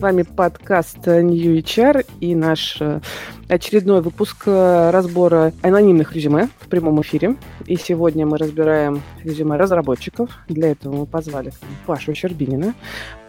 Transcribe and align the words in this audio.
С 0.00 0.02
вами 0.02 0.22
подкаст 0.22 1.06
New 1.06 1.58
HR 1.58 2.06
и 2.20 2.34
наш 2.34 2.78
э, 2.80 3.02
очередной 3.48 4.00
выпуск 4.00 4.44
э, 4.46 4.90
разбора 4.90 5.52
анонимных 5.60 6.14
резюме 6.14 6.48
в 6.58 6.68
прямом 6.68 7.02
эфире. 7.02 7.36
И 7.66 7.76
сегодня 7.76 8.24
мы 8.24 8.38
разбираем 8.38 9.02
резюме 9.22 9.58
разработчиков. 9.58 10.30
Для 10.48 10.70
этого 10.70 11.00
мы 11.00 11.04
позвали 11.04 11.52
Пашу 11.84 12.14
Щербинина. 12.14 12.72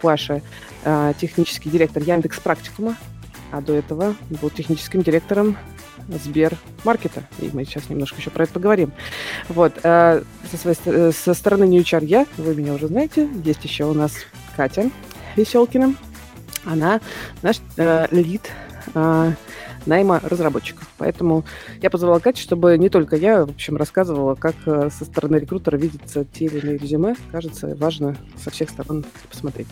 Паша 0.00 0.40
э,– 0.84 1.12
технический 1.20 1.68
директор 1.68 2.02
Яндекс 2.02 2.40
Практикума, 2.40 2.96
а 3.50 3.60
до 3.60 3.74
этого 3.74 4.14
был 4.40 4.48
техническим 4.48 5.02
директором 5.02 5.58
Сбермаркета. 6.08 7.24
И 7.38 7.50
мы 7.52 7.66
сейчас 7.66 7.90
немножко 7.90 8.18
еще 8.18 8.30
про 8.30 8.44
это 8.44 8.54
поговорим. 8.54 8.92
Вот. 9.50 9.74
Со, 9.82 10.22
своей, 10.58 11.12
со 11.12 11.34
стороны 11.34 11.64
New 11.64 11.82
HR 11.82 12.06
я, 12.06 12.26
вы 12.38 12.54
меня 12.54 12.72
уже 12.72 12.86
знаете, 12.86 13.28
есть 13.44 13.62
еще 13.62 13.84
у 13.84 13.92
нас 13.92 14.14
Катя 14.56 14.90
Веселкина. 15.36 15.94
Она 16.64 17.00
наш 17.42 17.60
э, 17.76 18.06
лид 18.10 18.50
э, 18.94 19.32
найма 19.86 20.20
разработчиков. 20.22 20.88
Поэтому 20.98 21.44
я 21.80 21.90
позвала 21.90 22.20
Катю, 22.20 22.40
чтобы 22.40 22.78
не 22.78 22.88
только 22.88 23.16
я, 23.16 23.44
в 23.44 23.50
общем, 23.50 23.76
рассказывала, 23.76 24.34
как 24.34 24.54
э, 24.66 24.90
со 24.90 25.04
стороны 25.04 25.36
рекрутера 25.36 25.76
видится 25.76 26.24
те 26.24 26.46
или 26.46 26.60
иные 26.60 26.78
резюме. 26.78 27.16
Кажется, 27.30 27.74
важно 27.76 28.16
со 28.42 28.50
всех 28.50 28.70
сторон 28.70 29.04
посмотреть. 29.30 29.68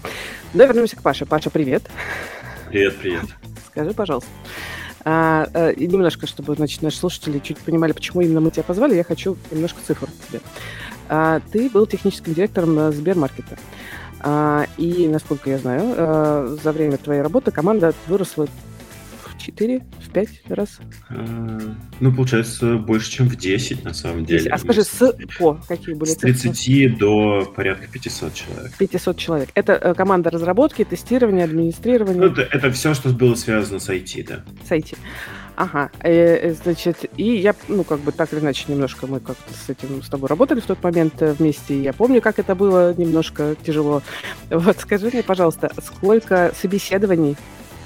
Но 0.54 0.64
вернемся 0.64 0.96
к 0.96 1.02
Паше. 1.02 1.26
Паша, 1.26 1.50
привет. 1.50 1.84
Привет, 2.68 2.96
привет. 2.98 3.24
Скажи, 3.66 3.92
пожалуйста, 3.92 4.30
а, 5.04 5.48
а, 5.54 5.70
и 5.70 5.86
немножко, 5.86 6.26
чтобы 6.26 6.54
значит, 6.54 6.82
наши 6.82 6.98
слушатели 6.98 7.38
чуть 7.38 7.58
понимали, 7.58 7.92
почему 7.92 8.20
именно 8.20 8.40
мы 8.40 8.50
тебя 8.50 8.64
позвали, 8.64 8.94
я 8.94 9.04
хочу 9.04 9.36
немножко 9.50 9.80
цифр 9.86 10.08
тебе. 10.28 10.40
А, 11.08 11.40
ты 11.52 11.70
был 11.70 11.86
техническим 11.86 12.34
директором 12.34 12.78
э, 12.78 12.92
Сбермаркета. 12.92 13.56
А, 13.56 13.60
и, 14.76 15.08
насколько 15.08 15.50
я 15.50 15.58
знаю, 15.58 15.94
а, 15.96 16.56
за 16.62 16.72
время 16.72 16.96
твоей 16.96 17.22
работы 17.22 17.50
команда 17.50 17.94
выросла 18.06 18.46
в 18.46 19.38
4, 19.38 19.78
в 19.78 20.10
5 20.10 20.28
раз? 20.50 20.78
А, 21.08 21.58
ну, 22.00 22.14
получается, 22.14 22.76
больше, 22.76 23.10
чем 23.10 23.28
в 23.28 23.36
10, 23.36 23.84
на 23.84 23.94
самом 23.94 24.24
деле. 24.24 24.50
А 24.50 24.58
скажи, 24.58 24.82
с 24.82 25.14
по 25.38 25.54
какие 25.66 25.94
были? 25.94 26.10
С 26.10 26.16
30 26.16 26.56
цифры? 26.58 26.96
до 26.96 27.52
порядка 27.56 27.86
500 27.88 28.34
человек. 28.34 28.72
500 28.76 29.16
человек. 29.16 29.48
Это 29.54 29.72
э, 29.72 29.94
команда 29.94 30.30
разработки, 30.30 30.84
тестирования, 30.84 31.44
администрирования? 31.44 32.20
Ну, 32.20 32.26
это, 32.26 32.42
это 32.42 32.70
все, 32.70 32.94
что 32.94 33.10
было 33.10 33.34
связано 33.34 33.80
с 33.80 33.88
IT, 33.88 34.26
да. 34.28 34.44
С 34.66 34.70
IT. 34.70 34.96
Ага, 35.60 35.90
э, 36.02 36.54
значит, 36.54 37.04
и 37.18 37.36
я, 37.36 37.54
ну, 37.68 37.84
как 37.84 38.00
бы 38.00 38.12
так 38.12 38.32
или 38.32 38.40
иначе, 38.40 38.64
немножко 38.68 39.06
мы 39.06 39.20
как-то 39.20 39.52
с 39.52 39.68
этим 39.68 40.02
с 40.02 40.08
тобой 40.08 40.26
работали 40.30 40.60
в 40.60 40.64
тот 40.64 40.82
момент 40.82 41.20
э, 41.20 41.34
вместе, 41.34 41.82
я 41.82 41.92
помню, 41.92 42.22
как 42.22 42.38
это 42.38 42.54
было 42.54 42.94
немножко 42.94 43.54
тяжело. 43.62 44.00
Вот 44.48 44.78
скажи 44.78 45.10
мне, 45.12 45.22
пожалуйста, 45.22 45.70
сколько 45.84 46.52
собеседований 46.58 47.36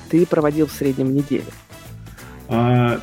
ты 0.09 0.25
проводил 0.25 0.69
в 0.69 0.71
среднем 0.71 1.09
в 1.09 1.11
неделю? 1.15 1.51
А, 2.49 3.01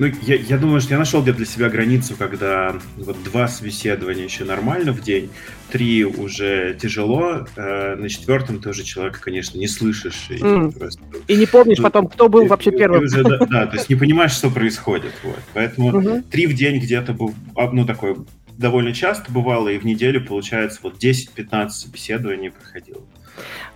ну, 0.00 0.10
я, 0.22 0.36
я 0.36 0.56
думаю, 0.56 0.80
что 0.80 0.94
я 0.94 0.98
нашел 0.98 1.20
где-то 1.20 1.36
для 1.36 1.46
себя 1.46 1.68
границу, 1.68 2.14
когда 2.18 2.74
вот 2.96 3.22
два 3.22 3.48
собеседования 3.48 4.24
еще 4.24 4.44
нормально 4.44 4.92
в 4.92 5.02
день, 5.02 5.28
три 5.70 6.06
уже 6.06 6.74
тяжело, 6.80 7.46
э, 7.54 7.96
на 7.96 8.08
четвертом 8.08 8.60
ты 8.60 8.70
уже 8.70 8.82
человека, 8.82 9.20
конечно, 9.20 9.58
не 9.58 9.68
слышишь. 9.68 10.28
И, 10.30 10.36
mm. 10.36 10.78
просто, 10.78 11.02
и 11.28 11.36
не 11.36 11.44
помнишь 11.44 11.76
ну, 11.76 11.84
потом, 11.84 12.08
кто 12.08 12.30
был 12.30 12.46
и, 12.46 12.48
вообще 12.48 12.70
первым. 12.70 13.04
Уже, 13.04 13.22
да, 13.22 13.38
да, 13.44 13.66
то 13.66 13.76
есть 13.76 13.90
не 13.90 13.96
понимаешь, 13.96 14.32
что 14.32 14.48
происходит. 14.48 15.12
Вот. 15.22 15.38
Поэтому 15.52 15.90
mm-hmm. 15.90 16.30
три 16.30 16.46
в 16.46 16.54
день 16.54 16.80
где-то 16.80 17.12
был, 17.12 17.34
а, 17.54 17.70
ну, 17.70 17.84
такое 17.84 18.16
довольно 18.56 18.94
часто 18.94 19.30
бывало, 19.30 19.68
и 19.68 19.78
в 19.78 19.84
неделю, 19.84 20.24
получается, 20.24 20.80
вот 20.82 20.96
10-15 20.96 21.68
собеседований 21.68 22.50
проходило. 22.50 23.02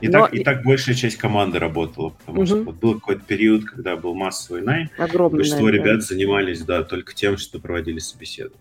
И, 0.01 0.09
Но... 0.09 0.21
так, 0.21 0.35
и 0.35 0.45
так 0.45 0.63
большая 0.63 0.95
часть 0.95 1.17
команды 1.17 1.59
работала, 1.59 2.11
потому 2.11 2.39
угу. 2.39 2.47
что 2.47 2.63
вот 2.63 2.75
был 2.77 2.95
какой-то 2.95 3.23
период, 3.27 3.65
когда 3.65 3.97
был 3.97 4.15
массовый 4.15 4.63
найм, 4.63 4.91
Огромный 4.99 5.39
большинство 5.39 5.67
найм, 5.67 5.75
ребят 5.77 5.97
да. 5.97 6.01
занимались 6.01 6.63
да, 6.63 6.83
только 6.83 7.15
тем, 7.15 7.37
что 7.37 7.59
проводили 7.59 7.99
собеседование. 7.99 8.61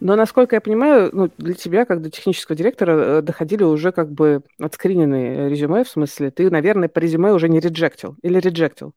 Но, 0.00 0.16
насколько 0.16 0.56
я 0.56 0.60
понимаю, 0.60 1.10
ну, 1.12 1.30
для 1.38 1.54
тебя, 1.54 1.84
как 1.84 2.00
для 2.00 2.10
технического 2.10 2.56
директора, 2.56 3.18
э, 3.18 3.22
доходили 3.22 3.62
уже 3.62 3.92
как 3.92 4.10
бы 4.10 4.42
отскриненные 4.58 5.48
резюме, 5.48 5.84
в 5.84 5.88
смысле, 5.88 6.30
ты, 6.30 6.50
наверное, 6.50 6.88
по 6.88 6.98
резюме 6.98 7.32
уже 7.32 7.48
не 7.48 7.60
реджектил 7.60 8.16
или 8.22 8.38
реджектил? 8.38 8.94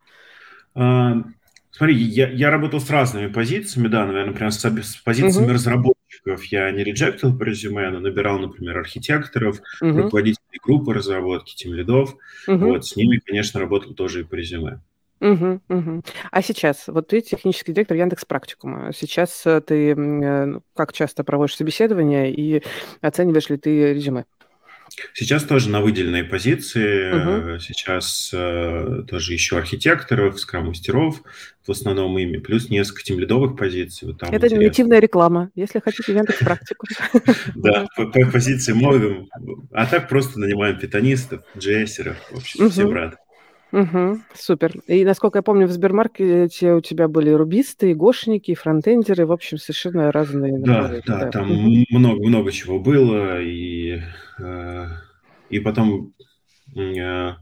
А, 0.76 1.24
смотри, 1.72 1.96
я, 1.96 2.30
я 2.30 2.52
работал 2.52 2.80
с 2.80 2.90
разными 2.90 3.28
позициями, 3.28 3.88
да, 3.88 4.06
наверное, 4.06 4.34
прям 4.34 4.52
с, 4.52 4.60
с 4.60 4.96
позициями 4.98 5.52
разработки 5.52 5.97
разработчиков 6.08 6.44
я 6.46 6.72
не 6.72 6.84
реджектил 6.84 7.38
по 7.38 7.44
резюме, 7.44 7.90
но 7.90 8.00
набирал, 8.00 8.40
например, 8.40 8.78
архитекторов, 8.78 9.60
uh-huh. 9.82 10.02
руководителей 10.04 10.60
группы 10.64 10.94
разработки, 10.94 11.56
тем 11.56 11.74
лидов. 11.74 12.16
Uh-huh. 12.48 12.58
Вот, 12.58 12.86
с 12.86 12.96
ними, 12.96 13.20
конечно, 13.26 13.60
работал 13.60 13.94
тоже 13.94 14.22
и 14.22 14.24
по 14.24 14.36
резюме. 14.36 14.80
Угу, 15.20 15.62
угу. 15.70 16.04
А 16.30 16.42
сейчас, 16.44 16.84
вот 16.86 17.08
ты 17.08 17.22
технический 17.22 17.74
директор 17.74 17.98
Яндекс 17.98 18.24
Практикума. 18.24 18.92
Сейчас 18.94 19.48
э, 19.48 19.62
ты 19.62 19.96
э, 19.96 20.60
как 20.76 20.94
часто 20.94 21.24
проводишь 21.24 21.56
собеседования 21.56 22.26
и 22.26 22.62
оцениваешь 23.02 23.50
ли 23.50 23.58
ты 23.58 23.94
резюме? 23.96 24.26
Сейчас 25.14 25.44
тоже 25.44 25.70
на 25.70 25.82
выделенные 25.82 26.24
позиции. 26.24 27.52
Угу. 27.54 27.60
Сейчас 27.60 28.32
э, 28.34 29.04
тоже 29.08 29.34
еще 29.34 29.58
архитекторов, 29.58 30.40
скрам-мастеров, 30.40 31.22
в 31.66 31.72
основном 31.72 32.18
ими, 32.18 32.38
плюс 32.38 32.70
несколько 32.70 33.04
тимлидовых 33.04 33.58
позиций. 33.58 34.08
Вот 34.08 34.20
там 34.20 34.30
Это 34.30 34.48
интересно. 34.48 34.68
нативная 34.68 35.00
реклама, 35.00 35.52
если 35.56 35.80
хотите 35.80 36.14
Яндекс 36.14 36.40
практику. 36.40 36.88
Да, 37.56 37.88
по 37.96 38.06
позиции 38.06 38.74
много. 38.74 39.26
А 39.72 39.86
так 39.86 40.08
просто 40.10 40.40
нанимаем 40.40 40.78
питанистов, 40.78 41.42
джессеров, 41.58 42.18
в 42.32 42.38
общем, 42.38 42.70
всем 42.70 42.92
рады. 42.92 43.18
Угу, 43.72 44.20
супер. 44.34 44.74
И 44.88 45.04
насколько 45.04 45.40
я 45.40 45.44
помню, 45.44 45.68
в 45.68 45.72
Сбермаркете 45.72 46.74
у 46.74 46.82
тебя 46.82 47.08
были 47.08 47.32
рубисты, 47.32 47.92
и 47.92 47.94
гошники, 47.94 48.52
и 48.52 48.56
фронтендеры, 48.56 49.26
в 49.26 49.32
общем, 49.32 49.58
совершенно 49.58 50.12
разные. 50.12 50.58
Да, 50.60 50.88
да, 50.88 51.02
да, 51.06 51.32
там 51.32 51.50
много-много 51.90 52.52
чего 52.52 52.80
было, 52.80 53.42
и, 53.42 54.02
э, 54.40 54.86
и 55.50 55.60
потом, 55.60 56.14
э, 56.76 57.34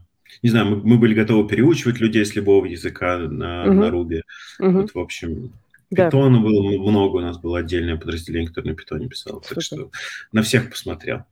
не 0.42 0.50
знаю, 0.50 0.66
мы, 0.66 0.76
мы 0.82 0.98
были 0.98 1.14
готовы 1.14 1.46
переучивать 1.48 2.00
людей 2.00 2.24
с 2.24 2.34
любого 2.34 2.66
языка 2.66 3.18
на, 3.18 3.64
угу. 3.64 3.72
на 3.72 3.84
Ruby. 3.88 4.22
Угу. 4.58 4.70
Вот, 4.70 4.94
в 4.94 4.98
общем, 4.98 5.52
Питона 5.90 6.38
да. 6.38 6.44
было 6.44 6.62
много, 6.78 7.16
у 7.16 7.20
нас 7.20 7.38
было 7.38 7.60
отдельное 7.60 7.96
подразделение, 7.96 8.48
которое 8.48 8.70
на 8.70 8.76
питоне 8.76 9.08
писало, 9.08 9.40
так 9.40 9.62
что 9.62 9.90
на 10.32 10.42
всех 10.42 10.70
посмотрел. 10.70 11.22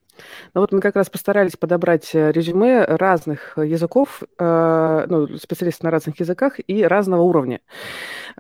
Ну 0.55 0.61
вот 0.61 0.73
мы 0.73 0.81
как 0.81 0.97
раз 0.97 1.11
постарались 1.11 1.57
подобрать 1.57 2.15
э, 2.15 2.33
резюме 2.33 2.85
разных 2.85 3.57
языков, 3.57 4.23
э, 4.39 5.07
ну, 5.09 5.37
специалистов 5.39 5.85
на 5.85 5.91
разных 5.91 6.21
языках 6.21 6.61
и 6.67 6.83
разного 6.85 7.23
уровня. 7.23 7.61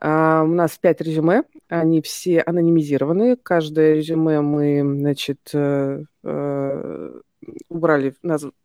Э, 0.00 0.42
у 0.42 0.54
нас 0.54 0.78
пять 0.78 1.00
резюме, 1.00 1.44
они 1.68 2.02
все 2.02 2.40
анонимизированы. 2.40 3.36
Каждое 3.36 3.94
резюме 3.94 4.40
мы, 4.40 4.82
значит, 4.82 5.52
убрали 7.68 8.14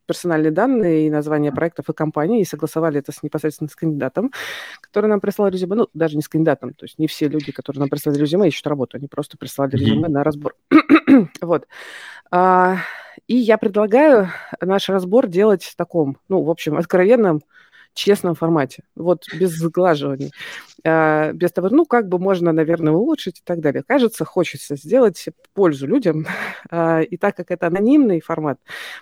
персональные 0.06 0.52
данные 0.52 1.08
и 1.08 1.10
названия 1.10 1.52
проектов 1.52 1.90
и 1.90 1.94
компаний 1.94 2.42
и 2.42 2.46
согласовали 2.46 3.00
это 3.00 3.12
с 3.12 3.24
непосредственно 3.24 3.70
с 3.70 3.76
кандидатом, 3.76 4.32
который 4.82 5.08
нам 5.08 5.20
прислал 5.20 5.50
резюме. 5.50 5.76
Ну, 5.76 5.88
даже 5.94 6.16
не 6.16 6.22
с 6.22 6.30
кандидатом, 6.30 6.74
то 6.74 6.86
есть 6.86 7.00
не 7.00 7.08
все 7.08 7.28
люди, 7.28 7.52
которые 7.52 7.82
нам 7.82 7.90
прислали 7.90 8.18
резюме, 8.18 8.48
ищут 8.48 8.68
работу, 8.68 8.98
они 8.98 9.08
просто 9.08 9.38
прислали 9.38 9.76
резюме 9.76 10.08
mm-hmm. 10.08 10.12
на 10.12 10.24
разбор. 10.24 10.56
вот. 11.42 11.68
А, 12.32 12.78
и 13.28 13.36
я 13.36 13.58
предлагаю 13.58 14.30
наш 14.62 14.90
разбор 14.90 15.28
делать 15.28 15.64
в 15.64 15.76
таком, 15.76 16.18
ну, 16.28 16.44
в 16.44 16.50
общем, 16.50 16.78
откровенном, 16.78 17.42
честном 17.94 18.36
формате, 18.36 18.84
вот 18.96 19.24
без 19.34 19.52
сглаживаний, 19.52 20.32
а, 20.86 21.34
без 21.34 21.52
того, 21.52 21.70
ну, 21.70 21.86
как 21.86 22.08
бы 22.08 22.20
можно, 22.20 22.52
наверное, 22.52 22.94
улучшить 22.94 23.40
и 23.40 23.42
так 23.44 23.60
далее. 23.60 23.84
Кажется, 23.86 24.26
хочется 24.26 24.76
сделать 24.76 25.26
пользу 25.54 25.88
людям, 25.88 26.26
а, 26.70 27.02
и 27.02 27.18
так 27.18 27.36
как 27.36 27.52
это 27.52 27.68
анонимный 27.68 28.22
формат, 28.22 28.60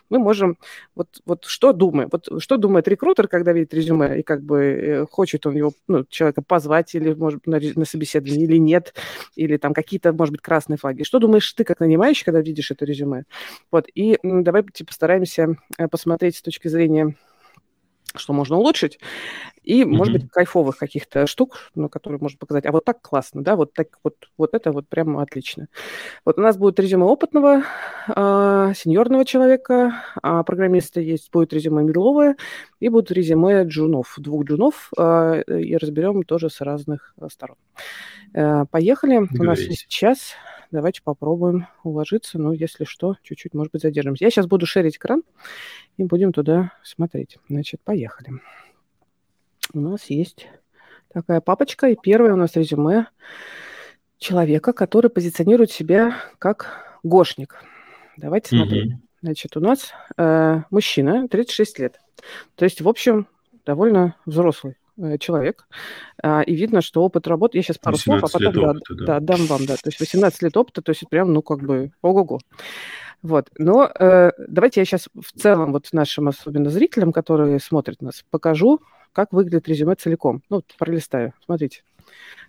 мы 0.09 0.19
можем, 0.19 0.57
вот, 0.95 1.21
вот 1.25 1.45
что 1.45 1.73
думаем, 1.73 2.09
вот 2.11 2.27
что 2.41 2.57
думает 2.57 2.87
рекрутер, 2.87 3.27
когда 3.27 3.53
видит 3.53 3.73
резюме, 3.73 4.19
и 4.19 4.23
как 4.23 4.41
бы 4.43 4.59
э, 4.59 5.05
хочет 5.09 5.45
он 5.45 5.55
его, 5.55 5.73
ну, 5.87 6.05
человека 6.09 6.41
позвать 6.41 6.95
или, 6.95 7.13
может, 7.13 7.45
на, 7.45 7.59
на 7.75 7.85
собеседование 7.85 8.45
или 8.45 8.57
нет, 8.57 8.93
или 9.35 9.57
там 9.57 9.73
какие-то, 9.73 10.13
может 10.13 10.31
быть, 10.31 10.41
красные 10.41 10.77
флаги. 10.77 11.03
Что 11.03 11.19
думаешь 11.19 11.51
ты, 11.53 11.63
как 11.63 11.79
нанимающий, 11.79 12.25
когда 12.25 12.41
видишь 12.41 12.71
это 12.71 12.85
резюме? 12.85 13.23
Вот, 13.71 13.85
и 13.93 14.17
давай 14.23 14.63
типа, 14.63 14.87
постараемся 14.87 15.57
э, 15.77 15.87
посмотреть 15.87 16.37
с 16.37 16.41
точки 16.41 16.67
зрения 16.67 17.15
что 18.19 18.33
можно 18.33 18.57
улучшить, 18.57 18.99
и, 19.63 19.81
mm-hmm. 19.81 19.85
может 19.85 20.13
быть, 20.13 20.29
кайфовых 20.29 20.77
каких-то 20.77 21.27
штук, 21.27 21.71
на 21.75 21.89
которые 21.89 22.19
можно 22.21 22.37
показать. 22.37 22.65
А 22.65 22.71
вот 22.71 22.85
так 22.85 23.01
классно, 23.01 23.43
да, 23.43 23.55
вот 23.55 23.73
так 23.73 23.99
вот, 24.03 24.15
вот 24.37 24.53
это 24.53 24.71
вот 24.71 24.87
прямо 24.87 25.21
отлично. 25.21 25.67
Вот 26.25 26.37
у 26.37 26.41
нас 26.41 26.57
будет 26.57 26.79
резюме 26.79 27.05
опытного, 27.05 27.63
э, 28.07 28.73
сеньорного 28.75 29.25
человека, 29.25 30.03
а 30.21 30.43
программиста 30.43 31.01
есть, 31.01 31.31
будет 31.31 31.53
резюме 31.53 31.83
медловое, 31.83 32.35
и 32.79 32.89
будут 32.89 33.11
резюме 33.11 33.63
джунов, 33.63 34.15
двух 34.17 34.45
джунов, 34.45 34.91
э, 34.97 35.43
и 35.47 35.75
разберем 35.77 36.23
тоже 36.23 36.49
с 36.49 36.61
разных 36.61 37.13
сторон. 37.31 37.57
Э, 38.33 38.65
поехали. 38.69 39.17
У 39.17 39.43
нас 39.43 39.59
есть 39.59 39.87
час. 39.87 40.33
Давайте 40.71 41.01
попробуем 41.01 41.67
уложиться. 41.83 42.37
Ну, 42.39 42.51
если 42.51 42.83
что, 42.83 43.15
чуть-чуть, 43.23 43.53
может 43.53 43.71
быть, 43.71 43.81
задержимся. 43.81 44.25
Я 44.25 44.29
сейчас 44.29 44.47
буду 44.47 44.65
шерить 44.65 44.97
экран 44.97 45.23
и 45.97 46.03
будем 46.03 46.33
туда 46.33 46.73
смотреть. 46.83 47.37
Значит, 47.49 47.81
поехали. 47.83 48.31
у 49.73 49.79
нас 49.79 50.09
есть 50.09 50.47
такая 51.13 51.41
папочка, 51.41 51.87
и 51.87 51.97
первое 52.01 52.33
у 52.33 52.37
нас 52.37 52.55
резюме 52.55 53.07
человека, 54.17 54.73
который 54.73 55.09
позиционирует 55.09 55.71
себя 55.71 56.15
как 56.39 56.99
гошник. 57.03 57.63
Давайте 58.17 58.55
смотреть. 58.55 58.91
Mm-hmm. 58.91 59.07
Значит, 59.21 59.57
у 59.57 59.59
нас 59.59 59.91
э, 60.17 60.61
мужчина, 60.69 61.27
36 61.27 61.79
лет. 61.79 61.99
То 62.55 62.65
есть, 62.65 62.81
в 62.81 62.89
общем, 62.89 63.27
довольно 63.65 64.15
взрослый 64.25 64.77
человек. 65.19 65.67
А, 66.21 66.41
и 66.41 66.55
видно, 66.55 66.81
что 66.81 67.03
опыт 67.03 67.27
работы... 67.27 67.57
Я 67.57 67.63
сейчас 67.63 67.77
пару 67.77 67.97
слов, 67.97 68.23
а 68.23 68.27
потом 68.27 68.53
да, 68.53 68.69
опыта, 68.71 68.95
да. 68.95 69.05
да, 69.05 69.19
дам 69.19 69.45
вам. 69.45 69.65
Да. 69.65 69.75
То 69.75 69.87
есть 69.87 69.99
18 69.99 70.41
лет 70.41 70.57
опыта, 70.57 70.81
то 70.81 70.91
есть 70.91 71.07
прям, 71.09 71.33
ну, 71.33 71.41
как 71.41 71.59
бы, 71.59 71.91
ого-го. 72.01 72.39
Вот. 73.21 73.49
Но 73.57 73.89
э, 73.99 74.31
давайте 74.47 74.81
я 74.81 74.85
сейчас 74.85 75.09
в 75.13 75.39
целом 75.39 75.71
вот 75.71 75.87
нашим 75.91 76.27
особенно 76.27 76.69
зрителям, 76.69 77.11
которые 77.11 77.59
смотрят 77.59 78.01
нас, 78.01 78.23
покажу, 78.29 78.81
как 79.11 79.33
выглядит 79.33 79.67
резюме 79.67 79.95
целиком. 79.95 80.43
Ну, 80.49 80.57
вот 80.57 80.65
пролистаю. 80.77 81.33
Смотрите. 81.43 81.83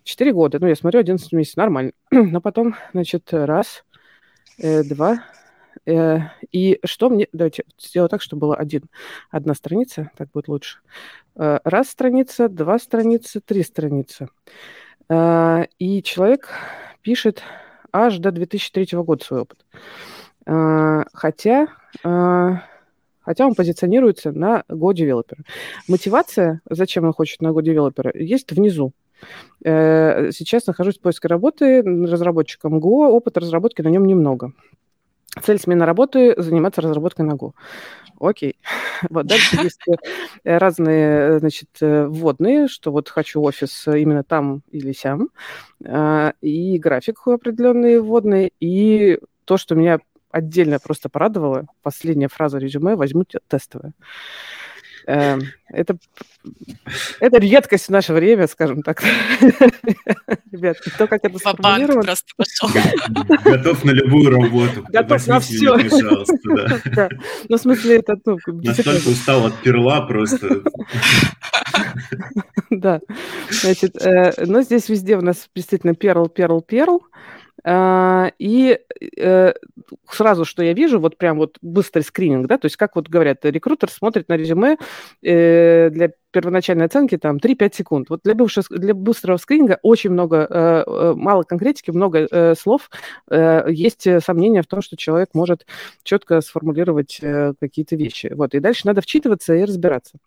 Четыре 0.05 0.33
года. 0.33 0.59
Ну, 0.61 0.67
я 0.67 0.77
смотрю, 0.77 1.01
11 1.01 1.33
месяцев. 1.33 1.57
Нормально. 1.57 1.93
Но 2.11 2.41
потом, 2.41 2.77
значит, 2.93 3.29
раз, 3.33 3.85
э, 4.59 4.83
два, 4.85 5.15
э, 5.15 5.19
и 5.89 6.79
что 6.85 7.11
мне... 7.11 7.29
Давайте 7.33 7.65
сделаю 7.79 8.09
так, 8.09 8.23
чтобы 8.23 8.41
было 8.41 8.57
один, 8.57 8.85
одна 9.31 9.55
страница, 9.55 10.11
так 10.17 10.31
будет 10.31 10.49
лучше. 10.49 10.79
Э, 11.37 11.59
раз 11.65 11.89
страница, 11.89 12.49
два 12.49 12.79
страницы, 12.79 13.41
три 13.41 13.63
страницы. 13.63 14.29
Э, 15.09 15.65
и 15.79 16.03
человек 16.03 16.51
пишет 17.03 17.43
аж 17.93 18.19
до 18.19 18.33
2003 18.33 18.99
года 18.99 19.25
свой 19.25 19.41
опыт. 19.41 19.65
Э, 20.47 21.05
хотя... 21.13 21.69
Э, 22.05 22.57
хотя 23.21 23.47
он 23.47 23.55
позиционируется 23.55 24.33
на 24.33 24.65
Go 24.71 24.95
Developer. 24.95 25.37
Мотивация, 25.87 26.63
зачем 26.69 27.05
он 27.05 27.13
хочет 27.13 27.43
на 27.43 27.49
Go 27.49 27.63
Developer, 27.63 28.17
есть 28.17 28.51
внизу. 28.53 28.93
Э, 29.65 30.31
сейчас 30.33 30.67
нахожусь 30.67 30.99
в 30.99 31.03
поиске 31.03 31.29
работы 31.29 31.83
разработчиком 31.83 32.79
Go, 32.79 33.09
опыта 33.09 33.41
разработки 33.41 33.83
на 33.83 33.89
нем 33.89 34.07
немного. 34.07 34.53
Цель 35.43 35.59
смены 35.59 35.85
работы– 35.85 36.35
заниматься 36.37 36.81
разработкой 36.81 37.25
на 37.27 37.33
Go. 37.33 37.53
Окей. 38.21 38.57
Вот 39.11 39.27
дальше 39.27 39.57
есть 39.63 39.81
э, 40.45 40.59
разные, 40.59 41.39
значит, 41.39 41.69
э, 41.81 42.07
вводные, 42.07 42.67
что 42.67 42.91
вот 42.91 43.09
хочу 43.09 43.41
офис 43.43 43.87
именно 43.87 44.25
там 44.25 44.63
или 44.73 44.93
сям, 44.93 45.29
и 46.41 46.79
график 46.79 47.27
определенные 47.27 48.01
вводные, 48.01 48.51
и 48.59 49.21
то, 49.45 49.57
что 49.57 49.77
меня 49.77 50.01
отдельно 50.33 50.79
просто 50.81 51.09
порадовало, 51.09 51.67
последняя 51.83 52.29
фраза 52.29 52.59
резюме 52.59 52.97
«возьму 52.97 53.25
тестовое». 53.49 53.93
Эм, 55.09 55.41
это, 55.71 55.97
это 57.19 57.39
редкость 57.39 57.87
в 57.87 57.91
наше 57.91 58.13
время, 58.13 58.47
скажем 58.47 58.83
так. 58.83 59.03
Ребят, 60.53 60.77
то, 60.99 61.07
как 61.07 61.25
это 61.25 61.39
сформулировано... 61.39 62.03
просто 62.03 62.31
пошел. 62.37 62.69
Готов 63.43 63.85
на 63.87 63.93
любую 63.93 64.31
работу. 64.31 64.85
Готов 64.91 65.27
на 65.27 65.41
все. 65.41 65.79
пожалуйста, 65.79 67.09
Ну, 67.49 67.57
в 67.57 67.61
смысле, 67.61 68.01
это... 68.01 68.17
Ну, 68.27 68.39
Настолько 68.47 69.09
устал 69.09 69.47
от 69.47 69.55
перла 69.63 70.03
просто. 70.03 70.63
Да. 72.71 73.01
Значит, 73.49 73.97
э, 74.03 74.45
но 74.45 74.61
здесь 74.61 74.91
везде 74.91 75.17
у 75.17 75.23
нас 75.23 75.49
действительно 75.55 75.95
перл, 75.95 76.29
перл, 76.29 76.61
перл. 76.61 77.03
А, 77.65 78.33
и 78.39 78.79
э, 79.17 79.53
сразу, 80.11 80.45
что 80.45 80.63
я 80.63 80.73
вижу, 80.73 81.01
вот 81.01 81.17
прям 81.19 81.39
вот 81.39 81.59
быстрый 81.61 82.03
скрининг, 82.03 82.47
да, 82.47 82.59
то 82.59 82.67
есть 82.67 82.77
как 82.77 82.97
вот 82.97 83.09
говорят, 83.09 83.45
рекрутер 83.45 83.91
смотрит 83.91 84.29
на 84.29 84.37
резюме 84.37 84.77
э, 85.23 85.91
для 85.91 86.11
первоначальной 86.31 86.87
оценки 86.87 87.17
там 87.17 87.37
3-5 87.37 87.75
секунд. 87.75 88.11
Вот 88.11 88.21
для, 88.25 88.35
бывшего, 88.35 88.65
для 88.71 88.95
быстрого 88.95 89.37
скрининга 89.37 89.79
очень 89.83 90.11
много, 90.11 90.47
э, 90.49 91.15
мало 91.15 91.43
конкретики, 91.43 91.91
много 91.91 92.55
слов. 92.59 92.91
Есть 93.31 94.07
сомнения 94.25 94.63
в 94.63 94.67
том, 94.67 94.83
что 94.83 94.97
человек 94.97 95.31
может 95.35 95.67
четко 96.03 96.41
сформулировать 96.41 97.21
какие-то 97.61 97.97
вещи. 97.97 98.33
Вот, 98.35 98.55
и 98.55 98.61
дальше 98.61 98.87
надо 98.87 99.01
вчитываться 99.01 99.55
и 99.55 99.65
разбираться. 99.65 100.19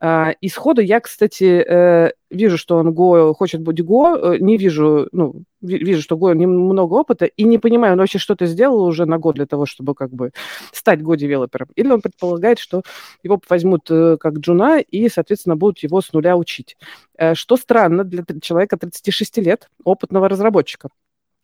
А, 0.00 0.30
и 0.40 0.48
сходу 0.48 0.80
я, 0.80 1.00
кстати, 1.00 2.12
вижу, 2.30 2.56
что 2.56 2.76
он 2.76 2.90
Go, 2.90 3.34
хочет 3.34 3.60
быть 3.60 3.80
Go, 3.80 4.38
не 4.38 4.56
вижу, 4.56 5.08
ну, 5.12 5.42
вижу, 5.60 6.02
что 6.02 6.16
Go 6.16 6.34
немного 6.34 6.94
опыта, 6.94 7.26
и 7.26 7.44
не 7.44 7.58
понимаю, 7.58 7.94
он 7.94 7.98
вообще 7.98 8.18
что-то 8.18 8.46
сделал 8.46 8.84
уже 8.84 9.04
на 9.06 9.18
год 9.18 9.36
для 9.36 9.46
того, 9.46 9.66
чтобы 9.66 9.94
как 9.94 10.10
бы 10.10 10.32
стать 10.72 11.00
Go-девелопером. 11.00 11.68
Или 11.74 11.90
он 11.90 12.00
предполагает, 12.00 12.58
что 12.58 12.82
его 13.22 13.40
возьмут 13.48 13.90
э, 13.90 14.16
как 14.18 14.38
джуна 14.38 14.80
и, 14.80 15.08
соответственно, 15.08 15.49
будут 15.56 15.80
его 15.80 16.00
с 16.00 16.12
нуля 16.12 16.36
учить. 16.36 16.76
Э, 17.16 17.34
что 17.34 17.56
странно 17.56 18.04
для 18.04 18.24
человека 18.40 18.76
36 18.76 19.38
лет, 19.38 19.68
опытного 19.84 20.28
разработчика. 20.28 20.88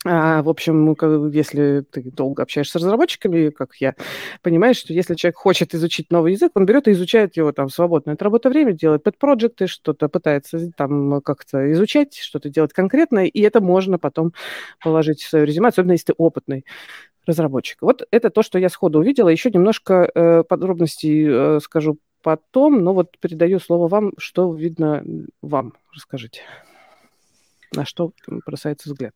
А, 0.08 0.42
в 0.42 0.48
общем, 0.48 0.84
ну, 0.84 1.28
если 1.30 1.80
ты 1.80 2.02
долго 2.12 2.42
общаешься 2.44 2.78
с 2.78 2.82
разработчиками, 2.82 3.50
как 3.50 3.74
я, 3.80 3.94
понимаешь, 4.40 4.76
что 4.76 4.92
если 4.92 5.16
человек 5.16 5.36
хочет 5.36 5.74
изучить 5.74 6.12
новый 6.12 6.32
язык, 6.32 6.52
он 6.54 6.64
берет 6.64 6.86
и 6.86 6.92
изучает 6.92 7.36
его 7.36 7.50
там 7.50 7.68
в 7.68 7.72
свободное 7.72 8.14
от 8.14 8.44
время, 8.44 8.72
делает 8.72 9.02
подпроекты, 9.02 9.66
что-то 9.66 10.08
пытается 10.08 10.70
там 10.76 11.20
как-то 11.22 11.72
изучать, 11.72 12.14
что-то 12.14 12.50
делать 12.50 12.72
конкретное, 12.72 13.24
и 13.24 13.40
это 13.40 13.60
можно 13.60 13.98
потом 13.98 14.32
положить 14.80 15.22
в 15.22 15.28
свое 15.28 15.44
резюме, 15.44 15.68
особенно 15.68 15.92
если 15.92 16.06
ты 16.06 16.14
опытный 16.16 16.64
разработчик. 17.26 17.82
Вот 17.82 18.06
это 18.12 18.30
то, 18.30 18.42
что 18.42 18.58
я 18.60 18.68
сходу 18.68 19.00
увидела. 19.00 19.28
Еще 19.28 19.50
немножко 19.50 20.08
э, 20.14 20.44
подробностей 20.44 21.26
э, 21.28 21.60
скажу 21.60 21.98
потом, 22.26 22.82
но 22.82 22.92
вот 22.92 23.16
передаю 23.20 23.60
слово 23.60 23.86
вам, 23.86 24.12
что 24.18 24.52
видно 24.52 25.04
вам. 25.42 25.74
Расскажите, 25.94 26.40
на 27.72 27.84
что 27.86 28.10
бросается 28.44 28.88
взгляд. 28.88 29.14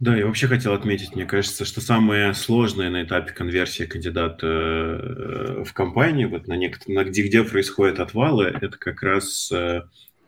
Да, 0.00 0.16
я 0.16 0.26
вообще 0.26 0.48
хотел 0.48 0.72
отметить, 0.72 1.14
мне 1.14 1.26
кажется, 1.26 1.64
что 1.64 1.80
самое 1.80 2.34
сложное 2.34 2.90
на 2.90 3.04
этапе 3.04 3.32
конверсии 3.32 3.84
кандидата 3.84 4.48
э, 4.48 5.62
в 5.64 5.72
компанию, 5.72 6.28
вот 6.28 6.48
на, 6.48 6.54
некоторых, 6.54 6.88
на 6.96 7.04
где, 7.08 7.22
где 7.22 7.44
происходят 7.44 8.00
отвалы, 8.00 8.46
это 8.46 8.78
как 8.78 9.04
раз 9.04 9.52
э, 9.52 9.82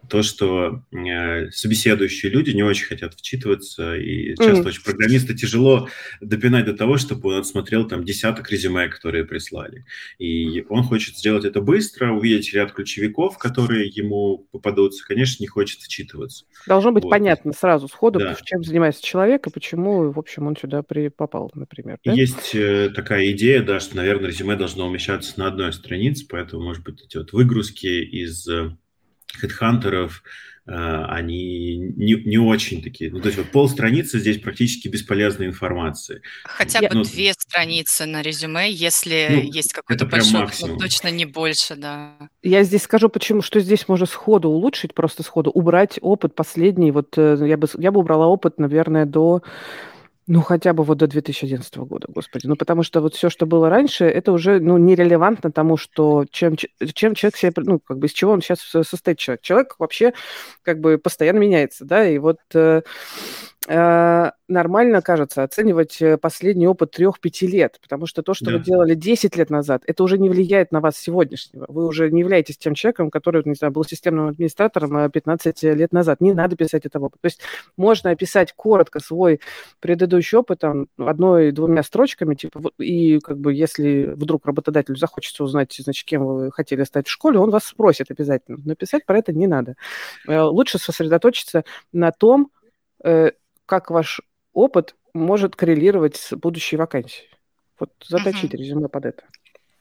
то, 0.08 0.22
что 0.22 0.82
э, 0.92 1.50
собеседующие 1.50 2.30
люди 2.30 2.50
не 2.50 2.62
очень 2.62 2.86
хотят 2.86 3.14
вчитываться, 3.14 3.96
и 3.96 4.34
часто 4.36 4.62
mm. 4.62 4.66
очень 4.66 4.82
программиста 4.82 5.34
тяжело 5.34 5.88
допинать 6.20 6.66
до 6.66 6.74
того, 6.74 6.96
чтобы 6.96 7.30
он 7.30 7.40
отсмотрел 7.40 7.86
там 7.86 8.04
десяток 8.04 8.50
резюме, 8.50 8.88
которые 8.88 9.24
прислали. 9.24 9.84
И 10.18 10.64
он 10.68 10.84
хочет 10.84 11.16
сделать 11.16 11.44
это 11.44 11.60
быстро, 11.60 12.12
увидеть 12.12 12.52
ряд 12.52 12.72
ключевиков, 12.72 13.38
которые 13.38 13.88
ему 13.88 14.46
попадутся. 14.52 15.04
Конечно, 15.06 15.42
не 15.42 15.48
хочет 15.48 15.80
вчитываться. 15.80 16.44
Должно 16.66 16.92
быть 16.92 17.04
вот. 17.04 17.10
понятно 17.10 17.52
сразу 17.52 17.88
сходу, 17.88 18.18
да. 18.18 18.36
чем 18.44 18.62
занимается 18.62 19.02
человек 19.02 19.46
и 19.46 19.50
почему, 19.50 20.10
в 20.10 20.18
общем, 20.18 20.46
он 20.46 20.56
сюда 20.56 20.82
при... 20.82 21.08
попал, 21.08 21.50
например. 21.54 21.98
Да? 22.04 22.12
Есть 22.12 22.54
э, 22.54 22.90
такая 22.94 23.30
идея, 23.32 23.62
да, 23.62 23.80
что, 23.80 23.96
наверное, 23.96 24.28
резюме 24.28 24.56
должно 24.56 24.86
умещаться 24.86 25.38
на 25.38 25.48
одной 25.48 25.72
странице, 25.72 26.26
поэтому, 26.28 26.64
может 26.64 26.82
быть, 26.82 27.02
эти 27.02 27.16
вот 27.16 27.32
выгрузки 27.32 27.86
из 27.86 28.46
э, 28.48 28.76
хедхантеров, 29.36 30.22
э, 30.66 30.72
они 30.72 31.76
не, 31.76 32.14
не 32.14 32.38
очень 32.38 32.82
такие. 32.82 33.10
Ну, 33.10 33.20
то 33.20 33.26
есть 33.26 33.38
вот 33.38 33.50
пол 33.50 33.68
страницы 33.68 34.18
здесь 34.18 34.38
практически 34.38 34.88
бесполезной 34.88 35.46
информации. 35.46 36.22
Хотя 36.44 36.80
бы 36.80 36.88
ну, 36.92 37.02
две 37.04 37.32
страницы 37.32 38.06
на 38.06 38.22
резюме, 38.22 38.70
если 38.70 39.28
ну, 39.30 39.40
есть 39.42 39.72
какой-то 39.72 40.06
большой, 40.06 40.48
но 40.60 40.76
точно 40.76 41.10
не 41.10 41.24
больше, 41.24 41.76
да. 41.76 42.16
Я 42.42 42.62
здесь 42.64 42.82
скажу, 42.82 43.08
почему, 43.08 43.42
что 43.42 43.60
здесь 43.60 43.88
можно 43.88 44.06
сходу 44.06 44.48
улучшить, 44.48 44.94
просто 44.94 45.22
сходу 45.22 45.50
убрать 45.50 45.98
опыт 46.00 46.34
последний. 46.34 46.90
Вот 46.90 47.16
э, 47.16 47.36
я 47.46 47.56
бы, 47.56 47.68
я 47.78 47.92
бы 47.92 48.00
убрала 48.00 48.26
опыт, 48.26 48.58
наверное, 48.58 49.06
до 49.06 49.42
ну, 50.28 50.40
хотя 50.40 50.72
бы 50.72 50.82
вот 50.82 50.98
до 50.98 51.06
2011 51.06 51.76
года, 51.78 52.08
господи. 52.08 52.46
Ну, 52.46 52.56
потому 52.56 52.82
что 52.82 53.00
вот 53.00 53.14
все, 53.14 53.30
что 53.30 53.46
было 53.46 53.68
раньше, 53.68 54.04
это 54.06 54.32
уже, 54.32 54.58
ну, 54.58 54.76
нерелевантно 54.76 55.52
тому, 55.52 55.76
что 55.76 56.24
чем, 56.30 56.56
чем 56.56 57.14
человек 57.14 57.36
себе, 57.36 57.52
ну, 57.58 57.78
как 57.78 57.98
бы 57.98 58.06
из 58.06 58.12
чего 58.12 58.32
он 58.32 58.42
сейчас 58.42 58.60
состоит 58.60 59.18
человек. 59.18 59.42
Человек 59.42 59.76
вообще 59.78 60.14
как 60.62 60.80
бы 60.80 60.98
постоянно 60.98 61.38
меняется, 61.38 61.84
да, 61.84 62.08
и 62.08 62.18
вот 62.18 62.38
э, 62.54 62.82
э, 62.82 62.82
нормально, 63.68 65.02
кажется, 65.02 65.42
оценивать 65.42 66.00
э, 66.00 66.18
последний 66.18 66.68
опыт 66.68 66.92
трех-пяти 66.92 67.48
лет, 67.48 67.78
потому 67.82 68.06
что 68.06 68.22
то, 68.22 68.32
что 68.32 68.46
да. 68.46 68.52
вы 68.52 68.60
делали 68.60 68.94
10 68.94 69.36
лет 69.36 69.50
назад, 69.50 69.82
это 69.86 70.04
уже 70.04 70.18
не 70.18 70.30
влияет 70.30 70.70
на 70.70 70.80
вас 70.80 70.96
сегодняшнего. 70.96 71.66
Вы 71.68 71.86
уже 71.86 72.10
не 72.12 72.20
являетесь 72.20 72.56
тем 72.56 72.74
человеком, 72.74 73.10
который, 73.10 73.42
не 73.44 73.54
знаю, 73.54 73.72
был 73.72 73.84
системным 73.84 74.28
администратором 74.28 75.10
15 75.10 75.64
э, 75.64 75.74
лет 75.74 75.92
назад. 75.92 76.20
Не 76.20 76.32
надо 76.32 76.54
писать 76.54 76.86
этого 76.86 77.06
опыта. 77.06 77.22
То 77.22 77.26
есть 77.26 77.40
можно 77.76 78.10
описать 78.10 78.52
коротко 78.52 79.00
свой 79.00 79.40
предыдущий 79.80 80.38
опыт 80.38 80.60
там, 80.60 80.86
одной-двумя 80.96 81.82
строчками, 81.82 82.36
типа, 82.36 82.70
и 82.78 83.18
как 83.18 83.38
бы 83.38 83.52
если 83.52 84.12
вдруг 84.14 84.46
работодателю 84.46 84.96
захочется 84.96 85.42
узнать, 85.42 85.74
значит, 85.76 86.06
кем 86.06 86.24
вы 86.24 86.52
хотели 86.52 86.84
стать 86.84 87.08
в 87.08 87.10
школе, 87.10 87.40
он 87.40 87.50
вас 87.50 87.64
спросит 87.64 88.12
обязательно. 88.12 88.58
Но 88.64 88.76
писать 88.76 89.04
про 89.06 89.18
это 89.18 89.32
не 89.32 89.48
надо. 89.48 89.74
Э, 90.28 90.42
лучше 90.42 90.78
сосредоточиться 90.78 91.64
на 91.92 92.12
том, 92.12 92.50
как 93.66 93.90
ваш 93.90 94.20
опыт 94.52 94.94
может 95.12 95.56
коррелировать 95.56 96.16
с 96.16 96.34
будущей 96.36 96.76
вакансией. 96.76 97.28
Вот 97.78 97.92
заточить 98.06 98.54
uh-huh. 98.54 98.56
резюме 98.56 98.88
под 98.88 99.06
это. 99.06 99.24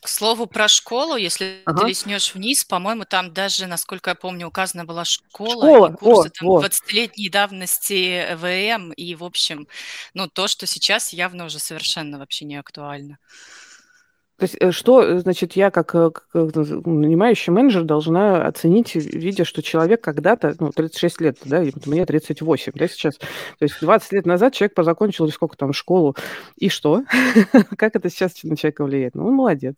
К 0.02 0.08
слову 0.08 0.46
про 0.46 0.68
школу, 0.68 1.16
если 1.16 1.64
ага. 1.66 1.82
ты 1.82 1.88
леснешь 1.88 2.36
вниз, 2.36 2.64
по-моему, 2.64 3.06
там 3.06 3.34
даже, 3.34 3.66
насколько 3.66 4.12
я 4.12 4.16
помню, 4.16 4.48
указана 4.48 4.86
была 4.86 5.04
школа, 5.04 5.66
школа. 5.66 5.88
и 5.90 5.94
курсы 5.96 6.28
О, 6.28 6.60
там 6.62 6.70
20-летней 6.70 7.30
давности 7.30 8.36
ВМ, 8.36 8.92
и, 8.92 9.16
в 9.16 9.24
общем, 9.24 9.68
ну, 10.14 10.28
то, 10.28 10.48
что 10.48 10.68
сейчас 10.68 11.12
явно 11.12 11.46
уже 11.46 11.58
совершенно 11.58 12.20
вообще 12.20 12.46
не 12.46 12.56
актуально. 12.56 13.18
То 14.38 14.44
есть 14.44 14.58
э, 14.60 14.72
что, 14.72 15.02
э, 15.02 15.20
значит, 15.20 15.54
я 15.54 15.72
как, 15.72 15.96
э, 15.96 16.10
как 16.12 16.34
нанимающий 16.34 17.54
менеджер 17.54 17.84
должна 17.84 18.46
оценить, 18.46 18.96
видя, 18.96 19.46
что 19.46 19.62
человек 19.62 20.02
когда-то, 20.02 20.56
ну, 20.60 20.72
36 20.72 21.22
лет, 21.22 21.38
да, 21.46 21.64
мне 21.86 22.06
38, 22.06 22.74
да, 22.76 22.88
сейчас. 22.88 23.18
То 23.18 23.28
есть 23.62 23.80
20 23.80 24.12
лет 24.12 24.26
назад 24.26 24.54
человек 24.54 24.74
позакончил 24.74 25.30
сколько 25.30 25.56
там 25.56 25.72
школу, 25.72 26.16
и 26.58 26.68
что? 26.68 27.04
как 27.78 27.96
это 27.96 28.10
сейчас 28.10 28.44
на 28.44 28.58
человека 28.58 28.84
влияет? 28.84 29.16
Ну, 29.16 29.28
он 29.28 29.36
молодец. 29.36 29.76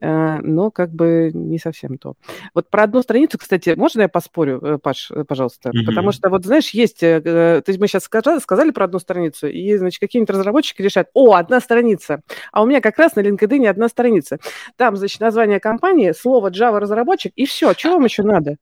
Э, 0.00 0.38
но 0.42 0.70
как 0.70 0.90
бы 0.90 1.30
не 1.32 1.58
совсем 1.58 1.98
то. 1.98 2.14
Вот 2.54 2.70
про 2.70 2.84
одну 2.84 3.02
страницу, 3.02 3.38
кстати, 3.38 3.74
можно 3.76 4.02
я 4.02 4.08
поспорю, 4.08 4.60
э, 4.62 4.78
Паш, 4.78 5.10
э, 5.10 5.24
пожалуйста? 5.24 5.70
Mm-hmm. 5.70 5.86
Потому 5.86 6.12
что, 6.12 6.30
вот 6.30 6.44
знаешь, 6.44 6.70
есть, 6.70 7.00
то 7.00 7.62
есть 7.66 7.80
мы 7.80 7.88
сейчас 7.88 8.04
сказали, 8.04 8.38
сказали 8.38 8.70
про 8.70 8.84
одну 8.84 8.98
страницу, 8.98 9.48
и, 9.48 9.76
значит, 9.76 10.00
какие-нибудь 10.00 10.34
разработчики 10.34 10.82
решают, 10.82 11.08
о, 11.14 11.34
одна 11.34 11.60
страница, 11.60 12.22
а 12.52 12.62
у 12.62 12.66
меня 12.66 12.80
как 12.80 12.98
раз 12.98 13.16
на 13.16 13.20
LinkedIn 13.20 13.66
одна 13.66 13.88
страница. 13.88 14.38
Там, 14.76 14.96
значит, 14.96 15.20
название 15.20 15.60
компании, 15.60 16.12
слово 16.12 16.50
Java 16.50 16.78
разработчик, 16.78 17.32
и 17.36 17.46
все, 17.46 17.72
чего 17.74 17.94
вам 17.94 18.04
еще 18.04 18.22
надо? 18.22 18.56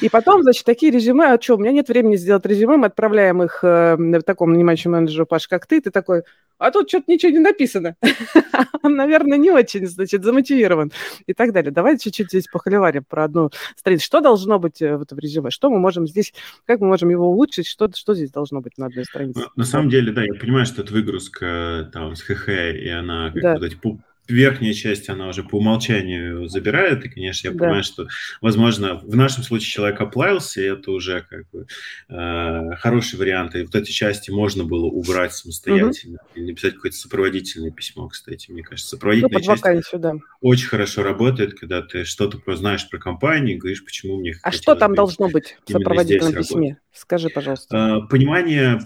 И 0.00 0.08
потом, 0.08 0.42
значит, 0.42 0.64
такие 0.64 0.92
резюме, 0.92 1.32
а 1.32 1.40
что, 1.40 1.54
у 1.54 1.58
меня 1.58 1.72
нет 1.72 1.88
времени 1.88 2.16
сделать 2.16 2.46
резюме, 2.46 2.76
мы 2.76 2.86
отправляем 2.86 3.42
их 3.42 3.60
э, 3.62 3.96
такому 4.24 4.52
нанимающему 4.52 4.94
менеджеру, 4.94 5.26
Паш, 5.26 5.48
как 5.48 5.66
ты, 5.66 5.80
ты 5.80 5.90
такой, 5.90 6.22
а 6.62 6.70
тут 6.70 6.88
что-то 6.88 7.10
ничего 7.10 7.32
не 7.32 7.40
написано. 7.40 7.96
Он, 8.82 8.94
наверное, 8.94 9.36
не 9.36 9.50
очень, 9.50 9.84
значит, 9.86 10.22
замотивирован 10.22 10.92
и 11.26 11.34
так 11.34 11.52
далее. 11.52 11.72
Давайте 11.72 12.04
чуть-чуть 12.04 12.28
здесь 12.28 12.46
похоливарим 12.46 13.04
про 13.04 13.24
одну 13.24 13.50
страницу. 13.76 14.04
Что 14.04 14.20
должно 14.20 14.60
быть 14.60 14.80
э, 14.80 14.96
в 14.96 15.02
этом 15.02 15.18
резюме? 15.18 15.50
Что 15.50 15.70
мы 15.70 15.80
можем 15.80 16.06
здесь, 16.06 16.32
как 16.64 16.80
мы 16.80 16.86
можем 16.86 17.10
его 17.10 17.28
улучшить? 17.28 17.66
Что, 17.66 17.90
что 17.92 18.14
здесь 18.14 18.30
должно 18.30 18.60
быть 18.60 18.78
на 18.78 18.86
одной 18.86 19.04
странице? 19.04 19.40
На, 19.40 19.46
на 19.56 19.64
самом 19.64 19.88
деле, 19.88 20.12
да, 20.12 20.22
я 20.22 20.34
понимаю, 20.34 20.64
что 20.64 20.82
это 20.82 20.92
выгрузка 20.92 21.90
там 21.92 22.14
с 22.14 22.22
ХХ, 22.22 22.48
и 22.48 22.88
она 22.88 23.32
как 23.32 23.42
да. 23.42 23.54
бы, 23.54 23.98
верхняя 24.32 24.72
часть, 24.72 25.08
она 25.08 25.28
уже 25.28 25.42
по 25.42 25.56
умолчанию 25.56 26.48
забирает, 26.48 27.04
и, 27.04 27.08
конечно, 27.08 27.48
я 27.48 27.52
да. 27.52 27.58
понимаю, 27.58 27.82
что, 27.84 28.06
возможно, 28.40 28.96
в 28.96 29.14
нашем 29.14 29.42
случае 29.42 29.70
человек 29.70 30.00
оплавился, 30.00 30.60
и 30.60 30.64
это 30.64 30.90
уже 30.90 31.24
как 31.28 31.48
бы 31.50 31.66
э, 32.08 32.76
хороший 32.76 33.18
вариант, 33.18 33.54
и 33.54 33.62
вот 33.62 33.74
эти 33.74 33.90
части 33.90 34.30
можно 34.30 34.64
было 34.64 34.86
убрать 34.86 35.32
самостоятельно, 35.34 36.18
угу. 36.18 36.40
или 36.40 36.50
написать 36.50 36.74
какое-то 36.74 36.96
сопроводительное 36.96 37.70
письмо, 37.70 38.08
кстати, 38.08 38.50
мне 38.50 38.62
кажется. 38.62 38.90
Сопроводительная 38.90 39.38
ну, 39.38 39.44
часть 39.44 39.62
вакансию, 39.62 40.00
да. 40.00 40.14
очень 40.40 40.68
хорошо 40.68 41.02
работает, 41.02 41.58
когда 41.58 41.82
ты 41.82 42.04
что-то 42.04 42.40
знаешь 42.56 42.88
про 42.88 42.98
компанию, 42.98 43.58
говоришь, 43.58 43.84
почему 43.84 44.18
мне 44.18 44.34
А 44.42 44.52
что 44.52 44.74
там 44.74 44.94
должно 44.94 45.28
быть 45.28 45.56
в 45.66 45.72
сопроводительном 45.72 46.34
письме? 46.34 46.68
Работать. 46.68 46.82
Скажи, 46.92 47.28
пожалуйста. 47.30 48.02
Э, 48.04 48.08
понимание, 48.08 48.78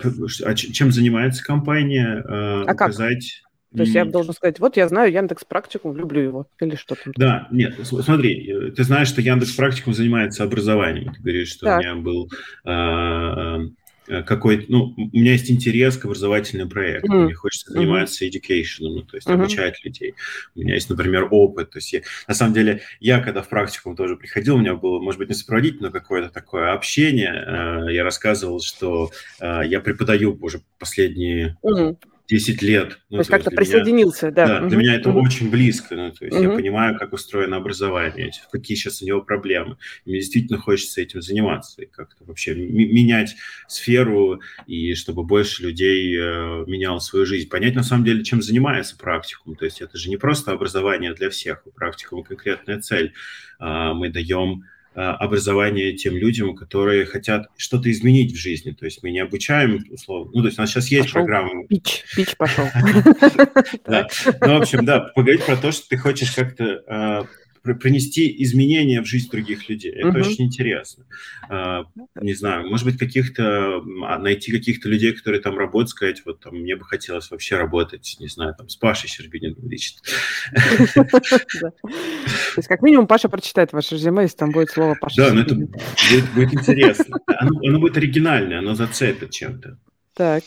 а 0.45 0.55
чем 0.55 0.93
занимается 0.93 1.45
компания, 1.45 2.23
э, 2.25 2.65
а 2.67 2.73
указать... 2.73 3.41
Как? 3.41 3.46
То 3.75 3.82
есть 3.82 3.94
я 3.94 4.04
должен 4.04 4.32
сказать, 4.32 4.58
вот 4.58 4.76
я 4.76 4.88
знаю 4.88 5.12
Яндекс 5.12 5.44
Практикум, 5.44 5.96
люблю 5.96 6.20
его, 6.20 6.46
или 6.61 6.76
что 6.76 6.94
там. 6.94 7.12
Да, 7.16 7.49
нет, 7.50 7.75
смотри, 7.82 8.50
э, 8.50 8.70
ты 8.70 8.85
знаешь, 8.85 9.08
что 9.08 9.20
Яндекс 9.20 9.52
Практикум 9.52 9.92
занимается 9.92 10.44
образованием. 10.44 11.12
Ты 11.12 11.20
говоришь, 11.20 11.52
что 11.52 11.66
так. 11.66 11.78
у 11.78 11.82
меня 11.82 11.94
был 11.96 12.30
э, 12.64 14.23
какой 14.25 14.66
ну, 14.68 14.94
у 14.96 15.16
меня 15.18 15.32
есть 15.32 15.50
интерес 15.50 15.96
к 15.96 16.04
образовательным 16.04 16.68
проектам, 16.68 17.23
mm-hmm. 17.23 17.25
мне 17.25 17.35
хочется 17.35 17.73
заниматься 17.73 18.25
mm-hmm. 18.25 18.30
education, 18.30 18.80
ну, 18.80 19.02
то 19.02 19.16
есть 19.16 19.26
mm-hmm. 19.26 19.35
обучать 19.35 19.85
людей. 19.85 20.14
У 20.54 20.61
меня 20.61 20.75
есть, 20.75 20.88
например, 20.88 21.28
опыт, 21.30 21.70
то 21.70 21.78
есть 21.78 21.92
я, 21.92 22.02
на 22.28 22.35
самом 22.35 22.54
деле 22.54 22.82
я, 23.00 23.20
когда 23.20 23.42
в 23.42 23.49
практикум 23.49 23.96
тоже 23.96 24.16
приходил, 24.16 24.56
у 24.56 24.58
меня 24.58 24.75
было, 24.75 25.00
может 25.00 25.18
быть, 25.18 25.28
не 25.28 25.35
сопроводительное, 25.35 25.90
но 25.90 25.92
какое-то 25.92 26.30
такое 26.30 26.73
общение, 26.73 27.32
э, 27.88 27.92
я 27.92 28.04
рассказывал, 28.04 28.61
что 28.61 29.11
э, 29.40 29.62
я 29.66 29.80
преподаю 29.80 30.38
уже 30.40 30.62
последние 30.78 31.56
mm-hmm 31.64 31.96
10 32.28 32.62
лет. 32.62 32.99
Ну, 33.09 33.16
то 33.16 33.21
есть 33.21 33.30
как-то 33.30 33.50
присоединился, 33.50 34.26
меня, 34.26 34.35
да. 34.35 34.47
Да, 34.47 34.61
угу. 34.61 34.68
для 34.68 34.78
меня 34.78 34.95
это 34.95 35.11
угу. 35.11 35.21
очень 35.21 35.50
близко. 35.50 35.95
Ну, 35.95 36.11
то 36.11 36.25
есть 36.25 36.37
угу. 36.37 36.45
я 36.45 36.50
понимаю, 36.50 36.99
как 36.99 37.12
устроено 37.12 37.56
образование, 37.56 38.33
какие 38.50 38.76
сейчас 38.76 39.02
у 39.02 39.06
него 39.06 39.23
проблемы. 39.23 39.76
И 40.04 40.11
мне 40.11 40.18
действительно 40.21 40.59
хочется 40.59 41.00
этим 41.00 41.23
заниматься 41.23 41.83
и 41.83 41.87
как-то 41.87 42.25
вообще 42.25 42.54
менять 42.54 43.37
сферу, 43.68 44.40
и 44.66 44.95
чтобы 44.95 45.25
больше 45.25 45.62
людей 45.62 46.16
э, 46.16 46.64
меняло 46.66 46.99
свою 46.99 47.26
жизнь. 47.26 47.49
Понять, 47.49 47.75
на 47.75 47.83
самом 47.83 48.04
деле, 48.04 48.25
чем 48.25 48.42
занимается 48.42 48.97
практикум. 48.97 49.54
То 49.54 49.64
есть 49.64 49.80
это 49.80 49.97
же 49.97 50.11
не 50.11 50.16
просто 50.16 50.52
образование 50.52 51.14
для 51.14 51.30
всех. 51.30 51.66
У 51.66 51.71
практикума 51.71 52.25
конкретная 52.25 52.80
цель. 52.80 53.12
Э, 53.61 53.92
мы 53.95 54.09
даем 54.11 54.64
образование 54.97 55.93
тем 55.93 56.17
людям, 56.17 56.57
которые 56.57 57.05
хотят 57.05 57.49
что-то 57.57 57.91
изменить 57.91 58.33
в 58.33 58.37
жизни. 58.37 58.73
То 58.73 58.87
есть 58.87 59.03
мы 59.03 59.11
не 59.11 59.21
обучаем, 59.21 59.85
условно, 59.91 60.31
ну, 60.35 60.41
то 60.41 60.47
есть 60.47 60.59
у 60.59 60.62
нас 60.62 60.71
сейчас 60.71 60.88
есть 60.88 61.12
пошел 61.12 61.21
программа... 61.21 61.67
Пич, 61.67 62.05
пич 62.15 62.37
пошел. 62.37 62.67
Ну, 63.87 64.59
в 64.59 64.62
общем, 64.62 64.85
да, 64.85 65.00
поговорить 65.00 65.45
про 65.45 65.57
то, 65.57 65.73
что 65.73 65.88
ты 65.88 65.97
хочешь 65.97 66.33
как-то 66.33 66.65
э, 66.65 67.25
принести 67.75 68.42
изменения 68.42 69.02
в 69.02 69.06
жизнь 69.06 69.30
других 69.30 69.68
людей. 69.68 69.92
Это 69.92 70.08
uh-huh. 70.08 70.20
очень 70.20 70.44
интересно. 70.44 71.04
А, 71.49 71.85
не 72.20 72.35
знаю, 72.35 72.68
может 72.68 72.87
быть, 72.87 72.99
каких-то 72.99 73.82
а, 74.04 74.18
найти 74.18 74.52
каких-то 74.52 74.88
людей, 74.88 75.12
которые 75.12 75.40
там 75.40 75.58
работают, 75.58 75.90
сказать, 75.90 76.23
вот 76.25 76.40
там 76.40 76.56
мне 76.56 76.76
бы 76.76 76.85
хотелось 76.85 77.30
вообще 77.30 77.56
работать, 77.56 78.16
не 78.20 78.28
знаю, 78.28 78.54
там 78.56 78.68
с 78.68 78.76
Пашей 78.76 79.08
Щербининым 79.08 79.68
лично. 79.68 80.00
То 80.54 81.12
есть, 82.56 82.68
как 82.68 82.82
минимум, 82.82 83.06
Паша 83.06 83.28
прочитает 83.28 83.73
ваше 83.73 83.96
резюме, 83.96 84.23
если 84.23 84.37
там 84.37 84.50
будет 84.50 84.70
слово 84.70 84.96
Паша. 85.00 85.16
Да, 85.16 85.32
но 85.32 85.40
это 85.42 85.54
будет 85.54 86.54
интересно. 86.54 87.18
Оно 87.26 87.80
будет 87.80 87.96
оригинальное, 87.96 88.58
оно 88.58 88.75
зацепит 88.75 89.30
чем-то. 89.30 89.78
Так. 90.16 90.44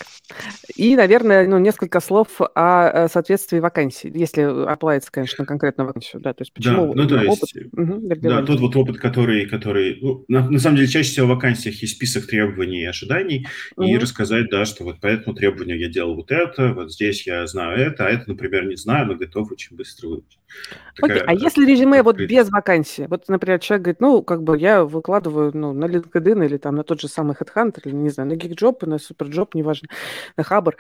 И, 0.76 0.96
наверное, 0.96 1.48
ну, 1.48 1.60
несколько 1.60 2.00
слов 2.00 2.42
о 2.56 3.08
соответствии 3.08 3.60
вакансий, 3.60 4.12
если 4.12 4.42
оплавится, 4.42 5.12
конечно, 5.12 5.46
конкретно 5.46 5.86
вакансию. 5.86 6.24
Да, 6.24 6.34
то 6.34 6.42
есть 6.42 6.52
почему 6.54 6.96
да, 6.96 7.04
ну, 7.04 7.08
то 7.08 7.18
есть, 7.18 7.44
опыт? 7.44 7.74
Угу, 7.74 8.16
да, 8.16 8.42
тот 8.42 8.60
вот 8.60 8.76
опыт, 8.76 8.98
который, 8.98 9.46
который 9.46 10.00
ну, 10.02 10.26
на, 10.28 10.50
на 10.50 10.58
самом 10.58 10.78
деле, 10.78 10.88
чаще 10.88 11.12
всего 11.12 11.28
в 11.28 11.30
вакансиях 11.30 11.80
есть 11.84 11.96
список 11.96 12.26
требований 12.26 12.82
и 12.82 12.86
ожиданий, 12.86 13.46
угу. 13.76 13.88
и 13.88 13.96
рассказать, 13.98 14.50
да, 14.50 14.66
что 14.66 14.84
вот 14.84 15.00
по 15.00 15.06
этому 15.06 15.36
требованию 15.36 15.80
я 15.80 15.88
делал 15.88 16.16
вот 16.16 16.32
это, 16.32 16.74
вот 16.74 16.92
здесь 16.92 17.28
я 17.28 17.46
знаю 17.46 17.80
это, 17.80 18.08
а 18.08 18.10
это, 18.10 18.24
например, 18.28 18.66
не 18.66 18.76
знаю, 18.76 19.06
но 19.06 19.16
готов 19.16 19.52
очень 19.52 19.76
быстро 19.76 20.08
выучить. 20.08 20.39
Окей, 21.02 21.22
а 21.26 21.34
если 21.34 21.66
резюме 21.66 22.04
вот 22.04 22.18
без 22.18 22.50
вакансии? 22.50 23.06
Вот, 23.10 23.28
например, 23.28 23.60
человек 23.60 23.84
говорит, 23.84 24.02
ну, 24.02 24.22
как 24.22 24.44
бы 24.44 24.58
я 24.58 24.84
выкладываю 24.84 25.52
ну, 25.54 25.74
на 25.74 25.86
LinkedIn 25.86 26.46
или 26.46 26.58
там 26.58 26.76
на 26.76 26.84
тот 26.84 27.02
же 27.02 27.08
самый 27.08 27.36
HeadHunter, 27.36 27.82
или, 27.86 27.94
не 27.94 28.10
знаю, 28.10 28.30
на 28.30 28.34
GeekJob, 28.34 28.86
на 28.86 28.96
SuperJob, 28.96 29.50
неважно, 29.54 29.90
на 30.36 30.44
Хабр, 30.44 30.76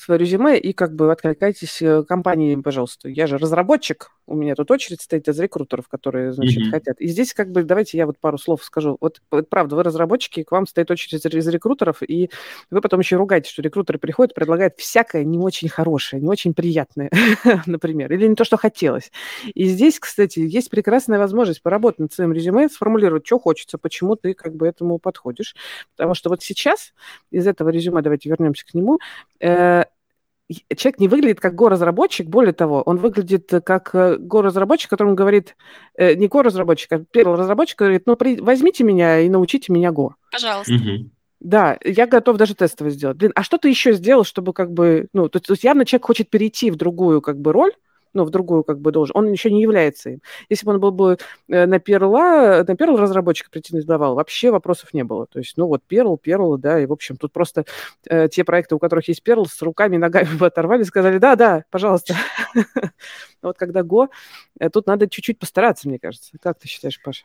свое 0.00 0.18
резюме 0.18 0.58
и 0.58 0.72
как 0.72 0.94
бы 0.94 1.10
откликайтесь 1.12 1.82
э, 1.82 2.02
компании, 2.04 2.56
пожалуйста. 2.56 3.08
Я 3.08 3.26
же 3.26 3.38
разработчик, 3.38 4.10
у 4.26 4.34
меня 4.34 4.54
тут 4.54 4.70
очередь 4.70 5.00
стоит 5.00 5.28
из 5.28 5.38
рекрутеров, 5.38 5.88
которые, 5.88 6.32
значит, 6.32 6.62
mm-hmm. 6.62 6.70
хотят. 6.70 7.00
И 7.00 7.08
здесь 7.08 7.34
как 7.34 7.50
бы, 7.50 7.64
давайте 7.64 7.98
я 7.98 8.06
вот 8.06 8.18
пару 8.18 8.38
слов 8.38 8.62
скажу. 8.64 8.96
Вот, 9.00 9.20
вот 9.30 9.48
правда, 9.48 9.76
вы 9.76 9.82
разработчики, 9.82 10.42
к 10.44 10.52
вам 10.52 10.66
стоит 10.66 10.90
очередь 10.90 11.24
из 11.24 11.48
рекрутеров, 11.48 12.02
и 12.02 12.30
вы 12.70 12.80
потом 12.80 13.00
еще 13.00 13.16
ругаете, 13.16 13.50
что 13.50 13.62
рекрутеры 13.62 13.98
приходят, 13.98 14.34
предлагают 14.34 14.74
всякое 14.76 15.24
не 15.24 15.38
очень 15.38 15.68
хорошее, 15.68 16.22
не 16.22 16.28
очень 16.28 16.54
приятное, 16.54 17.10
например, 17.66 18.12
или 18.12 18.26
не 18.26 18.36
то, 18.36 18.44
что 18.44 18.56
хотелось. 18.56 19.10
И 19.54 19.64
здесь, 19.66 19.98
кстати, 19.98 20.38
есть 20.38 20.70
прекрасная 20.70 21.18
возможность 21.18 21.62
поработать 21.62 21.98
над 21.98 22.12
своим 22.12 22.32
резюме, 22.32 22.68
сформулировать, 22.68 23.26
что 23.26 23.38
хочется, 23.38 23.78
почему 23.78 24.16
ты 24.16 24.34
как 24.34 24.54
бы 24.54 24.66
этому 24.66 24.98
подходишь. 24.98 25.56
Потому 25.96 26.14
что 26.14 26.30
вот 26.30 26.42
сейчас 26.42 26.92
из 27.30 27.46
этого 27.46 27.68
резюме, 27.68 28.00
давайте 28.02 28.28
вернемся 28.28 28.64
к 28.64 28.74
нему, 28.74 28.98
человек 29.40 30.98
не 30.98 31.08
выглядит 31.08 31.40
как 31.40 31.54
го-разработчик, 31.54 32.26
более 32.26 32.52
того, 32.52 32.82
он 32.82 32.96
выглядит 32.96 33.50
как 33.64 33.94
э, 33.94 34.16
го-разработчик, 34.16 34.90
которому 34.90 35.14
говорит, 35.14 35.56
э, 35.96 36.14
не 36.14 36.28
го-разработчик, 36.28 36.92
а 36.92 37.04
первый 37.10 37.38
разработчик 37.38 37.78
говорит, 37.78 38.02
ну, 38.06 38.16
при, 38.16 38.40
возьмите 38.40 38.84
меня 38.84 39.20
и 39.20 39.28
научите 39.28 39.72
меня 39.72 39.92
го. 39.92 40.16
Пожалуйста. 40.32 40.74
Угу. 40.74 41.10
Да, 41.40 41.78
я 41.84 42.06
готов 42.06 42.36
даже 42.36 42.54
тестовый 42.54 42.92
сделать. 42.92 43.16
Блин, 43.16 43.32
а 43.34 43.42
что 43.42 43.58
ты 43.58 43.68
еще 43.68 43.92
сделал, 43.92 44.24
чтобы 44.24 44.52
как 44.52 44.72
бы, 44.72 45.08
ну, 45.12 45.28
то, 45.28 45.40
то 45.40 45.52
есть 45.52 45.64
явно 45.64 45.84
человек 45.84 46.06
хочет 46.06 46.28
перейти 46.28 46.70
в 46.70 46.76
другую 46.76 47.22
как 47.22 47.38
бы 47.40 47.52
роль, 47.52 47.72
ну, 48.14 48.24
в 48.24 48.30
другую 48.30 48.64
как 48.64 48.80
бы 48.80 48.92
должен, 48.92 49.12
он 49.16 49.30
еще 49.30 49.50
не 49.50 49.62
является 49.62 50.10
им. 50.10 50.22
Если 50.48 50.66
бы 50.66 50.72
он 50.72 50.80
был 50.80 50.90
бы 50.90 51.18
э, 51.48 51.66
на 51.66 51.78
перла, 51.78 52.64
на 52.66 52.76
перл 52.76 52.96
разработчика 52.96 53.50
претендовал, 53.50 54.14
вообще 54.14 54.50
вопросов 54.50 54.92
не 54.94 55.04
было. 55.04 55.26
То 55.26 55.38
есть, 55.38 55.56
ну, 55.56 55.66
вот 55.66 55.82
перл, 55.86 56.16
перл, 56.16 56.56
да, 56.58 56.80
и, 56.80 56.86
в 56.86 56.92
общем, 56.92 57.16
тут 57.16 57.32
просто 57.32 57.64
э, 58.08 58.28
те 58.28 58.44
проекты, 58.44 58.74
у 58.74 58.78
которых 58.78 59.08
есть 59.08 59.22
перл, 59.22 59.46
с 59.46 59.60
руками 59.62 59.96
и 59.96 59.98
ногами 59.98 60.28
бы 60.38 60.46
оторвали, 60.46 60.82
сказали, 60.82 61.18
да, 61.18 61.36
да, 61.36 61.64
пожалуйста. 61.70 62.14
Вот 63.42 63.56
когда 63.56 63.82
го, 63.82 64.08
э, 64.58 64.68
тут 64.68 64.86
надо 64.86 65.08
чуть-чуть 65.08 65.38
постараться, 65.38 65.88
мне 65.88 65.98
кажется. 65.98 66.32
Как 66.42 66.58
ты 66.58 66.68
считаешь, 66.68 67.00
Паша? 67.02 67.24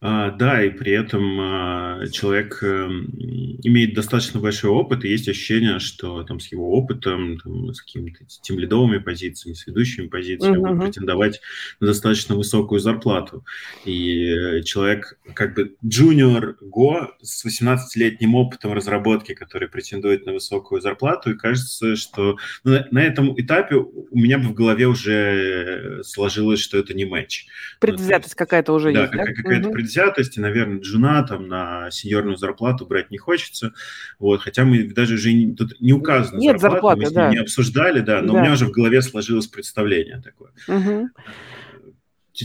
А, 0.00 0.30
да, 0.30 0.62
и 0.62 0.70
при 0.70 0.92
этом 0.92 1.40
а, 1.40 2.06
человек 2.12 2.62
а, 2.62 2.86
имеет 2.86 3.94
достаточно 3.94 4.38
большой 4.38 4.70
опыт, 4.70 5.04
и 5.04 5.08
есть 5.08 5.28
ощущение, 5.28 5.80
что 5.80 6.22
там 6.22 6.38
с 6.38 6.52
его 6.52 6.70
опытом, 6.72 7.38
там, 7.38 7.74
с 7.74 7.82
какими-то 7.82 8.20
тем 8.42 8.60
лидовыми 8.60 8.98
позициями, 8.98 9.56
с 9.56 9.66
ведущими 9.66 10.06
позициями 10.06 10.70
uh-huh. 10.70 10.84
претендовать 10.84 11.40
на 11.80 11.88
достаточно 11.88 12.36
высокую 12.36 12.78
зарплату. 12.78 13.44
И 13.84 14.62
человек, 14.64 15.18
как 15.34 15.56
бы 15.56 15.74
джуниор 15.84 16.56
Го 16.60 17.10
с 17.20 17.44
18-летним 17.44 18.36
опытом 18.36 18.74
разработки, 18.74 19.34
который 19.34 19.68
претендует 19.68 20.26
на 20.26 20.32
высокую 20.32 20.80
зарплату, 20.80 21.32
и 21.32 21.36
кажется, 21.36 21.96
что 21.96 22.36
на, 22.62 22.86
на 22.92 23.02
этом 23.02 23.34
этапе 23.40 23.74
у 23.74 24.06
меня 24.12 24.38
бы 24.38 24.44
в 24.44 24.54
голове 24.54 24.86
уже 24.86 26.02
сложилось, 26.04 26.60
что 26.60 26.78
это 26.78 26.94
не 26.94 27.04
матч. 27.04 27.46
Предвзятость 27.80 28.36
ну, 28.38 28.44
какая-то 28.44 28.72
уже 28.72 28.92
да, 28.92 29.02
есть, 29.02 29.12
да? 29.12 29.24
какая-то 29.24 29.70
uh-huh 29.70 29.87
предвзятости, 29.88 30.38
наверное, 30.38 30.80
джуна 30.80 31.22
там 31.22 31.48
на 31.48 31.90
сеньорную 31.90 32.36
зарплату 32.36 32.86
брать 32.86 33.10
не 33.10 33.16
хочется, 33.16 33.72
вот, 34.18 34.42
хотя 34.42 34.64
мы 34.64 34.82
даже 34.84 35.14
уже 35.14 35.32
не, 35.32 35.54
тут 35.54 35.80
не 35.80 35.94
указано 35.94 36.38
Нет 36.38 36.60
зарплаты, 36.60 37.00
зарплаты 37.00 37.00
мы 37.00 37.06
с 37.06 37.10
ним 37.10 37.16
да. 37.16 37.30
не 37.30 37.38
обсуждали, 37.38 38.00
да, 38.00 38.20
но 38.20 38.34
да. 38.34 38.38
у 38.38 38.42
меня 38.42 38.52
уже 38.52 38.66
в 38.66 38.70
голове 38.70 39.00
сложилось 39.00 39.46
представление 39.46 40.22
такое. 40.22 40.50
Угу. 40.68 41.08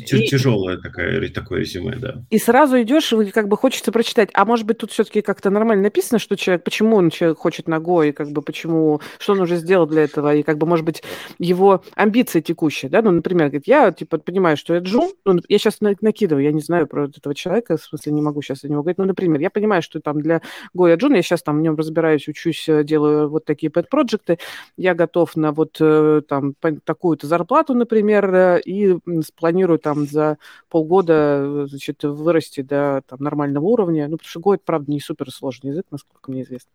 Тяжелое 0.02 0.78
такое, 0.78 1.30
такое 1.30 1.60
резюме, 1.60 1.96
да. 1.96 2.24
И 2.30 2.38
сразу 2.38 2.82
идешь, 2.82 3.14
и 3.14 3.32
как 3.32 3.48
бы 3.48 3.58
хочется 3.58 3.92
прочитать. 3.92 4.30
А 4.34 4.46
может 4.46 4.66
быть, 4.66 4.80
тут 4.80 4.92
все-таки 4.92 5.22
как-то 5.22 5.50
нормально 5.50 5.84
написано, 5.84 6.20
что 6.20 6.36
человек, 6.36 6.64
почему 6.64 6.96
он 6.96 7.10
человек 7.10 7.38
хочет 7.38 7.68
ногой, 7.68 8.12
как 8.12 8.32
бы 8.32 8.42
почему, 8.42 9.02
что 9.20 9.34
он 9.34 9.42
уже 9.42 9.58
сделал 9.58 9.86
для 9.86 10.04
этого, 10.04 10.34
и 10.36 10.44
как 10.44 10.58
бы, 10.58 10.66
может 10.66 10.86
быть, 10.86 11.04
его 11.40 11.84
амбиции 11.96 12.42
текущие, 12.42 12.90
да, 12.90 13.02
ну, 13.02 13.12
например, 13.12 13.48
говорит, 13.48 13.68
я, 13.68 13.92
типа, 13.92 14.18
понимаю, 14.18 14.58
что 14.58 14.74
я 14.74 14.80
джун, 14.80 15.12
ну, 15.26 15.40
я 15.48 15.58
сейчас 15.58 15.80
накидываю, 15.82 16.44
я 16.44 16.52
не 16.52 16.62
знаю 16.62 16.88
про 16.88 17.06
этого 17.06 17.36
человека, 17.36 17.78
в 17.78 17.84
смысле, 17.84 18.14
не 18.14 18.22
могу 18.22 18.42
сейчас 18.42 18.62
за 18.62 18.70
него 18.70 18.82
говорить, 18.82 18.98
ну, 18.98 19.06
например, 19.06 19.40
я 19.40 19.50
понимаю, 19.50 19.82
что 19.82 20.00
там 20.00 20.22
для 20.22 20.42
Гоя 20.74 20.98
джун, 20.98 21.14
я 21.14 21.22
сейчас 21.22 21.44
там 21.44 21.60
в 21.60 21.62
нем 21.62 21.76
разбираюсь, 21.76 22.28
учусь, 22.28 22.68
э, 22.68 22.84
делаю 22.84 23.30
вот 23.30 23.46
такие 23.46 23.70
пэт-проекты, 23.70 24.40
я 24.78 24.94
готов 24.94 25.36
на 25.36 25.52
вот 25.52 25.78
э, 25.80 26.22
там 26.28 26.56
такую-то 26.84 27.28
зарплату, 27.28 27.74
например, 27.74 28.34
э, 28.34 28.62
и 28.62 28.98
спланирую 29.26 29.80
там 29.84 30.08
за 30.08 30.38
полгода 30.70 31.68
значит, 31.68 32.04
вырасти 32.04 32.62
до 32.62 33.04
там, 33.08 33.20
нормального 33.20 33.66
уровня. 33.66 34.08
Ну, 34.08 34.18
потому 34.18 34.30
что 34.30 34.40
Go, 34.40 34.56
это, 34.56 34.64
правда, 34.66 34.92
не 34.92 35.00
супер 35.00 35.30
сложный 35.32 35.72
язык, 35.72 35.86
насколько 35.92 36.32
мне 36.32 36.42
известно. 36.42 36.72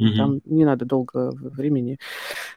Mm-hmm. 0.00 0.16
Там 0.16 0.40
не 0.44 0.64
надо 0.64 0.84
долго 0.84 1.30
времени. 1.32 1.98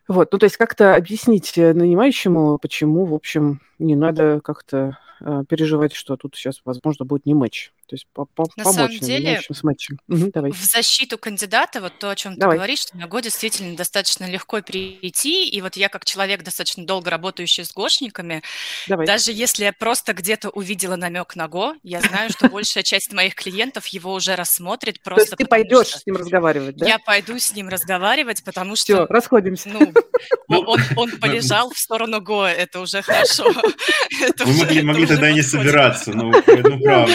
Вот, 0.08 0.34
ну, 0.34 0.38
то 0.38 0.46
есть 0.46 0.58
как-то 0.58 0.96
объяснить 0.96 1.54
нанимающему, 1.56 2.58
почему, 2.58 3.06
в 3.06 3.14
общем, 3.14 3.62
не 3.80 3.96
надо 3.96 4.42
как-то 4.44 4.98
э, 5.22 5.44
переживать, 5.48 5.94
что 5.94 6.18
тут 6.18 6.36
сейчас, 6.36 6.62
возможно, 6.66 7.06
будет 7.06 7.26
не 7.26 7.34
матч. 7.34 7.72
То 7.92 7.96
есть 7.96 8.08
по 8.14 8.22
-по 8.22 8.46
на 8.56 8.64
самом 8.64 8.98
деле, 9.00 9.42
с 9.52 9.64
матчем. 9.64 10.00
Угу, 10.08 10.32
давай. 10.34 10.52
в 10.52 10.64
защиту 10.64 11.18
кандидата, 11.18 11.82
вот 11.82 12.00
то, 12.00 12.10
о 12.10 12.16
чем 12.16 12.38
давай. 12.38 12.56
ты 12.56 12.60
говоришь, 12.60 12.80
что 12.80 12.96
на 12.96 13.06
Го 13.06 13.20
действительно 13.20 13.76
достаточно 13.76 14.24
легко 14.32 14.62
перейти, 14.62 15.50
и 15.50 15.60
вот 15.60 15.76
я 15.76 15.90
как 15.90 16.06
человек, 16.06 16.42
достаточно 16.42 16.86
долго 16.86 17.10
работающий 17.10 17.66
с 17.66 17.74
гошниками, 17.74 18.44
давай. 18.88 19.06
даже 19.06 19.34
если 19.34 19.66
я 19.66 19.74
просто 19.74 20.14
где-то 20.14 20.52
увидела 20.52 20.96
намек 20.96 21.36
на 21.36 21.50
Го, 21.50 21.76
я 21.84 22.00
знаю, 22.00 22.30
что 22.30 22.48
большая 22.48 22.84
часть 22.86 23.12
моих 23.12 23.36
клиентов 23.36 23.88
его 23.88 24.14
уже 24.14 24.38
рассмотрит 24.38 25.04
просто 25.04 25.26
То 25.26 25.32
есть 25.32 25.38
ты 25.40 25.46
пойдешь 25.48 25.88
с 25.88 26.06
ним 26.06 26.16
разговаривать, 26.16 26.78
да? 26.78 26.88
Я 26.88 26.98
пойду 26.98 27.38
с 27.38 27.54
ним 27.54 27.68
разговаривать, 27.68 28.42
потому 28.46 28.78
что... 28.78 28.86
Все, 28.86 29.06
расходимся. 29.08 29.68
Ну, 29.68 29.92
он, 30.48 30.80
он 30.96 31.12
полежал 31.20 31.72
в 31.72 31.78
сторону 31.78 32.22
Го, 32.22 32.46
это 32.46 32.80
уже 32.80 33.02
хорошо. 33.02 33.52
Мы 34.46 34.84
могли, 34.84 35.06
тогда 35.06 35.30
и 35.30 35.34
не 35.34 35.42
собираться, 35.42 36.14
ну, 36.14 36.32
ну 36.32 36.80
правда. 36.80 37.14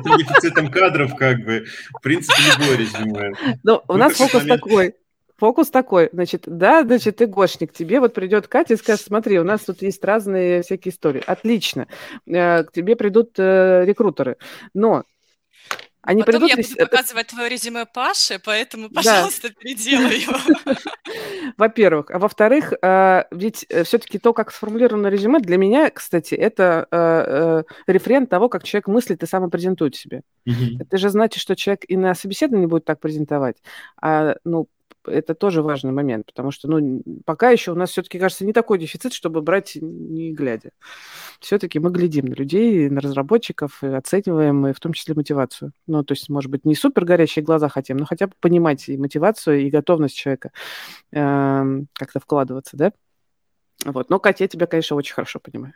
Этим 0.00 0.18
дефицитом 0.18 0.70
кадров, 0.70 1.16
как 1.16 1.38
бы, 1.44 1.64
в 1.98 2.02
принципе, 2.02 2.42
любое 2.58 2.76
резюме. 2.76 3.32
Ну, 3.62 3.82
у 3.88 3.96
нас 3.96 4.14
фокус 4.14 4.44
такой. 4.44 4.94
Фокус 5.38 5.68
такой, 5.68 6.08
значит, 6.12 6.44
да, 6.46 6.82
значит, 6.82 7.16
ты 7.16 7.26
гошник, 7.26 7.70
тебе 7.70 8.00
вот 8.00 8.14
придет 8.14 8.48
Катя 8.48 8.72
и 8.72 8.76
скажет, 8.78 9.02
смотри, 9.02 9.38
у 9.38 9.44
нас 9.44 9.60
тут 9.60 9.82
есть 9.82 10.02
разные 10.02 10.62
всякие 10.62 10.92
истории. 10.92 11.22
Отлично, 11.26 11.88
э, 12.26 12.64
к 12.64 12.72
тебе 12.72 12.96
придут 12.96 13.32
э, 13.36 13.84
рекрутеры, 13.84 14.38
но 14.72 15.04
они 16.06 16.22
Потом 16.22 16.42
придут... 16.42 16.50
я 16.50 16.56
буду 16.56 16.76
показывать 16.76 17.26
твое 17.26 17.48
резюме 17.48 17.84
Паше, 17.84 18.40
поэтому, 18.44 18.88
пожалуйста, 18.90 19.48
да. 19.48 19.54
переделай 19.58 20.20
его. 20.20 20.38
Во-первых. 21.56 22.10
А 22.10 22.18
во-вторых, 22.18 22.72
э, 22.80 23.24
ведь 23.32 23.66
э, 23.68 23.82
все-таки 23.82 24.18
то, 24.18 24.32
как 24.32 24.52
сформулировано 24.52 25.08
резюме, 25.08 25.40
для 25.40 25.56
меня, 25.56 25.90
кстати, 25.90 26.34
это 26.34 26.86
э, 26.90 27.62
референт 27.92 28.30
того, 28.30 28.48
как 28.48 28.62
человек 28.62 28.86
мыслит 28.86 29.22
и 29.22 29.26
самопрезентует 29.26 29.96
себе. 29.96 30.22
Это 30.78 30.96
же 30.96 31.08
значит, 31.08 31.42
что 31.42 31.56
человек 31.56 31.84
и 31.88 31.96
на 31.96 32.14
собеседовании 32.14 32.66
будет 32.66 32.84
так 32.84 33.00
презентовать, 33.00 33.56
а, 34.00 34.36
ну, 34.44 34.68
это 35.06 35.34
тоже 35.34 35.62
важный 35.62 35.92
момент, 35.92 36.26
потому 36.26 36.50
что, 36.50 36.68
ну, 36.68 37.02
пока 37.24 37.50
еще 37.50 37.72
у 37.72 37.74
нас 37.74 37.90
все-таки, 37.90 38.18
кажется, 38.18 38.44
не 38.44 38.52
такой 38.52 38.78
дефицит, 38.78 39.12
чтобы 39.12 39.42
брать 39.42 39.76
не 39.76 40.32
глядя. 40.32 40.70
Все-таки 41.40 41.78
мы 41.78 41.90
глядим 41.90 42.26
на 42.26 42.34
людей, 42.34 42.88
на 42.90 43.00
разработчиков, 43.00 43.82
и 43.82 43.86
оцениваем, 43.86 44.66
и 44.66 44.72
в 44.72 44.80
том 44.80 44.92
числе 44.92 45.14
мотивацию. 45.14 45.72
Ну, 45.86 46.04
то 46.04 46.12
есть, 46.12 46.28
может 46.28 46.50
быть, 46.50 46.64
не 46.64 46.74
супер 46.74 47.04
горящие 47.04 47.44
глаза 47.44 47.68
хотим, 47.68 47.96
но 47.96 48.06
хотя 48.06 48.26
бы 48.26 48.32
понимать 48.40 48.88
и 48.88 48.96
мотивацию, 48.96 49.60
и 49.62 49.70
готовность 49.70 50.16
человека 50.16 50.50
э, 51.12 51.82
как-то 51.94 52.20
вкладываться, 52.20 52.76
да? 52.76 52.92
Вот. 53.84 54.10
Но, 54.10 54.18
Катя, 54.18 54.44
я 54.44 54.48
тебя, 54.48 54.66
конечно, 54.66 54.96
очень 54.96 55.14
хорошо 55.14 55.38
понимаю. 55.38 55.74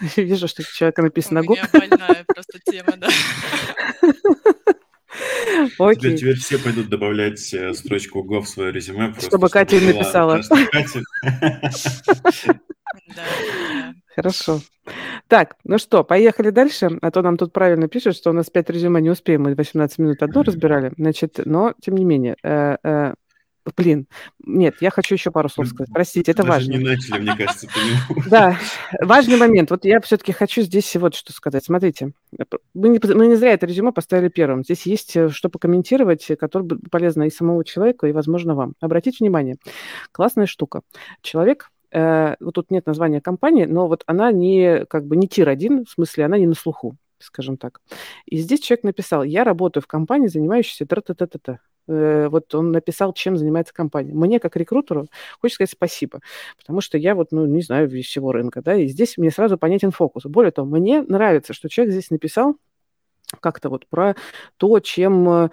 Вижу, 0.16 0.48
что 0.48 0.62
у 0.62 0.64
человека 0.64 1.02
написано 1.02 1.42
«Го». 1.42 1.54
У 1.54 1.56
меня 1.56 1.68
больная 1.72 2.24
просто 2.26 2.58
тема, 2.64 2.94
да. 2.96 3.08
Окей. 5.78 5.96
Теперь, 5.96 6.16
теперь 6.16 6.36
все 6.36 6.58
пойдут 6.58 6.88
добавлять 6.88 7.52
э, 7.54 7.72
строчку 7.74 8.24
Go 8.24 8.40
в 8.40 8.48
свое 8.48 8.72
резюме. 8.72 9.08
Просто, 9.08 9.26
чтобы, 9.26 9.48
Катя 9.48 9.76
написала. 9.80 10.40
Хорошо. 14.14 14.60
Так, 15.28 15.56
ну 15.64 15.78
что, 15.78 16.02
поехали 16.02 16.50
дальше, 16.50 16.98
а 17.00 17.10
то 17.10 17.22
нам 17.22 17.36
тут 17.36 17.52
правильно 17.52 17.88
пишут, 17.88 18.16
что 18.16 18.30
у 18.30 18.32
нас 18.32 18.50
5 18.50 18.70
резюме 18.70 19.00
не 19.00 19.10
успеем, 19.10 19.42
мы 19.42 19.54
18 19.54 19.98
минут 19.98 20.22
одно 20.22 20.42
разбирали, 20.42 20.92
значит, 20.96 21.40
но, 21.44 21.74
тем 21.80 21.94
не 21.94 22.04
менее, 22.04 22.36
э, 22.42 22.76
э, 22.82 23.14
Блин, 23.76 24.06
нет, 24.44 24.76
я 24.80 24.90
хочу 24.90 25.14
еще 25.14 25.30
пару 25.30 25.48
слов 25.48 25.68
сказать. 25.68 25.92
Простите, 25.92 26.32
это 26.32 26.42
Даже 26.42 26.50
важно. 26.50 26.72
не 26.72 26.78
начали, 26.78 27.20
мне 27.20 27.36
кажется. 27.36 27.68
Да, 28.30 28.56
важный 29.00 29.36
момент. 29.36 29.70
Вот 29.70 29.84
я 29.84 30.00
все-таки 30.00 30.32
хочу 30.32 30.62
здесь 30.62 30.94
вот 30.96 31.14
что 31.14 31.32
сказать. 31.32 31.64
Смотрите, 31.64 32.12
мы 32.74 32.88
не, 32.88 33.00
мы 33.14 33.26
не 33.26 33.36
зря 33.36 33.52
это 33.52 33.66
резюме 33.66 33.92
поставили 33.92 34.28
первым. 34.28 34.64
Здесь 34.64 34.86
есть 34.86 35.16
э, 35.16 35.28
что 35.28 35.48
покомментировать, 35.48 36.26
которое 36.38 36.68
полезно 36.90 37.24
и 37.24 37.30
самому 37.30 37.62
человеку, 37.64 38.06
и, 38.06 38.12
возможно, 38.12 38.54
вам. 38.54 38.74
Обратите 38.80 39.18
внимание, 39.20 39.56
классная 40.12 40.46
штука. 40.46 40.80
Человек 41.20 41.70
э, 41.92 42.36
вот 42.40 42.54
тут 42.54 42.70
нет 42.70 42.86
названия 42.86 43.20
компании, 43.20 43.66
но 43.66 43.88
вот 43.88 44.04
она 44.06 44.32
не 44.32 44.84
как 44.86 45.06
бы 45.06 45.16
не 45.16 45.28
тир-1, 45.28 45.84
в 45.84 45.90
смысле 45.90 46.24
она 46.24 46.38
не 46.38 46.46
на 46.46 46.54
слуху, 46.54 46.96
скажем 47.18 47.56
так. 47.56 47.80
И 48.26 48.38
здесь 48.38 48.60
человек 48.60 48.84
написал, 48.84 49.22
я 49.22 49.44
работаю 49.44 49.82
в 49.82 49.86
компании, 49.86 50.28
занимающейся 50.28 50.86
тра-та-та-та-та. 50.86 51.52
Э, 51.52 51.56
вот 52.28 52.54
он 52.54 52.72
написал, 52.72 53.12
чем 53.12 53.36
занимается 53.36 53.74
компания. 53.74 54.12
Мне, 54.12 54.38
как 54.40 54.56
рекрутеру, 54.56 55.08
хочется 55.40 55.56
сказать 55.56 55.70
спасибо, 55.72 56.20
потому 56.58 56.80
что 56.80 56.98
я 56.98 57.14
вот, 57.14 57.32
ну, 57.32 57.46
не 57.46 57.62
знаю 57.62 57.88
всего 57.90 58.32
рынка, 58.32 58.62
да, 58.62 58.74
и 58.74 58.86
здесь 58.86 59.18
мне 59.18 59.30
сразу 59.30 59.58
понятен 59.58 59.90
фокус. 59.90 60.24
Более 60.24 60.52
того, 60.52 60.68
мне 60.68 61.02
нравится, 61.02 61.52
что 61.52 61.68
человек 61.68 61.92
здесь 61.92 62.10
написал 62.10 62.56
как-то 63.40 63.68
вот 63.68 63.86
про 63.86 64.16
то, 64.56 64.80
чем 64.80 65.28
Э, 65.28 65.48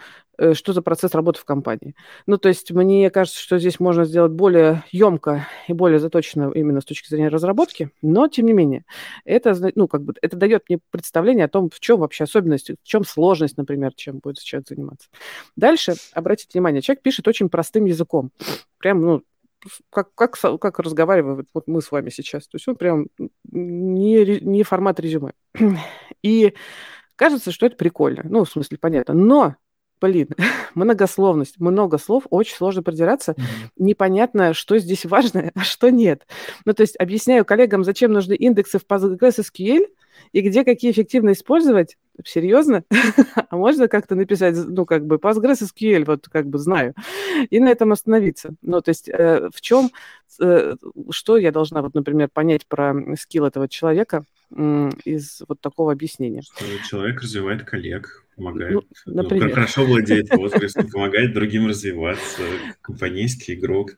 что 0.54 0.74
за 0.74 0.82
процесс 0.82 1.14
работы 1.14 1.40
в 1.40 1.46
компании. 1.46 1.96
Ну, 2.26 2.38
то 2.38 2.50
есть 2.50 2.72
мне 2.72 3.10
кажется, 3.10 3.40
что 3.40 3.58
здесь 3.58 3.80
можно 3.80 4.06
сделать 4.06 4.32
более 4.32 4.84
емко 4.92 5.48
и 5.68 5.74
более 5.74 6.00
заточено 6.00 6.52
именно 6.54 6.82
с 6.82 6.86
точки 6.86 7.10
зрения 7.10 7.30
разработки, 7.30 7.92
но 8.02 8.28
тем 8.28 8.46
не 8.46 8.54
менее, 8.54 8.86
это, 9.26 9.56
ну, 9.76 9.88
как 9.88 10.04
бы, 10.04 10.14
это 10.22 10.38
дает 10.38 10.64
мне 10.70 10.80
представление 10.92 11.46
о 11.46 11.50
том, 11.50 11.70
в 11.70 11.80
чем 11.80 12.00
вообще 12.00 12.26
особенность, 12.26 12.70
в 12.70 12.84
чем 12.84 13.04
сложность, 13.04 13.58
например, 13.58 13.94
чем 13.96 14.20
будет 14.20 14.40
человек 14.40 14.68
заниматься. 14.68 15.10
Дальше, 15.56 15.96
обратите 16.14 16.50
внимание, 16.54 16.82
человек 16.82 17.02
пишет 17.02 17.28
очень 17.28 17.50
простым 17.50 17.86
языком. 17.86 18.32
Прям, 18.78 19.02
ну, 19.02 19.24
как, 19.90 20.14
как, 20.14 20.38
как 20.38 20.80
разговаривает 20.80 21.48
вот 21.54 21.68
мы 21.68 21.82
с 21.82 21.92
вами 21.92 22.10
сейчас. 22.10 22.48
То 22.48 22.56
есть 22.56 22.68
он 22.68 22.76
прям 22.76 23.08
не, 23.52 24.40
не 24.40 24.64
формат 24.64 25.00
резюме. 25.00 25.34
И 26.22 26.54
кажется, 27.16 27.52
что 27.52 27.66
это 27.66 27.76
прикольно. 27.76 28.24
Ну, 28.26 28.44
в 28.44 28.50
смысле, 28.50 28.78
понятно. 28.80 29.14
Но 29.14 29.56
блин, 30.02 30.30
многословность, 30.76 31.60
много 31.60 31.98
слов, 31.98 32.24
очень 32.30 32.56
сложно 32.56 32.84
продираться. 32.84 33.34
Mm-hmm. 33.34 33.72
Непонятно, 33.78 34.54
что 34.54 34.78
здесь 34.78 35.06
важно, 35.06 35.52
а 35.56 35.62
что 35.62 35.90
нет. 35.90 36.28
Ну, 36.66 36.74
то 36.74 36.82
есть 36.82 36.96
объясняю 36.98 37.46
коллегам, 37.46 37.84
зачем 37.84 38.12
нужны 38.12 38.34
индексы 38.34 38.80
в 38.80 38.86
PostgreSQL 38.86 39.88
и 40.32 40.42
где 40.42 40.64
какие 40.64 40.92
эффективно 40.92 41.32
использовать. 41.32 41.98
Серьезно? 42.26 42.84
а 43.50 43.56
можно 43.56 43.88
как-то 43.88 44.16
написать, 44.16 44.56
ну, 44.56 44.86
как 44.86 45.06
бы, 45.06 45.18
PostgreSQL, 45.18 46.06
вот, 46.06 46.28
как 46.30 46.48
бы, 46.48 46.58
знаю, 46.58 46.96
и 47.50 47.60
на 47.60 47.70
этом 47.70 47.92
остановиться. 47.92 48.56
Ну, 48.62 48.82
то 48.82 48.90
есть 48.90 49.08
э, 49.10 49.50
в 49.54 49.62
чем, 49.62 49.92
э, 50.42 50.76
что 51.12 51.38
я 51.38 51.52
должна, 51.52 51.82
вот, 51.82 51.94
например, 51.94 52.30
понять 52.34 52.66
про 52.68 52.96
скилл 53.16 53.46
этого 53.46 53.68
человека– 53.68 54.24
из 54.52 55.44
вот 55.48 55.60
такого 55.60 55.92
объяснения. 55.92 56.42
Человек 56.90 57.22
развивает 57.22 57.64
коллег, 57.64 58.26
помогает. 58.36 58.74
Ну, 58.74 58.84
например. 59.06 59.50
Ну, 59.50 59.54
хорошо 59.54 59.86
владеет 59.86 60.30
возрастом, 60.36 60.90
помогает 60.90 61.34
другим 61.34 61.68
развиваться, 61.68 62.44
компанейский 62.82 63.56
игрок. 63.56 63.98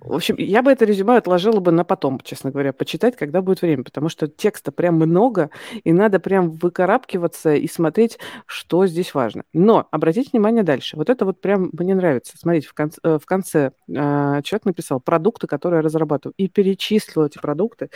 В 0.00 0.14
общем, 0.14 0.36
я 0.38 0.62
бы 0.62 0.70
это 0.70 0.84
резюме 0.84 1.16
отложила 1.16 1.60
бы 1.60 1.72
на 1.72 1.84
потом, 1.84 2.20
честно 2.22 2.50
говоря, 2.50 2.72
почитать, 2.72 3.16
когда 3.16 3.42
будет 3.42 3.62
время, 3.62 3.82
потому 3.82 4.08
что 4.08 4.28
текста 4.28 4.72
прям 4.72 4.96
много, 4.96 5.50
и 5.84 5.92
надо 5.92 6.20
прям 6.20 6.50
выкарабкиваться 6.50 7.54
и 7.54 7.66
смотреть, 7.66 8.18
что 8.46 8.86
здесь 8.86 9.14
важно. 9.14 9.44
Но 9.52 9.88
обратите 9.90 10.30
внимание 10.32 10.62
дальше. 10.62 10.96
Вот 10.96 11.10
это 11.10 11.24
вот 11.24 11.40
прям 11.40 11.70
мне 11.72 11.94
нравится. 11.94 12.36
Смотрите, 12.36 12.68
в 12.68 12.74
конце, 12.74 12.98
э, 13.02 13.18
в 13.20 13.26
конце 13.26 13.72
э, 13.88 14.42
человек 14.42 14.64
написал 14.64 15.00
продукты, 15.00 15.46
которые 15.46 15.78
я 15.78 15.82
разрабатываю, 15.82 16.34
и 16.36 16.48
перечислил 16.48 17.24
эти 17.24 17.38
продукты. 17.38 17.90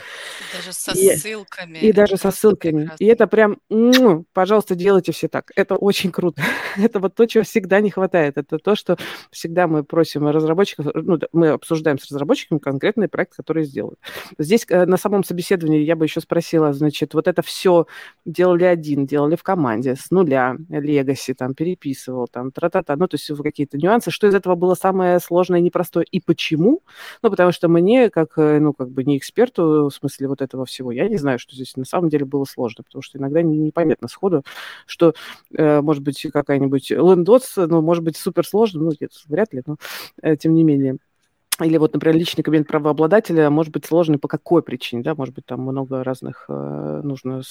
Даже 0.57 0.73
со 0.73 0.93
и, 0.93 1.16
ссылками. 1.16 1.79
И 1.79 1.93
даже 1.93 2.16
со 2.16 2.31
ссылками. 2.31 2.90
И 2.99 3.07
это 3.07 3.27
прям, 3.27 3.59
ну, 3.69 4.25
пожалуйста, 4.33 4.75
делайте 4.75 5.12
все 5.12 5.29
так. 5.29 5.53
Это 5.55 5.77
очень 5.77 6.11
круто. 6.11 6.43
это 6.77 6.99
вот 6.99 7.14
то, 7.14 7.27
чего 7.27 7.45
всегда 7.45 7.81
не 7.81 7.90
хватает. 7.90 8.38
Это 8.38 8.59
то, 8.59 8.75
что 8.75 8.97
всегда 9.31 9.66
мы 9.66 9.85
просим 9.85 10.27
разработчиков, 10.29 10.87
ну, 10.95 11.19
мы 11.33 11.49
обсуждаем 11.49 11.99
с 11.99 12.11
разработчиками 12.11 12.59
конкретный 12.59 13.09
проект, 13.09 13.37
который 13.37 13.65
сделают. 13.65 13.99
Здесь 14.39 14.67
э, 14.69 14.87
на 14.87 14.97
самом 14.97 15.25
собеседовании 15.25 15.83
я 15.83 15.97
бы 15.97 16.05
еще 16.05 16.21
спросила, 16.21 16.73
значит, 16.73 17.15
вот 17.15 17.29
это 17.29 17.43
все 17.43 17.87
делали 18.25 18.65
один, 18.65 19.07
делали 19.07 19.37
в 19.37 19.43
команде, 19.43 19.97
с 19.97 20.11
нуля, 20.11 20.57
легаси, 20.69 21.35
там, 21.35 21.55
переписывал, 21.55 22.29
там, 22.29 22.53
тра-та-та, 22.53 22.97
ну, 22.97 23.09
то 23.09 23.17
есть 23.17 23.31
какие-то 23.43 23.79
нюансы, 23.79 24.11
что 24.11 24.27
из 24.27 24.35
этого 24.35 24.55
было 24.55 24.75
самое 24.75 25.21
сложное 25.21 25.61
и 25.61 25.63
непростое, 25.63 26.07
и 26.11 26.21
почему? 26.21 26.83
Ну, 27.23 27.31
потому 27.31 27.53
что 27.53 27.69
мне, 27.69 28.11
как, 28.11 28.39
э, 28.39 28.59
ну, 28.59 28.73
как 28.73 28.91
бы 28.91 29.05
не 29.05 29.19
эксперту, 29.19 29.89
в 29.89 29.91
смысле 29.91 30.29
вот 30.29 30.43
этого 30.43 30.65
всего, 30.65 30.93
я 30.93 31.09
не 31.09 31.17
знаю, 31.17 31.39
что 31.39 31.55
здесь 31.55 31.77
на 31.77 31.85
самом 31.85 32.09
деле 32.09 32.25
было 32.25 32.45
сложно, 32.45 32.85
потому 32.85 33.03
что 33.03 33.19
иногда 33.19 33.43
непонятно 33.43 34.09
сходу, 34.09 34.45
что, 34.87 35.15
э, 35.57 35.81
может 35.81 36.03
быть, 36.03 36.27
какая-нибудь 36.33 36.91
лендоц, 36.91 37.57
ну, 37.57 37.81
может 37.83 38.05
быть, 38.05 38.17
супер 38.17 38.47
сложно, 38.47 38.83
ну, 38.83 38.93
нет, 39.01 39.13
вряд 39.27 39.53
ли, 39.53 39.63
но 39.67 39.77
тем 40.37 40.55
не 40.55 40.65
менее 40.65 40.99
или 41.64 41.77
вот, 41.77 41.92
например, 41.92 42.16
личный 42.16 42.42
кабинет 42.42 42.66
правообладателя 42.66 43.51
может 43.51 43.73
быть 43.73 43.87
сложный 43.87 44.18
по 44.18 44.29
какой 44.29 44.62
причине, 44.62 45.03
да, 45.03 45.14
может 45.14 45.35
быть, 45.35 45.46
там 45.46 45.61
много 45.61 46.05
разных 46.05 46.46
э, 46.49 47.01
нужно 47.05 47.42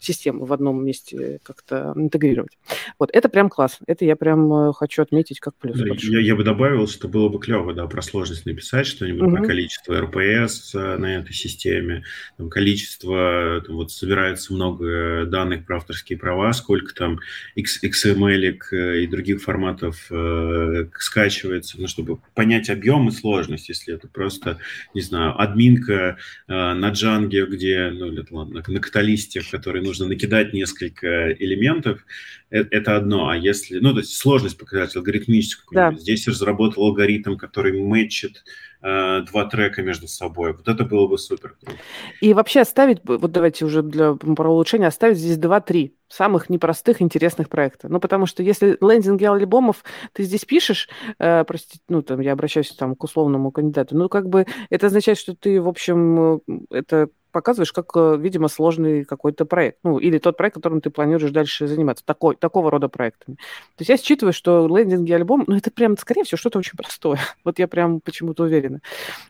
систем 0.00 0.44
в 0.44 0.52
одном 0.52 0.84
месте 0.84 1.40
как-то 1.42 1.92
интегрировать. 1.96 2.58
Вот, 2.98 3.10
это 3.12 3.28
прям 3.28 3.48
класс, 3.48 3.78
это 3.86 4.04
я 4.04 4.16
прям 4.16 4.52
э, 4.52 4.72
хочу 4.72 5.02
отметить 5.02 5.40
как 5.40 5.54
плюс. 5.56 5.78
Да, 5.78 5.86
я, 5.86 6.20
я 6.20 6.36
бы 6.36 6.44
добавил, 6.44 6.86
что 6.88 7.08
было 7.08 7.28
бы 7.28 7.38
клево, 7.38 7.72
да, 7.72 7.86
про 7.86 8.02
сложность 8.02 8.46
написать 8.46 8.86
что-нибудь 8.86 9.28
угу. 9.28 9.36
про 9.36 9.46
количество 9.46 10.00
РПС 10.00 10.74
э, 10.74 10.96
на 10.96 11.16
этой 11.16 11.32
системе, 11.32 12.04
там, 12.36 12.48
количество, 12.48 13.62
там, 13.66 13.76
вот 13.76 13.92
собирается 13.92 14.52
много 14.52 15.26
данных 15.26 15.66
про 15.66 15.76
авторские 15.76 16.18
права, 16.18 16.52
сколько 16.52 16.94
там 16.94 17.20
XML 17.56 18.58
э, 18.72 19.02
и 19.02 19.06
других 19.06 19.42
форматов 19.42 20.06
э, 20.10 20.86
скачивается, 20.98 21.80
ну, 21.80 21.86
чтобы 21.86 22.18
понять 22.34 22.70
объем 22.70 22.85
объем 22.86 23.08
и 23.08 23.10
сложность, 23.10 23.68
если 23.68 23.94
это 23.94 24.08
просто, 24.08 24.58
не 24.94 25.00
знаю, 25.00 25.40
админка 25.40 26.18
э, 26.46 26.52
на 26.74 26.90
джанге, 26.90 27.46
где, 27.46 27.90
ну, 27.90 28.06
или, 28.06 28.24
ладно, 28.30 28.62
на 28.66 28.80
каталисте, 28.80 29.40
в 29.40 29.50
которой 29.50 29.82
нужно 29.82 30.06
накидать 30.06 30.52
несколько 30.52 31.32
элементов, 31.32 32.04
это, 32.50 32.68
это 32.70 32.96
одно. 32.96 33.28
А 33.28 33.36
если, 33.36 33.80
ну, 33.80 33.92
то 33.92 34.00
есть 34.00 34.16
сложность 34.16 34.56
показать 34.56 34.94
алгоритмическую, 34.94 35.76
да. 35.76 35.98
здесь 35.98 36.28
разработал 36.28 36.84
алгоритм, 36.84 37.36
который 37.36 37.72
мэчит 37.72 38.44
Э, 38.75 38.75
два 38.86 39.44
трека 39.46 39.82
между 39.82 40.06
собой. 40.06 40.52
Вот 40.52 40.68
это 40.68 40.84
было 40.84 41.08
бы 41.08 41.18
супер. 41.18 41.56
И 42.20 42.32
вообще 42.34 42.60
оставить, 42.60 43.00
вот 43.04 43.32
давайте 43.32 43.64
уже 43.64 43.82
для 43.82 44.14
про 44.14 44.48
улучшения, 44.48 44.86
оставить 44.86 45.18
здесь 45.18 45.38
два-три 45.38 45.96
самых 46.08 46.48
непростых, 46.48 47.02
интересных 47.02 47.48
проекта. 47.48 47.88
Ну, 47.88 47.98
потому 47.98 48.26
что 48.26 48.42
если 48.42 48.78
лендинги 48.80 49.24
альбомов 49.24 49.84
ты 50.12 50.22
здесь 50.22 50.44
пишешь, 50.44 50.88
э, 51.18 51.44
простите, 51.44 51.82
ну, 51.88 52.02
там, 52.02 52.20
я 52.20 52.32
обращаюсь 52.32 52.70
там 52.70 52.94
к 52.94 53.02
условному 53.02 53.50
кандидату, 53.50 53.96
ну, 53.96 54.08
как 54.08 54.28
бы 54.28 54.46
это 54.70 54.86
означает, 54.86 55.18
что 55.18 55.34
ты, 55.34 55.60
в 55.60 55.68
общем, 55.68 56.36
э, 56.36 56.38
это 56.70 57.08
показываешь 57.36 57.72
как, 57.72 57.90
э, 57.96 58.16
видимо, 58.18 58.48
сложный 58.48 59.04
какой-то 59.04 59.44
проект. 59.44 59.76
Ну, 59.84 59.98
или 59.98 60.16
тот 60.16 60.38
проект, 60.38 60.54
которым 60.54 60.80
ты 60.80 60.88
планируешь 60.88 61.32
дальше 61.32 61.66
заниматься. 61.66 62.02
Такой, 62.02 62.34
такого 62.34 62.70
рода 62.70 62.88
проектами. 62.88 63.36
То 63.76 63.82
есть 63.82 63.90
я 63.90 63.98
считываю, 63.98 64.32
что 64.32 64.66
лендинги 64.66 65.12
альбом, 65.12 65.44
ну, 65.46 65.54
это 65.54 65.70
прям, 65.70 65.98
скорее 65.98 66.24
всего, 66.24 66.38
что-то 66.38 66.58
очень 66.58 66.78
простое. 66.78 67.18
Вот 67.44 67.58
я 67.58 67.68
прям 67.68 68.00
почему-то 68.00 68.44
уверена. 68.44 68.80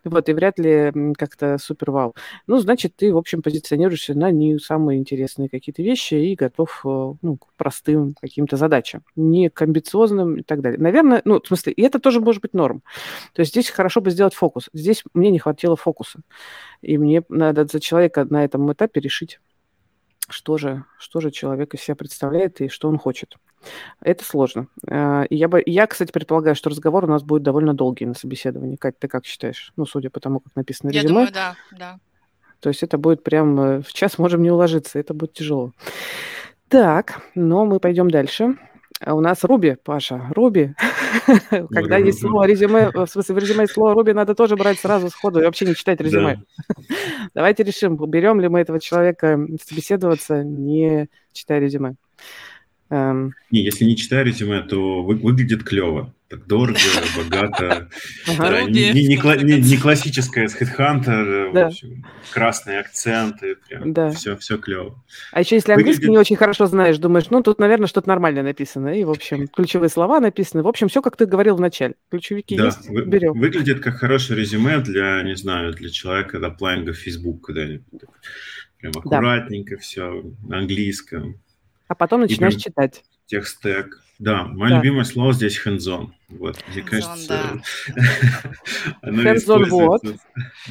Вот, 0.04 0.28
и 0.28 0.32
вряд 0.32 0.58
ли 0.60 0.92
как-то 1.18 1.58
супер 1.58 1.90
вау. 1.90 2.14
Ну, 2.46 2.58
значит, 2.58 2.94
ты, 2.94 3.12
в 3.12 3.16
общем, 3.16 3.42
позиционируешься 3.42 4.14
на 4.14 4.30
не 4.30 4.58
самые 4.60 5.00
интересные 5.00 5.48
какие-то 5.48 5.82
вещи 5.82 6.14
и 6.14 6.36
готов, 6.36 6.82
э, 6.84 7.12
ну, 7.22 7.36
к 7.38 7.46
простым 7.56 8.14
каким-то 8.20 8.56
задачам. 8.56 9.02
Не 9.16 9.50
к 9.50 9.60
амбициозным 9.62 10.36
и 10.36 10.42
так 10.42 10.60
далее. 10.60 10.78
Наверное, 10.78 11.22
ну, 11.24 11.40
в 11.42 11.46
смысле, 11.48 11.72
и 11.72 11.82
это 11.82 11.98
тоже 11.98 12.20
может 12.20 12.40
быть 12.40 12.54
норм. 12.54 12.82
То 13.34 13.40
есть 13.40 13.50
здесь 13.50 13.68
хорошо 13.68 14.00
бы 14.00 14.10
сделать 14.10 14.34
фокус. 14.34 14.70
Здесь 14.72 15.02
мне 15.12 15.30
не 15.32 15.40
хватило 15.40 15.74
фокуса. 15.74 16.20
И 16.86 16.98
мне 16.98 17.24
надо 17.28 17.64
за 17.64 17.80
человека 17.80 18.24
на 18.30 18.44
этом 18.44 18.72
этапе 18.72 19.00
решить, 19.00 19.40
что 20.28 20.56
же, 20.56 20.84
что 21.00 21.20
же 21.20 21.32
человек 21.32 21.74
из 21.74 21.80
себя 21.80 21.96
представляет 21.96 22.60
и 22.60 22.68
что 22.68 22.88
он 22.88 22.96
хочет. 22.96 23.34
Это 24.00 24.24
сложно. 24.24 24.68
А, 24.88 25.24
я, 25.28 25.48
бы, 25.48 25.60
я, 25.66 25.88
кстати, 25.88 26.12
предполагаю, 26.12 26.54
что 26.54 26.70
разговор 26.70 27.04
у 27.04 27.08
нас 27.08 27.24
будет 27.24 27.42
довольно 27.42 27.74
долгий 27.74 28.06
на 28.06 28.14
собеседовании. 28.14 28.76
Кать, 28.76 29.00
ты 29.00 29.08
как 29.08 29.26
считаешь? 29.26 29.72
Ну, 29.76 29.84
судя 29.84 30.10
по 30.10 30.20
тому, 30.20 30.38
как 30.38 30.54
написано 30.54 30.90
резюме. 30.90 31.02
Я 31.02 31.08
думаю, 31.08 31.32
да, 31.32 31.56
да. 31.72 31.98
То 32.60 32.68
есть 32.68 32.84
это 32.84 32.98
будет 32.98 33.24
прям 33.24 33.60
э, 33.60 33.82
в 33.82 33.92
час 33.92 34.16
можем 34.16 34.42
не 34.42 34.52
уложиться, 34.52 35.00
это 35.00 35.12
будет 35.12 35.32
тяжело. 35.32 35.72
Так, 36.68 37.20
но 37.34 37.66
мы 37.66 37.80
пойдем 37.80 38.08
дальше. 38.08 38.56
А 39.00 39.14
у 39.14 39.20
нас 39.20 39.44
Руби, 39.44 39.76
Паша, 39.84 40.26
Руби. 40.30 40.74
Когда 41.70 41.98
есть 41.98 42.20
слово 42.20 42.46
резюме, 42.46 42.90
в 42.90 43.06
смысле 43.06 43.34
в 43.34 43.38
резюме 43.38 43.66
слово 43.66 43.94
Руби 43.94 44.12
надо 44.12 44.34
тоже 44.34 44.56
брать 44.56 44.78
сразу 44.78 45.10
сходу 45.10 45.40
и 45.40 45.44
вообще 45.44 45.66
не 45.66 45.74
читать 45.74 46.00
резюме. 46.00 46.42
Давайте 47.34 47.62
решим, 47.62 47.96
берем 47.96 48.40
ли 48.40 48.48
мы 48.48 48.60
этого 48.60 48.80
человека 48.80 49.38
собеседоваться, 49.62 50.42
не 50.42 51.08
читая 51.32 51.60
резюме. 51.60 51.96
Эм... 52.88 53.34
Не, 53.50 53.64
если 53.64 53.84
не 53.84 53.96
читая 53.96 54.24
резюме, 54.24 54.62
то 54.62 55.02
вы, 55.02 55.16
выглядит 55.16 55.62
клево. 55.62 56.14
Так 56.28 56.44
дорого, 56.48 56.78
богато. 57.16 57.88
Не, 58.26 58.92
не, 58.92 59.44
не, 59.44 59.60
не 59.60 59.76
классическая 59.76 60.48
с 60.48 60.60
Headhunter, 60.60 61.52
да. 61.52 61.70
красные 62.32 62.80
акценты, 62.80 63.54
прям 63.68 63.92
да. 63.92 64.10
все, 64.10 64.36
все 64.36 64.58
клево. 64.58 65.00
А 65.30 65.40
еще 65.40 65.54
если 65.54 65.70
английский 65.70 66.06
выглядит... 66.06 66.10
не 66.10 66.18
очень 66.18 66.34
хорошо 66.34 66.66
знаешь, 66.66 66.98
думаешь, 66.98 67.30
ну 67.30 67.44
тут, 67.44 67.60
наверное, 67.60 67.86
что-то 67.86 68.08
нормальное 68.08 68.42
написано. 68.42 68.98
И, 68.98 69.04
в 69.04 69.10
общем, 69.10 69.46
ключевые 69.54 69.88
слова 69.88 70.18
написаны. 70.18 70.64
В 70.64 70.68
общем, 70.68 70.88
все, 70.88 71.00
как 71.00 71.16
ты 71.16 71.26
говорил 71.26 71.54
в 71.54 71.60
начале. 71.60 71.94
Ключевики 72.10 72.56
да, 72.56 72.66
есть, 72.66 72.88
вы, 72.88 73.04
берем. 73.04 73.38
Выглядит 73.38 73.78
как 73.78 73.94
хорошее 73.94 74.40
резюме 74.40 74.78
для, 74.78 75.22
не 75.22 75.36
знаю, 75.36 75.74
для 75.74 75.90
человека, 75.90 76.44
аплайинга 76.44 76.92
в 76.92 76.96
Facebook 76.96 77.46
куда-нибудь. 77.46 78.02
Прям 78.80 78.92
аккуратненько 78.96 79.76
да. 79.76 79.80
все, 79.80 80.24
на 80.42 80.58
английском. 80.58 81.40
А 81.86 81.94
потом 81.94 82.22
начинаешь 82.22 82.56
читать. 82.56 83.04
Текст-тег. 83.26 84.02
Да, 84.18 84.44
мое 84.44 84.70
да. 84.70 84.76
любимое 84.76 85.04
слово 85.04 85.32
здесь 85.32 85.60
hands-on. 85.64 86.10
Вот, 86.28 86.56
мне 86.72 86.82
кажется, 86.82 87.62
hands-on, 89.04 89.68
вот. 89.68 90.02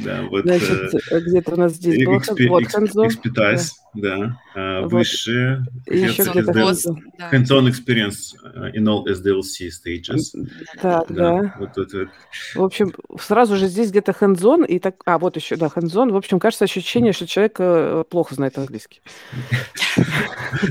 Да, 0.04 0.24
вот. 0.24 0.44
Значит, 0.44 0.94
э, 1.10 1.20
где-то 1.22 1.54
у 1.54 1.56
нас 1.58 1.74
здесь 1.74 2.06
было 2.06 2.22
вот 2.50 2.64
hands-on. 2.64 3.08
Expertise, 3.08 3.70
да. 3.94 4.38
А, 4.54 4.82
выше. 4.82 5.64
Еще 5.86 6.24
где-то 6.24 6.52
hands-on 6.52 7.70
experience 7.70 8.36
э, 8.44 8.72
in 8.76 8.84
all 8.84 9.06
SDLC 9.06 9.70
stages. 9.70 10.34
Так, 10.82 11.06
да. 11.08 11.56
В 12.56 12.62
общем, 12.62 12.92
сразу 13.18 13.56
же 13.56 13.68
здесь 13.68 13.92
где-то 13.92 14.12
hands-on 14.12 14.68
и 14.68 14.80
так... 14.80 14.96
А, 15.06 15.18
вот 15.18 15.38
еще, 15.38 15.56
да, 15.56 15.68
hands-on. 15.68 16.12
В 16.12 16.18
общем, 16.18 16.38
кажется 16.42 16.66
ощущение, 16.66 17.14
что 17.14 17.28
человек 17.28 17.56
э, 17.60 18.04
плохо 18.10 18.36
знает 18.36 18.58
английский. 18.58 19.02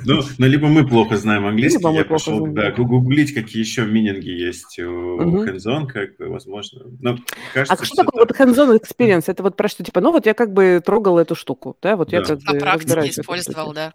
Ну, 0.04 0.20
ну, 0.36 0.46
либо 0.46 0.68
мы 0.68 0.86
плохо 0.86 1.16
знаем 1.16 1.46
английский, 1.46 1.94
я 1.94 2.04
пошел, 2.04 2.46
гуглить, 2.46 3.32
какие 3.32 3.62
еще 3.62 3.86
мининги 3.86 4.28
есть 4.28 4.73
есть 4.82 4.88
угу. 4.88 5.44
hands 5.44 5.86
как 5.86 6.16
бы, 6.16 6.28
возможно. 6.28 6.82
Но 7.00 7.18
кажется, 7.52 7.72
а 7.72 7.76
что, 7.76 7.84
что 7.84 8.04
такое 8.04 8.26
вот 8.26 8.30
hands-on 8.38 8.78
experience? 8.78 9.24
Это 9.26 9.42
вот 9.42 9.56
про 9.56 9.68
что, 9.68 9.84
типа, 9.84 10.00
ну 10.00 10.12
вот 10.12 10.26
я 10.26 10.34
как 10.34 10.52
бы 10.52 10.82
трогал 10.84 11.18
эту 11.18 11.34
штуку, 11.34 11.76
да, 11.82 11.96
вот 11.96 12.10
да. 12.10 12.18
я 12.18 12.22
как 12.22 12.42
На 12.42 12.52
бы 12.52 12.58
практике 12.58 13.10
использовал, 13.10 13.72
да. 13.72 13.92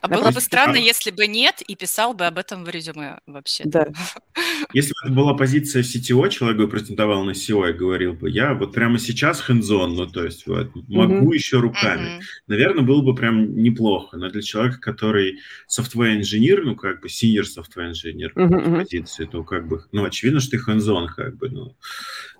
А 0.00 0.08
было 0.08 0.30
бы 0.30 0.40
странно, 0.40 0.76
если 0.76 1.10
бы 1.10 1.26
нет, 1.26 1.60
и 1.62 1.76
писал 1.76 2.14
бы 2.14 2.26
об 2.26 2.38
этом 2.38 2.64
в 2.64 2.70
резюме 2.70 3.18
вообще. 3.26 3.64
Да. 3.66 3.86
Если 4.72 4.90
бы 4.90 4.98
это 5.04 5.12
была 5.12 5.34
позиция 5.34 5.82
CTO, 5.82 6.28
человек 6.30 6.58
бы 6.58 6.68
презентовал 6.68 7.24
на 7.24 7.32
SEO 7.32 7.68
и 7.68 7.72
говорил 7.72 8.14
бы, 8.14 8.30
я 8.30 8.54
вот 8.54 8.72
прямо 8.72 8.98
сейчас 8.98 9.42
hands 9.46 9.68
ну 9.70 10.06
то 10.06 10.24
есть 10.24 10.46
вот, 10.46 10.70
могу 10.88 11.32
mm-hmm. 11.32 11.34
еще 11.34 11.58
руками. 11.58 12.08
Mm-hmm. 12.08 12.20
Наверное, 12.46 12.84
было 12.84 13.02
бы 13.02 13.14
прям 13.14 13.56
неплохо, 13.56 14.16
но 14.16 14.30
для 14.30 14.42
человека, 14.42 14.80
который 14.80 15.38
software 15.68 16.16
инженер, 16.16 16.64
ну 16.64 16.76
как 16.76 17.00
бы 17.00 17.08
senior 17.08 17.42
software 17.42 17.88
инженер 17.88 18.32
mm-hmm. 18.34 18.80
позиции, 18.80 19.26
то 19.26 19.44
как 19.44 19.68
бы, 19.68 19.84
ну 19.92 20.04
очевидно, 20.04 20.40
что 20.40 20.52
ты 20.52 20.62
hands 20.66 21.06
как 21.14 21.36
бы, 21.36 21.50
ну, 21.50 21.76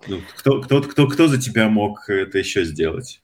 ну 0.07 0.21
кто, 0.35 0.61
кто, 0.61 0.81
кто, 0.81 1.07
кто 1.07 1.27
за 1.27 1.39
тебя 1.39 1.69
мог 1.69 2.09
это 2.09 2.37
еще 2.37 2.63
сделать? 2.63 3.21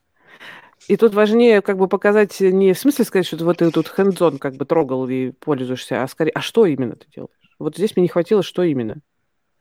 И 0.88 0.96
тут 0.96 1.14
важнее 1.14 1.60
как 1.60 1.76
бы 1.76 1.86
показать 1.86 2.40
не 2.40 2.72
в 2.72 2.78
смысле 2.78 3.04
сказать, 3.04 3.26
что 3.26 3.36
вот 3.44 3.58
ты 3.58 3.70
тут 3.70 3.88
хендзон 3.88 4.38
как 4.38 4.56
бы 4.56 4.64
трогал 4.64 5.06
и 5.06 5.32
пользуешься, 5.32 6.02
а 6.02 6.08
скорее, 6.08 6.32
а 6.32 6.40
что 6.40 6.64
именно 6.64 6.96
ты 6.96 7.06
делаешь? 7.14 7.30
Вот 7.58 7.76
здесь 7.76 7.94
мне 7.94 8.04
не 8.04 8.08
хватило, 8.08 8.42
что 8.42 8.62
именно. 8.62 8.96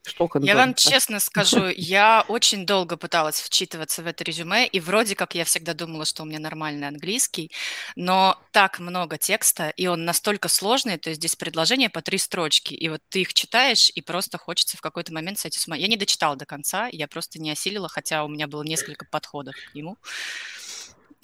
Что 0.08 0.30
Я 0.40 0.56
вам 0.56 0.74
честно 0.74 1.20
скажу, 1.20 1.68
я 1.76 2.24
очень 2.30 2.66
долго 2.66 2.96
пыталась 2.96 3.42
вчитываться 3.42 4.02
в 4.04 4.08
это 4.08 4.24
резюме, 4.24 4.66
и 4.66 4.80
вроде 4.80 5.16
как 5.16 5.36
я 5.36 5.44
всегда 5.44 5.74
думала, 5.74 6.06
что 6.06 6.24
у 6.24 6.26
меня 6.26 6.40
нормальный 6.40 6.88
английский, 6.88 7.52
но 7.98 8.40
так 8.54 8.80
много 8.80 9.18
текста, 9.18 9.70
и 9.76 9.88
он 9.88 10.06
настолько 10.06 10.48
сложный, 10.48 10.98
то 10.98 11.10
есть 11.10 11.20
здесь 11.20 11.36
предложения 11.36 11.90
по 11.90 12.02
три 12.02 12.20
строчки, 12.20 12.74
и 12.74 12.88
вот 12.88 13.02
ты 13.10 13.24
их 13.24 13.34
читаешь, 13.34 13.92
и 13.94 14.02
просто 14.02 14.38
хочется 14.38 14.78
в 14.78 14.82
какой-то 14.82 15.13
момент 15.13 15.40
сойти 15.40 15.60
с 15.60 15.68
ума. 15.68 15.76
Я 15.76 15.88
не 15.88 15.98
дочитала 15.98 16.38
до 16.38 16.46
конца, 16.46 16.88
я 16.90 17.10
просто 17.10 17.38
не 17.40 17.52
осилила, 17.52 17.90
хотя 17.90 18.24
у 18.24 18.30
меня 18.30 18.48
было 18.48 18.63
несколько 18.63 19.06
подходов 19.12 19.56
к 19.56 19.76
нему. 19.76 19.98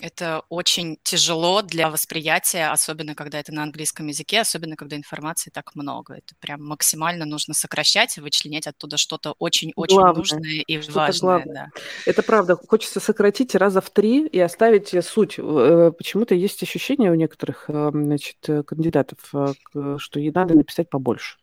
Это 0.03 0.43
очень 0.49 0.97
тяжело 1.01 1.61
для 1.61 1.89
восприятия, 1.89 2.69
особенно 2.73 3.15
когда 3.15 3.39
это 3.39 3.53
на 3.53 3.63
английском 3.63 4.07
языке, 4.07 4.41
особенно 4.41 4.75
когда 4.75 4.97
информации 4.97 5.49
так 5.49 5.75
много. 5.75 6.15
Это 6.15 6.35
прям 6.41 6.61
максимально 6.61 7.23
нужно 7.23 7.53
сокращать 7.53 8.17
и 8.17 8.21
вычленять 8.21 8.67
оттуда 8.67 8.97
что-то 8.97 9.33
очень-очень 9.39 10.01
нужное 10.01 10.61
и 10.67 10.77
важное. 10.91 11.45
Да. 11.45 11.69
Это 12.05 12.21
правда. 12.21 12.57
Хочется 12.57 12.99
сократить 12.99 13.55
раза 13.55 13.79
в 13.79 13.89
три 13.91 14.27
и 14.27 14.41
оставить 14.41 14.93
суть. 15.05 15.35
Э, 15.37 15.93
почему-то 15.97 16.35
есть 16.35 16.61
ощущение 16.61 17.09
у 17.09 17.15
некоторых 17.15 17.69
э, 17.69 17.91
значит, 17.93 18.45
кандидатов, 18.67 19.19
э, 19.33 19.95
что 19.99 20.19
ей 20.19 20.31
надо 20.31 20.53
написать 20.53 20.89
побольше. 20.89 21.37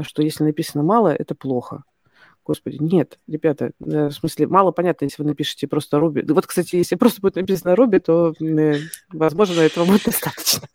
Что 0.00 0.22
если 0.22 0.44
написано 0.44 0.84
мало, 0.84 1.08
это 1.08 1.34
плохо. 1.34 1.82
Господи, 2.44 2.76
нет, 2.78 3.18
ребята, 3.26 3.70
в 3.78 4.10
смысле, 4.10 4.46
мало 4.46 4.70
понятно, 4.70 5.04
если 5.04 5.22
вы 5.22 5.28
напишете 5.28 5.66
просто 5.66 5.98
Руби. 5.98 6.22
Вот, 6.28 6.46
кстати, 6.46 6.76
если 6.76 6.96
просто 6.96 7.22
будет 7.22 7.36
написано 7.36 7.74
Руби, 7.74 7.98
то, 7.98 8.34
э, 8.40 8.74
возможно, 9.10 9.60
этого 9.60 9.86
будет 9.86 10.04
достаточно. 10.04 10.68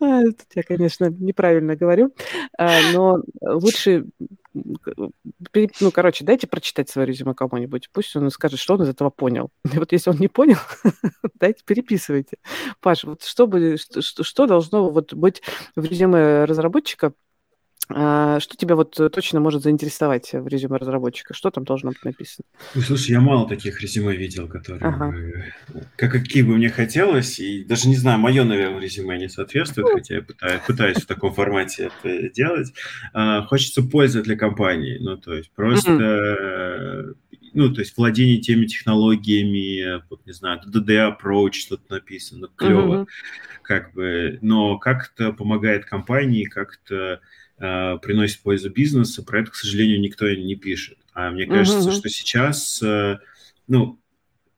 А, 0.00 0.22
тут 0.22 0.46
я, 0.54 0.62
конечно, 0.62 1.10
неправильно 1.10 1.74
говорю, 1.74 2.14
а, 2.56 2.78
но 2.92 3.20
лучше, 3.42 4.06
ну, 4.54 5.90
короче, 5.92 6.24
дайте 6.24 6.46
прочитать 6.46 6.88
свое 6.88 7.06
резюме 7.06 7.34
кому-нибудь, 7.34 7.90
пусть 7.92 8.14
он 8.14 8.30
скажет, 8.30 8.60
что 8.60 8.74
он 8.74 8.82
из 8.82 8.88
этого 8.88 9.10
понял. 9.10 9.50
И 9.72 9.76
вот 9.76 9.90
если 9.90 10.10
он 10.10 10.18
не 10.18 10.28
понял, 10.28 10.58
дайте 11.34 11.62
переписывайте. 11.64 12.38
Паш, 12.80 13.04
вот 13.04 13.24
что, 13.24 13.48
бы, 13.48 13.76
что, 13.76 14.00
что 14.22 14.46
должно 14.46 14.88
вот 14.88 15.14
быть 15.14 15.42
в 15.74 15.84
резюме 15.84 16.44
разработчика, 16.44 17.12
что 17.90 18.56
тебя 18.56 18.76
вот 18.76 19.00
э, 19.00 19.08
точно 19.08 19.40
может 19.40 19.62
заинтересовать 19.62 20.32
в 20.32 20.46
резюме 20.46 20.76
разработчика? 20.76 21.32
Что 21.32 21.50
там 21.50 21.64
должно 21.64 21.90
быть 21.90 22.04
написано? 22.04 22.44
Ну, 22.74 22.82
слушай, 22.82 23.12
я 23.12 23.20
мало 23.20 23.48
таких 23.48 23.80
резюме 23.80 24.14
видел, 24.14 24.46
которые 24.46 24.82
ага. 24.82 25.14
как, 25.96 26.12
какие 26.12 26.42
бы 26.42 26.56
мне 26.56 26.68
хотелось, 26.68 27.38
и 27.38 27.64
даже 27.64 27.88
не 27.88 27.96
знаю, 27.96 28.18
мое, 28.18 28.44
наверное, 28.44 28.80
резюме 28.80 29.18
не 29.18 29.28
соответствует, 29.28 29.88
хотя 29.92 30.16
я 30.16 30.22
пытаюсь, 30.22 30.60
пытаюсь 30.66 30.98
в 30.98 31.06
таком 31.06 31.32
формате 31.32 31.90
это 32.02 32.28
делать. 32.30 32.74
А, 33.14 33.42
хочется 33.42 33.82
пользы 33.82 34.22
для 34.22 34.36
компании, 34.36 34.98
ну, 35.00 35.16
то 35.16 35.34
есть 35.34 35.50
просто, 35.52 37.14
ну, 37.54 37.72
то 37.72 37.80
есть 37.80 37.96
владение 37.96 38.38
теми 38.38 38.66
технологиями, 38.66 40.02
вот, 40.10 40.26
не 40.26 40.32
знаю, 40.32 40.60
DD 40.66 41.16
approach, 41.16 41.52
что-то 41.52 41.84
написано, 41.94 42.48
клево, 42.54 43.06
как 43.62 43.92
бы, 43.94 44.38
но 44.42 44.78
как-то 44.78 45.32
помогает 45.32 45.84
компании, 45.84 46.44
как-то 46.44 46.94
э, 46.94 47.18
приносит 47.58 48.40
пользу 48.40 48.70
бизнесу, 48.70 49.24
про 49.24 49.40
это, 49.40 49.50
к 49.50 49.56
сожалению, 49.56 50.00
никто 50.00 50.28
не 50.30 50.54
пишет. 50.54 50.98
А 51.12 51.30
мне 51.30 51.46
кажется, 51.46 51.88
uh-huh. 51.90 51.98
что 51.98 52.08
сейчас, 52.08 52.80
э, 52.82 53.18
ну, 53.66 53.98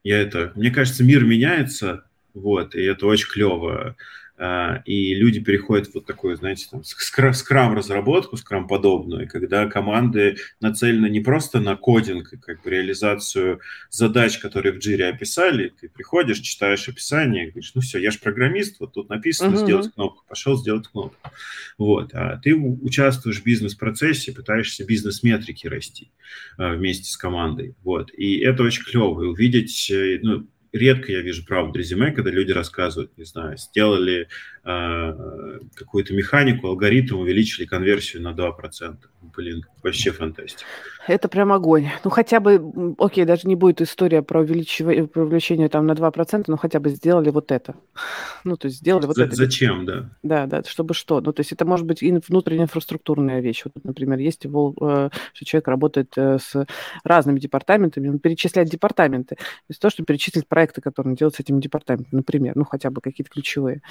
я 0.05 0.21
это, 0.21 0.53
мне 0.55 0.71
кажется, 0.71 1.05
мир 1.05 1.25
меняется, 1.25 2.05
вот, 2.35 2.75
и 2.75 2.83
это 2.83 3.07
очень 3.07 3.29
клево. 3.29 3.97
А, 4.43 4.83
и 4.87 5.15
люди 5.15 5.39
переходят 5.39 5.89
в 5.89 5.95
вот 5.95 6.07
такую, 6.07 6.35
знаете, 6.35 6.67
там, 6.71 6.83
скрам-разработку, 6.83 8.39
скрам-подобную, 8.39 9.29
когда 9.29 9.67
команды 9.67 10.37
нацелены 10.61 11.11
не 11.11 11.21
просто 11.21 11.61
на 11.61 11.77
кодинг, 11.77 12.33
как 12.41 12.63
бы 12.63 12.71
реализацию 12.71 13.61
задач, 13.91 14.39
которые 14.39 14.73
в 14.73 14.79
Jira 14.79 15.11
описали, 15.11 15.75
ты 15.79 15.91
приходишь, 15.91 16.39
читаешь 16.39 16.89
описание, 16.89 17.51
говоришь, 17.51 17.73
ну 17.75 17.83
все, 17.83 17.99
я 17.99 18.11
же 18.11 18.19
программист, 18.19 18.81
вот 18.81 18.95
тут 18.95 19.11
написано 19.11 19.57
uh-huh. 19.57 19.63
сделать 19.63 19.93
кнопку, 19.93 20.25
пошел 20.27 20.57
сделать 20.57 20.89
кнопку. 20.89 21.31
Вот, 21.77 22.15
а 22.15 22.39
ты 22.39 22.55
участвуешь 22.55 23.43
в 23.43 23.45
бизнес-процессе, 23.45 24.33
пытаешься 24.33 24.87
бизнес-метрики 24.87 25.67
расти 25.67 26.13
а, 26.57 26.73
вместе 26.77 27.11
с 27.11 27.17
командой, 27.19 27.75
вот, 27.83 28.11
и 28.15 28.39
это 28.39 28.63
очень 28.63 28.85
клево, 28.85 29.23
и 29.23 29.27
увидеть, 29.27 29.91
э, 29.91 30.19
ну, 30.23 30.47
редко 30.73 31.13
я 31.13 31.21
вижу, 31.21 31.45
правда, 31.45 31.79
резюме, 31.79 32.13
когда 32.13 32.31
люди 32.31 32.53
рассказывают, 32.53 33.17
не 33.17 33.25
знаю, 33.25 33.57
сделали 33.59 34.29
какую-то 34.63 36.13
механику, 36.15 36.69
алгоритм, 36.69 37.19
увеличили 37.19 37.65
конверсию 37.65 38.23
на 38.23 38.33
2%. 38.33 38.97
Блин, 39.37 39.65
вообще 39.83 40.13
фантастика. 40.13 40.65
Это 41.07 41.29
прям 41.29 41.53
огонь. 41.53 41.89
Ну, 42.05 42.11
хотя 42.11 42.41
бы, 42.41 42.95
окей, 42.99 43.25
даже 43.25 43.49
не 43.49 43.55
будет 43.55 43.81
история 43.81 44.23
про 44.23 44.41
увеличивание, 44.41 45.07
про 45.07 45.25
увеличение 45.25 45.69
там 45.69 45.87
на 45.87 45.93
2%, 45.93 46.45
но 46.47 46.57
хотя 46.57 46.81
бы 46.81 46.91
сделали 46.91 47.31
вот 47.31 47.53
это. 47.53 47.75
Ну, 48.43 48.57
то 48.57 48.69
есть 48.69 48.79
сделали 48.79 49.05
вот 49.05 49.17
За, 49.17 49.25
это. 49.25 49.37
Зачем, 49.37 49.85
да? 49.85 50.11
Да, 50.23 50.47
да, 50.47 50.63
чтобы 50.65 50.95
что? 50.95 51.21
Ну, 51.21 51.31
то 51.35 51.41
есть 51.41 51.53
это 51.53 51.67
может 51.67 51.85
быть 51.85 52.03
и 52.03 52.11
внутренняя 52.11 52.65
инфраструктурная 52.65 53.41
вещь. 53.41 53.63
Вот, 53.67 53.85
например, 53.85 54.19
есть 54.19 54.45
его, 54.45 54.75
э, 54.81 55.11
что 55.35 55.45
человек 55.45 55.69
работает 55.69 56.15
э, 56.17 56.39
с 56.39 56.67
разными 57.05 57.39
департаментами, 57.39 58.09
он 58.09 58.19
перечисляет 58.19 58.71
департаменты. 58.71 59.35
То 59.35 59.45
есть 59.69 59.81
то, 59.81 59.91
что 59.91 60.05
перечислить 60.05 60.49
проекты, 60.49 60.81
которые 60.81 61.11
он 61.11 61.17
делает 61.17 61.35
с 61.35 61.41
этим 61.41 61.61
департаментом, 61.61 62.17
например, 62.17 62.57
ну, 62.57 62.65
хотя 62.65 62.91
бы 62.91 63.03
какие-то 63.03 63.31
ключевые. 63.31 63.83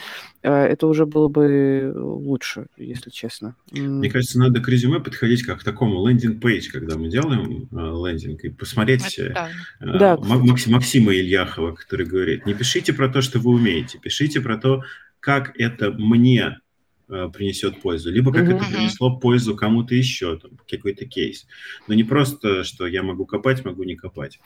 Э, 0.59 0.67
это 0.67 0.87
уже 0.87 1.05
было 1.05 1.27
бы 1.27 1.91
лучше, 1.95 2.67
если 2.77 3.09
честно. 3.09 3.55
Мне 3.71 4.09
кажется, 4.09 4.39
надо 4.39 4.59
к 4.59 4.67
резюме 4.67 4.99
подходить 4.99 5.43
как 5.43 5.61
к 5.61 5.63
такому 5.63 6.07
landing 6.07 6.44
page, 6.44 6.69
когда 6.71 6.97
мы 6.97 7.09
делаем 7.09 7.67
э, 7.71 7.75
лендинг, 7.75 8.43
и 8.43 8.49
посмотреть 8.49 9.19
э, 9.19 9.33
да. 9.79 10.17
Максим, 10.17 10.73
Максима 10.73 11.13
Ильяхова, 11.13 11.73
который 11.73 12.05
говорит, 12.05 12.45
не 12.45 12.53
пишите 12.53 12.93
про 12.93 13.09
то, 13.09 13.21
что 13.21 13.39
вы 13.39 13.51
умеете, 13.51 13.99
пишите 13.99 14.41
про 14.41 14.57
то, 14.57 14.83
как 15.19 15.53
это 15.59 15.91
мне 15.91 16.57
Э, 16.59 16.68
принесет 17.09 17.81
пользу, 17.81 18.11
либо 18.11 18.31
как 18.31 18.43
mm-hmm. 18.43 18.55
это 18.55 18.65
принесло 18.65 19.17
пользу 19.17 19.55
кому-то 19.55 19.95
еще, 19.95 20.37
там, 20.37 20.51
какой-то 20.69 21.05
кейс. 21.05 21.47
Но 21.87 21.95
не 21.95 22.03
просто, 22.03 22.63
что 22.63 22.85
я 22.85 23.01
могу 23.01 23.25
копать, 23.25 23.65
могу 23.65 23.83
не 23.83 23.95
копать. 23.95 24.39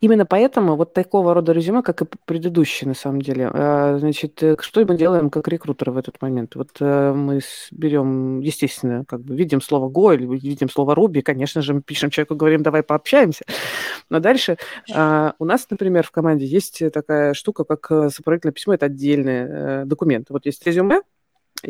Именно 0.00 0.24
поэтому 0.24 0.76
вот 0.76 0.94
такого 0.94 1.34
рода 1.34 1.52
резюме, 1.52 1.82
как 1.82 2.02
и 2.02 2.06
предыдущие, 2.24 2.88
на 2.88 2.94
самом 2.94 3.20
деле. 3.20 3.50
Э, 3.52 3.98
значит, 3.98 4.42
э, 4.42 4.56
что 4.60 4.84
мы 4.86 4.96
делаем 4.96 5.28
как 5.28 5.46
рекрутеры 5.48 5.92
в 5.92 5.98
этот 5.98 6.20
момент? 6.22 6.54
Вот 6.54 6.80
мы 6.80 7.40
берем, 7.70 8.40
естественно, 8.40 9.04
как 9.06 9.20
бы 9.20 9.36
видим 9.36 9.60
слово 9.60 9.90
Go 9.90 10.14
или 10.14 10.26
видим 10.26 10.70
слово 10.70 10.94
Ruby, 10.94 11.22
конечно 11.22 11.60
же, 11.60 11.74
мы 11.74 11.82
пишем 11.82 12.10
человеку, 12.10 12.34
говорим, 12.34 12.62
давай 12.62 12.82
пообщаемся. 12.82 13.44
Но 14.08 14.20
дальше 14.20 14.56
у 14.88 15.44
нас, 15.44 15.66
например, 15.70 16.04
в 16.06 16.10
команде 16.10 16.46
есть 16.46 16.82
такая 16.92 17.34
штука, 17.34 17.64
как 17.64 18.12
сопроводительное 18.12 18.52
письмо, 18.52 18.74
это 18.74 18.86
отдельный 18.86 19.84
документ. 19.84 20.26
Вот 20.30 20.46
есть 20.46 20.66
резюме, 20.66 21.02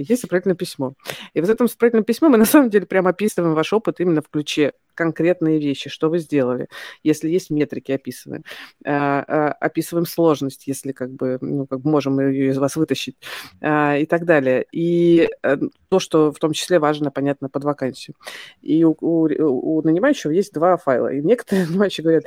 есть 0.02 0.22
сопроводительное 0.22 0.56
письмо. 0.56 0.94
И 1.34 1.40
в 1.40 1.48
этом 1.48 1.68
сопроводительном 1.68 2.04
письме 2.04 2.28
мы 2.28 2.36
на 2.38 2.44
самом 2.44 2.70
деле 2.70 2.86
прямо 2.86 3.10
описываем 3.10 3.54
ваш 3.54 3.72
опыт 3.72 4.00
именно 4.00 4.22
в 4.22 4.28
ключе 4.28 4.72
конкретные 4.94 5.60
вещи, 5.60 5.90
что 5.90 6.08
вы 6.08 6.18
сделали. 6.18 6.68
Если 7.04 7.28
есть 7.28 7.50
метрики, 7.50 7.92
описываем. 7.92 8.44
А, 8.84 9.52
описываем 9.60 10.06
сложность, 10.06 10.66
если 10.66 10.92
как 10.92 11.12
бы, 11.12 11.38
ну, 11.40 11.66
как 11.66 11.80
бы 11.80 11.90
можем 11.90 12.18
ее 12.18 12.50
из 12.50 12.58
вас 12.58 12.76
вытащить 12.76 13.16
а, 13.60 13.96
и 13.96 14.06
так 14.06 14.24
далее. 14.24 14.66
И 14.72 15.28
э, 15.42 15.56
то, 15.88 15.98
что 16.00 16.32
в 16.32 16.38
том 16.38 16.52
числе 16.52 16.78
важно, 16.78 17.10
понятно, 17.10 17.48
под 17.48 17.64
вакансию. 17.64 18.16
И 18.62 18.84
у, 18.84 18.96
у, 19.00 19.28
у 19.28 19.82
нанимающего 19.82 20.32
есть 20.32 20.52
два 20.52 20.76
файла. 20.76 21.12
И 21.12 21.20
некоторые 21.20 21.66
нанимающие 21.68 22.02
говорят, 22.02 22.24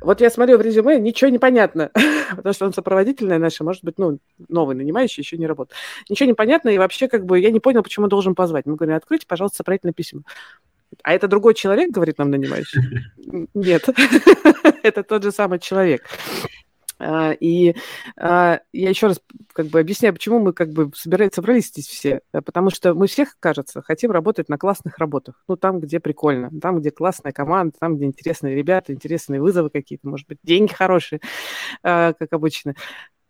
вот 0.00 0.20
я 0.20 0.30
смотрю 0.30 0.58
в 0.58 0.60
резюме, 0.60 0.98
ничего 0.98 1.30
не 1.30 1.38
понятно, 1.38 1.90
потому 2.36 2.52
что 2.52 2.66
он 2.66 2.72
сопроводительная 2.72 3.38
наша, 3.38 3.64
может 3.64 3.84
быть, 3.84 3.98
ну, 3.98 4.18
новый 4.48 4.76
нанимающий, 4.76 5.22
еще 5.22 5.36
не 5.36 5.46
работает. 5.46 5.76
Ничего 6.08 6.26
не 6.26 6.34
понятно, 6.34 6.70
и 6.70 6.78
вообще, 6.78 7.08
как 7.08 7.26
бы, 7.26 7.38
я 7.38 7.50
не 7.50 7.60
понял, 7.60 7.82
почему 7.82 8.06
должен 8.06 8.34
позвать. 8.34 8.66
Мы 8.66 8.76
говорим, 8.76 8.96
откройте, 8.96 9.26
пожалуйста, 9.26 9.58
сопроводительное 9.58 9.94
письмо. 9.94 10.22
А 11.02 11.12
это 11.12 11.28
другой 11.28 11.54
человек, 11.54 11.90
говорит 11.90 12.18
нам 12.18 12.30
нанимающий? 12.30 12.80
Нет, 13.54 13.88
это 14.82 15.02
тот 15.02 15.22
же 15.22 15.32
самый 15.32 15.58
человек. 15.58 16.02
А, 17.00 17.32
и 17.32 17.74
а, 18.16 18.60
я 18.72 18.90
еще 18.90 19.06
раз 19.08 19.20
как 19.54 19.66
бы 19.66 19.80
объясняю, 19.80 20.14
почему 20.14 20.38
мы 20.38 20.52
как 20.52 20.70
бы 20.70 20.90
собирались, 20.94 21.32
собрались 21.34 21.68
здесь 21.68 21.86
все. 21.86 22.20
Потому 22.30 22.70
что 22.70 22.94
мы 22.94 23.06
всех, 23.06 23.36
кажется, 23.40 23.82
хотим 23.82 24.10
работать 24.10 24.48
на 24.48 24.58
классных 24.58 24.98
работах. 24.98 25.42
Ну, 25.48 25.56
там, 25.56 25.80
где 25.80 25.98
прикольно, 25.98 26.50
там, 26.60 26.80
где 26.80 26.90
классная 26.90 27.32
команда, 27.32 27.74
там, 27.80 27.96
где 27.96 28.04
интересные 28.04 28.54
ребята, 28.54 28.92
интересные 28.92 29.40
вызовы 29.40 29.70
какие-то, 29.70 30.06
может 30.06 30.28
быть, 30.28 30.38
деньги 30.42 30.72
хорошие, 30.72 31.20
а, 31.82 32.12
как 32.12 32.32
обычно. 32.32 32.74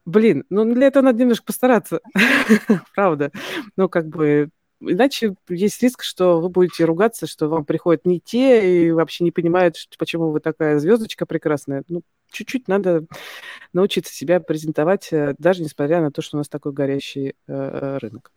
Блин, 0.04 0.44
ну 0.50 0.64
для 0.64 0.88
этого 0.88 1.04
надо 1.04 1.20
немножко 1.20 1.44
постараться, 1.46 2.00
правда. 2.94 3.30
Ну, 3.76 3.88
как 3.88 4.08
бы 4.08 4.50
иначе 4.80 5.34
есть 5.48 5.82
риск, 5.82 6.02
что 6.02 6.40
вы 6.40 6.48
будете 6.48 6.84
ругаться, 6.84 7.26
что 7.26 7.48
вам 7.48 7.64
приходят 7.64 8.06
не 8.06 8.20
те 8.20 8.86
и 8.86 8.90
вообще 8.90 9.24
не 9.24 9.30
понимают, 9.30 9.76
почему 9.98 10.30
вы 10.30 10.40
такая 10.40 10.78
звездочка 10.78 11.26
прекрасная. 11.26 11.84
Ну, 11.88 12.02
чуть-чуть 12.30 12.68
надо 12.68 13.04
научиться 13.72 14.12
себя 14.12 14.40
презентовать, 14.40 15.12
э, 15.12 15.34
даже 15.38 15.62
несмотря 15.62 16.00
на 16.00 16.10
то, 16.10 16.22
что 16.22 16.36
у 16.36 16.38
нас 16.38 16.48
такой 16.48 16.72
горящий 16.72 17.34
э, 17.46 17.98
рынок. 18.00 18.30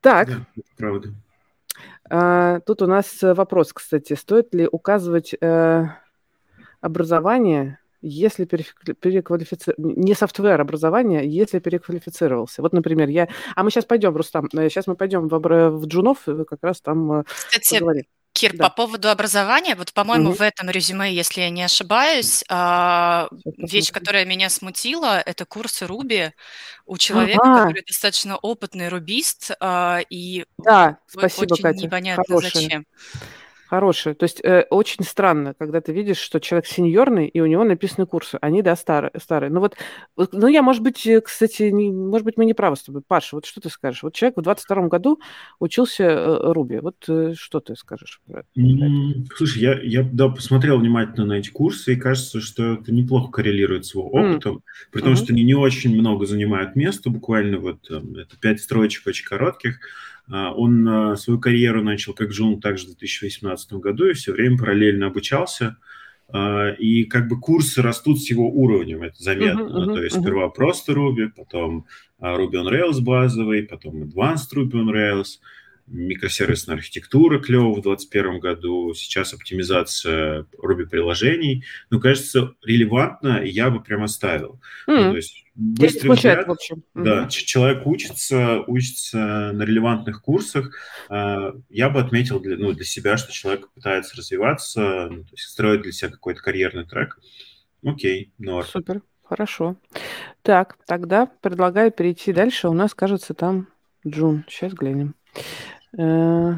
Так. 0.00 0.28
Да, 0.28 0.46
правда. 0.76 1.14
А, 2.08 2.60
тут 2.60 2.82
у 2.82 2.86
нас 2.86 3.18
вопрос, 3.22 3.72
кстати, 3.72 4.14
стоит 4.14 4.54
ли 4.54 4.68
указывать 4.70 5.34
э, 5.40 5.86
образование 6.80 7.78
если 8.06 8.44
переквалифицировался, 8.44 9.74
не 9.78 10.14
software 10.14 10.60
образование, 10.60 11.28
если 11.28 11.58
переквалифицировался. 11.58 12.62
Вот, 12.62 12.72
например, 12.72 13.08
я... 13.08 13.28
А 13.54 13.62
мы 13.62 13.70
сейчас 13.70 13.84
пойдем, 13.84 14.16
Рустам, 14.16 14.48
сейчас 14.52 14.86
мы 14.86 14.94
пойдем 14.96 15.28
в, 15.28 15.38
в 15.38 15.86
Джунов, 15.86 16.24
как 16.24 16.58
раз 16.62 16.80
там 16.80 17.24
Кстати, 17.24 17.78
поговорим. 17.78 18.04
Кир, 18.34 18.56
да. 18.56 18.68
по 18.68 18.74
поводу 18.74 19.10
образования, 19.10 19.76
вот, 19.76 19.92
по-моему, 19.92 20.30
угу. 20.30 20.38
в 20.38 20.40
этом 20.40 20.68
резюме, 20.68 21.14
если 21.14 21.42
я 21.42 21.50
не 21.50 21.62
ошибаюсь, 21.62 22.42
а, 22.50 23.28
вещь, 23.58 23.92
которая 23.92 24.24
меня 24.24 24.50
смутила, 24.50 25.20
это 25.20 25.46
курсы 25.46 25.86
Ruby 25.86 26.32
у 26.84 26.98
человека, 26.98 27.40
ага. 27.44 27.62
который 27.62 27.84
достаточно 27.86 28.36
опытный 28.36 28.88
рубист, 28.88 29.52
а, 29.60 30.00
и 30.10 30.46
да, 30.58 30.98
спасибо, 31.06 31.52
очень 31.52 31.62
Катя. 31.62 31.78
непонятно 31.78 32.24
Хорошая. 32.26 32.50
зачем. 32.50 32.86
Хорошие. 33.74 34.14
То 34.14 34.22
есть 34.22 34.40
э, 34.44 34.66
очень 34.70 35.02
странно, 35.02 35.52
когда 35.58 35.80
ты 35.80 35.92
видишь, 35.92 36.18
что 36.18 36.38
человек 36.38 36.64
сеньорный, 36.66 37.26
и 37.26 37.40
у 37.40 37.46
него 37.46 37.64
написаны 37.64 38.06
курсы. 38.06 38.38
Они, 38.40 38.62
да, 38.62 38.76
старые. 38.76 39.10
старые. 39.20 39.50
Ну 39.50 39.58
вот, 39.58 39.74
ну 40.30 40.46
я, 40.46 40.62
может 40.62 40.80
быть, 40.80 41.04
э, 41.08 41.20
кстати, 41.20 41.64
не, 41.64 41.90
может 41.90 42.24
быть, 42.24 42.36
мы 42.36 42.44
не 42.44 42.54
правы 42.54 42.76
с 42.76 42.84
тобой. 42.84 43.02
Паша, 43.04 43.34
вот 43.34 43.46
что 43.46 43.60
ты 43.60 43.70
скажешь? 43.70 44.04
Вот 44.04 44.14
человек 44.14 44.36
в 44.36 44.42
22 44.42 44.86
году 44.86 45.20
учился 45.58 46.04
э, 46.04 46.52
Руби. 46.52 46.78
Вот 46.78 47.04
э, 47.08 47.32
что 47.36 47.58
ты 47.58 47.74
скажешь 47.74 48.20
про 48.28 48.42
это? 48.42 48.48
Слушай, 49.34 49.62
я, 49.62 49.80
я 49.82 50.04
да, 50.04 50.28
посмотрел 50.28 50.78
внимательно 50.78 51.26
на 51.26 51.32
эти 51.32 51.50
курсы, 51.50 51.94
и 51.94 51.96
кажется, 51.96 52.40
что 52.40 52.74
это 52.74 52.92
неплохо 52.92 53.32
коррелирует 53.32 53.86
с 53.86 53.94
его 53.94 54.06
опытом, 54.06 54.58
mm. 54.58 54.60
при 54.92 55.00
том, 55.00 55.14
mm-hmm. 55.14 55.16
что 55.16 55.32
они 55.32 55.42
не 55.42 55.54
очень 55.54 55.98
много 55.98 56.26
занимают 56.26 56.76
места, 56.76 57.10
буквально 57.10 57.58
вот 57.58 57.90
э, 57.90 57.96
это 57.96 58.36
пять 58.40 58.60
строчек 58.60 59.08
очень 59.08 59.26
коротких, 59.26 59.80
он 60.30 60.88
а, 60.88 61.16
свою 61.16 61.38
карьеру 61.38 61.82
начал 61.82 62.14
как 62.14 62.30
джун 62.30 62.60
также 62.60 62.84
в 62.84 62.96
2018 62.96 63.74
году 63.74 64.08
и 64.08 64.14
все 64.14 64.32
время 64.32 64.58
параллельно 64.58 65.06
обучался. 65.06 65.76
А, 66.28 66.70
и 66.70 67.04
как 67.04 67.28
бы 67.28 67.38
курсы 67.38 67.82
растут 67.82 68.22
с 68.22 68.30
его 68.30 68.50
уровнем, 68.50 69.02
это 69.02 69.22
заметно. 69.22 69.60
Uh-huh, 69.60 69.88
uh-huh, 69.88 69.94
То 69.94 70.02
есть 70.02 70.16
uh-huh. 70.16 70.22
сперва 70.22 70.48
просто 70.48 70.92
Ruby, 70.92 71.28
потом 71.34 71.86
Ruby 72.20 72.54
on 72.54 72.70
Rails 72.70 73.00
базовый, 73.00 73.64
потом 73.64 74.02
Advanced 74.02 74.54
Ruby 74.54 74.72
on 74.72 74.90
Rails– 74.92 75.26
микросервисная 75.86 76.76
архитектура 76.76 77.38
клево 77.38 77.70
в 77.72 77.82
2021 77.82 78.40
году, 78.40 78.94
сейчас 78.94 79.34
оптимизация 79.34 80.46
Ruby-приложений. 80.62 81.64
Ну, 81.90 82.00
кажется, 82.00 82.54
релевантно, 82.62 83.42
и 83.44 83.50
я 83.50 83.70
бы 83.70 83.82
прям 83.82 84.02
оставил. 84.02 84.60
Mm. 84.88 85.04
Ну, 85.04 85.10
то 85.10 85.16
есть 85.16 85.44
быстрый 85.54 86.10
взгляд, 86.10 86.46
в 86.46 86.50
общем. 86.50 86.82
Да, 86.94 87.24
mm-hmm. 87.24 87.28
человек 87.28 87.86
учится, 87.86 88.60
учится 88.66 89.52
на 89.52 89.62
релевантных 89.62 90.22
курсах. 90.22 90.70
А, 91.08 91.52
я 91.68 91.90
бы 91.90 92.00
отметил 92.00 92.40
для, 92.40 92.56
ну, 92.56 92.72
для 92.72 92.84
себя, 92.84 93.16
что 93.16 93.32
человек 93.32 93.70
пытается 93.72 94.16
развиваться, 94.16 95.08
ну, 95.10 95.24
то 95.24 95.30
есть 95.32 95.48
строить 95.48 95.82
для 95.82 95.92
себя 95.92 96.10
какой-то 96.10 96.40
карьерный 96.40 96.86
трек. 96.86 97.18
Окей, 97.84 98.32
норм. 98.38 98.66
Супер, 98.66 99.02
хорошо. 99.22 99.76
Так, 100.42 100.78
тогда 100.86 101.26
предлагаю 101.26 101.92
перейти 101.92 102.32
дальше. 102.32 102.68
У 102.68 102.72
нас, 102.72 102.94
кажется, 102.94 103.34
там 103.34 103.68
Джун. 104.06 104.44
Сейчас 104.48 104.72
глянем. 104.72 105.14
Э, 105.96 106.54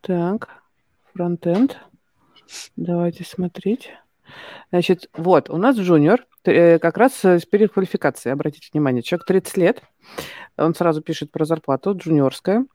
так, 0.00 0.48
фронтенд. 1.14 1.78
Давайте 2.76 3.24
смотреть. 3.24 3.90
Значит, 4.70 5.08
вот, 5.14 5.50
у 5.50 5.56
нас 5.56 5.76
джуниор, 5.76 6.24
э, 6.44 6.78
как 6.78 6.96
раз 6.96 7.24
с 7.24 7.44
переквалификацией, 7.44 8.32
обратите 8.32 8.68
внимание, 8.72 9.02
человек 9.02 9.26
30 9.26 9.56
лет, 9.56 9.82
он 10.56 10.74
сразу 10.74 11.02
пишет 11.02 11.32
про 11.32 11.44
зарплату, 11.44 11.94
джуниорская, 11.96 12.66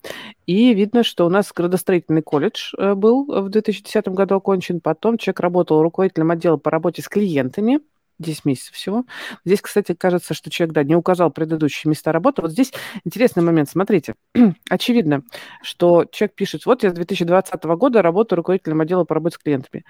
и 0.45 0.73
видно, 0.73 1.03
что 1.03 1.25
у 1.25 1.29
нас 1.29 1.51
градостроительный 1.53 2.21
колледж 2.21 2.73
э, 2.77 2.93
был 2.93 3.25
в 3.25 3.49
2010 3.49 4.07
году 4.09 4.35
окончен, 4.35 4.81
потом 4.81 5.17
человек 5.17 5.39
работал 5.39 5.81
руководителем 5.81 6.31
отдела 6.31 6.57
по 6.57 6.71
работе 6.71 7.01
с 7.01 7.07
клиентами, 7.07 7.79
10 8.19 8.45
месяцев 8.45 8.75
всего. 8.75 9.05
Здесь, 9.43 9.61
кстати, 9.61 9.93
кажется, 9.93 10.33
что 10.33 10.49
человек, 10.49 10.73
да, 10.73 10.83
не 10.83 10.95
указал 10.95 11.31
предыдущие 11.31 11.89
места 11.89 12.11
работы. 12.11 12.41
Вот 12.41 12.51
здесь 12.51 12.73
интересный 13.03 13.43
момент. 13.43 13.69
Смотрите, 13.69 14.15
очевидно, 14.69 15.23
что 15.61 16.05
человек 16.05 16.35
пишет, 16.35 16.65
вот 16.65 16.83
я 16.83 16.91
с 16.91 16.93
2020 16.93 17.63
года 17.63 18.01
работаю 18.01 18.37
руководителем 18.37 18.81
отдела 18.81 19.03
по 19.03 19.15
работе 19.15 19.35
с 19.35 19.39
клиентами 19.39 19.83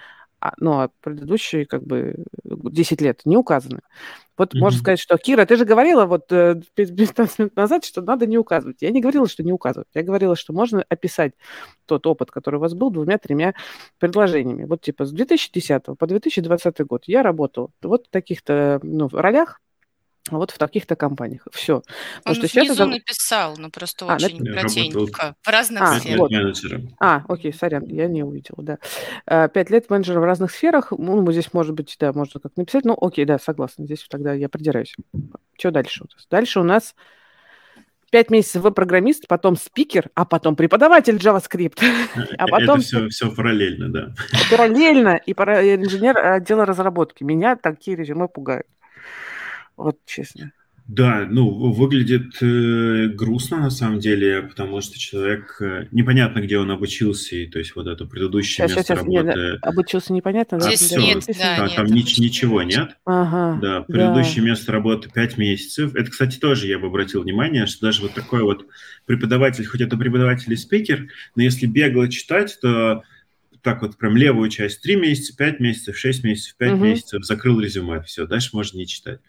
а, 0.46 0.54
ну, 0.60 0.74
а 0.74 0.90
предыдущие 1.02 1.66
как 1.66 1.84
бы 1.84 2.16
10 2.44 3.02
лет 3.02 3.22
не 3.26 3.38
указаны. 3.38 3.80
Вот 4.38 4.54
mm-hmm. 4.54 4.60
можно 4.60 4.80
сказать, 4.80 5.00
что, 5.00 5.18
Кира, 5.18 5.46
ты 5.46 5.56
же 5.56 5.66
говорила 5.66 6.06
вот 6.06 6.28
15 6.28 6.76
э, 6.78 7.26
минут 7.38 7.56
назад, 7.56 7.86
что 7.86 8.02
надо 8.02 8.26
не 8.26 8.38
указывать. 8.38 8.82
Я 8.82 8.92
не 8.92 9.02
говорила, 9.02 9.28
что 9.28 9.44
не 9.44 9.54
указывать. 9.54 9.88
Я 9.94 10.04
говорила, 10.04 10.36
что 10.36 10.54
можно 10.54 10.84
описать 10.90 11.34
тот 11.86 12.06
опыт, 12.08 12.32
который 12.32 12.56
у 12.56 12.60
вас 12.60 12.74
был, 12.74 12.90
двумя-тремя 12.90 13.54
предложениями. 14.00 14.66
Вот 14.66 14.82
типа 14.82 15.06
с 15.06 15.12
2010 15.12 15.84
по 15.98 16.08
2020 16.08 16.80
год 16.86 17.04
я 17.08 17.24
работала 17.24 17.70
вот 17.82 18.08
в 18.08 18.10
таких-то 18.10 18.80
ну, 18.84 19.08
ролях, 19.12 19.62
вот 20.32 20.52
в 20.52 20.58
таких-то 20.58 20.96
компаниях. 20.96 21.48
Все. 21.52 21.84
Он 22.26 22.34
что 22.34 22.48
внизу 22.48 22.74
это... 22.74 22.86
написал, 22.86 23.56
но 23.58 23.70
просто 23.70 24.06
а, 24.06 24.16
очень 24.16 24.42
на... 24.44 24.56
коротенько. 24.56 25.36
В 25.42 25.48
разных 25.48 25.82
а, 25.84 26.00
сферах. 26.00 26.20
Вот. 26.20 26.32
А, 27.00 27.24
окей, 27.28 27.54
сорян, 27.54 27.86
я 27.86 28.08
не 28.08 28.24
увидела, 28.24 28.64
да. 28.64 28.78
А, 29.26 29.48
пять 29.48 29.70
лет 29.70 29.90
менеджера 29.90 30.20
в 30.20 30.24
разных 30.24 30.52
сферах. 30.52 30.92
Ну, 30.92 31.32
здесь, 31.32 31.54
может 31.54 31.74
быть, 31.74 31.96
да, 32.00 32.12
можно 32.14 32.40
как 32.40 32.58
написать. 32.58 32.86
Ну, 32.86 32.98
окей, 33.00 33.26
да, 33.26 33.38
согласна. 33.38 33.86
Здесь 33.86 34.06
тогда 34.10 34.34
я 34.34 34.50
придираюсь. 34.50 34.96
Что 35.58 35.72
дальше 35.72 36.04
у 36.04 36.08
нас? 36.08 36.28
Дальше 36.30 36.60
у 36.60 36.64
нас 36.64 36.96
пять 38.16 38.30
месяцев 38.30 38.62
вы 38.64 38.72
программист, 38.72 39.28
потом 39.28 39.58
спикер, 39.58 40.10
а 40.16 40.24
потом 40.24 40.56
преподаватель 40.56 41.18
JavaScript. 41.18 41.80
А 42.38 42.48
потом... 42.48 42.80
Это 42.80 42.80
все, 42.80 43.10
все 43.10 43.30
параллельно, 43.30 43.90
да. 43.90 44.14
Параллельно 44.50 45.18
и 45.18 45.34
инженер 45.34 46.18
отдела 46.18 46.66
разработки. 46.66 47.24
Меня 47.24 47.56
такие 47.56 47.98
резюме 47.98 48.28
пугают. 48.28 48.68
Вот 49.78 49.98
честно. 50.06 50.52
Да, 50.88 51.26
ну, 51.28 51.50
выглядит 51.72 52.38
э, 52.42 53.08
грустно 53.08 53.58
на 53.58 53.70
самом 53.72 53.98
деле, 53.98 54.44
потому 54.44 54.82
что 54.82 55.00
человек 55.00 55.58
э, 55.60 55.88
непонятно, 55.90 56.42
где 56.42 56.60
он 56.60 56.70
обучился, 56.70 57.36
и 57.36 57.48
то 57.48 57.58
есть 57.58 57.76
вот 57.76 57.88
это 57.88 58.06
предыдущее 58.06 58.68
сейчас, 58.68 58.78
место 58.78 58.84
сейчас, 58.84 58.98
работы. 59.00 59.24
Нет, 59.24 59.60
обучился 59.64 60.14
непонятно, 60.14 60.60
да? 60.60 60.68
Здесь 60.68 60.92
нет, 60.92 61.24
да, 61.28 61.58
да, 61.58 61.64
нет, 61.64 61.76
там 61.76 61.86
ни, 61.88 62.22
ничего 62.22 62.62
нет. 62.62 62.98
Ага, 63.04 63.60
да, 63.60 63.82
предыдущее 63.82 64.44
да. 64.44 64.50
место 64.50 64.72
работы 64.72 65.10
5 65.10 65.38
месяцев. 65.40 65.96
Это, 65.96 66.12
кстати, 66.12 66.38
тоже 66.38 66.68
я 66.68 66.78
бы 66.78 66.86
обратил 66.86 67.24
внимание, 67.24 67.66
что 67.66 67.88
даже 67.88 68.04
вот 68.04 68.14
такой 68.14 68.44
вот 68.44 68.68
преподаватель, 69.08 69.66
хоть 69.66 69.82
это 69.82 69.98
преподаватель 69.98 70.54
и 70.54 70.56
спикер, 70.56 71.08
но 71.36 71.42
если 71.42 71.66
бегло 71.66 72.08
читать, 72.10 72.56
то 72.62 73.02
так 73.64 73.82
вот 73.82 73.98
прям 73.98 74.16
левую 74.16 74.50
часть 74.50 74.84
3 74.84 74.98
месяца, 74.98 75.36
5 75.36 75.60
месяцев, 75.60 75.98
6 75.98 76.24
месяцев, 76.24 76.56
5 76.58 76.74
угу. 76.74 76.84
месяцев, 76.84 77.26
закрыл 77.26 77.60
резюме, 77.60 78.04
все, 78.04 78.28
дальше 78.28 78.52
можно 78.54 78.78
не 78.78 78.86
читать. 78.86 79.20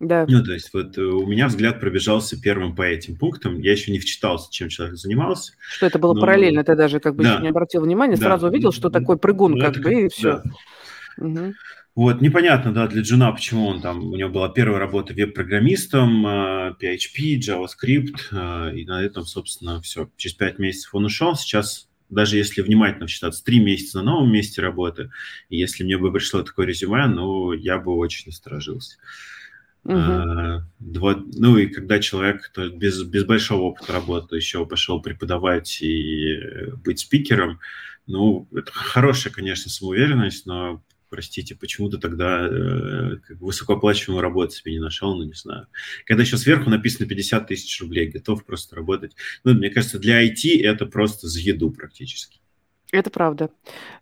Да. 0.00 0.26
Ну, 0.28 0.44
то 0.44 0.52
есть 0.52 0.72
вот 0.72 0.96
э, 0.96 1.02
у 1.02 1.26
меня 1.26 1.48
взгляд 1.48 1.80
пробежался 1.80 2.40
первым 2.40 2.76
по 2.76 2.82
этим 2.82 3.16
пунктам. 3.16 3.60
Я 3.60 3.72
еще 3.72 3.90
не 3.90 3.98
вчитался, 3.98 4.48
чем 4.52 4.68
человек 4.68 4.96
занимался. 4.96 5.54
Что 5.60 5.86
это 5.86 5.98
было 5.98 6.14
но... 6.14 6.20
параллельно, 6.20 6.62
ты 6.62 6.76
даже 6.76 7.00
как 7.00 7.16
бы 7.16 7.24
да. 7.24 7.40
не 7.40 7.48
обратил 7.48 7.82
внимания, 7.82 8.16
да. 8.16 8.26
сразу 8.26 8.46
увидел, 8.46 8.70
что 8.72 8.90
такой 8.90 9.18
прыгун, 9.18 9.52
ну, 9.52 9.60
как 9.60 9.72
это... 9.72 9.80
бы, 9.80 10.02
и 10.04 10.08
все. 10.08 10.42
Да. 11.16 11.26
Угу. 11.26 11.54
Вот, 11.96 12.20
непонятно, 12.20 12.72
да, 12.72 12.86
для 12.86 13.02
Джуна, 13.02 13.32
почему 13.32 13.66
он 13.66 13.80
там, 13.80 14.12
у 14.12 14.14
него 14.14 14.30
была 14.30 14.48
первая 14.50 14.78
работа 14.78 15.14
веб-программистом, 15.14 16.24
PHP, 16.24 16.76
а, 16.78 17.38
JavaScript, 17.40 18.20
а, 18.30 18.70
и 18.70 18.84
на 18.84 19.02
этом, 19.02 19.24
собственно, 19.24 19.82
все. 19.82 20.08
Через 20.16 20.36
пять 20.36 20.60
месяцев 20.60 20.94
он 20.94 21.06
ушел, 21.06 21.34
сейчас 21.34 21.88
даже 22.08 22.36
если 22.36 22.62
внимательно 22.62 23.08
считаться, 23.08 23.44
три 23.44 23.58
месяца 23.58 23.98
на 23.98 24.12
новом 24.12 24.32
месте 24.32 24.62
работы, 24.62 25.10
и 25.48 25.58
если 25.58 25.82
мне 25.84 25.98
бы 25.98 26.12
пришло 26.12 26.42
такое 26.42 26.66
резюме, 26.66 27.06
ну, 27.06 27.52
я 27.52 27.78
бы 27.78 27.96
очень 27.96 28.26
насторожился. 28.26 28.96
Uh-huh. 29.84 30.60
Два, 30.80 31.22
ну 31.34 31.56
и 31.56 31.66
когда 31.66 31.98
человек 31.98 32.50
то 32.52 32.68
без, 32.68 33.02
без 33.04 33.24
большого 33.24 33.62
опыта 33.62 33.92
работы 33.92 34.36
еще 34.36 34.66
пошел 34.66 35.00
преподавать 35.00 35.80
и 35.80 36.38
быть 36.84 37.00
спикером, 37.00 37.58
ну, 38.08 38.48
это 38.52 38.72
хорошая, 38.72 39.32
конечно, 39.32 39.70
самоуверенность, 39.70 40.46
но, 40.46 40.82
простите, 41.10 41.54
почему 41.54 41.90
ты 41.90 41.98
тогда 41.98 42.48
э, 42.48 43.18
высокооплачиваемую 43.38 44.22
работу 44.22 44.52
себе 44.52 44.72
не 44.72 44.80
нашел, 44.80 45.14
ну, 45.14 45.24
не 45.24 45.34
знаю. 45.34 45.66
Когда 46.06 46.22
еще 46.22 46.38
сверху 46.38 46.70
написано 46.70 47.06
50 47.06 47.46
тысяч 47.46 47.80
рублей, 47.82 48.08
готов 48.08 48.46
просто 48.46 48.76
работать. 48.76 49.14
Ну, 49.44 49.52
мне 49.52 49.68
кажется, 49.68 49.98
для 49.98 50.26
IT 50.26 50.62
это 50.62 50.86
просто 50.86 51.28
за 51.28 51.38
еду 51.40 51.70
практически. 51.70 52.40
Это 52.90 53.10
правда. 53.10 53.50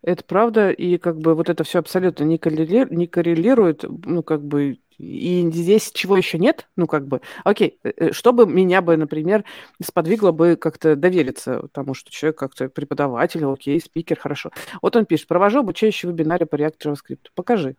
Это 0.03 0.23
правда, 0.23 0.71
и 0.71 0.99
как 0.99 1.19
бы 1.19 1.35
вот 1.35 1.49
это 1.49 1.65
все 1.65 1.81
абсолютно 1.81 2.23
не, 2.23 2.39
коррелирует, 2.39 2.93
не 2.93 3.09
коррелирует, 3.09 3.85
ну, 4.05 4.23
как 4.23 4.45
бы 4.45 4.79
И 4.99 5.49
здесь 5.53 5.91
чего 5.93 6.17
еще 6.17 6.39
нет, 6.39 6.69
ну, 6.77 6.87
как 6.87 7.07
бы, 7.07 7.21
окей, 7.45 7.79
э, 7.83 7.93
э, 7.97 8.13
что 8.13 8.33
бы 8.33 8.47
меня 8.47 8.81
бы, 8.81 8.97
например, 8.97 9.45
сподвигло 9.83 10.33
бы 10.33 10.57
как-то 10.57 10.97
довериться 10.97 11.69
тому, 11.73 11.95
что 11.95 12.11
человек 12.11 12.39
как-то 12.39 12.69
преподаватель, 12.69 13.45
окей, 13.45 13.81
спикер, 13.81 14.19
хорошо. 14.19 14.51
Вот 14.81 14.97
он 14.97 15.05
пишет, 15.05 15.29
провожу 15.29 15.61
обучающий 15.61 16.09
вебинары 16.09 16.47
по 16.47 16.57
React 16.57 16.77
JavaScript. 16.85 17.29
Покажи. 17.35 17.77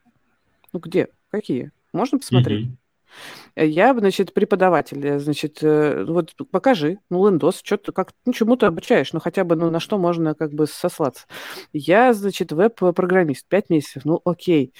Ну, 0.74 0.80
где? 0.80 1.08
Какие? 1.32 1.72
Можно 1.92 2.20
посмотреть? 2.20 2.68
Mm-hmm. 2.68 3.66
Я, 3.66 3.96
значит, 3.98 4.34
преподаватель, 4.34 5.18
значит, 5.18 5.60
вот 5.62 6.36
покажи, 6.52 7.00
ну, 7.10 7.28
лендос, 7.28 7.62
что-то 7.64 7.94
как, 7.94 8.12
ну, 8.26 8.34
чему-то 8.34 8.68
обучаешь, 8.68 9.14
ну, 9.14 9.20
хотя 9.20 9.44
бы, 9.44 9.56
ну, 9.56 9.72
на 9.72 9.80
что 9.80 9.98
можно 9.98 10.36
как 10.36 10.54
бы 10.54 10.68
сослаться. 10.68 11.26
Я, 11.74 12.14
значит, 12.14 12.52
веб-программист, 12.52 13.48
пять 13.48 13.70
месяцев, 13.72 14.04
ну, 14.06 14.22
окей 14.24 14.74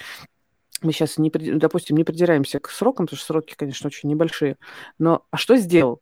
мы 0.82 0.92
сейчас, 0.92 1.18
не, 1.18 1.30
допустим, 1.30 1.96
не 1.96 2.04
придираемся 2.04 2.60
к 2.60 2.70
срокам, 2.70 3.06
потому 3.06 3.18
что 3.18 3.26
сроки, 3.26 3.54
конечно, 3.56 3.88
очень 3.88 4.08
небольшие, 4.08 4.56
но 4.98 5.24
а 5.30 5.36
что 5.36 5.56
сделал? 5.56 6.00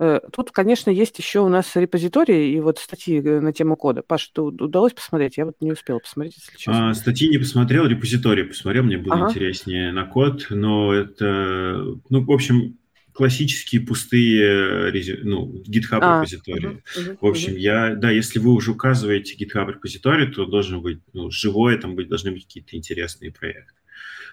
Э, 0.00 0.20
тут, 0.32 0.52
конечно, 0.52 0.90
есть 0.90 1.18
еще 1.18 1.40
у 1.40 1.48
нас 1.48 1.74
репозитории 1.74 2.52
и 2.52 2.60
вот 2.60 2.78
статьи 2.78 3.20
э, 3.20 3.40
на 3.40 3.52
тему 3.52 3.76
кода. 3.76 4.02
Паш, 4.02 4.22
что 4.22 4.44
удалось 4.46 4.92
посмотреть? 4.92 5.36
Я 5.36 5.46
вот 5.46 5.56
не 5.60 5.72
успел 5.72 5.98
посмотреть, 5.98 6.36
если 6.36 6.56
честно. 6.56 6.90
А, 6.90 6.94
статьи 6.94 7.28
не 7.28 7.38
посмотрел, 7.38 7.86
репозитории 7.86 8.44
посмотрел, 8.44 8.84
мне 8.84 8.98
было 8.98 9.16
ага. 9.16 9.30
интереснее 9.30 9.90
на 9.92 10.04
код, 10.04 10.46
но 10.50 10.92
это, 10.92 11.84
ну, 12.10 12.24
в 12.24 12.30
общем, 12.30 12.78
классические 13.12 13.80
пустые 13.80 14.92
ну, 15.24 15.52
GitHub 15.68 15.98
а, 16.00 16.20
репозитории. 16.20 16.66
Угу, 16.66 17.10
угу, 17.10 17.18
в 17.20 17.26
общем, 17.26 17.52
угу. 17.52 17.58
я, 17.58 17.96
да, 17.96 18.12
если 18.12 18.38
вы 18.38 18.52
уже 18.52 18.70
указываете 18.70 19.34
GitHub 19.34 19.68
репозиторий, 19.68 20.30
то 20.30 20.46
должен 20.46 20.80
быть 20.80 21.00
ну, 21.12 21.28
живое, 21.28 21.76
там 21.78 21.96
быть, 21.96 22.08
должны 22.08 22.30
быть 22.30 22.44
какие-то 22.44 22.76
интересные 22.76 23.32
проекты. 23.32 23.74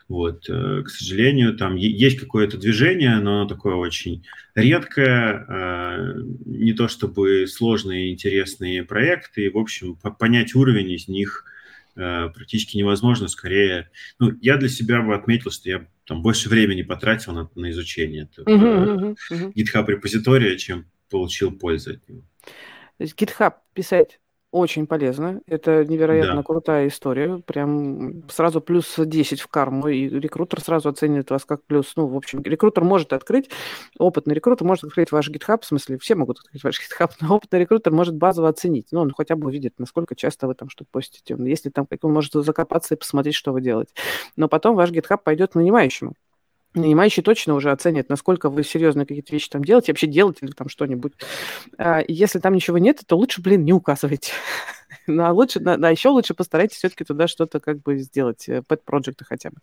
Вот, 0.07 0.47
э, 0.49 0.83
к 0.83 0.89
сожалению, 0.89 1.57
там 1.57 1.75
есть 1.75 2.19
какое-то 2.19 2.57
движение, 2.57 3.17
но 3.17 3.41
оно 3.41 3.47
такое 3.47 3.73
очень 3.73 4.23
редкое, 4.53 5.45
э, 5.47 6.13
не 6.45 6.73
то 6.73 6.87
чтобы 6.87 7.47
сложные 7.47 8.13
интересные 8.13 8.83
проекты, 8.83 9.45
и, 9.45 9.49
в 9.49 9.57
общем, 9.57 9.95
понять 9.95 10.53
уровень 10.53 10.91
из 10.91 11.07
них 11.07 11.45
э, 11.95 12.29
практически 12.35 12.77
невозможно, 12.77 13.27
скорее, 13.27 13.89
ну, 14.19 14.31
я 14.41 14.57
для 14.57 14.69
себя 14.69 15.01
бы 15.01 15.15
отметил, 15.15 15.49
что 15.49 15.69
я 15.69 15.87
там 16.05 16.21
больше 16.21 16.49
времени 16.49 16.83
потратил 16.83 17.33
на, 17.33 17.49
на 17.55 17.71
изучение 17.71 18.29
этого 18.31 18.47
uh-huh, 18.47 19.17
uh-huh. 19.31 19.53
GitHub 19.53 19.87
репозитория, 19.87 20.55
чем 20.55 20.85
получил 21.09 21.51
пользу 21.51 21.93
от 21.93 22.07
него. 22.07 22.21
То 22.97 23.03
есть 23.03 23.19
GitHub 23.19 23.53
писать 23.73 24.19
очень 24.55 24.87
полезно. 24.87 25.41
Это 25.47 25.83
невероятно 25.83 26.37
да. 26.37 26.43
крутая 26.43 26.87
история. 26.87 27.39
Прям 27.45 28.23
сразу 28.29 28.61
плюс 28.61 28.95
10 28.97 29.41
в 29.41 29.47
карму. 29.47 29.89
И 29.89 30.07
рекрутер 30.07 30.61
сразу 30.61 30.87
оценит 30.87 31.29
вас 31.29 31.43
как 31.43 31.63
плюс. 31.65 31.91
Ну, 31.97 32.07
в 32.07 32.15
общем, 32.15 32.41
рекрутер 32.41 32.85
может 32.85 33.11
открыть, 33.11 33.49
опытный 33.99 34.33
рекрутер 34.33 34.65
может 34.65 34.85
открыть 34.85 35.11
ваш 35.11 35.29
GitHub, 35.29 35.61
в 35.61 35.65
смысле, 35.65 35.97
все 35.97 36.15
могут 36.15 36.39
открыть 36.39 36.63
ваш 36.63 36.79
GitHub, 36.79 37.11
но 37.19 37.35
опытный 37.35 37.59
рекрутер 37.59 37.91
может 37.91 38.15
базово 38.15 38.47
оценить. 38.47 38.87
Ну, 38.91 39.01
он 39.01 39.11
хотя 39.11 39.35
бы 39.35 39.47
увидит, 39.47 39.73
насколько 39.77 40.15
часто 40.15 40.47
вы 40.47 40.55
там 40.55 40.69
что-то 40.69 40.89
постите. 40.89 41.35
Если 41.37 41.69
там, 41.69 41.85
он 42.01 42.13
может 42.13 42.31
закопаться 42.33 42.95
и 42.95 42.97
посмотреть, 42.97 43.35
что 43.35 43.51
вы 43.51 43.59
делаете. 43.59 43.91
Но 44.37 44.47
потом 44.47 44.75
ваш 44.75 44.89
GitHub 44.91 45.19
пойдет 45.21 45.55
нанимающему. 45.55 46.13
Нанимающий 46.75 47.23
точно 47.23 47.55
уже 47.55 47.71
оценит, 47.71 48.09
насколько 48.09 48.49
вы 48.49 48.63
серьезно 48.63 49.05
какие-то 49.05 49.31
вещи 49.31 49.49
там 49.49 49.63
делаете, 49.63 49.91
вообще 49.91 50.07
делаете 50.07 50.45
ли 50.45 50.51
там 50.51 50.69
что-нибудь. 50.69 51.13
А, 51.77 52.01
если 52.07 52.39
там 52.39 52.53
ничего 52.53 52.77
нет, 52.77 53.01
то 53.05 53.17
лучше, 53.17 53.41
блин, 53.41 53.63
не 53.63 53.73
указывайте. 53.73 54.33
Ну, 55.07 55.23
а 55.23 55.31
лучше, 55.31 55.59
а 55.59 55.91
еще 55.91 56.09
лучше 56.09 56.33
постарайтесь 56.33 56.77
все-таки 56.77 57.03
туда 57.03 57.27
что-то 57.27 57.59
как 57.59 57.81
бы 57.81 57.97
сделать, 57.97 58.47
pet 58.47 58.63
э, 58.69 58.77
проекты 58.83 59.25
хотя 59.25 59.49
бы. 59.49 59.57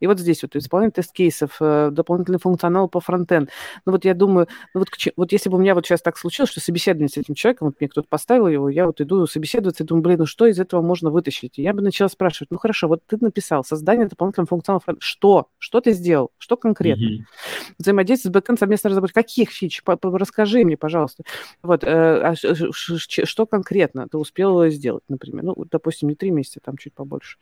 И 0.00 0.06
вот 0.06 0.18
здесь 0.18 0.42
вот 0.42 0.56
исполнение 0.56 0.92
тест-кейсов, 0.92 1.56
э, 1.60 1.90
дополнительный 1.90 2.38
функционал 2.38 2.88
по 2.88 3.00
фронтенд. 3.00 3.50
Ну 3.84 3.92
вот 3.92 4.04
я 4.04 4.14
думаю, 4.14 4.48
ну 4.74 4.80
вот, 4.80 4.88
вот 5.16 5.32
если 5.32 5.50
бы 5.50 5.58
у 5.58 5.60
меня 5.60 5.74
вот 5.74 5.86
сейчас 5.86 6.02
так 6.02 6.16
случилось, 6.16 6.50
что 6.50 6.60
собеседование 6.60 7.08
с 7.08 7.16
этим 7.16 7.34
человеком, 7.34 7.68
вот 7.68 7.76
мне 7.80 7.88
кто-то 7.88 8.08
поставил 8.08 8.48
его, 8.48 8.68
я 8.68 8.86
вот 8.86 9.00
иду 9.00 9.26
собеседоваться 9.26 9.84
и 9.84 9.86
думаю, 9.86 10.02
блин, 10.02 10.18
ну 10.20 10.26
что 10.26 10.46
из 10.46 10.58
этого 10.58 10.82
можно 10.82 11.10
вытащить? 11.10 11.58
И 11.58 11.62
я 11.62 11.72
бы 11.72 11.82
начала 11.82 12.08
спрашивать, 12.08 12.50
ну 12.50 12.58
хорошо, 12.58 12.88
вот 12.88 13.02
ты 13.06 13.18
написал 13.20 13.64
создание 13.64 14.06
дополнительного 14.06 14.48
функционала, 14.48 14.82
что? 14.98 15.48
Что 15.58 15.80
ты 15.80 15.92
сделал? 15.92 16.30
Что 16.38 16.56
конкретно? 16.56 17.04
Mm-hmm. 17.04 17.74
Взаимодействие 17.78 18.30
с 18.30 18.32
бэкэнд 18.32 18.58
совместно 18.58 18.90
разработать. 18.90 19.14
Каких 19.14 19.50
фич? 19.50 19.82
Расскажи 20.02 20.64
мне, 20.64 20.76
пожалуйста. 20.76 21.24
Вот, 21.62 21.84
э, 21.84 21.88
а 21.88 22.34
что 22.34 23.46
конкретно 23.46 24.08
ты 24.08 24.18
успел 24.18 24.65
сделать, 24.70 25.04
например? 25.08 25.44
Ну, 25.44 25.64
допустим, 25.70 26.08
не 26.08 26.14
три 26.14 26.30
месяца, 26.30 26.60
там 26.62 26.76
чуть 26.76 26.94
побольше. 26.94 27.38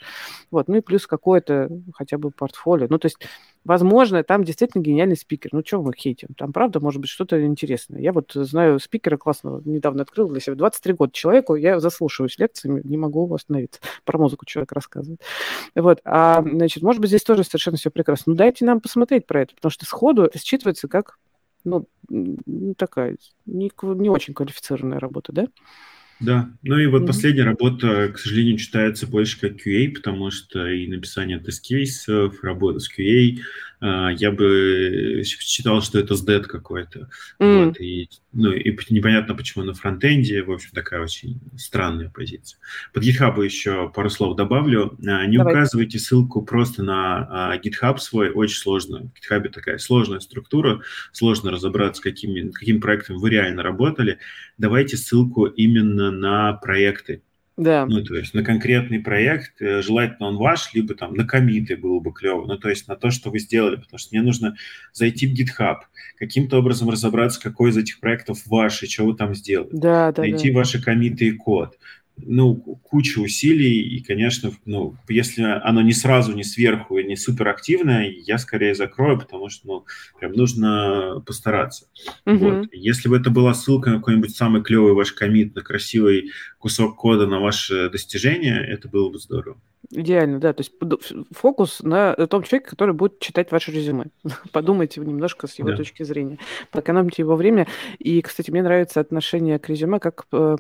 Вот, 0.51 0.69
ну 0.69 0.77
и 0.77 0.81
плюс 0.81 1.07
какое-то 1.07 1.71
хотя 1.95 2.19
бы 2.19 2.31
портфолио. 2.31 2.87
Ну, 2.91 2.99
то 2.99 3.07
есть 3.07 3.19
Возможно, 3.65 4.23
там 4.23 4.45
действительно 4.45 4.83
гениальный 4.83 5.17
спикер. 5.17 5.51
Ну, 5.53 5.63
что 5.65 5.81
мы 5.83 5.95
хейтим? 5.97 6.29
Там, 6.37 6.53
правда, 6.53 6.81
может 6.81 7.01
быть 7.01 7.09
что-то 7.09 7.43
интересное. 7.43 7.99
Я 7.99 8.13
вот 8.13 8.31
знаю 8.35 8.79
спикера 8.79 9.17
классного, 9.17 9.63
недавно 9.65 10.03
открыл 10.03 10.29
для 10.29 10.41
себя. 10.41 10.55
23 10.55 10.93
года 10.93 11.13
человеку, 11.13 11.55
я 11.55 11.81
заслушиваюсь 11.81 12.39
лекциями, 12.39 12.83
не 12.85 12.99
могу 12.99 13.33
остановиться. 13.35 13.81
Про 14.05 14.19
музыку 14.19 14.45
человек 14.45 14.73
рассказывает. 14.73 15.23
Вот. 15.75 16.01
А, 16.05 16.43
значит, 16.43 16.83
может 16.83 17.01
быть, 17.01 17.09
здесь 17.09 17.23
тоже 17.23 17.43
совершенно 17.43 17.79
все 17.79 17.91
прекрасно. 17.91 18.33
Ну, 18.33 18.37
дайте 18.37 18.67
нам 18.67 18.83
посмотреть 18.83 19.27
про 19.27 19.43
это, 19.43 19.55
потому 19.55 19.71
что 19.71 19.87
сходу 19.87 20.25
это 20.25 20.39
считывается 20.39 20.87
как, 20.87 21.19
ну, 21.65 21.87
такая 22.77 23.17
не, 23.47 23.73
не 23.83 24.11
очень 24.11 24.35
квалифицированная 24.35 25.01
работа, 25.01 25.33
да? 25.33 25.47
Да, 26.21 26.49
ну 26.63 26.79
и 26.79 26.87
вот 26.87 27.03
mm-hmm. 27.03 27.07
последняя 27.07 27.45
работа, 27.45 28.11
к 28.15 28.19
сожалению, 28.19 28.57
читается 28.57 29.07
больше 29.07 29.39
как 29.41 29.67
QA, 29.67 29.91
потому 29.91 30.31
что 30.31 30.67
и 30.67 30.87
написание 30.87 31.39
тест-кейсов, 31.39 32.43
работа 32.43 32.79
с 32.79 32.89
QA, 32.91 33.39
я 33.85 34.31
бы 34.31 35.23
считал, 35.25 35.83
что 35.83 35.99
это 35.99 36.15
SDET 36.15 36.45
какой-то. 36.45 37.09
Mm. 37.39 37.67
Вот, 37.67 37.81
и, 37.81 38.09
ну, 38.33 38.53
и 38.53 38.77
непонятно, 38.91 39.35
почему 39.35 39.65
на 39.65 39.75
фронтенде. 39.75 40.43
В 40.43 40.51
общем, 40.51 40.71
такая 40.73 41.03
очень 41.03 41.41
странная 41.57 42.09
позиция. 42.09 42.59
Под 42.93 43.05
GitHub 43.05 43.43
еще 43.45 43.91
пару 43.95 44.09
слов 44.09 44.37
добавлю. 44.37 44.97
А, 45.07 45.27
не 45.27 45.37
Давай. 45.37 45.53
указывайте 45.53 45.99
ссылку 45.99 46.43
просто 46.43 46.83
на 46.83 47.53
а, 47.53 47.59
GitHub 47.59 47.99
свой. 47.99 48.31
Очень 48.31 48.59
сложно. 48.59 49.11
В 49.15 49.33
GitHub 49.33 49.49
такая 49.51 49.79
сложная 49.79 50.21
структура. 50.21 50.81
Сложно 51.13 51.51
разобраться, 51.51 52.03
какими, 52.03 52.51
каким 52.51 52.81
проектом 52.81 53.19
вы 53.19 53.31
реально 53.31 53.63
работали. 53.63 54.19
Давайте 54.57 54.97
ссылку 54.97 55.45
именно 55.45 56.11
на 56.11 56.55
проекты 56.55 57.23
да. 57.57 57.87
Ну, 57.87 58.03
то 58.03 58.17
есть 58.17 58.35
на 58.35 58.43
конкретный 58.43 58.99
проект, 58.99 59.63
э, 59.63 59.81
желательно 59.81 60.29
он 60.29 60.37
ваш, 60.37 60.75
либо 60.75 60.95
там 60.95 61.15
на 61.15 61.25
комиты 61.25 61.77
было 61.77 62.01
бы 62.01 62.13
клево, 62.13 62.47
ну, 62.47 62.59
то 62.59 62.69
есть 62.69 62.89
на 62.89 62.97
то, 62.97 63.11
что 63.11 63.31
вы 63.31 63.39
сделали, 63.39 63.77
потому 63.77 63.99
что 63.99 64.15
мне 64.15 64.23
нужно 64.23 64.57
зайти 64.93 65.27
в 65.27 65.39
GitHub, 65.39 65.77
каким-то 66.19 66.59
образом 66.59 66.91
разобраться, 66.91 67.41
какой 67.41 67.71
из 67.71 67.77
этих 67.77 68.01
проектов 68.01 68.43
ваш 68.47 68.83
и 68.83 68.87
что 68.87 69.05
вы 69.05 69.15
там 69.15 69.35
сделали. 69.35 69.69
Да, 69.73 70.11
да, 70.13 70.23
Найти 70.23 70.51
да. 70.51 70.59
ваши 70.59 70.83
комиты 70.83 71.27
и 71.27 71.33
код 71.33 71.79
ну, 72.17 72.55
куча 72.83 73.19
усилий, 73.19 73.81
и, 73.81 74.03
конечно, 74.03 74.53
ну, 74.65 74.97
если 75.09 75.43
оно 75.43 75.83
не 75.83 75.93
сразу, 75.93 76.33
не 76.33 76.45
сверху 76.45 76.99
и 76.99 77.05
не 77.05 77.17
суперактивное, 77.17 78.09
я 78.09 78.39
скорее 78.39 78.75
закрою, 78.75 79.19
потому 79.19 79.49
что, 79.49 79.67
ну, 79.67 79.85
прям 80.19 80.33
нужно 80.33 81.23
постараться. 81.27 81.87
Mm-hmm. 82.27 82.37
Вот. 82.37 82.69
Если 82.73 83.09
бы 83.09 83.17
это 83.17 83.31
была 83.31 83.55
ссылка 83.55 83.91
на 83.91 83.97
какой-нибудь 83.97 84.35
самый 84.35 84.63
клевый 84.63 84.95
ваш 84.95 85.13
комит, 85.13 85.55
на 85.55 85.63
красивый 85.63 86.31
кусок 86.59 86.97
кода, 86.97 87.27
на 87.27 87.41
ваше 87.41 87.91
достижение, 87.91 88.65
это 88.65 88.89
было 88.89 89.11
бы 89.11 89.19
здорово. 89.19 89.59
Идеально, 89.91 90.41
да. 90.41 90.53
То 90.53 90.63
есть 90.63 90.73
фокус 91.33 91.81
на 91.83 92.15
том 92.15 92.43
человеке, 92.43 92.71
который 92.71 92.95
будет 92.95 93.21
читать 93.21 93.51
ваше 93.51 93.71
резюме. 93.71 94.07
Подумайте 94.53 95.01
немножко 95.01 95.47
с 95.47 95.59
его 95.59 95.71
да. 95.71 95.77
точки 95.77 96.03
зрения. 96.05 96.39
Поэкономьте 96.71 97.23
его 97.23 97.37
время. 97.37 97.67
И, 97.99 98.23
кстати, 98.23 98.51
мне 98.51 98.63
нравится 98.63 99.01
отношение 99.01 99.59
к 99.59 99.69
резюме 99.69 100.01
как 100.01 100.27
э, 100.33 100.57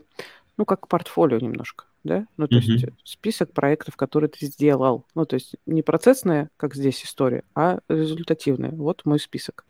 ну, 0.56 0.64
как 0.64 0.88
портфолио 0.88 1.38
немножко, 1.38 1.86
да? 2.04 2.26
Ну, 2.36 2.46
то 2.46 2.56
mm-hmm. 2.56 2.60
есть 2.60 2.86
список 3.04 3.52
проектов, 3.52 3.96
которые 3.96 4.30
ты 4.30 4.46
сделал. 4.46 5.06
Ну, 5.14 5.24
то 5.24 5.34
есть 5.34 5.56
не 5.66 5.82
процессная, 5.82 6.50
как 6.56 6.74
здесь 6.74 7.04
история, 7.04 7.44
а 7.54 7.80
результативная. 7.88 8.70
Вот 8.70 9.04
мой 9.04 9.18
список. 9.18 9.64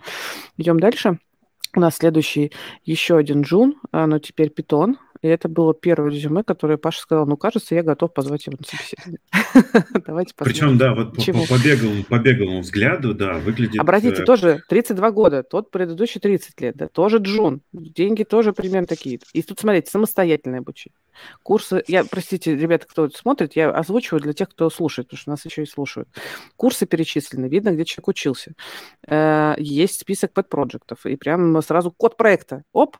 Идем 0.57 0.80
дальше. 0.80 1.18
У 1.76 1.80
нас 1.80 1.97
следующий 1.97 2.53
еще 2.85 3.16
один 3.16 3.43
джун, 3.43 3.80
но 3.91 4.18
теперь 4.18 4.51
питон. 4.51 4.99
И 5.24 5.26
это 5.26 5.48
было 5.48 5.72
первое 5.72 6.10
резюме, 6.10 6.44
которое 6.44 6.76
Паша 6.76 7.00
сказал, 7.00 7.26
ну, 7.26 7.38
кажется, 7.38 7.74
я 7.74 7.82
готов 7.82 8.12
позвать 8.12 8.46
его 8.46 8.58
на 8.58 8.66
собеседование. 8.66 9.20
Давайте 10.06 10.34
посмотрим. 10.34 10.76
Причем, 10.76 10.76
да, 10.76 10.94
вот 10.94 11.16
по, 11.16 11.56
по, 11.56 11.64
беглому, 11.64 12.04
по 12.04 12.18
беглому 12.18 12.60
взгляду, 12.60 13.14
да, 13.14 13.38
выглядит... 13.38 13.80
Обратите, 13.80 14.20
э... 14.20 14.24
тоже 14.26 14.62
32 14.68 15.10
года, 15.12 15.42
тот 15.42 15.70
предыдущий 15.70 16.20
30 16.20 16.60
лет, 16.60 16.76
да, 16.76 16.88
тоже 16.88 17.16
джун. 17.22 17.62
Деньги 17.72 18.22
тоже 18.22 18.52
примерно 18.52 18.86
такие. 18.86 19.18
И 19.32 19.40
тут, 19.40 19.60
смотрите, 19.60 19.90
самостоятельное 19.90 20.58
обучение. 20.58 20.98
Курсы, 21.42 21.82
я, 21.86 22.04
простите, 22.04 22.54
ребята, 22.54 22.86
кто 22.86 23.08
смотрит, 23.08 23.56
я 23.56 23.70
озвучиваю 23.70 24.20
для 24.20 24.34
тех, 24.34 24.50
кто 24.50 24.68
слушает, 24.68 25.08
потому 25.08 25.20
что 25.20 25.30
нас 25.30 25.46
еще 25.46 25.62
и 25.62 25.66
слушают. 25.66 26.06
Курсы 26.56 26.84
перечислены, 26.84 27.46
видно, 27.46 27.70
где 27.70 27.86
человек 27.86 28.08
учился. 28.08 28.52
Э, 29.08 29.54
есть 29.56 30.00
список 30.00 30.34
подпроектов, 30.34 31.06
и 31.06 31.16
прям 31.16 31.62
сразу 31.62 31.90
код 31.90 32.18
проекта. 32.18 32.64
Оп, 32.74 32.98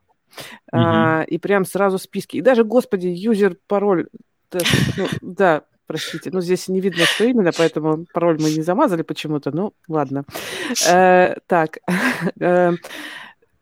а, 0.73 1.23
и 1.23 1.39
прям 1.39 1.65
сразу 1.65 1.99
списки. 1.99 2.37
И 2.37 2.43
даже, 2.43 2.65
господи, 2.65 3.09
юзер, 3.09 3.57
пароль, 3.67 4.07
ну, 4.53 5.07
да, 5.21 5.63
простите. 5.87 6.31
Ну, 6.33 6.41
здесь 6.41 6.69
не 6.69 6.81
видно, 6.81 7.05
что 7.05 7.25
именно, 7.25 7.51
поэтому 7.57 8.07
пароль 8.13 8.39
мы 8.41 8.51
не 8.51 8.63
замазали 8.63 9.03
почему-то. 9.03 9.51
Ну, 9.51 9.73
ладно. 9.89 10.25
Э, 10.89 11.37
так. 11.47 11.79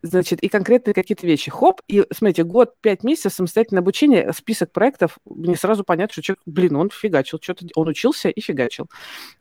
Значит, 0.05 0.43
и 0.43 0.49
конкретные 0.49 0.93
какие-то 0.93 1.25
вещи. 1.25 1.49
Хоп, 1.49 1.79
и, 1.87 2.03
смотрите, 2.11 2.43
год, 2.43 2.73
пять 2.81 3.05
месяцев 3.05 3.33
самостоятельное 3.33 3.81
обучение, 3.81 4.33
список 4.33 4.73
проектов, 4.73 5.17
мне 5.23 5.55
сразу 5.55 5.85
понятно, 5.85 6.11
что 6.11 6.21
человек, 6.21 6.41
блин, 6.45 6.75
он 6.75 6.89
фигачил, 6.89 7.39
что-то, 7.41 7.65
он 7.73 7.87
учился 7.87 8.27
и 8.27 8.41
фигачил. 8.41 8.87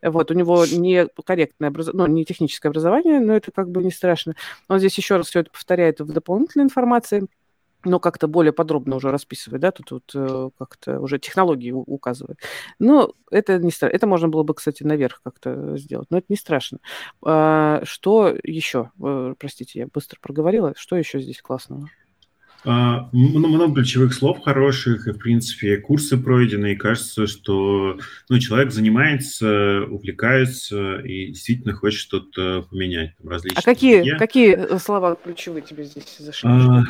Вот, 0.02 0.30
у 0.30 0.34
него 0.34 0.64
не 0.64 1.08
корректное 1.26 1.70
образование, 1.70 2.06
ну, 2.06 2.14
не 2.14 2.24
техническое 2.24 2.68
образование, 2.68 3.18
но 3.18 3.34
это 3.34 3.50
как 3.50 3.70
бы 3.70 3.82
не 3.82 3.90
страшно. 3.90 4.36
Он 4.68 4.78
здесь 4.78 4.96
еще 4.96 5.16
раз 5.16 5.26
все 5.26 5.40
это 5.40 5.50
повторяет 5.50 5.98
в 5.98 6.12
дополнительной 6.12 6.66
информации 6.66 7.26
но 7.84 7.98
как-то 8.00 8.28
более 8.28 8.52
подробно 8.52 8.96
уже 8.96 9.10
расписывает, 9.10 9.60
да, 9.60 9.70
тут 9.70 9.90
вот 9.90 10.10
э, 10.14 10.50
как-то 10.58 11.00
уже 11.00 11.18
технологии 11.18 11.72
указывает. 11.72 12.38
Но 12.78 13.14
это 13.30 13.58
не 13.58 13.70
страшно. 13.70 13.96
Это 13.96 14.06
можно 14.06 14.28
было 14.28 14.42
бы, 14.42 14.54
кстати, 14.54 14.82
наверх 14.82 15.20
как-то 15.22 15.76
сделать, 15.76 16.08
но 16.10 16.18
это 16.18 16.26
не 16.28 16.36
страшно. 16.36 16.78
А, 17.24 17.80
что 17.84 18.34
еще? 18.42 18.90
Э, 19.02 19.34
простите, 19.38 19.80
я 19.80 19.86
быстро 19.86 20.18
проговорила. 20.20 20.74
Что 20.76 20.96
еще 20.96 21.20
здесь 21.20 21.40
классного? 21.42 21.88
А, 22.64 23.08
много 23.12 23.74
ключевых 23.74 24.14
слов 24.14 24.40
хороших, 24.40 25.08
и, 25.08 25.12
в 25.12 25.18
принципе, 25.18 25.78
курсы 25.78 26.16
пройдены, 26.16 26.72
и 26.72 26.76
кажется, 26.76 27.26
что 27.26 27.98
ну, 28.28 28.38
человек 28.38 28.70
занимается, 28.70 29.82
увлекается 29.90 30.98
и 30.98 31.28
действительно 31.28 31.74
хочет 31.74 31.98
что-то 31.98 32.64
поменять. 32.70 33.16
Там, 33.16 33.32
а 33.56 33.62
какие, 33.62 34.16
какие 34.16 34.78
слова 34.78 35.16
ключевые 35.16 35.62
тебе 35.62 35.84
здесь 35.84 36.16
зашли? 36.20 36.48
А, 36.48 36.84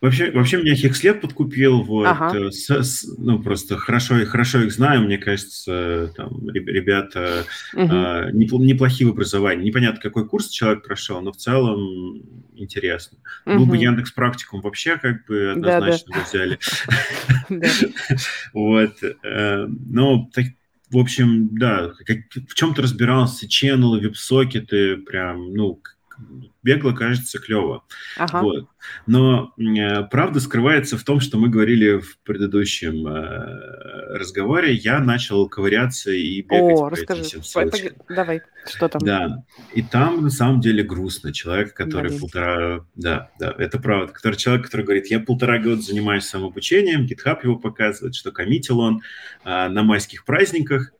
Вообще, 0.00 0.30
вообще 0.30 0.58
меня 0.58 0.74
Хекслет 0.74 1.20
подкупил, 1.20 1.82
вот, 1.82 2.06
ага. 2.06 2.36
Э, 2.36 2.50
с, 2.50 2.68
с, 2.68 3.06
ну, 3.18 3.42
просто 3.42 3.78
хорошо, 3.78 4.24
хорошо 4.26 4.60
их 4.60 4.72
знаю, 4.72 5.02
мне 5.02 5.16
кажется, 5.16 6.12
там, 6.16 6.48
ребята 6.50 7.44
угу. 7.72 7.82
э, 7.82 8.30
неплохие 8.32 9.08
в 9.08 9.12
образовании. 9.12 9.66
Непонятно, 9.66 10.00
какой 10.00 10.28
курс 10.28 10.48
человек 10.48 10.84
прошел, 10.84 11.20
но 11.22 11.32
в 11.32 11.36
целом 11.36 12.22
интересно. 12.56 13.18
Угу. 13.46 13.58
Был 13.58 13.66
бы 13.66 13.76
Яндекс 13.78 14.12
Практикум, 14.12 14.60
вообще 14.60 14.98
как 14.98 15.26
бы 15.26 15.52
однозначно 15.52 16.14
бы 16.14 16.22
взяли. 16.22 16.58
Вот, 18.52 18.94
но 19.22 20.28
в 20.90 20.98
общем, 20.98 21.48
да, 21.52 21.92
в 22.48 22.54
чем-то 22.54 22.82
разбирался, 22.82 23.48
ченнелы, 23.48 24.00
вип-сокеты, 24.00 24.98
прям, 24.98 25.52
ну, 25.52 25.80
бегло 26.62 26.92
кажется 26.92 27.38
клево. 27.38 27.84
Ага. 28.16 28.42
Вот. 28.42 28.68
Но 29.06 29.52
э, 29.56 30.02
правда 30.04 30.40
скрывается 30.40 30.98
в 30.98 31.04
том, 31.04 31.20
что 31.20 31.38
мы 31.38 31.48
говорили 31.48 31.98
в 31.98 32.18
предыдущем 32.24 33.06
э, 33.06 34.16
разговоре. 34.16 34.74
Я 34.74 34.98
начал 34.98 35.48
ковыряться 35.48 36.10
и 36.10 36.42
бегать 36.42 36.78
О, 36.78 36.88
по 36.88 36.90
расскажи. 36.90 37.22
этим 37.22 37.40
всем 37.42 37.70
Давай, 38.08 38.42
что 38.66 38.88
там? 38.88 39.00
Да. 39.02 39.44
И 39.74 39.82
там 39.82 40.22
на 40.22 40.30
самом 40.30 40.60
деле 40.60 40.82
грустно. 40.82 41.32
Человек, 41.32 41.74
который 41.74 42.08
Блин. 42.08 42.20
полтора... 42.20 42.86
Да, 42.94 43.30
да, 43.38 43.54
это 43.58 43.78
правда. 43.78 44.12
Который, 44.12 44.34
человек, 44.36 44.66
который 44.66 44.82
говорит, 44.82 45.06
я 45.06 45.20
полтора 45.20 45.58
года 45.58 45.80
занимаюсь 45.80 46.24
самообучением, 46.24 47.06
GitHub 47.06 47.38
его 47.42 47.56
показывает, 47.56 48.14
что 48.14 48.32
коммитил 48.32 48.80
он 48.80 49.02
э, 49.44 49.68
на 49.68 49.82
майских 49.82 50.24
праздниках, 50.24 50.92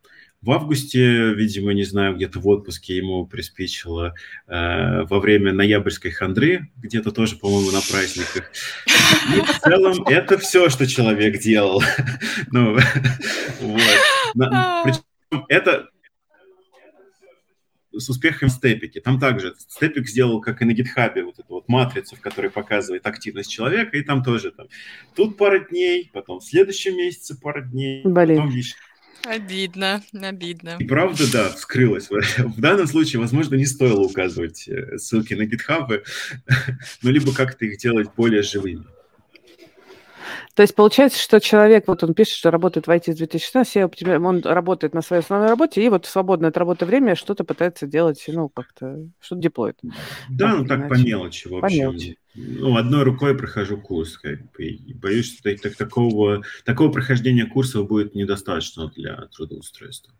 в 0.47 0.53
августе, 0.53 1.35
видимо, 1.35 1.73
не 1.73 1.83
знаю, 1.83 2.15
где-то 2.15 2.39
в 2.39 2.47
отпуске 2.47 2.97
ему 2.97 3.27
приспичило 3.27 4.15
э, 4.47 5.03
во 5.03 5.19
время 5.19 5.53
ноябрьской 5.53 6.13
хандры, 6.13 6.71
где-то 6.77 7.11
тоже, 7.11 7.35
по-моему, 7.35 7.73
на 7.73 7.81
праздниках. 7.81 8.53
И 9.37 9.41
в 9.41 9.59
целом 9.59 10.07
это 10.07 10.39
все, 10.39 10.69
что 10.69 10.87
человек 10.87 11.41
делал. 11.41 11.83
ну, 12.53 12.79
вот. 13.61 13.83
Причем 14.35 15.45
это 15.49 15.89
с 17.93 18.09
успехом 18.09 18.49
степики. 18.49 19.01
Там 19.01 19.19
также 19.19 19.55
степик 19.57 20.09
сделал, 20.09 20.41
как 20.41 20.63
и 20.63 20.65
на 20.65 20.75
гитхабе, 20.75 21.25
вот 21.25 21.41
эту 21.41 21.55
вот 21.55 21.69
матрицу, 21.69 22.15
в 22.15 22.21
которой 22.21 22.51
показывает 22.51 23.05
активность 23.07 23.51
человека, 23.51 23.97
и 23.97 24.03
там 24.03 24.23
тоже 24.23 24.53
там 24.53 24.69
тут 25.17 25.37
пара 25.37 25.59
дней, 25.59 26.09
потом 26.13 26.39
в 26.39 26.45
следующем 26.45 26.97
месяце 26.97 27.37
пара 27.41 27.63
дней, 27.63 28.03
Блин. 28.05 28.37
потом 28.37 28.51
еще 28.51 28.77
Обидно, 29.27 30.03
обидно. 30.13 30.77
И 30.79 30.85
правда, 30.85 31.25
да, 31.33 31.49
вскрылась. 31.51 32.09
В 32.39 32.61
данном 32.61 32.87
случае, 32.87 33.21
возможно, 33.21 33.57
не 33.57 33.67
стоило 33.67 34.01
указывать 34.01 34.69
э, 34.69 34.99
ссылки 34.99 35.35
на 35.35 35.47
гитхабы, 35.47 36.05
но 37.03 37.11
либо 37.11 37.35
как-то 37.35 37.65
их 37.65 37.79
делать 37.79 38.09
более 38.17 38.43
живыми. 38.43 38.85
То 40.57 40.63
есть 40.63 40.75
получается, 40.75 41.21
что 41.21 41.39
человек, 41.39 41.85
вот 41.87 42.03
он 42.03 42.15
пишет, 42.15 42.33
что 42.33 42.51
работает 42.51 42.87
в 42.87 42.91
IT 42.91 43.13
с 43.13 43.17
2016, 43.19 43.77
он 44.25 44.41
работает 44.41 44.95
на 44.95 45.03
своей 45.03 45.21
основной 45.21 45.51
работе, 45.51 45.85
и 45.85 45.89
вот 45.91 46.07
в 46.07 46.09
свободное 46.09 46.49
от 46.49 46.57
работы 46.57 46.87
время 46.87 47.15
что-то 47.15 47.45
пытается 47.45 47.87
делать, 47.87 48.25
ну, 48.27 48.49
как-то, 48.49 49.07
что-то 49.21 49.43
деплоит. 49.43 49.79
Да, 50.31 50.53
так, 50.53 50.59
ну 50.59 50.67
так 50.67 50.79
иначе. 50.79 50.95
по 50.95 51.07
мелочи, 51.07 51.49
в 51.49 51.57
общем. 51.57 51.61
По 51.61 51.73
мелочи. 51.73 52.19
Ну, 52.35 52.75
одной 52.75 53.03
рукой 53.03 53.37
прохожу 53.37 53.77
курс, 53.77 54.17
как 54.17 54.51
бы, 54.53 54.65
и 54.65 54.95
боюсь, 54.95 55.35
что 55.35 55.55
так, 55.55 55.77
такого, 55.77 56.43
такого 56.65 56.91
прохождения 56.91 57.45
курсов 57.45 57.87
будет 57.87 58.15
недостаточно 58.15 58.91
для 58.97 59.29
трудоустройства. 59.37 60.15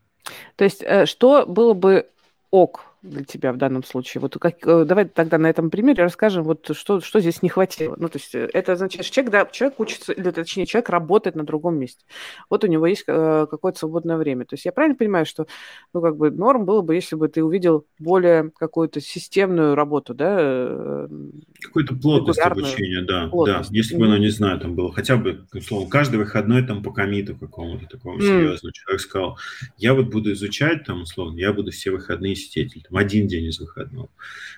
То 0.57 0.65
есть, 0.65 0.83
э, 0.83 1.07
что 1.07 1.47
было 1.47 1.73
бы 1.73 2.11
ок 2.51 2.85
для 3.03 3.25
тебя 3.25 3.53
в 3.53 3.57
данном 3.57 3.85
случае? 3.85 4.21
Вот 4.21 4.37
как, 4.39 4.67
э, 4.67 4.85
давай 4.85 5.07
тогда 5.07 5.39
на 5.39 5.49
этом 5.49 5.71
примере 5.71 6.03
расскажем, 6.03 6.45
вот 6.45 6.71
что, 6.77 7.01
что 7.01 7.21
здесь 7.21 7.43
не 7.43 7.49
хватило. 7.49 7.95
Ну, 7.99 8.09
то 8.09 8.19
есть 8.19 8.35
э, 8.35 8.49
это 8.53 8.73
означает, 8.73 9.05
что 9.05 9.15
человек, 9.15 9.33
да, 9.33 9.47
человек 9.47 9.81
учится, 9.81 10.13
или 10.13 10.31
точнее, 10.31 10.67
человек 10.67 10.89
работает 10.91 11.37
на 11.37 11.45
другом 11.45 11.79
месте. 11.79 12.05
Вот 12.51 12.65
у 12.65 12.67
него 12.67 12.87
есть 12.87 13.05
э, 13.07 13.47
какое-то 13.51 13.79
свободное 13.79 14.17
время. 14.17 14.45
То 14.45 14.55
есть 14.55 14.65
я 14.65 14.73
правильно 14.73 14.97
понимаю, 14.97 15.27
что, 15.27 15.47
ну, 15.93 16.01
как 16.01 16.17
бы 16.17 16.31
норм 16.31 16.65
было 16.65 16.83
бы, 16.83 16.95
если 16.95 17.17
бы 17.17 17.29
ты 17.29 17.43
увидел 17.43 17.87
более 17.99 18.51
какую-то 18.57 19.01
системную 19.01 19.75
работу, 19.75 20.15
да? 20.15 20.37
Э, 20.39 21.09
Какую-то 21.63 21.95
плотность 21.97 22.41
обучения, 22.41 23.03
да, 23.03 23.29
плотность. 23.29 23.71
да. 23.71 23.77
Если 23.77 23.97
бы 23.97 24.07
оно, 24.07 24.17
не 24.17 24.31
знаю, 24.31 24.61
там 24.61 24.75
было 24.75 24.93
хотя 24.93 25.17
бы, 25.17 25.47
условно, 25.55 25.89
каждый 25.89 26.17
выходной 26.17 26.67
там 26.67 26.83
по 26.83 26.93
комиту 26.93 27.37
какому-то 27.37 27.87
такому 27.87 28.19
mm. 28.19 28.23
серьезному. 28.23 28.73
Человек 28.73 29.01
сказал, 29.01 29.39
я 29.79 29.95
вот 29.95 30.07
буду 30.07 30.33
изучать, 30.33 30.85
там, 30.85 31.03
условно, 31.03 31.39
я 31.39 31.53
буду 31.53 31.71
все 31.71 31.91
выходные 31.91 32.37
сидеть, 32.37 32.77
там, 32.89 32.99
один 32.99 33.27
день 33.27 33.47
из 33.47 33.59
выходного. 33.61 34.09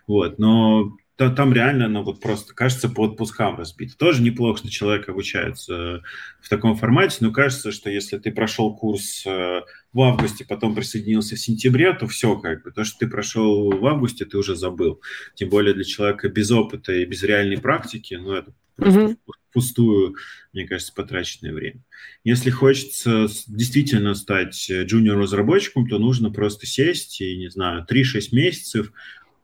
Вот, 0.07 0.39
но 0.39 0.97
то, 1.17 1.31
там 1.31 1.53
реально, 1.53 1.89
ну, 1.89 2.05
вот 2.05 2.21
просто, 2.21 2.55
кажется, 2.55 2.89
по 2.89 3.07
отпускам 3.07 3.57
разбито. 3.57 3.99
Тоже 3.99 4.23
неплохо, 4.23 4.59
что 4.59 4.71
человек 4.71 5.09
обучается 5.09 6.03
в 6.41 6.49
таком 6.49 6.77
формате, 6.77 7.17
но 7.21 7.33
кажется, 7.33 7.73
что 7.73 7.91
если 7.91 8.19
ты 8.19 8.31
прошел 8.31 8.77
курс 8.77 9.27
э, 9.27 9.63
в 9.93 10.01
августе, 10.03 10.45
потом 10.45 10.75
присоединился 10.75 11.37
в 11.37 11.41
сентябре, 11.41 11.93
то 11.93 12.07
все 12.07 12.37
как 12.37 12.63
бы. 12.63 12.71
То, 12.71 12.85
что 12.85 12.99
ты 12.99 13.09
прошел 13.09 13.71
в 13.71 13.87
августе, 13.87 14.25
ты 14.25 14.37
уже 14.37 14.55
забыл. 14.55 15.01
Тем 15.35 15.49
более 15.49 15.75
для 15.75 15.85
человека 15.85 16.29
без 16.29 16.51
опыта 16.51 16.93
и 16.93 17.05
без 17.05 17.23
реальной 17.23 17.59
практики, 17.59 18.15
ну, 18.15 18.33
это 18.33 18.53
просто 18.77 19.01
mm-hmm. 19.01 19.19
пустую, 19.53 20.15
мне 20.53 20.67
кажется, 20.67 20.93
потраченное 20.95 21.53
время. 21.53 21.83
Если 22.23 22.51
хочется 22.51 23.27
действительно 23.47 24.15
стать 24.15 24.71
джуниор-разработчиком, 24.71 25.89
то 25.89 25.99
нужно 25.99 26.31
просто 26.31 26.67
сесть 26.67 27.21
и, 27.21 27.37
не 27.37 27.49
знаю, 27.49 27.87
3-6 27.91 28.29
месяцев 28.33 28.93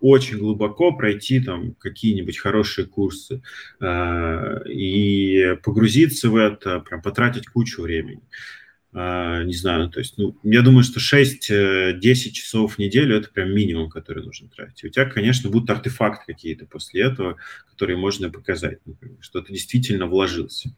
очень 0.01 0.37
глубоко 0.37 0.93
пройти 0.93 1.41
там 1.41 1.75
какие-нибудь 1.77 2.37
хорошие 2.37 2.87
курсы 2.87 3.43
э, 3.81 4.69
и 4.69 5.57
погрузиться 5.63 6.29
в 6.29 6.37
это, 6.37 6.81
прям 6.81 7.01
потратить 7.01 7.47
кучу 7.47 7.81
времени. 7.81 8.21
Э, 8.95 9.43
не 9.45 9.55
знаю, 9.55 9.91
то 9.91 9.99
есть, 9.99 10.17
ну, 10.17 10.37
я 10.43 10.63
думаю, 10.63 10.85
что 10.85 11.01
6-10 11.01 12.01
часов 12.31 12.75
в 12.75 12.79
неделю– 12.79 13.17
это 13.19 13.29
прям 13.29 13.51
минимум, 13.51 13.91
который 13.91 14.25
нужно 14.25 14.49
тратить. 14.49 14.85
У 14.85 14.89
тебя, 14.89 15.05
конечно, 15.05 15.51
будут 15.51 15.69
артефакты 15.69 16.33
какие-то 16.33 16.67
после 16.67 17.03
этого, 17.03 17.37
которые 17.71 17.97
можно 17.97 18.31
показать, 18.31 18.79
например, 18.87 19.19
что 19.21 19.43
ты 19.43 19.53
действительно 19.53 20.07
вложился. 20.07 20.71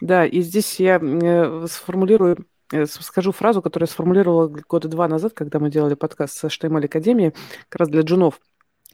Да, 0.00 0.26
и 0.26 0.42
здесь 0.42 0.78
я 0.78 1.00
э, 1.00 1.66
сформулирую 1.70 2.46
Э, 2.72 2.86
скажу 2.86 3.32
фразу, 3.32 3.62
которую 3.62 3.86
я 3.86 3.92
сформулировала 3.92 4.48
года 4.48 4.88
два 4.88 5.06
назад, 5.06 5.34
когда 5.34 5.60
мы 5.60 5.70
делали 5.70 5.94
подкаст 5.94 6.36
с 6.36 6.44
HTML 6.44 6.84
Академией, 6.84 7.32
как 7.68 7.80
раз 7.80 7.88
для 7.88 8.02
джунов 8.02 8.40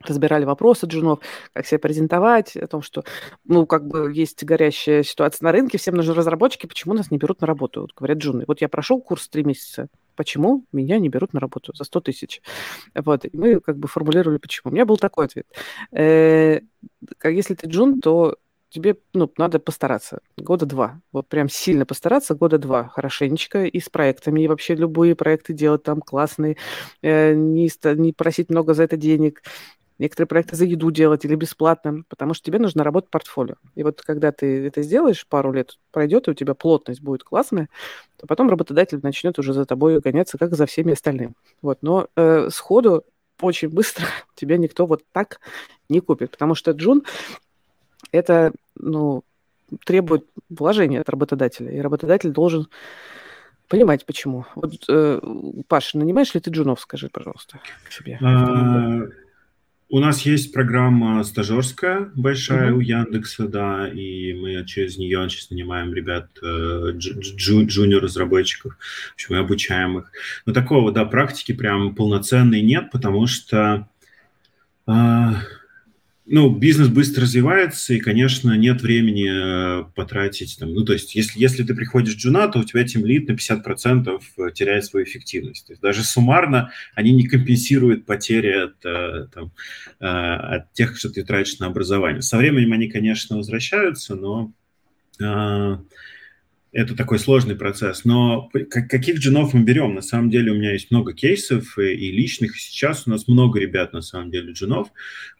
разбирали 0.06 0.44
вопросы 0.44 0.86
джунов, 0.86 1.20
как 1.52 1.66
себя 1.66 1.78
презентовать, 1.78 2.56
о 2.56 2.66
том, 2.66 2.82
что, 2.82 3.04
ну, 3.44 3.66
как 3.66 3.86
бы 3.86 4.12
есть 4.12 4.42
горящая 4.44 5.02
ситуация 5.02 5.44
на 5.44 5.52
рынке, 5.52 5.78
всем 5.78 5.94
нужны 5.94 6.14
разработчики, 6.14 6.66
почему 6.66 6.94
нас 6.94 7.10
не 7.10 7.18
берут 7.18 7.40
на 7.40 7.46
работу, 7.46 7.82
вот 7.82 7.92
говорят 7.94 8.18
джуны. 8.18 8.44
Вот 8.46 8.60
я 8.60 8.68
прошел 8.68 9.00
курс 9.00 9.28
три 9.28 9.44
месяца, 9.44 9.88
почему 10.16 10.64
меня 10.72 10.98
не 10.98 11.08
берут 11.08 11.32
на 11.32 11.40
работу 11.40 11.72
за 11.74 11.84
100 11.84 12.00
тысяч? 12.00 12.42
Вот, 12.94 13.24
и 13.24 13.30
мы 13.32 13.60
как 13.60 13.78
бы 13.78 13.88
формулировали, 13.88 14.38
почему. 14.38 14.70
У 14.70 14.74
меня 14.74 14.84
был 14.84 14.96
такой 14.96 15.26
ответ. 15.26 15.46
Э, 15.92 16.60
если 17.24 17.54
ты 17.54 17.66
джун, 17.68 18.00
то 18.00 18.36
тебе 18.72 18.96
ну, 19.12 19.30
надо 19.36 19.58
постараться. 19.58 20.20
Года 20.36 20.66
два. 20.66 21.00
Вот 21.12 21.28
прям 21.28 21.48
сильно 21.48 21.84
постараться, 21.84 22.34
года 22.34 22.58
два. 22.58 22.88
Хорошенечко. 22.88 23.64
И 23.64 23.80
с 23.80 23.88
проектами. 23.88 24.40
И 24.42 24.48
вообще 24.48 24.74
любые 24.74 25.14
проекты 25.14 25.52
делать 25.52 25.82
там 25.82 26.00
классные. 26.00 26.56
Э, 27.02 27.34
не, 27.34 27.70
не 27.96 28.12
просить 28.12 28.48
много 28.50 28.74
за 28.74 28.84
это 28.84 28.96
денег 28.96 29.42
некоторые 29.98 30.28
проекты 30.28 30.56
за 30.56 30.64
еду 30.64 30.90
делать 30.90 31.24
или 31.24 31.34
бесплатно, 31.34 32.04
потому 32.08 32.34
что 32.34 32.44
тебе 32.44 32.58
нужно 32.58 32.84
работать 32.84 33.10
портфолио. 33.10 33.56
И 33.74 33.82
вот 33.82 34.02
когда 34.02 34.32
ты 34.32 34.66
это 34.66 34.82
сделаешь, 34.82 35.26
пару 35.26 35.52
лет 35.52 35.78
пройдет, 35.90 36.28
и 36.28 36.30
у 36.30 36.34
тебя 36.34 36.54
плотность 36.54 37.02
будет 37.02 37.24
классная, 37.24 37.68
то 38.16 38.26
потом 38.26 38.50
работодатель 38.50 39.00
начнет 39.02 39.38
уже 39.38 39.52
за 39.52 39.64
тобой 39.64 40.00
гоняться, 40.00 40.38
как 40.38 40.54
за 40.54 40.66
всеми 40.66 40.92
остальными. 40.92 41.34
Вот. 41.60 41.78
Но 41.82 42.08
э, 42.16 42.48
сходу 42.50 43.04
очень 43.40 43.68
быстро 43.68 44.06
тебя 44.34 44.56
никто 44.56 44.86
вот 44.86 45.02
так 45.12 45.40
не 45.88 46.00
купит, 46.00 46.30
потому 46.30 46.54
что 46.54 46.72
Джун 46.72 47.02
это, 48.10 48.52
ну, 48.74 49.22
требует 49.84 50.26
вложения 50.50 51.00
от 51.00 51.08
работодателя, 51.08 51.70
и 51.70 51.80
работодатель 51.80 52.30
должен 52.30 52.68
понимать, 53.68 54.04
почему. 54.04 54.44
Вот, 54.54 54.72
э, 54.88 55.20
Паша, 55.66 55.98
нанимаешь 55.98 56.34
ли 56.34 56.40
ты 56.40 56.50
джунов, 56.50 56.80
скажи, 56.80 57.08
пожалуйста, 57.08 57.60
себе? 57.88 58.18
У 59.92 60.00
нас 60.00 60.22
есть 60.22 60.54
программа 60.54 61.22
стажерская 61.22 62.10
большая 62.14 62.70
uh-huh. 62.70 62.76
у 62.76 62.80
Яндекса, 62.80 63.46
да, 63.46 63.86
и 63.86 64.32
мы 64.32 64.64
через 64.64 64.96
нее 64.96 65.28
сейчас 65.28 65.50
нанимаем 65.50 65.92
ребят, 65.92 66.30
э, 66.42 66.92
джу, 66.96 67.66
джуниор-разработчиков, 67.66 68.72
в 68.72 69.12
общем, 69.12 69.34
мы 69.34 69.40
обучаем 69.40 69.98
их. 69.98 70.10
Но 70.46 70.54
такого, 70.54 70.92
да, 70.92 71.04
практики 71.04 71.52
прям 71.52 71.94
полноценной 71.94 72.62
нет, 72.62 72.90
потому 72.90 73.26
что 73.26 73.86
э, 74.86 74.92
ну, 76.34 76.48
бизнес 76.48 76.88
быстро 76.88 77.24
развивается, 77.24 77.92
и, 77.92 78.00
конечно, 78.00 78.56
нет 78.56 78.80
времени 78.80 79.28
э, 79.28 79.84
потратить. 79.94 80.56
Там, 80.58 80.72
ну, 80.72 80.82
то 80.82 80.94
есть, 80.94 81.14
если, 81.14 81.38
если 81.38 81.62
ты 81.62 81.74
приходишь 81.74 82.14
в 82.14 82.16
джуна, 82.16 82.48
то 82.48 82.60
у 82.60 82.64
тебя 82.64 82.84
тем 82.84 83.04
лид 83.04 83.28
на 83.28 83.32
50% 83.32 84.18
э, 84.38 84.50
теряет 84.54 84.86
свою 84.86 85.04
эффективность. 85.04 85.66
То 85.66 85.74
есть, 85.74 85.82
даже 85.82 86.02
суммарно 86.02 86.72
они 86.94 87.12
не 87.12 87.28
компенсируют 87.28 88.06
потери 88.06 88.64
от, 88.64 88.82
э, 88.82 89.26
там, 89.30 89.52
от 89.98 90.72
тех, 90.72 90.96
что 90.96 91.10
ты 91.10 91.22
тратишь 91.22 91.58
на 91.58 91.66
образование. 91.66 92.22
Со 92.22 92.38
временем 92.38 92.72
они, 92.72 92.88
конечно, 92.88 93.36
возвращаются, 93.36 94.14
но 94.14 94.54
это 96.72 96.96
такой 96.96 97.18
сложный 97.18 97.54
процесс. 97.54 98.04
Но 98.04 98.50
каких 98.70 99.18
джинов 99.18 99.52
мы 99.52 99.62
берем? 99.62 99.94
На 99.94 100.00
самом 100.00 100.30
деле 100.30 100.52
у 100.52 100.54
меня 100.54 100.72
есть 100.72 100.90
много 100.90 101.12
кейсов 101.12 101.78
и, 101.78 101.92
и 101.92 102.10
личных. 102.10 102.58
Сейчас 102.58 103.06
у 103.06 103.10
нас 103.10 103.28
много 103.28 103.60
ребят, 103.60 103.92
на 103.92 104.00
самом 104.00 104.30
деле, 104.30 104.52
джинов. 104.52 104.88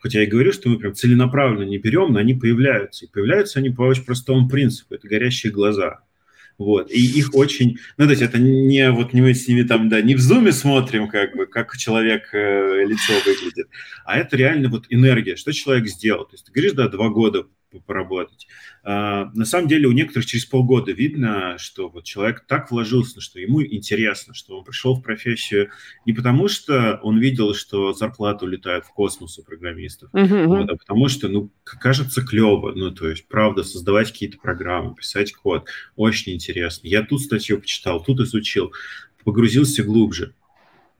Хотя 0.01 0.18
я 0.20 0.26
и 0.26 0.28
говорю, 0.28 0.53
что 0.53 0.68
мы 0.68 0.78
прям 0.78 0.95
целенаправленно 0.95 1.68
не 1.68 1.78
берем, 1.78 2.12
но 2.12 2.18
они 2.18 2.35
появляются. 2.35 3.07
И 3.07 3.09
появляются 3.09 3.61
они 3.61 3.70
по 3.70 3.83
очень 3.83 4.05
простому 4.05 4.47
принципу. 4.47 4.95
Это 4.95 5.09
горящие 5.09 5.53
глаза. 5.53 6.01
Вот. 6.59 6.91
И 6.91 7.01
их 7.01 7.35
очень... 7.35 7.78
Ну, 7.97 8.05
то 8.05 8.11
есть 8.11 8.22
это 8.22 8.39
не 8.39 8.91
вот 8.91 9.14
не 9.14 9.22
мы 9.22 9.33
с 9.33 9.49
ними 9.49 9.62
там, 9.62 9.89
да, 9.89 10.03
не 10.03 10.14
в 10.14 10.20
зуме 10.20 10.53
смотрим, 10.53 11.09
как 11.09 11.35
бы, 11.35 11.47
как 11.47 11.76
человек 11.78 12.28
э, 12.35 12.85
лицо 12.85 13.14
выглядит, 13.24 13.68
а 14.05 14.18
это 14.18 14.37
реально 14.37 14.68
вот 14.68 14.85
энергия, 14.91 15.37
что 15.37 15.53
человек 15.53 15.89
сделал. 15.89 16.26
То 16.26 16.35
есть 16.35 16.45
ты 16.45 16.53
говоришь, 16.53 16.72
да, 16.72 16.89
два 16.89 17.09
года 17.09 17.47
поработать. 17.81 18.47
А, 18.83 19.31
на 19.35 19.45
самом 19.45 19.68
деле 19.68 19.89
у 19.89 19.93
некоторых 19.93 20.27
через 20.27 20.45
полгода 20.45 20.93
видно, 20.93 21.57
что 21.59 21.89
вот 21.89 22.05
человек 22.05 22.45
так 22.47 22.70
вложился, 22.70 23.20
что 23.20 23.41
ему 23.41 23.62
интересно, 23.64 24.35
что 24.35 24.59
он 24.59 24.64
пришел 24.64 24.95
в 24.95 25.03
профессию 25.03 25.70
не 26.07 26.12
потому, 26.12 26.49
что 26.49 27.01
он 27.03 27.18
видел, 27.18 27.55
что 27.55 27.93
зарплата 27.93 28.45
улетает 28.45 28.85
в 28.85 28.93
космос 28.93 29.39
у 29.39 29.45
программистов, 29.45 30.12
uh-huh. 30.12 30.47
вот, 30.47 30.70
а 30.70 30.77
потому 30.77 31.09
что, 31.09 31.29
ну, 31.29 31.51
кажется 31.64 32.23
клево, 32.23 32.73
ну, 32.75 32.91
то 32.91 33.09
есть, 33.09 33.27
правда, 33.29 33.62
создавать 33.62 34.12
какие-то 34.12 34.39
программы, 34.39 34.95
писать 34.95 35.33
код, 35.33 35.68
очень 35.97 36.35
интересно. 36.35 36.89
Я 36.89 37.03
тут 37.03 37.20
статью 37.23 37.61
почитал, 37.61 38.03
тут 38.03 38.20
изучил, 38.20 38.73
погрузился 39.25 39.83
глубже 39.83 40.35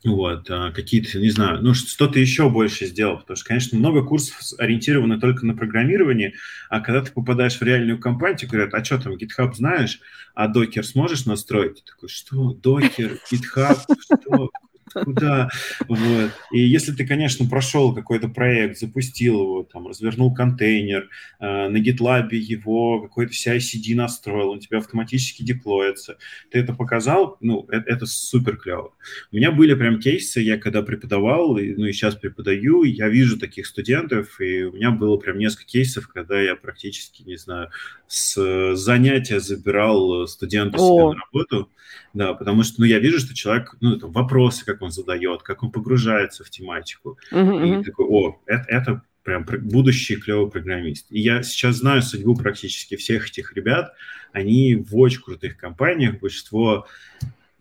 вот, 0.05 0.51
а, 0.51 0.73
какие-то, 0.73 1.19
не 1.19 1.31
знаю, 1.31 1.63
ну, 1.63 1.75
что-то 1.75 2.19
еще 2.19 2.51
больше 2.51 2.87
сделал, 2.87 3.19
потому 3.19 3.37
что, 3.37 3.47
конечно, 3.47 3.79
много 3.79 4.05
курсов 4.05 4.37
ориентированы 4.59 5.21
только 5.21 5.47
на 5.47 5.55
программирование, 5.55 6.35
а 6.69 6.81
когда 6.81 7.03
ты 7.03 7.13
попадаешь 7.13 7.57
в 7.57 7.63
реальную 7.63 7.99
компанию, 7.99 8.49
говорят, 8.49 8.75
а 8.75 8.85
что 8.85 8.99
там, 8.99 9.15
GitHub 9.15 9.55
знаешь, 9.55 10.01
а 10.35 10.49
докер 10.49 10.85
сможешь 10.85 11.27
настроить? 11.27 11.77
Ты 11.77 11.93
такой, 11.93 12.09
что, 12.09 12.53
докер, 12.53 13.19
GitHub, 13.31 13.79
что, 14.01 14.51
куда, 14.93 15.51
вот. 15.89 16.31
И 16.51 16.61
если 16.61 16.93
ты, 16.93 17.07
конечно, 17.07 17.49
прошел 17.49 17.95
какой-то 17.95 18.29
проект, 18.29 18.79
запустил 18.79 19.35
его, 19.35 19.63
там, 19.65 19.89
развернул 19.89 20.35
контейнер, 20.35 21.09
э, 21.41 21.69
на 21.69 21.77
GitLab 21.77 22.35
его 22.35 23.03
какой-то 23.03 23.33
CI-CD 23.33 23.95
настроил, 23.95 24.51
он 24.51 24.61
тебе 24.61 24.79
автоматически 24.79 25.43
деплоится, 25.43 26.19
ты 26.51 26.59
это 26.59 26.75
показал, 26.75 27.37
ну, 27.41 27.67
это, 27.71 27.91
это 27.91 28.07
супер 28.07 28.57
клево. 28.57 28.93
У 29.31 29.37
меня 29.37 29.51
были 29.51 29.75
прям 29.75 29.99
кейсы, 29.99 30.41
я 30.41 30.59
когда 30.59 30.83
преподавал, 30.83 31.57
и, 31.59 31.75
ну, 31.75 31.87
и 31.87 31.93
сейчас 31.93 32.15
преподаю, 32.15 32.83
я 32.85 33.09
вижу 33.09 33.39
таких 33.39 33.67
студентов, 33.67 34.41
и 34.41 34.65
у 34.65 34.73
меня 34.73 34.91
было 34.91 35.17
прям 35.17 35.39
несколько 35.39 35.67
кейсов, 35.67 36.09
когда 36.09 36.41
я 36.41 36.57
практически, 36.57 37.23
не 37.23 37.37
знаю, 37.37 37.71
с 38.07 38.77
занятия 38.77 39.41
забирал 39.41 40.27
студента 40.27 40.79
себе 40.79 41.15
на 41.15 41.15
работу, 41.15 41.71
да, 42.13 42.35
потому 42.35 42.63
что, 42.63 42.81
ну, 42.81 42.87
я 42.87 42.99
вижу, 42.99 43.19
что 43.19 43.35
человек, 43.35 43.75
ну, 43.81 43.99
там, 43.99 44.13
вопросы, 44.13 44.65
как 44.67 44.82
он 44.83 44.91
задает, 44.91 45.43
как 45.43 45.63
он 45.63 45.71
погружается 45.71 46.45
в 46.45 46.51
тематику. 46.51 47.19
Uh-huh, 47.31 47.81
и 47.81 47.85
такой, 47.85 48.07
о, 48.07 48.41
это, 48.47 48.65
это 48.69 49.03
прям 49.23 49.45
будущий 49.45 50.17
клевый 50.17 50.51
программист. 50.51 51.07
И 51.11 51.21
я 51.21 51.43
сейчас 51.43 51.77
знаю 51.77 52.03
судьбу 52.03 52.35
практически 52.35 52.97
всех 52.97 53.29
этих 53.29 53.53
ребят. 53.55 53.95
Они 54.33 54.77
в 54.77 54.97
очень 54.97 55.23
крутых 55.23 55.57
компаниях. 55.57 56.21
Большинство, 56.21 56.87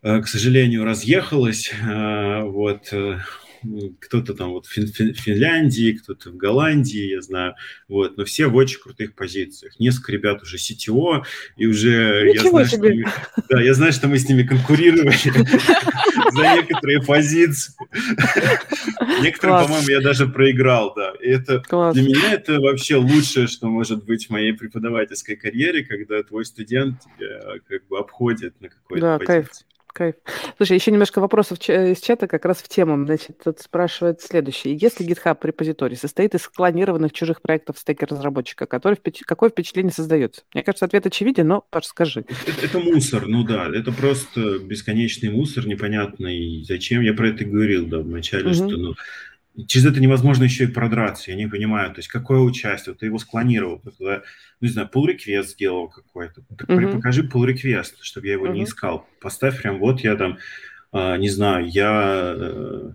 э, 0.01 0.21
к 0.21 0.27
сожалению, 0.27 0.85
разъехалось. 0.85 1.71
Э, 1.71 2.43
вот 2.43 2.91
э, 2.91 3.19
кто-то 3.99 4.33
там 4.33 4.51
вот 4.51 4.65
в 4.65 4.71
Фин 4.71 5.13
Финляндии, 5.13 5.93
кто-то 5.93 6.31
в 6.31 6.37
Голландии, 6.37 7.11
я 7.11 7.21
знаю, 7.21 7.55
вот, 7.87 8.17
но 8.17 8.25
все 8.25 8.47
в 8.47 8.55
очень 8.55 8.79
крутых 8.79 9.15
позициях. 9.15 9.79
Несколько 9.79 10.11
ребят 10.13 10.41
уже 10.41 10.57
CTO, 10.57 11.23
и 11.57 11.65
уже 11.65 12.31
я 12.33 12.41
знаю, 12.41 12.65
что 12.65 12.77
мы, 12.79 13.03
да, 13.49 13.61
я 13.61 13.73
знаю, 13.73 13.93
что 13.93 14.07
мы 14.07 14.17
с 14.17 14.27
ними 14.27 14.43
конкурировали 14.43 15.11
за 16.31 16.55
некоторые 16.55 17.01
позиции. 17.01 17.73
Некоторые, 19.21 19.65
по-моему, 19.65 19.87
я 19.89 20.01
даже 20.01 20.27
проиграл, 20.27 20.93
да. 20.95 21.13
И 21.21 21.29
это 21.29 21.61
для 21.93 22.03
меня 22.03 22.33
это 22.33 22.59
вообще 22.59 22.95
лучшее, 22.95 23.47
что 23.47 23.67
может 23.67 24.03
быть 24.05 24.27
в 24.27 24.29
моей 24.31 24.53
преподавательской 24.53 25.35
карьере, 25.35 25.83
когда 25.83 26.21
твой 26.23 26.45
студент 26.45 26.99
тебя 27.01 27.59
как 27.67 27.87
бы 27.87 27.99
обходит 27.99 28.59
на 28.61 28.69
какой-то 28.69 29.01
позиции. 29.19 29.65
Кайф. 29.91 30.15
Слушай, 30.57 30.77
еще 30.77 30.91
немножко 30.91 31.19
вопросов 31.19 31.57
из 31.67 31.99
чата 31.99 32.27
как 32.27 32.45
раз 32.45 32.57
в 32.57 32.67
тему. 32.67 33.05
Значит, 33.05 33.37
тут 33.43 33.59
спрашивает 33.59 34.21
следующее. 34.21 34.75
Если 34.75 35.05
GitHub 35.05 35.37
репозиторий 35.43 35.97
состоит 35.97 36.35
из 36.35 36.47
клонированных 36.47 37.11
чужих 37.11 37.41
проектов 37.41 37.79
стеки 37.79 38.05
разработчика, 38.05 38.65
который, 38.65 38.97
какое 39.25 39.49
впечатление 39.49 39.91
создается? 39.91 40.43
Мне 40.53 40.63
кажется, 40.63 40.85
ответ 40.85 41.05
очевиден, 41.05 41.47
но, 41.47 41.65
Паш, 41.69 41.85
скажи. 41.85 42.25
Это, 42.47 42.65
это 42.65 42.79
мусор, 42.79 43.27
ну 43.27 43.43
да. 43.43 43.69
Это 43.73 43.91
просто 43.91 44.59
бесконечный 44.59 45.29
мусор, 45.29 45.67
непонятный. 45.67 46.63
Зачем? 46.67 47.01
Я 47.01 47.13
про 47.13 47.29
это 47.29 47.45
говорил, 47.45 47.87
да, 47.87 47.99
вначале, 47.99 48.47
угу. 48.47 48.53
что, 48.53 48.67
ну, 48.67 48.93
через 49.67 49.85
это 49.85 49.99
невозможно 49.99 50.43
еще 50.43 50.65
и 50.65 50.67
продраться, 50.67 51.31
я 51.31 51.37
не 51.37 51.47
понимаю, 51.47 51.91
то 51.91 51.99
есть 51.99 52.07
какое 52.07 52.39
участие, 52.39 52.95
ты 52.95 53.07
его 53.07 53.17
склонировал, 53.17 53.79
ты 53.79 53.91
туда, 53.91 54.23
ну, 54.59 54.67
не 54.67 54.69
знаю, 54.69 54.89
pull 54.93 55.07
request 55.07 55.47
сделал 55.47 55.89
какой-то, 55.89 56.41
так 56.57 56.69
uh-huh. 56.69 56.93
покажи 56.93 57.23
pull 57.23 57.45
request, 57.45 57.95
чтобы 58.01 58.27
я 58.27 58.33
его 58.33 58.47
uh-huh. 58.47 58.53
не 58.53 58.63
искал, 58.63 59.07
поставь 59.19 59.61
прям, 59.61 59.79
вот 59.79 60.01
я 60.01 60.15
там, 60.15 60.37
э, 60.93 61.17
не 61.17 61.29
знаю, 61.29 61.67
я 61.69 62.33
э, 62.37 62.91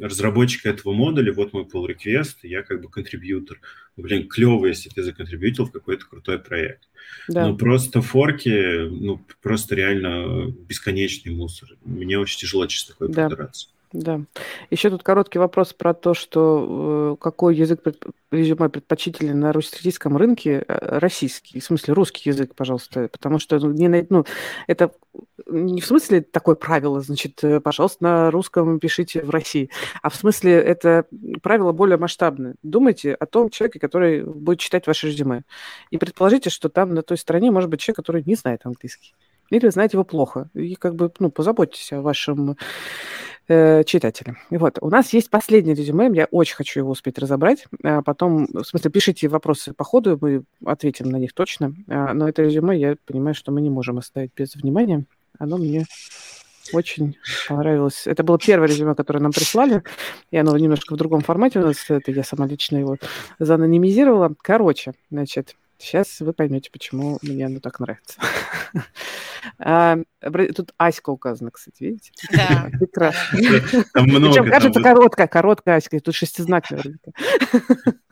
разработчик 0.00 0.66
этого 0.66 0.92
модуля, 0.92 1.32
вот 1.32 1.52
мой 1.52 1.64
pull 1.64 1.86
request, 1.86 2.36
я 2.42 2.62
как 2.62 2.80
бы 2.82 2.88
контрибьютор. 2.88 3.60
Блин, 3.96 4.28
клево, 4.28 4.66
если 4.66 4.88
ты 4.88 5.02
законтрибьютил 5.02 5.66
в 5.66 5.72
какой-то 5.72 6.06
крутой 6.06 6.38
проект. 6.38 6.88
Да. 7.28 7.48
Но 7.48 7.56
просто 7.56 8.02
форки, 8.02 8.88
ну, 8.88 9.24
просто 9.42 9.74
реально 9.74 10.50
бесконечный 10.50 11.32
мусор. 11.32 11.70
Мне 11.84 12.18
очень 12.18 12.40
тяжело 12.40 12.66
через 12.66 12.86
такое 12.86 13.08
да. 13.08 13.28
подраться. 13.28 13.68
Да. 13.94 14.22
Еще 14.70 14.90
тут 14.90 15.04
короткий 15.04 15.38
вопрос 15.38 15.72
про 15.72 15.94
то, 15.94 16.14
что 16.14 17.14
э, 17.14 17.22
какой 17.22 17.54
язык 17.54 17.80
резюме 18.32 18.68
предпочтителен 18.68 19.38
на 19.38 19.52
российском 19.52 20.16
рынке, 20.16 20.64
э, 20.66 20.98
российский, 20.98 21.60
в 21.60 21.64
смысле 21.64 21.94
русский 21.94 22.28
язык, 22.28 22.56
пожалуйста, 22.56 23.08
потому 23.12 23.38
что 23.38 23.56
ну, 23.60 23.70
не, 23.70 24.04
ну, 24.10 24.24
это 24.66 24.90
не 25.46 25.80
в 25.80 25.86
смысле 25.86 26.22
такое 26.22 26.56
правило, 26.56 27.02
значит, 27.02 27.44
э, 27.44 27.60
пожалуйста, 27.60 28.02
на 28.02 28.30
русском 28.32 28.80
пишите 28.80 29.22
в 29.22 29.30
России, 29.30 29.70
а 30.02 30.10
в 30.10 30.16
смысле 30.16 30.54
это 30.54 31.06
правило 31.40 31.70
более 31.70 31.96
масштабное. 31.96 32.56
Думайте 32.64 33.14
о 33.14 33.26
том 33.26 33.48
человеке, 33.48 33.78
который 33.78 34.24
будет 34.24 34.58
читать 34.58 34.88
ваше 34.88 35.06
резюме, 35.06 35.44
и 35.92 35.98
предположите, 35.98 36.50
что 36.50 36.68
там 36.68 36.94
на 36.94 37.02
той 37.02 37.16
стороне 37.16 37.52
может 37.52 37.70
быть 37.70 37.78
человек, 37.78 37.98
который 37.98 38.24
не 38.26 38.34
знает 38.34 38.62
английский. 38.64 39.14
Или 39.50 39.68
знаете 39.68 39.96
его 39.96 40.04
плохо, 40.04 40.48
и 40.54 40.74
как 40.74 40.94
бы, 40.94 41.12
ну, 41.18 41.30
позаботьтесь 41.30 41.92
о 41.92 42.00
вашем 42.00 42.56
э, 43.48 43.84
читателя. 43.84 44.36
Вот, 44.50 44.78
у 44.80 44.88
нас 44.88 45.12
есть 45.12 45.30
последнее 45.30 45.74
резюме, 45.74 46.10
я 46.14 46.26
очень 46.30 46.56
хочу 46.56 46.80
его 46.80 46.90
успеть 46.90 47.18
разобрать, 47.18 47.66
а 47.82 48.02
потом, 48.02 48.46
в 48.52 48.64
смысле, 48.64 48.90
пишите 48.90 49.28
вопросы 49.28 49.72
по 49.72 49.84
ходу, 49.84 50.18
мы 50.20 50.44
ответим 50.64 51.10
на 51.10 51.16
них 51.16 51.32
точно, 51.32 51.74
а, 51.88 52.14
но 52.14 52.28
это 52.28 52.42
резюме, 52.42 52.78
я 52.78 52.96
понимаю, 53.06 53.34
что 53.34 53.52
мы 53.52 53.60
не 53.60 53.70
можем 53.70 53.98
оставить 53.98 54.32
без 54.36 54.54
внимания, 54.54 55.04
оно 55.38 55.58
мне 55.58 55.84
очень 56.72 57.16
понравилось. 57.48 58.06
Это 58.06 58.22
было 58.22 58.38
первое 58.38 58.68
резюме, 58.68 58.94
которое 58.94 59.20
нам 59.20 59.32
прислали, 59.32 59.82
и 60.30 60.36
оно 60.36 60.56
немножко 60.56 60.94
в 60.94 60.96
другом 60.96 61.20
формате 61.20 61.58
у 61.60 61.62
нас. 61.62 61.84
Это 61.88 62.10
я 62.10 62.24
сама 62.24 62.46
лично 62.46 62.78
его 62.78 62.96
заанонимизировала. 63.38 64.34
Короче, 64.40 64.94
значит, 65.10 65.56
сейчас 65.78 66.20
вы 66.20 66.32
поймете, 66.32 66.70
почему 66.70 67.18
мне 67.22 67.46
оно 67.46 67.60
так 67.60 67.80
нравится. 67.80 68.18
Тут 70.56 70.72
Аська 70.78 71.10
указана, 71.10 71.50
кстати, 71.50 71.82
видите? 71.82 72.12
Да. 72.32 72.70
Прекрасно. 72.78 73.84
Там 73.92 74.04
много. 74.06 74.28
Причем 74.28 74.50
кажется 74.50 74.80
короткая, 74.80 75.26
короткая 75.26 75.76
Аська. 75.76 76.00
Тут 76.00 76.14
шестизнак 76.14 76.70
наверняка. 76.70 77.12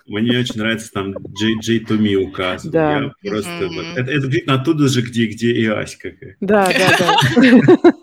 Мне 0.06 0.40
очень 0.40 0.58
нравится 0.58 0.90
там 0.92 1.12
J, 1.12 1.54
J 1.62 1.78
to 1.84 1.96
me 1.96 2.16
указан. 2.16 2.70
Да. 2.70 3.12
Я 3.22 3.30
просто... 3.30 3.50
Mm-hmm. 3.50 3.92
Это, 3.96 4.10
это 4.10 4.26
видно 4.26 4.54
оттуда 4.54 4.88
же, 4.88 5.00
где, 5.00 5.26
где 5.26 5.52
и 5.52 5.66
Аська. 5.66 6.10
Да, 6.40 6.66
да, 6.66 6.96
да. 6.98 7.94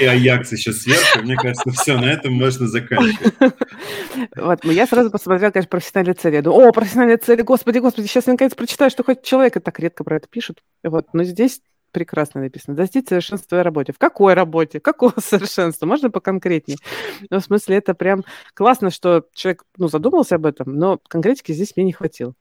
И 0.00 0.04
Аякс 0.04 0.52
еще 0.52 0.72
сверху. 0.72 1.22
Мне 1.22 1.36
кажется, 1.36 1.70
все, 1.70 1.96
на 1.96 2.06
этом 2.06 2.34
можно 2.34 2.66
заканчивать. 2.66 3.34
Вот, 4.36 4.64
ну 4.64 4.72
я 4.72 4.86
сразу 4.86 5.10
посмотрела, 5.10 5.52
конечно, 5.52 5.70
профессиональные 5.70 6.14
цели. 6.14 6.34
Я 6.36 6.42
думаю, 6.42 6.68
о, 6.68 6.72
профессиональные 6.72 7.18
цели, 7.18 7.42
господи, 7.42 7.78
господи, 7.78 8.08
сейчас 8.08 8.26
я 8.26 8.32
наконец 8.32 8.54
прочитаю, 8.54 8.90
что 8.90 9.04
хоть 9.04 9.22
человек 9.22 9.62
так 9.62 9.78
редко 9.78 10.02
про 10.04 10.16
это 10.16 10.28
пишет. 10.28 10.60
Вот, 10.82 11.14
но 11.14 11.22
здесь 11.22 11.60
прекрасно 11.94 12.42
написано. 12.42 12.76
Достичь 12.76 13.08
совершенства 13.08 13.46
в 13.46 13.48
твоей 13.48 13.64
работе. 13.64 13.92
В 13.92 13.98
какой 13.98 14.34
работе? 14.34 14.80
Какого 14.80 15.14
совершенства? 15.18 15.86
Можно 15.86 16.10
поконкретнее? 16.10 16.76
Ну, 17.30 17.38
в 17.38 17.44
смысле, 17.44 17.76
это 17.76 17.94
прям 17.94 18.24
классно, 18.52 18.90
что 18.90 19.26
человек 19.32 19.64
ну, 19.78 19.88
задумался 19.88 20.34
об 20.34 20.44
этом, 20.44 20.76
но 20.76 21.00
конкретики 21.08 21.52
здесь 21.52 21.74
мне 21.76 21.86
не 21.86 21.92
хватило. 21.92 22.34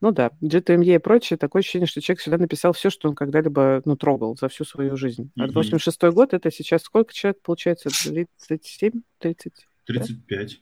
Ну 0.00 0.12
да, 0.12 0.30
GTME 0.42 0.96
и 0.96 0.98
прочее, 0.98 1.38
такое 1.38 1.60
ощущение, 1.60 1.86
что 1.86 2.00
человек 2.00 2.20
сюда 2.20 2.38
написал 2.38 2.72
все, 2.72 2.90
что 2.90 3.08
он 3.08 3.14
когда-либо 3.14 3.82
ну, 3.84 3.96
трогал 3.96 4.36
за 4.36 4.48
всю 4.48 4.64
свою 4.64 4.96
жизнь. 4.96 5.30
А 5.38 5.46
86 5.46 6.02
год, 6.12 6.34
это 6.34 6.50
сейчас 6.50 6.82
сколько 6.82 7.12
человек 7.12 7.40
получается? 7.42 7.90
37? 7.90 8.92
30? 9.18 9.52
35. 9.86 10.60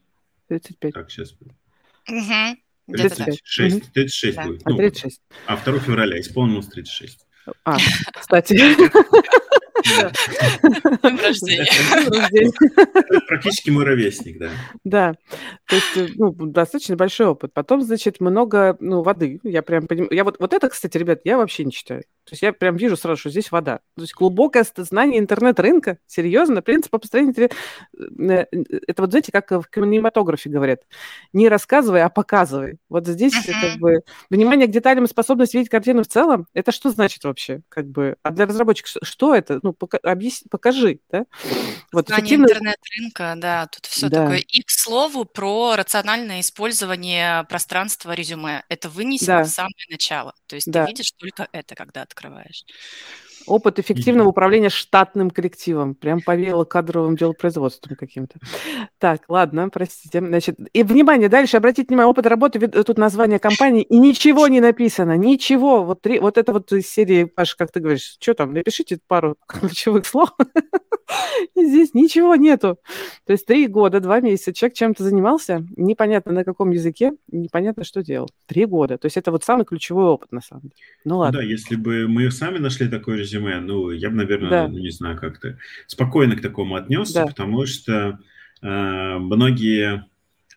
35. 0.49 0.93
Так, 0.93 1.11
сейчас. 1.11 1.33
Угу. 1.33 2.97
36, 2.97 3.93
36 3.93 4.37
да. 4.37 4.45
будет. 4.45 4.62
А, 4.64 4.76
36. 4.76 5.20
Ну, 5.28 5.37
а 5.47 5.57
2 5.57 5.78
февраля 5.80 6.20
исполнилось 6.20 6.66
36. 6.66 7.26
А, 7.64 7.76
кстати. 8.20 8.55
Днем 11.03 11.18
рождения. 11.20 12.53
Практически 13.26 13.70
мой 13.70 13.84
ровесник, 13.84 14.38
да. 14.38 14.51
Да, 14.84 15.14
то 15.66 15.76
есть, 15.76 15.97
э, 15.97 16.09
ну, 16.16 16.32
достаточно 16.32 16.97
большой 16.97 17.26
опыт. 17.26 17.53
Потом, 17.53 17.82
значит, 17.82 18.20
много, 18.20 18.76
ну, 18.80 19.03
воды. 19.03 19.40
Я 19.43 19.62
прям 19.62 19.86
понимаю. 19.86 20.12
Я 20.12 20.24
вот, 20.24 20.36
вот 20.38 20.53
это, 20.53 20.68
кстати, 20.68 20.99
ребят, 20.99 21.20
я 21.24 21.36
вообще 21.36 21.64
не 21.64 21.72
читаю. 21.72 22.05
То 22.25 22.35
есть 22.35 22.43
я 22.43 22.53
прям 22.53 22.77
вижу 22.77 22.97
сразу, 22.97 23.20
что 23.20 23.31
здесь 23.31 23.51
вода. 23.51 23.81
То 23.97 24.03
есть 24.03 24.14
глубокое 24.14 24.64
знание 24.77 25.18
интернет-рынка, 25.18 25.99
серьезно, 26.07 26.62
принцип 26.62 26.91
построения... 26.91 27.51
Э, 27.99 28.47
это 28.87 29.03
вот, 29.03 29.11
знаете, 29.11 29.33
как 29.33 29.51
в 29.51 29.64
кинематографе 29.64 30.49
говорят. 30.49 30.83
Не 31.33 31.49
рассказывай, 31.49 32.03
а 32.03 32.09
показывай. 32.09 32.79
Вот 32.89 33.07
здесь 33.07 33.35
как 33.35 33.79
бы 33.79 34.01
внимание 34.31 34.68
к 34.68 34.70
деталям 34.70 35.05
и 35.05 35.09
способность 35.09 35.55
видеть 35.55 35.68
картину 35.68 36.05
в 36.05 36.07
целом, 36.07 36.47
это 36.55 36.73
что 36.73 36.91
значит 36.91 37.25
вообще? 37.25 37.62
Как 37.68 37.87
бы, 37.87 38.16
а 38.23 38.31
для 38.31 38.47
разработчиков 38.47 38.93
что 39.03 39.35
это? 39.35 39.61
Ну, 39.62 39.73
пока, 39.73 39.99
объясни, 39.99 40.49
покажи, 40.51 41.01
да? 41.11 41.25
Вот 41.93 42.07
Знание 42.09 42.25
эффективно... 42.25 42.45
интернет-рынка, 42.45 43.35
да, 43.37 43.66
тут 43.66 43.87
все 43.87 44.09
да. 44.09 44.23
такое. 44.23 44.39
И, 44.39 44.62
к 44.62 44.70
слову, 44.70 45.25
про 45.25 45.75
рациональное 45.77 46.41
использование 46.41 47.45
пространства 47.45 48.12
резюме. 48.12 48.64
Это 48.68 48.89
вынесено 48.89 49.39
да. 49.39 49.45
в 49.45 49.49
самое 49.49 49.87
начало. 49.91 50.35
То 50.47 50.55
есть 50.57 50.70
да. 50.70 50.85
ты 50.85 50.91
видишь 50.91 51.12
только 51.12 51.49
это, 51.53 51.75
когда 51.75 52.03
открываешь. 52.03 52.22
trabalhos. 52.23 52.64
Опыт 53.47 53.78
эффективного 53.78 54.28
управления 54.28 54.70
штатным 54.70 55.30
коллективом. 55.30 55.95
Прям 55.95 56.20
повеяло 56.20 56.64
кадровым 56.64 57.16
делопроизводством 57.16 57.97
каким-то. 57.97 58.38
Так, 58.99 59.22
ладно, 59.28 59.68
простите. 59.68 60.20
Значит, 60.20 60.59
и 60.72 60.82
внимание, 60.82 61.28
дальше 61.28 61.57
обратите 61.57 61.88
внимание, 61.88 62.11
опыт 62.11 62.26
работы, 62.26 62.61
тут 62.68 62.99
название 62.99 63.38
компании, 63.38 63.82
и 63.82 63.99
ничего 63.99 64.49
не 64.49 64.61
написано, 64.61 65.16
ничего. 65.16 65.84
Вот, 65.84 66.03
три, 66.03 66.18
вот 66.18 66.38
это 66.38 66.53
вот 66.53 66.72
из 66.72 66.88
серии, 66.88 67.24
Паша, 67.24 67.57
как 67.57 67.72
ты 67.72 67.80
говоришь, 67.80 68.16
что 68.20 68.34
там, 68.34 68.53
напишите 68.53 68.99
пару 69.07 69.36
ключевых 69.47 70.07
слов. 70.07 70.30
И 71.55 71.66
здесь 71.66 71.95
ничего 71.95 72.36
нету. 72.36 72.78
То 73.26 73.32
есть 73.32 73.47
три 73.47 73.66
года, 73.66 74.01
два 74.01 74.20
месяца 74.20 74.53
человек 74.53 74.76
чем-то 74.76 75.05
занимался, 75.05 75.66
непонятно 75.76 76.32
на 76.32 76.45
каком 76.45 76.70
языке, 76.70 77.12
непонятно, 77.30 77.84
что 77.84 78.03
делал. 78.03 78.28
Три 78.47 78.64
года. 78.64 78.99
То 78.99 79.07
есть 79.07 79.16
это 79.16 79.30
вот 79.30 79.45
самый 79.45 79.64
ключевой 79.64 80.07
опыт, 80.07 80.32
на 80.32 80.40
самом 80.40 80.62
деле. 80.62 80.74
Ну 81.05 81.18
ладно. 81.18 81.40
да, 81.40 81.45
если 81.45 81.76
бы 81.76 82.07
мы 82.09 82.30
сами 82.30 82.59
нашли 82.59 82.88
такое 82.88 83.18
резюме, 83.33 83.61
ну, 83.61 83.91
я 83.91 84.11
бы, 84.11 84.16
наверное, 84.16 84.51
да. 84.51 84.68
ну, 84.68 84.78
не 84.78 84.91
знаю, 84.91 85.18
как-то 85.18 85.59
спокойно 85.87 86.37
к 86.37 86.43
такому 86.43 86.76
отнесся, 86.76 87.20
да. 87.20 87.26
потому 87.26 87.66
что 87.66 88.18
э, 88.62 89.18
многие 89.18 90.07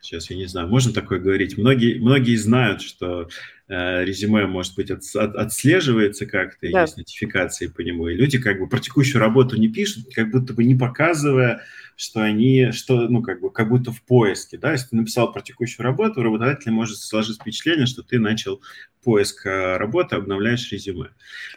сейчас 0.01 0.29
я 0.29 0.37
не 0.37 0.45
знаю, 0.45 0.67
можно 0.67 0.93
такое 0.93 1.19
говорить. 1.19 1.57
Многие, 1.57 1.99
многие 1.99 2.35
знают, 2.35 2.81
что 2.81 3.27
резюме, 3.67 4.45
может 4.45 4.75
быть, 4.75 4.91
от, 4.91 5.03
от, 5.15 5.35
отслеживается 5.35 6.25
как-то, 6.25 6.69
да. 6.71 6.81
есть 6.81 6.97
нотификации 6.97 7.67
по 7.67 7.81
нему, 7.81 8.07
и 8.07 8.15
люди 8.15 8.39
как 8.39 8.59
бы 8.59 8.67
про 8.67 8.79
текущую 8.79 9.19
работу 9.19 9.59
не 9.59 9.69
пишут, 9.69 10.05
как 10.13 10.29
будто 10.29 10.53
бы 10.53 10.63
не 10.63 10.75
показывая, 10.75 11.61
что 11.95 12.21
они, 12.21 12.71
что, 12.71 13.07
ну, 13.07 13.21
как 13.21 13.39
бы, 13.41 13.51
как 13.51 13.69
будто 13.69 13.91
в 13.91 14.01
поиске, 14.03 14.57
да, 14.57 14.73
если 14.73 14.89
ты 14.89 14.95
написал 14.97 15.31
про 15.31 15.41
текущую 15.41 15.83
работу, 15.83 16.21
работодатель 16.21 16.71
может 16.71 16.97
сложить 16.97 17.39
впечатление, 17.39 17.85
что 17.85 18.03
ты 18.03 18.19
начал 18.19 18.61
поиск 19.03 19.45
э, 19.45 19.77
работы, 19.77 20.15
обновляешь 20.15 20.71
резюме. 20.71 21.09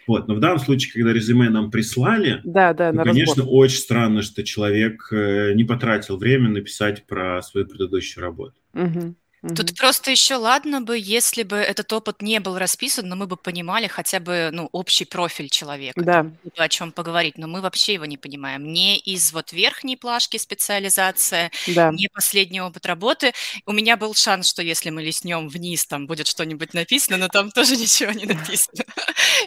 Вот, 0.07 0.29
но 0.29 0.35
в 0.35 0.41
данном 0.41 0.61
случае, 0.61 0.93
когда 0.93 1.13
резюме 1.13 1.51
нам 1.51 1.71
прислали, 1.71 2.41
да, 2.45 2.73
да, 2.73 2.93
ну, 2.93 3.03
конечно, 3.03 3.43
разбор. 3.43 3.47
очень 3.49 3.79
странно, 3.79 4.23
что 4.23 4.45
человек 4.45 5.09
э, 5.11 5.53
не 5.55 5.65
потратил 5.65 6.17
время 6.17 6.49
написать 6.49 7.05
про 7.07 7.43
свою 7.43 7.67
предыдущую 7.67 8.23
работу. 8.23 8.55
Угу. 8.75 9.15
Тут 9.43 9.77
просто 9.77 10.11
еще 10.11 10.35
ладно 10.35 10.81
бы, 10.81 10.99
если 10.99 11.45
бы 11.45 11.57
этот 11.57 11.93
опыт 11.93 12.23
не 12.23 12.41
был 12.41 12.59
расписан, 12.59 13.09
но 13.09 13.15
мы 13.15 13.27
бы 13.27 13.37
понимали 13.37 13.87
хотя 13.87 14.19
бы 14.19 14.51
ну, 14.53 14.69
общий 14.73 15.05
профиль 15.05 15.49
человека, 15.49 16.03
да. 16.03 16.27
о 16.57 16.69
чем 16.69 16.91
поговорить, 16.91 17.39
но 17.39 17.47
мы 17.47 17.61
вообще 17.61 17.95
его 17.95 18.05
не 18.05 18.17
понимаем. 18.17 18.73
Не 18.73 18.99
из 18.99 19.33
вот 19.33 19.53
верхней 19.53 19.97
плашки 19.97 20.39
специализация, 20.39 21.53
да. 21.69 21.93
не 21.93 22.09
последний 22.09 22.61
опыт 22.61 22.85
работы. 22.87 23.33
У 23.65 23.73
меня 23.73 23.97
был 23.97 24.13
шанс, 24.15 24.49
что 24.49 24.63
если 24.63 24.91
мы 24.91 25.03
листнем 25.03 25.49
вниз, 25.49 25.87
там 25.87 26.09
будет 26.09 26.27
что-нибудь 26.27 26.75
написано, 26.75 27.17
но 27.19 27.29
там 27.29 27.53
тоже 27.53 27.77
ничего 27.77 28.11
не 28.11 28.27
написано. 28.27 28.85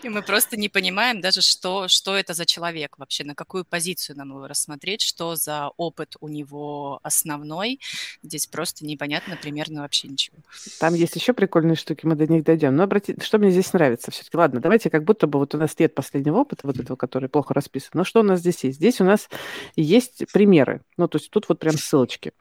И 0.03 0.09
мы 0.09 0.21
просто 0.21 0.55
не 0.55 0.69
понимаем 0.69 1.19
даже, 1.19 1.41
что, 1.41 1.89
что 1.89 2.15
это 2.15 2.33
за 2.33 2.45
человек 2.45 2.97
вообще, 2.97 3.25
на 3.25 3.35
какую 3.35 3.65
позицию 3.65 4.17
нам 4.17 4.29
его 4.29 4.47
рассмотреть, 4.47 5.01
что 5.01 5.35
за 5.35 5.69
опыт 5.75 6.15
у 6.21 6.29
него 6.29 6.99
основной. 7.03 7.81
Здесь 8.23 8.47
просто 8.47 8.85
непонятно 8.85 9.35
примерно 9.35 9.80
вообще 9.81 10.07
ничего. 10.07 10.37
Там 10.79 10.93
есть 10.93 11.15
еще 11.15 11.33
прикольные 11.33 11.75
штуки, 11.75 12.05
мы 12.05 12.15
до 12.15 12.27
них 12.27 12.43
дойдем. 12.43 12.75
Но 12.75 12.83
обратите, 12.83 13.23
что 13.23 13.37
мне 13.37 13.51
здесь 13.51 13.73
нравится 13.73 14.11
все-таки? 14.11 14.37
Ладно, 14.37 14.59
давайте 14.59 14.89
как 14.89 15.03
будто 15.03 15.27
бы 15.27 15.39
вот 15.39 15.55
у 15.55 15.57
нас 15.57 15.77
нет 15.77 15.95
последнего 15.95 16.37
опыта, 16.37 16.67
вот 16.67 16.79
этого, 16.79 16.95
который 16.97 17.29
плохо 17.29 17.53
расписан. 17.53 17.91
Но 17.93 18.03
что 18.03 18.21
у 18.21 18.23
нас 18.23 18.39
здесь 18.39 18.63
есть? 18.63 18.77
Здесь 18.77 19.01
у 19.01 19.03
нас 19.03 19.29
есть 19.75 20.25
примеры. 20.33 20.81
Ну, 20.97 21.07
то 21.07 21.17
есть 21.17 21.29
тут 21.29 21.47
вот 21.49 21.59
прям 21.59 21.77
ссылочки. 21.77 22.33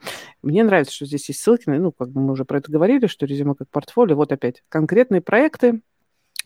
Мне 0.42 0.64
нравится, 0.64 0.94
что 0.94 1.06
здесь 1.06 1.28
есть 1.28 1.40
ссылки, 1.40 1.68
ну, 1.68 1.92
как 1.92 2.10
бы 2.10 2.20
мы 2.20 2.32
уже 2.32 2.44
про 2.44 2.58
это 2.58 2.70
говорили, 2.70 3.06
что 3.06 3.26
резюме 3.26 3.54
как 3.54 3.68
портфолио. 3.68 4.16
Вот 4.16 4.32
опять 4.32 4.62
конкретные 4.68 5.20
проекты, 5.20 5.80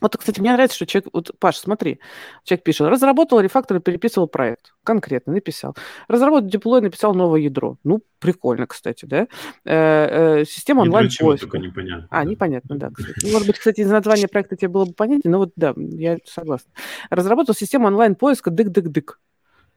вот, 0.01 0.17
кстати, 0.17 0.41
мне 0.41 0.51
нравится, 0.51 0.75
что 0.75 0.85
человек... 0.85 1.09
Вот, 1.13 1.31
Паш, 1.39 1.57
смотри, 1.57 1.99
человек 2.43 2.63
пишет, 2.63 2.87
разработал 2.87 3.39
рефактор 3.39 3.77
и 3.77 3.79
переписывал 3.79 4.27
проект. 4.27 4.73
Конкретно 4.83 5.33
написал. 5.33 5.75
Разработал 6.07 6.49
диплой, 6.49 6.81
написал 6.81 7.13
новое 7.13 7.39
ядро. 7.39 7.77
Ну, 7.83 8.01
прикольно, 8.19 8.67
кстати, 8.67 9.05
да? 9.05 9.27
Э, 9.63 10.39
э, 10.41 10.45
система 10.45 10.81
онлайн-поиска. 10.81 11.47
только 11.47 11.59
непонятно. 11.59 12.07
А, 12.11 12.23
да. 12.23 12.29
непонятно, 12.29 12.77
да, 12.77 12.89
кстати. 12.89 13.25
Ну, 13.25 13.31
может 13.31 13.47
быть, 13.47 13.57
кстати, 13.57 13.81
из 13.81 13.89
названия 13.89 14.27
проекта 14.27 14.57
тебе 14.57 14.67
было 14.67 14.85
бы 14.85 14.93
понятнее, 14.93 15.31
но 15.31 15.37
вот 15.39 15.51
да, 15.55 15.73
я 15.77 16.17
согласна. 16.25 16.71
Разработал 17.09 17.55
систему 17.55 17.87
онлайн-поиска 17.87 18.51
дык-дык-дык. 18.51 19.19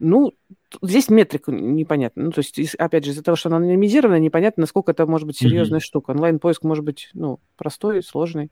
Ну, 0.00 0.34
здесь 0.82 1.10
метрика 1.10 1.52
непонятна. 1.52 2.24
Ну, 2.24 2.30
то 2.32 2.40
есть, 2.40 2.74
опять 2.74 3.04
же, 3.04 3.12
из-за 3.12 3.22
того, 3.22 3.36
что 3.36 3.48
она 3.48 3.58
анонимизирована, 3.58 4.18
непонятно, 4.18 4.62
насколько 4.62 4.92
это 4.92 5.06
может 5.06 5.26
быть 5.26 5.38
серьезная 5.38 5.78
mm-hmm. 5.78 5.82
штука. 5.82 6.10
Онлайн-поиск 6.10 6.62
может 6.64 6.84
быть, 6.84 7.10
ну, 7.14 7.40
простой, 7.56 8.02
сложный 8.02 8.50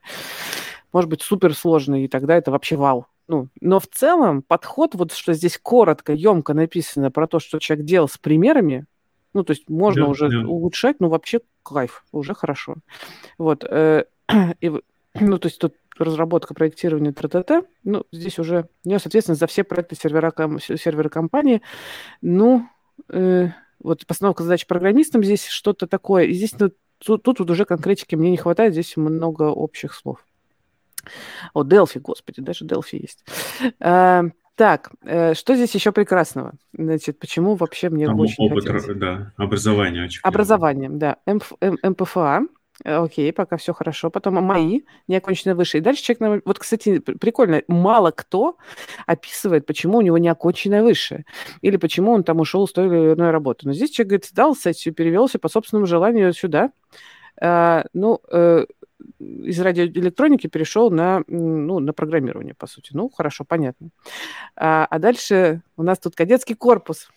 может 0.96 1.10
быть 1.10 1.20
суперсложный, 1.20 2.04
и 2.04 2.08
тогда 2.08 2.36
это 2.36 2.50
вообще 2.50 2.74
вау. 2.76 3.06
Ну, 3.28 3.48
но 3.60 3.80
в 3.80 3.86
целом 3.86 4.40
подход, 4.40 4.94
вот 4.94 5.12
что 5.12 5.34
здесь 5.34 5.58
коротко, 5.62 6.14
емко 6.14 6.54
написано 6.54 7.10
про 7.10 7.26
то, 7.26 7.38
что 7.38 7.58
человек 7.58 7.84
делал 7.84 8.08
с 8.08 8.16
примерами, 8.16 8.86
ну, 9.34 9.44
то 9.44 9.50
есть 9.50 9.68
можно 9.68 10.04
да, 10.04 10.10
уже 10.10 10.30
да. 10.30 10.48
улучшать, 10.48 10.96
ну, 10.98 11.10
вообще 11.10 11.40
кайф, 11.62 12.02
уже 12.12 12.32
хорошо. 12.32 12.76
Вот. 13.36 13.62
Э, 13.68 14.04
и, 14.62 14.70
ну, 15.20 15.36
то 15.38 15.48
есть 15.48 15.58
тут 15.58 15.74
разработка, 15.98 16.54
проектирование, 16.54 17.12
т.т. 17.12 17.64
Ну, 17.84 18.04
здесь 18.10 18.38
уже 18.38 18.70
нес 18.84 19.04
ответственность 19.04 19.40
за 19.40 19.46
все 19.48 19.64
проекты 19.64 19.96
сервера, 19.96 20.32
сервера 20.58 21.10
компании. 21.10 21.60
Ну, 22.22 22.66
э, 23.10 23.48
вот 23.80 24.06
постановка 24.06 24.44
задач 24.44 24.66
программистам 24.66 25.22
здесь 25.22 25.44
что-то 25.44 25.86
такое. 25.86 26.24
И 26.24 26.32
здесь 26.32 26.58
ну, 26.58 26.70
тут, 27.04 27.22
тут 27.22 27.40
вот 27.40 27.50
уже 27.50 27.66
конкретики 27.66 28.14
мне 28.14 28.30
не 28.30 28.38
хватает, 28.38 28.72
здесь 28.72 28.96
много 28.96 29.42
общих 29.42 29.92
слов. 29.92 30.24
О, 31.54 31.62
Делфи, 31.64 31.98
господи, 31.98 32.40
даже 32.40 32.64
Делфи 32.64 32.96
есть. 32.96 33.24
Э, 33.80 34.22
Так, 34.56 34.90
э, 35.02 35.34
что 35.34 35.54
здесь 35.54 35.74
еще 35.74 35.92
прекрасного? 35.92 36.52
Значит, 36.72 37.18
почему 37.18 37.56
вообще 37.56 37.90
мне 37.90 38.06
Там 38.06 38.18
очень 38.20 38.50
опыт, 38.50 38.64
хотелось? 38.64 38.98
да, 38.98 39.32
образование 39.36 40.04
очень. 40.04 40.20
Образование, 40.22 40.88
да. 40.88 41.16
МФ, 41.26 41.52
МПФА, 41.60 42.46
Э, 42.84 42.96
окей, 42.96 43.32
пока 43.32 43.56
все 43.56 43.72
хорошо. 43.72 44.10
Потом 44.10 44.34
мои 44.34 44.82
неоконченные 45.08 45.54
высшие. 45.54 45.80
И 45.80 45.84
дальше 45.84 46.02
человек... 46.02 46.42
Вот, 46.44 46.58
кстати, 46.58 46.98
прикольно, 46.98 47.62
мало 47.68 48.10
кто 48.10 48.56
описывает, 49.06 49.66
почему 49.66 49.98
у 49.98 50.02
него 50.02 50.18
неоконченная 50.18 50.82
высшая. 50.82 51.24
Или 51.62 51.76
почему 51.76 52.12
он 52.12 52.24
там 52.24 52.40
ушел 52.40 52.66
с 52.66 52.72
той 52.72 52.86
или 52.86 53.14
иной 53.14 53.30
работы. 53.30 53.66
Но 53.66 53.72
здесь 53.72 53.90
человек, 53.90 54.10
говорит, 54.10 54.24
сдал 54.26 54.54
сессию, 54.54 54.94
перевелся 54.94 55.38
по 55.38 55.48
собственному 55.48 55.86
желанию 55.86 56.32
сюда. 56.32 56.70
А, 57.40 57.84
ну, 57.92 58.20
э, 58.30 58.66
из 59.18 59.60
радиоэлектроники 59.60 60.46
перешел 60.46 60.90
на, 60.90 61.22
ну, 61.28 61.78
на 61.78 61.92
программирование, 61.92 62.54
по 62.54 62.66
сути. 62.66 62.90
Ну, 62.92 63.08
хорошо, 63.08 63.44
понятно. 63.44 63.90
А, 64.56 64.86
а 64.86 64.98
дальше 64.98 65.62
у 65.76 65.82
нас 65.82 65.98
тут 65.98 66.14
кадетский 66.16 66.54
корпус. 66.54 67.08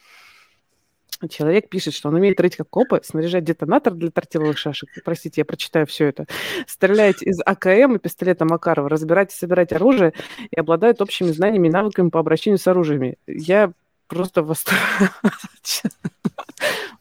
Человек 1.29 1.69
пишет, 1.69 1.93
что 1.93 2.07
он 2.07 2.15
умеет 2.15 2.39
рыть 2.39 2.55
как 2.55 2.69
копы, 2.69 3.01
снаряжать 3.03 3.43
детонатор 3.43 3.93
для 3.93 4.09
тортиловых 4.09 4.57
шашек. 4.57 4.89
Простите, 5.03 5.41
я 5.41 5.45
прочитаю 5.45 5.85
все 5.85 6.05
это. 6.05 6.27
Стрелять 6.65 7.21
из 7.21 7.41
АКМ 7.45 7.95
и 7.95 7.99
пистолета 7.99 8.45
Макарова, 8.45 8.87
разбирать 8.87 9.33
и 9.33 9.35
собирать 9.35 9.73
оружие 9.73 10.13
и 10.49 10.57
обладает 10.57 11.01
общими 11.01 11.31
знаниями 11.31 11.67
и 11.67 11.71
навыками 11.71 12.09
по 12.09 12.21
обращению 12.21 12.57
с 12.57 12.67
оружиями. 12.67 13.17
Я 13.27 13.73
просто 14.07 14.43
восторг. 14.43 14.79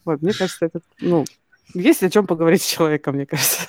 Мне 0.05 0.33
кажется, 0.33 0.67
это, 0.67 0.81
ну, 1.01 1.25
есть 1.75 2.03
о 2.03 2.11
чем 2.11 2.27
поговорить 2.27 2.63
с 2.63 2.67
человеком, 2.67 3.15
мне 3.15 3.27
кажется. 3.27 3.69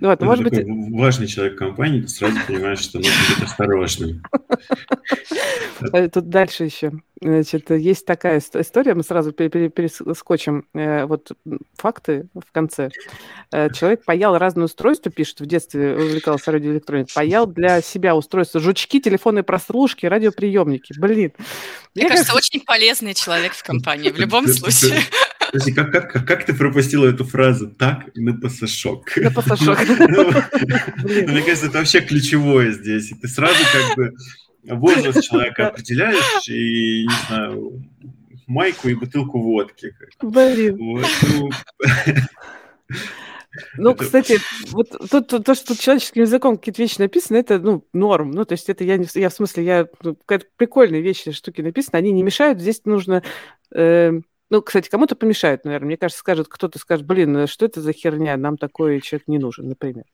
Ну, 0.00 0.08
вот, 0.08 0.20
может 0.20 0.44
быть... 0.44 0.64
Важный 0.98 1.26
человек 1.26 1.58
компании, 1.58 2.02
ты 2.02 2.08
сразу 2.08 2.36
понимаешь, 2.46 2.80
что 2.80 2.98
нужно 2.98 3.12
быть 3.28 3.44
осторожным. 3.44 4.22
Э, 5.92 6.08
тут 6.08 6.28
дальше 6.28 6.64
еще. 6.64 6.92
Значит, 7.20 7.70
есть 7.70 8.04
такая 8.04 8.38
история, 8.38 8.94
мы 8.94 9.04
сразу 9.04 9.32
перескочим 9.32 10.66
э, 10.74 11.04
вот 11.04 11.30
факты 11.76 12.26
в 12.34 12.50
конце. 12.52 12.90
Э, 13.52 13.68
человек 13.72 14.04
паял 14.04 14.36
разные 14.36 14.64
устройства, 14.64 15.10
пишет, 15.12 15.40
в 15.40 15.46
детстве 15.46 15.94
увлекался 15.94 16.50
радиоэлектроникой, 16.50 17.12
паял 17.14 17.46
для 17.46 17.80
себя 17.80 18.16
устройства, 18.16 18.60
жучки, 18.60 19.00
телефонные 19.00 19.44
прослушки, 19.44 20.06
радиоприемники. 20.06 20.94
Блин. 20.98 21.32
Мне, 21.94 22.04
Мне 22.04 22.08
кажется, 22.08 22.34
очень 22.34 22.60
полезный 22.60 23.14
человек 23.14 23.52
в 23.52 23.62
компании, 23.62 24.10
в 24.10 24.18
любом 24.18 24.48
случае. 24.48 25.00
Подожди, 25.52 25.72
как, 25.72 25.92
как, 25.92 26.26
как 26.26 26.46
ты 26.46 26.54
пропустила 26.54 27.06
эту 27.06 27.24
фразу? 27.24 27.68
Так, 27.68 28.06
на 28.14 28.32
пасашок. 28.32 29.14
На 29.16 29.30
пасашок. 29.30 29.78
Ну, 31.04 31.32
мне 31.32 31.42
кажется, 31.42 31.66
это 31.66 31.78
вообще 31.78 32.00
ключевое 32.00 32.72
здесь. 32.72 33.12
Ты 33.20 33.28
сразу 33.28 33.62
как 33.70 33.96
бы 33.96 34.14
возраст 34.64 35.22
человека 35.22 35.68
определяешь 35.68 36.48
и, 36.48 37.06
не 37.06 37.26
знаю, 37.26 37.84
майку 38.46 38.88
и 38.88 38.94
бутылку 38.94 39.42
водки. 39.42 39.94
Блин. 40.22 40.78
Вот, 40.78 41.06
ну... 41.38 41.50
Ну, 43.76 43.90
это... 43.90 44.04
кстати, 44.04 44.38
вот 44.70 44.88
тут 45.10 45.26
то, 45.26 45.38
то, 45.38 45.54
что 45.54 45.76
человеческим 45.76 46.22
языком 46.22 46.56
какие-то 46.56 46.80
вещи 46.80 46.98
написаны, 46.98 47.36
это, 47.36 47.58
ну, 47.58 47.86
норм. 47.92 48.30
Ну, 48.30 48.46
то 48.46 48.52
есть 48.52 48.70
это 48.70 48.84
я, 48.84 48.96
не, 48.96 49.06
я 49.14 49.28
в 49.28 49.34
смысле, 49.34 49.64
я, 49.64 49.88
ну, 50.02 50.14
какая-то 50.14 50.46
прикольные 50.56 51.02
вещи, 51.02 51.32
штуки 51.32 51.60
написаны, 51.60 51.98
они 51.98 52.12
не 52.12 52.22
мешают. 52.22 52.60
Здесь 52.60 52.80
нужно 52.86 53.22
э, 53.74 54.20
ну, 54.52 54.60
кстати, 54.60 54.90
кому-то 54.90 55.16
помешают, 55.16 55.64
наверное. 55.64 55.86
Мне 55.86 55.96
кажется, 55.96 56.20
скажет, 56.20 56.46
кто-то 56.46 56.78
скажет, 56.78 57.06
блин, 57.06 57.32
ну 57.32 57.46
что 57.46 57.64
это 57.64 57.80
за 57.80 57.94
херня, 57.94 58.36
нам 58.36 58.58
такой 58.58 59.00
человек 59.00 59.26
не 59.26 59.38
нужен, 59.38 59.66
например. 59.66 60.04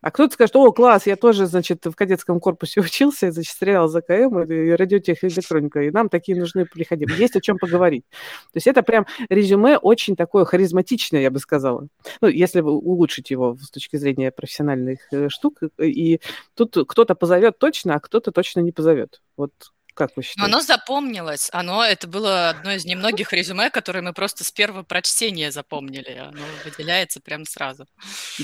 А 0.00 0.10
кто-то 0.10 0.34
скажет, 0.34 0.56
о, 0.56 0.72
класс, 0.72 1.06
я 1.06 1.14
тоже, 1.14 1.46
значит, 1.46 1.86
в 1.86 1.92
кадетском 1.92 2.40
корпусе 2.40 2.80
учился, 2.80 3.30
значит, 3.30 3.52
стрелял 3.52 3.86
за 3.86 4.02
КМ 4.02 4.40
и 4.40 4.70
радиотех 4.70 5.22
и 5.22 5.28
электроника, 5.28 5.80
и 5.80 5.92
нам 5.92 6.08
такие 6.08 6.36
нужны 6.36 6.66
приходи. 6.66 7.06
Есть 7.16 7.36
о 7.36 7.40
чем 7.40 7.56
поговорить. 7.56 8.02
То 8.52 8.56
есть 8.56 8.66
это 8.66 8.82
прям 8.82 9.06
резюме 9.28 9.78
очень 9.78 10.16
такое 10.16 10.44
харизматичное, 10.44 11.20
я 11.20 11.30
бы 11.30 11.38
сказала. 11.38 11.86
Ну, 12.20 12.26
если 12.26 12.62
улучшить 12.62 13.30
его 13.30 13.56
с 13.62 13.70
точки 13.70 13.94
зрения 13.94 14.32
профессиональных 14.32 15.06
э, 15.12 15.28
штук. 15.28 15.60
И 15.80 16.20
тут 16.54 16.76
кто-то 16.88 17.14
позовет 17.14 17.60
точно, 17.60 17.94
а 17.94 18.00
кто-то 18.00 18.32
точно 18.32 18.58
не 18.58 18.72
позовет. 18.72 19.22
Вот 19.36 19.52
как 19.94 20.10
вы 20.16 20.22
считаете? 20.22 20.40
Но 20.40 20.56
оно 20.56 20.60
запомнилось. 20.64 21.48
Оно, 21.52 21.84
это 21.84 22.06
было 22.06 22.50
одно 22.50 22.72
из 22.72 22.84
немногих 22.84 23.32
резюме, 23.32 23.70
которые 23.70 24.02
мы 24.02 24.12
просто 24.12 24.44
с 24.44 24.50
первого 24.50 24.82
прочтения 24.82 25.50
запомнили. 25.50 26.18
Оно 26.18 26.42
выделяется 26.64 27.20
прямо 27.20 27.44
сразу. 27.44 27.86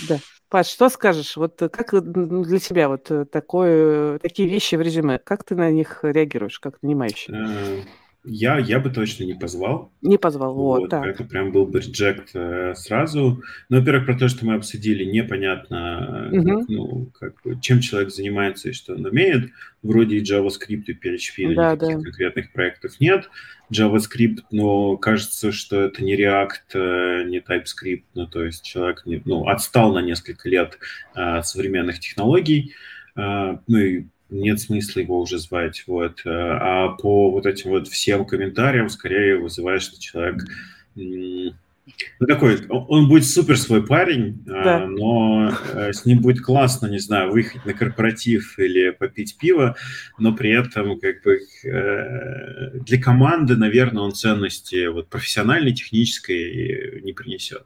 Да. 0.08 0.18
Паш, 0.48 0.66
что 0.66 0.88
скажешь? 0.88 1.36
Вот 1.36 1.62
э, 1.62 1.68
как 1.68 1.92
ну, 1.92 2.44
для 2.44 2.58
тебя 2.58 2.88
вот 2.88 3.08
э, 3.10 3.24
такое, 3.24 4.18
такие 4.18 4.48
вещи 4.48 4.74
в 4.74 4.80
резюме, 4.80 5.20
как 5.20 5.44
ты 5.44 5.54
на 5.54 5.70
них 5.70 6.00
реагируешь, 6.02 6.58
как 6.58 6.82
нанимающий? 6.82 7.84
Я, 8.22 8.58
я 8.58 8.80
бы 8.80 8.90
точно 8.90 9.24
не 9.24 9.32
позвал. 9.32 9.90
Не 10.02 10.18
позвал, 10.18 10.54
вот, 10.54 10.80
вот 10.80 10.90
так. 10.90 11.06
Это 11.06 11.24
прям 11.24 11.52
был 11.52 11.64
бы 11.64 11.80
реджект 11.80 12.30
э, 12.34 12.74
сразу. 12.76 13.42
Ну, 13.70 13.78
во-первых, 13.78 14.04
про 14.04 14.18
то, 14.18 14.28
что 14.28 14.44
мы 14.44 14.54
обсудили, 14.54 15.04
непонятно, 15.04 16.28
угу. 16.30 16.58
как, 16.58 16.68
ну, 16.68 17.06
как, 17.18 17.60
чем 17.62 17.80
человек 17.80 18.10
занимается 18.10 18.68
и 18.68 18.72
что 18.72 18.94
он 18.94 19.06
умеет. 19.06 19.50
Вроде 19.82 20.16
и 20.16 20.22
JavaScript, 20.22 20.84
и 20.86 20.92
PHP, 20.92 21.54
да, 21.54 21.72
никаких 21.72 21.96
да. 21.96 22.02
конкретных 22.02 22.52
проектов 22.52 23.00
нет. 23.00 23.30
JavaScript, 23.72 24.40
но 24.50 24.98
кажется, 24.98 25.50
что 25.50 25.80
это 25.80 26.04
не 26.04 26.14
React, 26.14 26.74
э, 26.74 27.24
не 27.24 27.38
TypeScript, 27.38 28.04
ну, 28.14 28.26
то 28.26 28.44
есть 28.44 28.64
человек 28.64 29.06
не, 29.06 29.22
ну, 29.24 29.48
отстал 29.48 29.94
на 29.94 30.00
несколько 30.00 30.46
лет 30.50 30.78
э, 31.14 31.42
современных 31.42 32.00
технологий. 32.00 32.74
Э, 33.16 33.56
ну, 33.66 33.78
и 33.78 34.04
нет 34.30 34.60
смысла 34.60 35.00
его 35.00 35.20
уже 35.20 35.38
звать. 35.38 35.84
Вот. 35.86 36.20
Э, 36.24 36.30
а 36.30 36.88
по 36.90 37.30
вот 37.30 37.46
этим 37.46 37.70
вот 37.70 37.88
всем 37.88 38.24
комментариям 38.24 38.88
скорее 38.88 39.36
вызывает, 39.36 39.82
что 39.82 40.00
человек 40.00 40.44
ну, 42.20 42.26
такой, 42.26 42.66
он 42.68 43.08
будет 43.08 43.26
супер 43.26 43.58
свой 43.58 43.84
парень, 43.84 44.44
а, 44.48 44.64
да. 44.64 44.86
но 44.86 45.52
э, 45.72 45.92
с 45.92 46.04
ним 46.04 46.20
будет 46.20 46.42
классно, 46.42 46.86
не 46.86 46.98
знаю, 46.98 47.32
выехать 47.32 47.64
на 47.64 47.72
корпоратив 47.72 48.58
или 48.58 48.90
попить 48.90 49.36
пиво, 49.38 49.76
но 50.18 50.34
при 50.34 50.50
этом 50.50 51.00
как 51.00 51.22
бы 51.22 51.40
э, 51.64 52.78
для 52.80 53.02
команды, 53.02 53.56
наверное, 53.56 54.04
он 54.04 54.12
ценности 54.12 54.86
вот 54.86 55.08
профессиональной, 55.08 55.72
технической 55.72 57.00
не 57.02 57.12
принесет. 57.12 57.64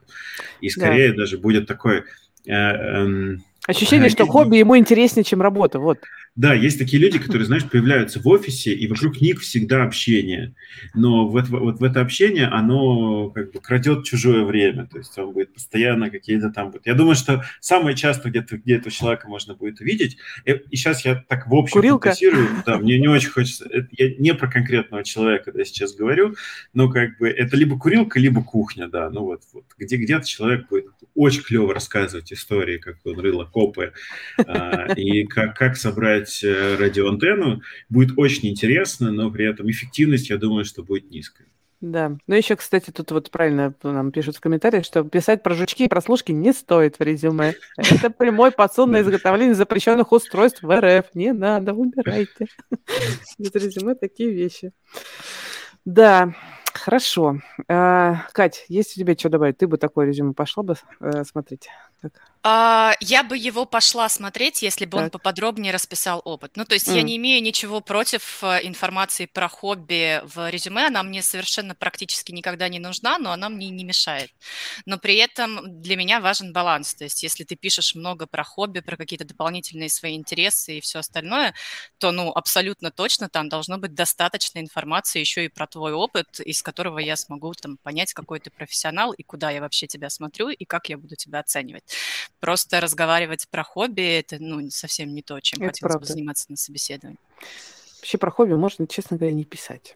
И 0.61 0.69
скорее 0.69 1.11
да. 1.11 1.17
даже 1.17 1.37
будет 1.37 1.67
такой... 1.67 2.03
Эм, 2.45 3.43
Ощущение, 3.67 4.09
что 4.09 4.25
хобби 4.25 4.57
ему 4.57 4.77
интереснее, 4.77 5.23
чем 5.23 5.41
работа, 5.41 5.79
вот. 5.79 5.99
Да, 6.35 6.53
есть 6.53 6.77
такие 6.77 7.01
люди, 7.01 7.17
которые, 7.17 7.45
знаешь, 7.45 7.63
появляются 7.63 8.19
в 8.19 8.27
офисе, 8.27 8.73
и 8.73 8.87
вокруг 8.87 9.21
них 9.21 9.41
всегда 9.41 9.83
общение. 9.83 10.53
Но 10.93 11.27
вот, 11.27 11.47
вот 11.47 11.79
в 11.79 11.83
это 11.83 12.01
общение, 12.01 12.47
оно 12.47 13.29
как 13.29 13.51
бы 13.51 13.59
крадет 13.61 14.03
чужое 14.03 14.43
время. 14.43 14.87
То 14.87 14.97
есть 14.97 15.17
он 15.17 15.31
будет 15.31 15.53
постоянно 15.53 16.09
какие-то 16.09 16.49
там... 16.49 16.73
Я 16.83 16.93
думаю, 16.93 17.15
что 17.15 17.43
самое 17.61 17.95
часто 17.95 18.29
где-то 18.29 18.57
где 18.57 18.75
этого 18.75 18.91
человека 18.91 19.29
можно 19.29 19.55
будет 19.55 19.79
увидеть. 19.79 20.17
Э, 20.45 20.57
и 20.57 20.75
сейчас 20.75 21.05
я 21.05 21.15
так 21.15 21.47
в 21.47 21.55
общем 21.55 21.73
Курилка. 21.73 22.09
фантазирую. 22.09 22.49
Да, 22.65 22.77
мне 22.79 22.99
не 22.99 23.07
очень 23.07 23.29
хочется... 23.29 23.69
Я 23.91 24.15
не 24.17 24.33
про 24.33 24.49
конкретного 24.49 25.03
человека 25.03 25.51
да, 25.53 25.63
сейчас 25.63 25.95
говорю, 25.95 26.35
но 26.73 26.89
как 26.89 27.17
бы 27.17 27.29
это 27.29 27.55
либо 27.55 27.79
курилка, 27.79 28.19
либо 28.19 28.43
кухня, 28.43 28.87
да. 28.87 29.09
Ну 29.09 29.21
вот, 29.21 29.41
вот 29.53 29.65
где 29.77 29.95
где-то 29.95 30.27
человек 30.27 30.67
будет 30.67 30.87
очень 31.15 31.43
клево 31.43 31.73
рассказывать 31.73 32.31
истории, 32.33 32.77
как 32.77 32.97
он 33.05 33.19
рыл 33.19 33.41
окопы, 33.41 33.93
а, 34.45 34.93
и 34.95 35.23
как, 35.25 35.57
как 35.57 35.77
собрать 35.77 36.24
поставить 36.25 36.43
э, 36.43 36.75
радиоантенну. 36.75 37.61
Будет 37.89 38.17
очень 38.17 38.49
интересно, 38.49 39.11
но 39.11 39.31
при 39.31 39.49
этом 39.49 39.69
эффективность, 39.69 40.29
я 40.29 40.37
думаю, 40.37 40.65
что 40.65 40.83
будет 40.83 41.09
низкая. 41.11 41.47
Да. 41.81 42.17
Ну, 42.25 42.35
еще, 42.35 42.55
кстати, 42.55 42.89
тут 42.89 43.11
вот 43.11 43.29
правильно 43.29 43.75
нам 43.83 44.11
пишут 44.11 44.37
в 44.37 44.39
комментариях, 44.39 44.85
что 44.85 45.03
писать 45.03 45.43
про 45.43 45.53
жучки 45.53 45.83
и 45.83 45.87
прослушки 45.87 46.31
не 46.31 46.53
стоит 46.53 46.97
в 46.97 47.03
резюме. 47.03 47.53
Это 47.77 48.09
прямой 48.09 48.51
подсол 48.51 48.87
на 48.87 49.01
изготовление 49.01 49.55
запрещенных 49.55 50.11
устройств 50.11 50.63
в 50.63 50.79
РФ. 50.79 51.13
Не 51.13 51.33
надо, 51.33 51.73
убирайте. 51.73 52.47
Из 53.37 53.53
резюме 53.53 53.93
такие 53.95 54.31
вещи. 54.31 54.71
Да, 55.83 56.33
хорошо. 56.77 57.39
А, 57.67 58.27
Кать, 58.33 58.65
есть 58.67 58.97
у 58.97 58.99
тебя 58.99 59.15
что 59.15 59.29
добавить? 59.29 59.57
Ты 59.57 59.67
бы 59.67 59.77
такое 59.77 60.07
резюме 60.07 60.33
пошла 60.33 60.63
бы 60.63 60.75
э, 60.99 61.23
смотреть? 61.23 61.69
Так. 62.01 62.13
А, 62.47 62.93
я 62.99 63.23
бы 63.23 63.35
его 63.35 63.65
пошла 63.65 64.07
смотреть, 64.07 64.61
если 64.61 64.85
бы 64.85 64.91
так. 64.91 65.01
он 65.05 65.09
поподробнее 65.09 65.73
расписал 65.73 66.21
опыт. 66.23 66.51
Ну, 66.55 66.63
то 66.63 66.75
есть 66.75 66.87
mm. 66.87 66.95
я 66.95 67.01
не 67.01 67.17
имею 67.17 67.41
ничего 67.41 67.81
против 67.81 68.43
э, 68.43 68.59
информации 68.61 69.25
про 69.25 69.47
хобби 69.47 70.21
в 70.23 70.51
резюме, 70.51 70.85
она 70.85 71.01
мне 71.01 71.23
совершенно 71.23 71.73
практически 71.73 72.31
никогда 72.31 72.69
не 72.69 72.77
нужна, 72.77 73.17
но 73.17 73.31
она 73.31 73.49
мне 73.49 73.69
не 73.69 73.83
мешает. 73.83 74.29
Но 74.85 74.99
при 74.99 75.15
этом 75.15 75.81
для 75.81 75.95
меня 75.95 76.19
важен 76.19 76.53
баланс. 76.53 76.93
То 76.93 77.05
есть 77.05 77.23
если 77.23 77.43
ты 77.45 77.55
пишешь 77.55 77.95
много 77.95 78.27
про 78.27 78.43
хобби, 78.43 78.81
про 78.81 78.95
какие-то 78.95 79.25
дополнительные 79.25 79.89
свои 79.89 80.15
интересы 80.15 80.77
и 80.77 80.81
все 80.81 80.99
остальное, 80.99 81.55
то, 81.97 82.11
ну, 82.11 82.31
абсолютно 82.31 82.91
точно 82.91 83.27
там 83.27 83.49
должно 83.49 83.79
быть 83.79 83.95
достаточно 83.95 84.59
информации 84.59 85.19
еще 85.19 85.45
и 85.45 85.49
про 85.49 85.65
твой 85.65 85.93
опыт, 85.93 86.39
из 86.41 86.61
которого 86.65 86.99
я 86.99 87.15
смогу 87.15 87.53
там 87.53 87.77
понять, 87.77 88.13
какой 88.13 88.39
ты 88.39 88.49
профессионал 88.49 89.13
и 89.13 89.23
куда 89.23 89.51
я 89.51 89.61
вообще 89.61 89.85
тебя 89.85 90.09
смотрю 90.09 90.49
и 90.49 90.65
как 90.65 90.89
я 90.89 90.97
буду 90.97 91.15
тебя 91.15 91.39
оценивать. 91.39 91.83
Просто 92.39 92.81
разговаривать 92.81 93.47
про 93.49 93.63
хобби– 93.63 94.01
это 94.19 94.37
ну, 94.39 94.69
совсем 94.71 95.13
не 95.13 95.21
то, 95.21 95.39
чем 95.39 95.59
это 95.61 95.67
хотелось 95.67 95.79
правда. 95.79 95.99
бы 95.99 96.05
заниматься 96.05 96.45
на 96.49 96.57
собеседовании. 96.57 97.19
Вообще 97.99 98.17
про 98.17 98.31
хобби 98.31 98.53
можно, 98.53 98.87
честно 98.87 99.17
говоря, 99.17 99.33
не 99.33 99.45
писать. 99.45 99.95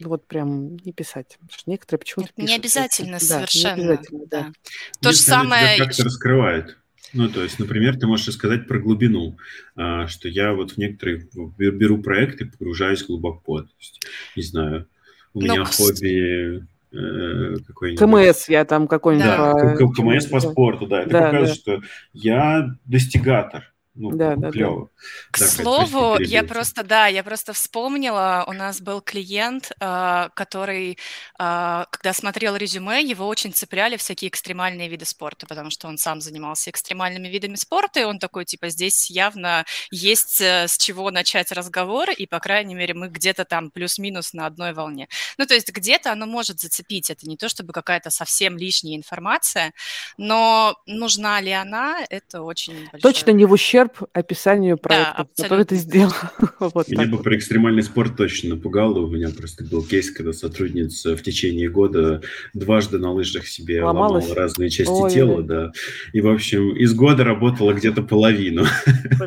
Вот 0.00 0.26
прям 0.26 0.76
не 0.76 0.92
писать. 0.92 1.38
Потому 1.40 1.50
что 1.50 1.70
некоторые 1.70 2.00
почему-то 2.00 2.32
пишут. 2.34 2.48
Не 2.48 2.56
обязательно, 2.56 3.18
совершенно. 3.18 3.76
Да, 3.76 3.82
не 3.82 3.84
обязательно, 3.84 4.26
да. 4.26 4.42
да. 4.42 4.52
То 5.00 5.12
же 5.12 5.18
самое... 5.18 5.78
Как-то 5.78 6.04
раскрывает. 6.04 6.78
Ну, 7.14 7.28
то 7.28 7.42
есть, 7.42 7.58
например, 7.58 7.98
ты 7.98 8.06
можешь 8.06 8.32
сказать 8.34 8.68
про 8.68 8.78
глубину, 8.78 9.38
а, 9.76 10.06
что 10.08 10.28
я 10.28 10.52
вот 10.52 10.72
в 10.72 10.78
некоторые 10.78 11.28
беру 11.56 12.02
проекты, 12.02 12.46
погружаюсь 12.46 13.04
глубоко. 13.04 13.62
То 13.62 13.70
есть, 13.78 14.00
не 14.36 14.42
знаю, 14.42 14.88
у 15.34 15.40
меня 15.40 15.56
Но... 15.56 15.64
хобби 15.64 16.62
э, 16.92 17.56
какой-нибудь... 17.66 17.98
КМС 17.98 18.48
я 18.48 18.64
там 18.64 18.88
какой-нибудь... 18.88 19.26
Да, 19.26 19.52
по... 19.52 19.92
КМС 19.92 20.26
по 20.26 20.40
спорту, 20.40 20.86
да. 20.86 21.02
Это 21.02 21.10
да, 21.10 21.20
показывает, 21.26 21.48
да. 21.48 21.54
что 21.54 21.82
я 22.12 22.70
достигатор. 22.84 23.72
Ну, 24.00 24.12
да, 24.12 24.36
да, 24.36 24.52
клево. 24.52 24.90
Да. 24.94 25.00
К 25.32 25.38
да, 25.40 25.46
слову, 25.48 26.20
я 26.20 26.44
просто, 26.44 26.84
да, 26.84 27.08
я 27.08 27.24
просто 27.24 27.52
вспомнила, 27.52 28.44
у 28.46 28.52
нас 28.52 28.80
был 28.80 29.00
клиент, 29.00 29.72
а, 29.80 30.28
который, 30.36 30.98
а, 31.36 31.86
когда 31.90 32.12
смотрел 32.12 32.54
резюме, 32.54 33.02
его 33.02 33.26
очень 33.26 33.52
цепляли 33.52 33.96
всякие 33.96 34.28
экстремальные 34.28 34.88
виды 34.88 35.04
спорта, 35.04 35.46
потому 35.46 35.70
что 35.70 35.88
он 35.88 35.98
сам 35.98 36.20
занимался 36.20 36.70
экстремальными 36.70 37.26
видами 37.26 37.56
спорта, 37.56 37.98
и 37.98 38.04
он 38.04 38.20
такой, 38.20 38.44
типа, 38.44 38.68
здесь 38.68 39.10
явно 39.10 39.64
есть 39.90 40.40
э, 40.40 40.68
с 40.68 40.78
чего 40.78 41.10
начать 41.10 41.50
разговор, 41.50 42.10
и, 42.10 42.26
по 42.26 42.38
крайней 42.38 42.76
мере, 42.76 42.94
мы 42.94 43.08
где-то 43.08 43.44
там 43.44 43.72
плюс-минус 43.72 44.32
на 44.32 44.46
одной 44.46 44.74
волне. 44.74 45.08
Ну, 45.38 45.46
то 45.46 45.54
есть 45.54 45.72
где-то 45.72 46.12
оно 46.12 46.26
может 46.26 46.60
зацепить, 46.60 47.10
это 47.10 47.28
не 47.28 47.36
то 47.36 47.48
чтобы 47.48 47.72
какая-то 47.72 48.10
совсем 48.10 48.56
лишняя 48.56 48.96
информация, 48.96 49.72
но 50.18 50.76
нужна 50.86 51.40
ли 51.40 51.50
она, 51.50 52.06
это 52.08 52.42
очень 52.42 52.88
большое... 52.92 53.02
Точно 53.02 53.30
не 53.32 53.44
в 53.44 53.50
ущерб 53.50 53.87
ущерб 53.88 54.08
описанию 54.12 54.78
проекта, 54.78 55.26
да, 55.36 55.42
который 55.42 55.64
ты 55.64 55.76
сделал. 55.76 56.12
вот 56.60 56.88
Меня 56.88 57.06
бы 57.06 57.18
про 57.18 57.36
экстремальный 57.36 57.82
спорт 57.82 58.16
точно 58.16 58.50
напугало. 58.50 58.98
У 59.00 59.08
меня 59.08 59.28
просто 59.30 59.64
был 59.64 59.82
кейс, 59.82 60.10
когда 60.10 60.32
сотрудница 60.32 61.16
в 61.16 61.22
течение 61.22 61.68
года 61.68 62.22
дважды 62.54 62.98
на 62.98 63.12
лыжах 63.12 63.46
себе 63.46 63.82
Ломалась? 63.82 64.24
ломала 64.24 64.40
разные 64.40 64.70
части 64.70 64.90
Ой, 64.90 65.10
тела, 65.10 65.42
да. 65.42 65.72
И, 66.12 66.20
в 66.20 66.28
общем, 66.28 66.76
из 66.76 66.94
года 66.94 67.24
работала 67.24 67.72
где-то 67.72 68.02
половину. 68.02 68.64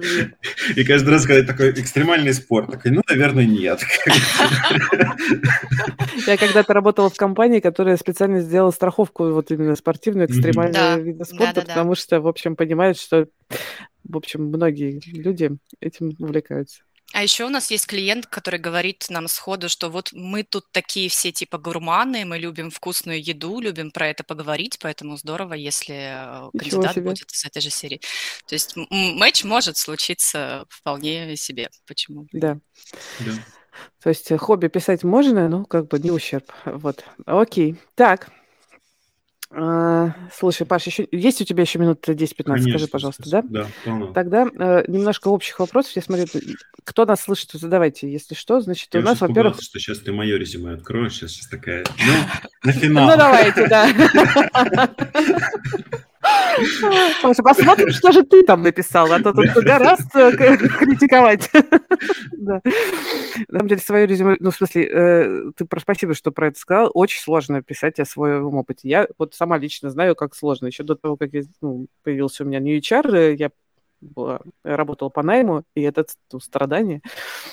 И 0.75 0.83
каждый 0.83 1.09
раз, 1.09 1.25
когда 1.25 1.45
такой 1.45 1.71
экстремальный 1.71 2.33
спорт, 2.33 2.71
такой, 2.71 2.91
ну, 2.91 3.01
наверное, 3.07 3.45
нет. 3.45 3.81
Я 6.27 6.37
когда-то 6.37 6.73
работала 6.73 7.09
в 7.09 7.15
компании, 7.15 7.59
которая 7.59 7.97
специально 7.97 8.41
сделала 8.41 8.71
страховку 8.71 9.31
вот 9.31 9.51
именно 9.51 9.75
спортивную, 9.75 10.27
экстремальную 10.27 11.03
вида 11.03 11.25
спорта, 11.25 11.61
потому 11.61 11.95
что, 11.95 12.21
в 12.21 12.27
общем, 12.27 12.55
понимают, 12.55 12.97
что 12.97 13.27
в 14.03 14.17
общем, 14.17 14.45
многие 14.45 14.99
люди 15.13 15.51
этим 15.79 16.15
увлекаются. 16.19 16.83
А 17.13 17.23
еще 17.23 17.45
у 17.45 17.49
нас 17.49 17.69
есть 17.71 17.87
клиент, 17.87 18.25
который 18.25 18.59
говорит 18.59 19.05
нам 19.09 19.27
сходу, 19.27 19.67
что 19.67 19.89
вот 19.89 20.11
мы 20.13 20.43
тут 20.43 20.65
такие 20.71 21.09
все 21.09 21.31
типа 21.31 21.57
гурманы, 21.57 22.23
мы 22.23 22.37
любим 22.37 22.71
вкусную 22.71 23.21
еду, 23.21 23.59
любим 23.59 23.91
про 23.91 24.07
это 24.07 24.23
поговорить, 24.23 24.77
поэтому 24.81 25.17
здорово, 25.17 25.53
если 25.53 26.47
э, 26.47 26.49
кандидат 26.57 27.03
будет 27.03 27.29
из 27.31 27.45
этой 27.45 27.61
же 27.61 27.69
серии. 27.69 27.99
То 28.47 28.55
есть 28.55 28.75
матч 28.89 29.43
может 29.43 29.77
случиться 29.77 30.65
вполне 30.69 31.35
себе. 31.35 31.69
Почему? 31.85 32.27
Да. 32.31 32.59
да. 33.19 33.31
То 34.01 34.09
есть 34.09 34.31
хобби 34.37 34.67
писать 34.67 35.03
можно, 35.03 35.49
но 35.49 35.65
как 35.65 35.87
бы 35.87 35.99
не 35.99 36.11
ущерб. 36.11 36.49
Вот. 36.65 37.03
Окей. 37.25 37.75
Так, 37.95 38.29
слушай, 40.33 40.65
Паш, 40.65 40.85
еще 40.85 41.07
есть 41.11 41.41
у 41.41 41.45
тебя 41.45 41.63
еще 41.63 41.79
минут 41.79 42.07
10-15, 42.07 42.69
скажи, 42.69 42.87
пожалуйста, 42.87 43.29
да? 43.29 43.41
Да, 43.43 43.67
полно. 43.83 44.13
Тогда 44.13 44.43
э, 44.43 44.83
немножко 44.87 45.27
общих 45.27 45.59
вопросов. 45.59 45.95
Я 45.95 46.01
смотрю, 46.01 46.25
кто 46.83 47.05
нас 47.05 47.21
слышит, 47.21 47.51
задавайте, 47.51 48.11
если 48.11 48.33
что. 48.33 48.61
Значит, 48.61 48.93
я 48.93 49.01
у 49.01 49.03
нас, 49.03 49.19
во-первых... 49.19 49.61
что 49.61 49.79
сейчас 49.79 49.99
ты 49.99 50.13
мое 50.13 50.37
резюме 50.37 50.73
откроешь, 50.73 51.13
сейчас, 51.13 51.47
такая, 51.47 51.83
ну, 51.99 52.13
на 52.63 52.71
финал. 52.71 53.09
Ну, 53.09 53.17
давайте, 53.17 53.67
да. 53.67 53.89
Слушай, 57.21 57.43
посмотрим, 57.43 57.89
что 57.89 58.11
же 58.11 58.23
ты 58.23 58.43
там 58.43 58.61
написал, 58.61 59.11
а 59.11 59.19
то 59.19 59.33
тут 59.33 59.47
гораздо 59.63 60.31
критиковать. 60.35 61.49
да. 62.33 62.61
На 63.47 63.59
самом 63.59 63.67
деле, 63.67 63.81
свое 63.81 64.05
резюме, 64.05 64.37
ну, 64.39 64.51
в 64.51 64.55
смысле, 64.55 64.87
э, 64.87 65.51
ты 65.55 65.65
про 65.65 65.79
спасибо, 65.79 66.13
что 66.13 66.31
про 66.31 66.47
это 66.47 66.59
сказал. 66.59 66.91
Очень 66.93 67.21
сложно 67.21 67.61
писать 67.63 67.99
о 67.99 68.05
своем 68.05 68.55
опыте. 68.55 68.89
Я 68.89 69.07
вот 69.17 69.33
сама 69.33 69.57
лично 69.57 69.89
знаю, 69.89 70.15
как 70.15 70.35
сложно. 70.35 70.67
Еще 70.67 70.83
до 70.83 70.95
того, 70.95 71.17
как 71.17 71.33
я, 71.33 71.41
ну, 71.61 71.87
появился 72.03 72.43
у 72.43 72.47
меня 72.47 72.59
New 72.59 72.77
HR, 72.77 73.15
э, 73.15 73.35
я 73.35 73.49
была, 74.01 74.41
работала 74.63 75.09
по 75.09 75.23
найму, 75.23 75.63
и 75.75 75.81
это 75.81 76.05
ну, 76.31 76.39
страдание. 76.39 77.01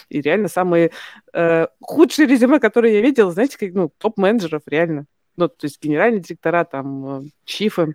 И 0.09 0.21
реально 0.21 0.49
самые 0.49 0.91
э, 1.33 1.67
худшие 1.81 2.27
резюме, 2.27 2.59
которые 2.59 2.95
я 2.95 3.01
видела, 3.01 3.31
знаете, 3.31 3.59
как, 3.59 3.73
ну, 3.73 3.93
топ-менеджеров, 3.99 4.63
реально. 4.67 5.07
Ну, 5.37 5.49
то 5.49 5.67
есть 5.67 5.81
генеральные 5.81 6.21
директора, 6.21 6.65
там, 6.65 7.07
э, 7.07 7.23
чифы, 7.45 7.95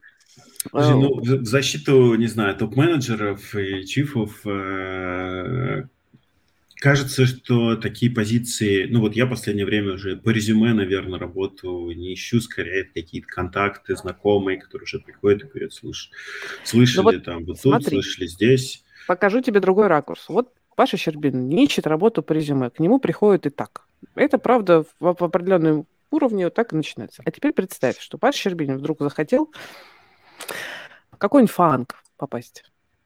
Слушай, 0.69 0.95
ну, 0.95 1.19
в 1.19 1.45
защиту, 1.45 2.15
не 2.15 2.27
знаю, 2.27 2.55
топ-менеджеров 2.55 3.53
и 3.55 3.85
чифов 3.85 4.41
э, 4.45 5.83
кажется, 6.83 7.25
что 7.25 7.77
такие 7.77 8.11
позиции, 8.11 8.87
ну 8.89 8.99
вот 8.99 9.15
я 9.15 9.25
в 9.25 9.29
последнее 9.29 9.65
время 9.65 9.93
уже 9.93 10.17
по 10.17 10.29
резюме, 10.29 10.73
наверное, 10.73 11.17
работу 11.17 11.89
не 11.91 12.13
ищу, 12.13 12.41
скорее 12.41 12.83
какие-то 12.83 13.27
контакты, 13.27 13.95
знакомые, 13.95 14.59
которые 14.59 14.83
уже 14.83 14.99
приходят 14.99 15.43
и 15.43 15.47
говорят, 15.47 15.71
слышали 15.73 16.97
ну 16.97 17.03
вот 17.03 17.23
там 17.23 17.45
вот 17.45 17.57
смотри, 17.57 17.83
тут, 17.85 18.03
слышали 18.03 18.27
здесь. 18.27 18.83
Покажу 19.07 19.41
тебе 19.41 19.61
другой 19.61 19.87
ракурс. 19.87 20.25
Вот 20.27 20.51
Паша 20.75 20.97
Щербин 20.97 21.47
не 21.47 21.63
ищет 21.63 21.87
работу 21.87 22.21
по 22.21 22.33
резюме, 22.33 22.69
к 22.69 22.79
нему 22.79 22.99
приходят 22.99 23.45
и 23.45 23.49
так. 23.49 23.87
Это 24.15 24.37
правда 24.37 24.83
в, 24.99 25.15
в 25.17 25.23
определенном 25.23 25.87
уровне 26.11 26.45
вот 26.45 26.53
так 26.53 26.73
и 26.73 26.75
начинается. 26.75 27.21
А 27.25 27.31
теперь 27.31 27.53
представь, 27.53 27.97
что 27.97 28.17
Паша 28.17 28.39
Щербин 28.39 28.77
вдруг 28.77 28.99
захотел 28.99 29.53
какой-нибудь 31.17 31.53
фанк 31.53 31.95
попасть. 32.17 32.63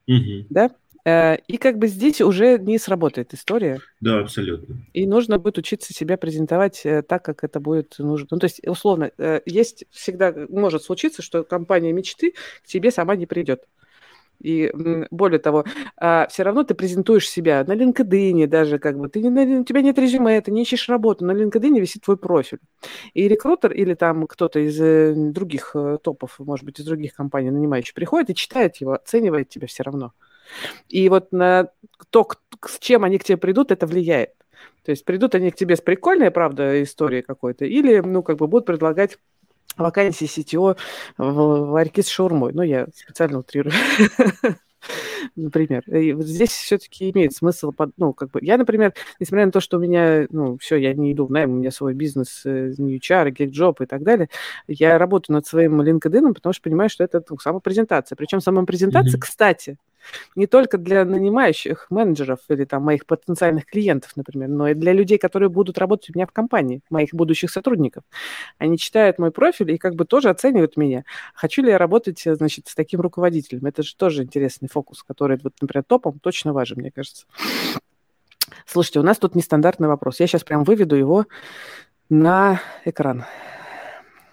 Угу. 0.07 0.47
Да? 0.49 0.71
Э, 1.07 1.38
и 1.47 1.57
как 1.57 1.77
бы 1.77 1.88
здесь 1.88 2.19
уже 2.19 2.57
не 2.59 2.77
сработает 2.77 3.33
история. 3.33 3.79
Да, 4.01 4.19
абсолютно. 4.19 4.75
И 4.91 5.07
нужно 5.07 5.39
будет 5.39 5.57
учиться 5.57 5.93
себя 5.93 6.17
презентовать 6.17 6.85
э, 6.85 7.01
так, 7.01 7.23
как 7.23 7.45
это 7.45 7.61
будет 7.61 7.95
нужно. 7.97 8.27
Ну, 8.31 8.39
то 8.39 8.45
есть, 8.45 8.65
условно, 8.67 9.11
э, 9.17 9.39
есть 9.45 9.85
всегда, 9.89 10.33
может 10.49 10.83
случиться, 10.83 11.21
что 11.21 11.45
компания 11.45 11.93
мечты 11.93 12.33
к 12.61 12.67
тебе 12.67 12.91
сама 12.91 13.15
не 13.15 13.25
придет. 13.25 13.63
И 14.39 14.71
более 15.09 15.39
того, 15.39 15.65
а, 15.97 16.27
все 16.29 16.43
равно 16.43 16.63
ты 16.63 16.75
презентуешь 16.75 17.29
себя 17.29 17.63
на 17.67 17.73
LinkedIn 17.73 18.47
даже, 18.47 18.79
как 18.79 18.97
бы, 18.97 19.09
ты 19.09 19.21
не, 19.21 19.59
у 19.59 19.63
тебя 19.63 19.81
нет 19.81 19.97
резюме, 19.97 20.39
ты 20.41 20.51
не 20.51 20.61
ищешь 20.61 20.89
работу, 20.89 21.25
на 21.25 21.31
LinkedIn 21.31 21.79
висит 21.79 22.03
твой 22.03 22.17
профиль. 22.17 22.59
И 23.13 23.27
рекрутер 23.27 23.71
или 23.71 23.93
там 23.93 24.27
кто-то 24.27 24.59
из 24.59 24.79
э, 24.79 25.13
других 25.15 25.71
э, 25.75 25.97
топов, 26.01 26.39
может 26.39 26.65
быть, 26.65 26.79
из 26.79 26.85
других 26.85 27.13
компаний 27.13 27.49
нанимающих 27.49 27.93
приходит 27.93 28.29
и 28.29 28.35
читает 28.35 28.77
его, 28.77 28.93
оценивает 28.93 29.49
тебя 29.49 29.67
все 29.67 29.83
равно. 29.83 30.13
И 30.88 31.09
вот 31.09 31.31
на 31.31 31.69
то, 32.09 32.27
с 32.65 32.79
чем 32.79 33.03
они 33.03 33.17
к 33.17 33.23
тебе 33.23 33.38
придут, 33.38 33.71
это 33.71 33.85
влияет. 33.85 34.33
То 34.83 34.91
есть 34.91 35.03
придут 35.03 35.35
они 35.35 35.51
к 35.51 35.55
тебе 35.55 35.75
с 35.75 35.81
прикольной, 35.81 36.31
правда, 36.31 36.81
историей 36.81 37.21
какой-то, 37.21 37.65
или, 37.65 37.99
ну, 37.99 38.23
как 38.23 38.38
бы 38.38 38.47
будут 38.47 38.65
предлагать 38.65 39.17
вакансии 39.78 40.25
CTO 40.28 40.78
в 41.17 41.71
ларьки 41.71 42.01
с 42.01 42.07
шаурмой. 42.07 42.53
Ну, 42.53 42.61
я 42.63 42.88
специально 42.93 43.39
утрирую. 43.39 43.73
например. 45.36 45.84
И 45.88 46.13
вот 46.13 46.25
здесь 46.25 46.51
все-таки 46.51 47.09
имеет 47.11 47.34
смысл, 47.34 47.71
ну, 47.97 48.13
как 48.13 48.32
бы, 48.32 48.39
я, 48.41 48.57
например, 48.57 48.93
несмотря 49.19 49.45
на 49.45 49.51
то, 49.51 49.59
что 49.59 49.78
у 49.78 49.80
меня, 49.80 50.28
ну, 50.30 50.57
все, 50.57 50.75
я 50.78 50.93
не 50.93 51.13
иду 51.13 51.25
в 51.25 51.32
найм, 51.32 51.51
у 51.51 51.55
меня 51.55 51.71
свой 51.71 51.93
бизнес, 51.93 52.43
New 52.45 52.97
HR, 52.97 53.32
GetJob 53.32 53.84
и 53.84 53.86
так 53.86 54.03
далее, 54.03 54.30
я 54.67 54.97
работаю 54.97 55.36
над 55.36 55.45
своим 55.45 55.82
LinkedIn, 55.82 56.34
потому 56.34 56.53
что 56.53 56.63
понимаю, 56.63 56.89
что 56.89 57.03
это 57.03 57.23
ну, 57.30 57.38
самопрезентация. 57.38 58.15
Причем 58.15 58.41
самопрезентация, 58.41 59.17
mm-hmm. 59.17 59.21
кстати, 59.21 59.78
не 60.35 60.47
только 60.47 60.77
для 60.77 61.05
нанимающих 61.05 61.87
менеджеров 61.89 62.39
или 62.49 62.65
там 62.65 62.83
моих 62.83 63.05
потенциальных 63.05 63.65
клиентов, 63.65 64.11
например, 64.15 64.49
но 64.49 64.69
и 64.69 64.73
для 64.73 64.93
людей, 64.93 65.17
которые 65.17 65.49
будут 65.49 65.77
работать 65.77 66.09
у 66.09 66.13
меня 66.17 66.25
в 66.25 66.31
компании, 66.31 66.81
моих 66.89 67.13
будущих 67.13 67.49
сотрудников. 67.49 68.03
Они 68.57 68.77
читают 68.77 69.19
мой 69.19 69.31
профиль 69.31 69.71
и 69.71 69.77
как 69.77 69.95
бы 69.95 70.05
тоже 70.05 70.29
оценивают 70.29 70.77
меня. 70.77 71.03
Хочу 71.33 71.61
ли 71.63 71.69
я 71.69 71.77
работать, 71.77 72.21
значит, 72.25 72.67
с 72.67 72.75
таким 72.75 73.01
руководителем? 73.01 73.65
Это 73.65 73.83
же 73.83 73.95
тоже 73.95 74.23
интересный 74.23 74.69
фокус, 74.69 75.03
который, 75.03 75.39
вот, 75.41 75.53
например, 75.61 75.83
топом 75.83 76.19
точно 76.19 76.53
важен, 76.53 76.77
мне 76.79 76.91
кажется. 76.91 77.25
Слушайте, 78.65 78.99
у 78.99 79.03
нас 79.03 79.17
тут 79.17 79.35
нестандартный 79.35 79.87
вопрос. 79.87 80.19
Я 80.19 80.27
сейчас 80.27 80.43
прям 80.43 80.63
выведу 80.63 80.95
его 80.95 81.25
на 82.09 82.61
экран. 82.85 83.25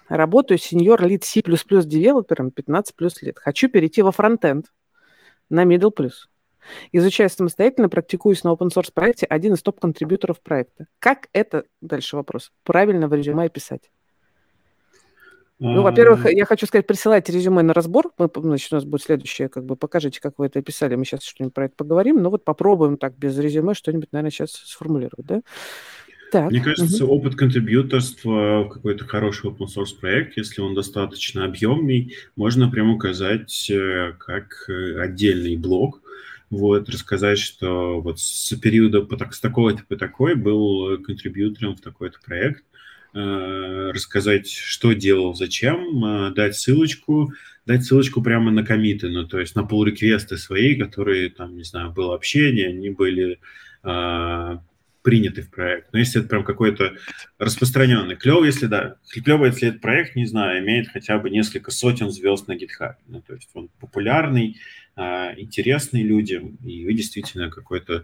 Работаю 0.07 0.57
сеньор 0.57 1.03
лид 1.03 1.23
C++ 1.23 1.41
девелопером 1.41 2.51
15 2.51 2.95
плюс 2.95 3.21
лет. 3.21 3.39
Хочу 3.39 3.69
перейти 3.69 4.01
во 4.01 4.11
фронтенд 4.11 4.67
на 5.49 5.63
middle 5.63 5.91
plus. 5.95 6.27
Изучая 6.91 7.29
самостоятельно, 7.29 7.89
практикуюсь 7.89 8.43
на 8.43 8.49
open 8.49 8.69
source 8.69 8.91
проекте, 8.93 9.25
один 9.25 9.53
из 9.53 9.61
топ-контрибьюторов 9.61 10.41
проекта. 10.41 10.87
Как 10.99 11.27
это, 11.33 11.65
дальше 11.81 12.15
вопрос, 12.15 12.51
правильно 12.63 13.07
в 13.07 13.13
резюме 13.13 13.45
описать? 13.45 13.91
Ну, 15.57 15.83
во-первых, 15.83 16.25
я 16.29 16.45
хочу 16.45 16.65
сказать, 16.65 16.85
присылайте 16.85 17.31
резюме 17.31 17.61
на 17.61 17.73
разбор. 17.73 18.11
Мы, 18.17 18.29
значит, 18.35 18.73
у 18.73 18.75
нас 18.75 18.83
будет 18.83 19.03
следующее, 19.03 19.47
как 19.47 19.63
бы 19.63 19.77
покажите, 19.77 20.19
как 20.19 20.37
вы 20.37 20.47
это 20.47 20.61
писали. 20.61 20.95
Мы 20.95 21.05
сейчас 21.05 21.23
что-нибудь 21.23 21.53
про 21.53 21.65
это 21.65 21.75
поговорим. 21.77 22.21
Но 22.21 22.29
вот 22.29 22.43
попробуем 22.43 22.97
так 22.97 23.17
без 23.17 23.37
резюме 23.37 23.73
что-нибудь, 23.73 24.11
наверное, 24.11 24.31
сейчас 24.31 24.51
сформулировать, 24.51 25.25
да? 25.25 25.41
Так. 26.31 26.51
Мне 26.51 26.61
кажется, 26.61 27.05
угу. 27.05 27.15
опыт 27.15 27.35
контрибьюторства 27.35 28.63
в 28.63 28.69
какой-то 28.69 29.05
хороший 29.05 29.49
open 29.49 29.67
source 29.67 29.97
проект, 29.99 30.37
если 30.37 30.61
он 30.61 30.73
достаточно 30.73 31.45
объемный, 31.45 32.15
можно 32.35 32.69
прямо 32.69 32.93
указать 32.93 33.69
э, 33.69 34.13
как 34.17 34.65
э, 34.67 34.99
отдельный 34.99 35.55
блок, 35.55 36.01
вот, 36.49 36.89
рассказать, 36.89 37.39
что 37.39 38.01
вот 38.01 38.19
с 38.19 38.55
периода 38.57 39.01
по, 39.01 39.17
так, 39.17 39.33
с 39.33 39.39
такой-то 39.39 39.83
по 39.87 39.95
такой 39.95 40.35
был 40.35 40.97
контрибьютором 40.99 41.75
в 41.75 41.81
такой-то 41.81 42.19
проект, 42.25 42.63
э, 43.13 43.91
рассказать, 43.93 44.49
что 44.49 44.93
делал, 44.93 45.35
зачем, 45.35 46.03
э, 46.05 46.33
дать 46.33 46.55
ссылочку, 46.55 47.33
дать 47.65 47.83
ссылочку 47.83 48.21
прямо 48.21 48.51
на 48.51 48.63
комиты, 48.63 49.09
ну, 49.09 49.27
то 49.27 49.39
есть 49.39 49.55
на 49.55 49.61
pull 49.61 49.85
реквесты 49.85 50.37
свои, 50.37 50.75
которые, 50.75 51.29
там, 51.29 51.55
не 51.57 51.63
знаю, 51.63 51.91
было 51.91 52.15
общение, 52.15 52.69
они 52.69 52.89
были 52.89 53.39
э, 53.83 54.57
приняты 55.05 55.43
в 55.43 55.51
проект. 55.51 55.93
Но 55.93 55.99
если 55.99 56.19
это 56.19 56.27
прям 56.27 56.43
какой-то 56.43 56.95
распространенный, 57.37 58.15
клево, 58.15 58.43
если 58.43 58.65
да, 58.65 58.95
клево, 59.23 59.45
если 59.45 59.69
этот 59.69 59.79
проект, 59.79 60.15
не 60.15 60.25
знаю, 60.25 60.63
имеет 60.63 60.89
хотя 60.89 61.19
бы 61.19 61.29
несколько 61.29 61.69
сотен 61.69 62.09
звезд 62.09 62.47
на 62.47 62.53
GitHub. 62.53 62.95
Ну, 63.07 63.21
то 63.21 63.35
есть 63.35 63.49
он 63.53 63.69
популярный, 63.79 64.57
э, 64.97 65.01
интересный 65.39 66.01
людям, 66.01 66.57
и 66.65 66.85
вы 66.85 66.93
действительно 66.93 67.51
какой-то 67.51 68.03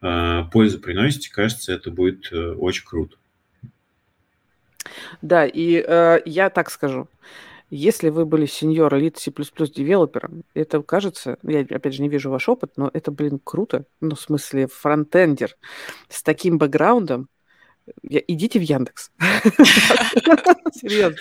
э, 0.00 0.42
пользу 0.50 0.80
приносите, 0.80 1.30
кажется, 1.30 1.74
это 1.74 1.90
будет 1.90 2.32
э, 2.32 2.52
очень 2.52 2.86
круто. 2.86 3.16
Да, 5.20 5.44
и 5.44 5.84
э, 5.86 6.20
я 6.24 6.48
так 6.48 6.70
скажу. 6.70 7.08
Если 7.70 8.08
вы 8.08 8.24
были 8.24 8.46
сеньор 8.46 8.94
элит 8.96 9.18
C++ 9.18 9.30
девелопером, 9.30 10.44
это 10.54 10.82
кажется, 10.82 11.38
я 11.42 11.60
опять 11.60 11.94
же 11.94 12.02
не 12.02 12.08
вижу 12.08 12.30
ваш 12.30 12.48
опыт, 12.48 12.72
но 12.76 12.90
это, 12.92 13.10
блин, 13.10 13.40
круто. 13.42 13.84
Ну, 14.00 14.14
в 14.14 14.20
смысле, 14.20 14.68
фронтендер 14.68 15.56
с 16.08 16.22
таким 16.22 16.58
бэкграундом, 16.58 17.28
идите 18.02 18.58
в 18.58 18.62
Яндекс. 18.62 19.10
Серьезно. 20.72 21.16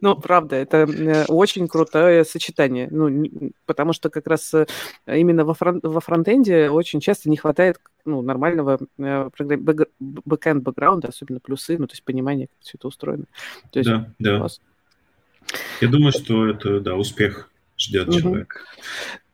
Ну, 0.00 0.16
правда, 0.16 0.56
это 0.56 0.78
э, 0.78 1.24
очень 1.26 1.68
крутое 1.68 2.24
сочетание. 2.24 2.88
Ну, 2.90 3.52
потому 3.66 3.92
что 3.92 4.10
как 4.10 4.26
раз 4.26 4.52
э, 4.54 4.66
именно 5.06 5.44
во, 5.44 5.54
фрон- 5.54 5.80
во 5.82 6.00
фронтенде 6.00 6.70
очень 6.70 7.00
часто 7.00 7.30
не 7.30 7.36
хватает 7.36 7.80
ну, 8.04 8.22
нормального 8.22 8.78
э, 8.98 9.30
бэкэнд 9.38 10.62
бэкграунда, 10.62 11.08
особенно 11.08 11.40
плюсы, 11.40 11.78
ну, 11.78 11.86
то 11.86 11.92
есть 11.92 12.04
понимание, 12.04 12.48
как 12.48 12.56
все 12.60 12.78
это 12.78 12.88
устроено. 12.88 13.24
То 13.70 13.78
есть, 13.78 13.90
да, 13.90 14.10
да. 14.18 14.46
Я 15.80 15.88
думаю, 15.88 16.12
что 16.12 16.46
это, 16.48 16.80
да, 16.80 16.94
успех 16.94 17.50
ждет 17.78 18.08
угу. 18.08 18.18
человека. 18.20 18.60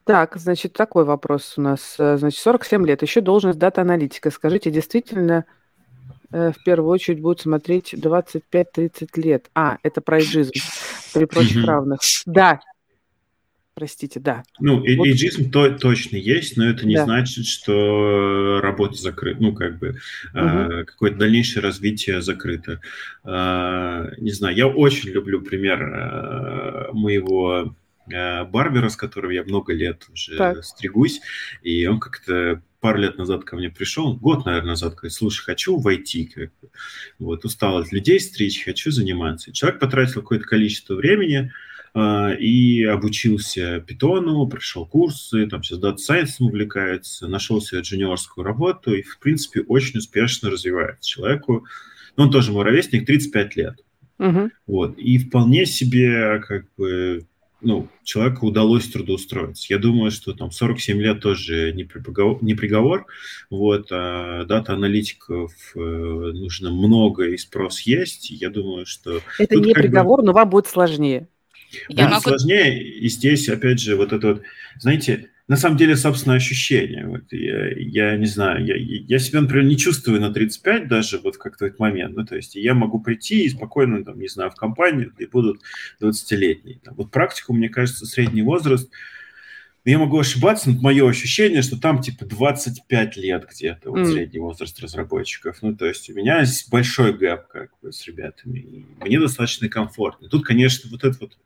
Так, 0.04 0.36
значит, 0.36 0.74
такой 0.74 1.04
вопрос 1.04 1.54
у 1.56 1.62
нас. 1.62 1.96
Э, 1.98 2.18
значит, 2.18 2.40
47 2.40 2.86
лет, 2.86 3.02
еще 3.02 3.20
должность 3.22 3.58
дата-аналитика. 3.58 4.30
Скажите, 4.30 4.70
действительно 4.70 5.46
э, 6.30 6.52
в 6.52 6.62
первую 6.62 6.90
очередь 6.90 7.22
будет 7.22 7.40
смотреть 7.40 7.94
25-30 7.94 9.08
лет? 9.16 9.50
А, 9.54 9.78
это 9.82 10.02
про 10.02 10.18
эйджизм 10.18 10.52
при 11.14 11.24
прочих 11.24 11.64
равных. 11.64 12.00
Да, 12.26 12.60
Простите, 13.74 14.20
да. 14.20 14.44
Ну, 14.60 14.76
вот. 14.76 14.86
эйджизм 14.86 15.50
то, 15.50 15.68
точно 15.68 16.16
есть, 16.16 16.56
но 16.56 16.64
это 16.64 16.86
не 16.86 16.94
да. 16.94 17.04
значит, 17.04 17.46
что 17.46 18.60
работа 18.62 18.94
закрыта, 18.94 19.42
ну, 19.42 19.52
как 19.52 19.80
бы, 19.80 19.96
угу. 20.32 20.38
э, 20.38 20.84
какое-то 20.84 21.16
дальнейшее 21.18 21.60
развитие 21.60 22.22
закрыто. 22.22 22.80
Э, 23.24 24.12
не 24.18 24.30
знаю, 24.30 24.56
я 24.56 24.68
очень 24.68 25.10
люблю 25.10 25.42
пример 25.42 25.82
э, 25.82 26.92
моего 26.92 27.74
э, 28.08 28.44
барбера, 28.44 28.88
с 28.88 28.96
которым 28.96 29.32
я 29.32 29.42
много 29.42 29.72
лет 29.72 30.06
уже 30.12 30.36
так. 30.36 30.64
стригусь, 30.64 31.20
и 31.62 31.84
он 31.86 31.98
как-то 31.98 32.62
пару 32.78 32.98
лет 32.98 33.18
назад 33.18 33.42
ко 33.44 33.56
мне 33.56 33.70
пришел, 33.70 34.14
год, 34.14 34.44
наверное, 34.44 34.72
назад, 34.72 34.94
говорит, 34.94 35.14
слушай, 35.14 35.42
хочу 35.42 35.78
войти, 35.78 36.50
вот, 37.18 37.44
устал 37.44 37.78
от 37.78 37.90
людей 37.90 38.20
стричь, 38.20 38.62
хочу 38.62 38.92
заниматься. 38.92 39.52
Человек 39.52 39.80
потратил 39.80 40.20
какое-то 40.20 40.44
количество 40.44 40.94
времени, 40.94 41.50
а, 41.50 41.52
и 41.96 42.84
обучился 42.84 43.78
питону, 43.80 44.46
прошел 44.48 44.84
курсы, 44.84 45.46
там 45.46 45.62
сейчас 45.62 45.78
дата 45.78 45.98
сайенс 45.98 46.40
увлекается, 46.40 47.28
нашел 47.28 47.60
себе 47.60 47.82
джуниорскую 47.82 48.44
работу 48.44 48.94
и, 48.94 49.02
в 49.02 49.20
принципе, 49.20 49.60
очень 49.60 49.98
успешно 49.98 50.50
развивается 50.50 51.08
человеку. 51.08 51.64
Ну, 52.16 52.24
он 52.24 52.30
тоже 52.30 52.52
мой 52.52 52.64
ровесник, 52.64 53.06
35 53.06 53.56
лет. 53.56 53.84
Угу. 54.18 54.50
Вот. 54.66 54.98
И 54.98 55.18
вполне 55.18 55.66
себе, 55.66 56.40
как 56.40 56.66
бы, 56.76 57.26
ну, 57.60 57.88
человеку 58.02 58.46
удалось 58.46 58.88
трудоустроиться. 58.88 59.66
Я 59.68 59.78
думаю, 59.78 60.10
что 60.10 60.32
там 60.32 60.50
47 60.50 61.00
лет 61.00 61.20
тоже 61.20 61.72
не 61.72 61.84
приговор, 61.84 62.42
не 62.42 62.54
приговор. 62.54 63.06
Вот, 63.50 63.88
а 63.90 64.44
дата-аналитиков 64.44 65.52
э, 65.74 65.78
нужно 65.78 66.70
много 66.70 67.28
и 67.28 67.36
спрос 67.36 67.80
есть. 67.80 68.30
Я 68.30 68.50
думаю, 68.50 68.86
что... 68.86 69.20
Это 69.38 69.56
не 69.56 69.74
приговор, 69.74 70.20
бы... 70.20 70.26
но 70.26 70.32
вам 70.32 70.50
будет 70.50 70.66
сложнее. 70.66 71.28
Я 71.88 72.08
могу... 72.08 72.22
сложнее, 72.22 72.82
и 72.82 73.08
здесь, 73.08 73.48
опять 73.48 73.80
же, 73.80 73.96
вот 73.96 74.12
это 74.12 74.26
вот, 74.28 74.42
знаете, 74.78 75.30
на 75.46 75.56
самом 75.56 75.76
деле, 75.76 75.94
собственное 75.94 76.38
ощущение. 76.38 77.06
Вот 77.06 77.24
я, 77.30 77.68
я 77.76 78.16
не 78.16 78.24
знаю, 78.24 78.64
я, 78.64 78.76
я 78.76 79.18
себя, 79.18 79.42
например, 79.42 79.64
не 79.66 79.76
чувствую 79.76 80.20
на 80.20 80.32
35 80.32 80.88
даже 80.88 81.18
вот 81.18 81.36
как 81.36 81.58
то 81.58 81.66
этот 81.66 81.78
момент. 81.78 82.16
Ну, 82.16 82.24
то 82.24 82.34
есть 82.34 82.54
я 82.54 82.72
могу 82.72 82.98
прийти 83.00 83.44
и 83.44 83.50
спокойно, 83.50 84.02
там, 84.04 84.18
не 84.18 84.28
знаю, 84.28 84.50
в 84.50 84.54
компанию, 84.54 85.12
где 85.14 85.26
будут 85.26 85.60
20-летние. 86.00 86.80
Вот 86.92 87.10
практику, 87.10 87.52
мне 87.52 87.68
кажется, 87.68 88.06
средний 88.06 88.40
возраст, 88.40 88.90
я 89.84 89.98
могу 89.98 90.18
ошибаться, 90.18 90.70
но 90.70 90.80
мое 90.80 91.06
ощущение, 91.06 91.60
что 91.60 91.78
там 91.78 92.00
типа 92.00 92.24
25 92.24 93.16
лет 93.18 93.46
где-то 93.50 93.90
вот 93.90 94.00
mm. 94.00 94.12
средний 94.12 94.40
возраст 94.40 94.80
разработчиков. 94.80 95.58
Ну, 95.60 95.76
то 95.76 95.84
есть 95.84 96.08
у 96.08 96.14
меня 96.14 96.42
большой 96.70 97.12
гэп 97.12 97.46
как 97.48 97.70
бы 97.82 97.92
с 97.92 98.06
ребятами. 98.06 98.60
И 98.60 98.86
мне 99.04 99.20
достаточно 99.20 99.68
комфортно. 99.68 100.30
Тут, 100.30 100.46
конечно, 100.46 100.88
вот 100.90 101.04
это 101.04 101.18
вот 101.20 101.36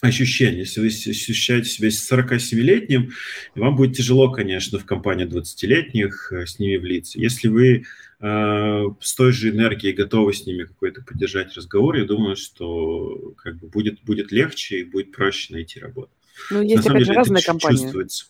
ощущение. 0.00 0.60
Если 0.60 0.80
вы 0.80 0.86
ощущаете 0.86 1.68
себя 1.68 1.88
47-летним, 1.88 3.12
вам 3.54 3.76
будет 3.76 3.96
тяжело, 3.96 4.30
конечно, 4.30 4.78
в 4.78 4.84
компании 4.84 5.26
20-летних 5.26 6.32
э, 6.32 6.46
с 6.46 6.58
ними 6.58 6.76
влиться. 6.76 7.18
Если 7.18 7.48
вы 7.48 7.84
э, 8.20 8.84
с 9.00 9.14
той 9.14 9.32
же 9.32 9.50
энергией 9.50 9.94
готовы 9.94 10.34
с 10.34 10.46
ними 10.46 10.64
какой-то 10.64 11.02
поддержать 11.02 11.54
разговор, 11.56 11.96
я 11.96 12.04
думаю, 12.04 12.36
что 12.36 13.34
как 13.38 13.58
бы 13.58 13.68
будет, 13.68 14.02
будет 14.04 14.32
легче 14.32 14.80
и 14.80 14.84
будет 14.84 15.12
проще 15.12 15.54
найти 15.54 15.80
работу. 15.80 16.10
Ну, 16.50 16.60
есть, 16.60 16.84
На 16.84 16.92
опять 16.92 17.06
же, 17.06 17.12
разные 17.14 17.42
компании. 17.42 17.82
Чувствуется. 17.82 18.26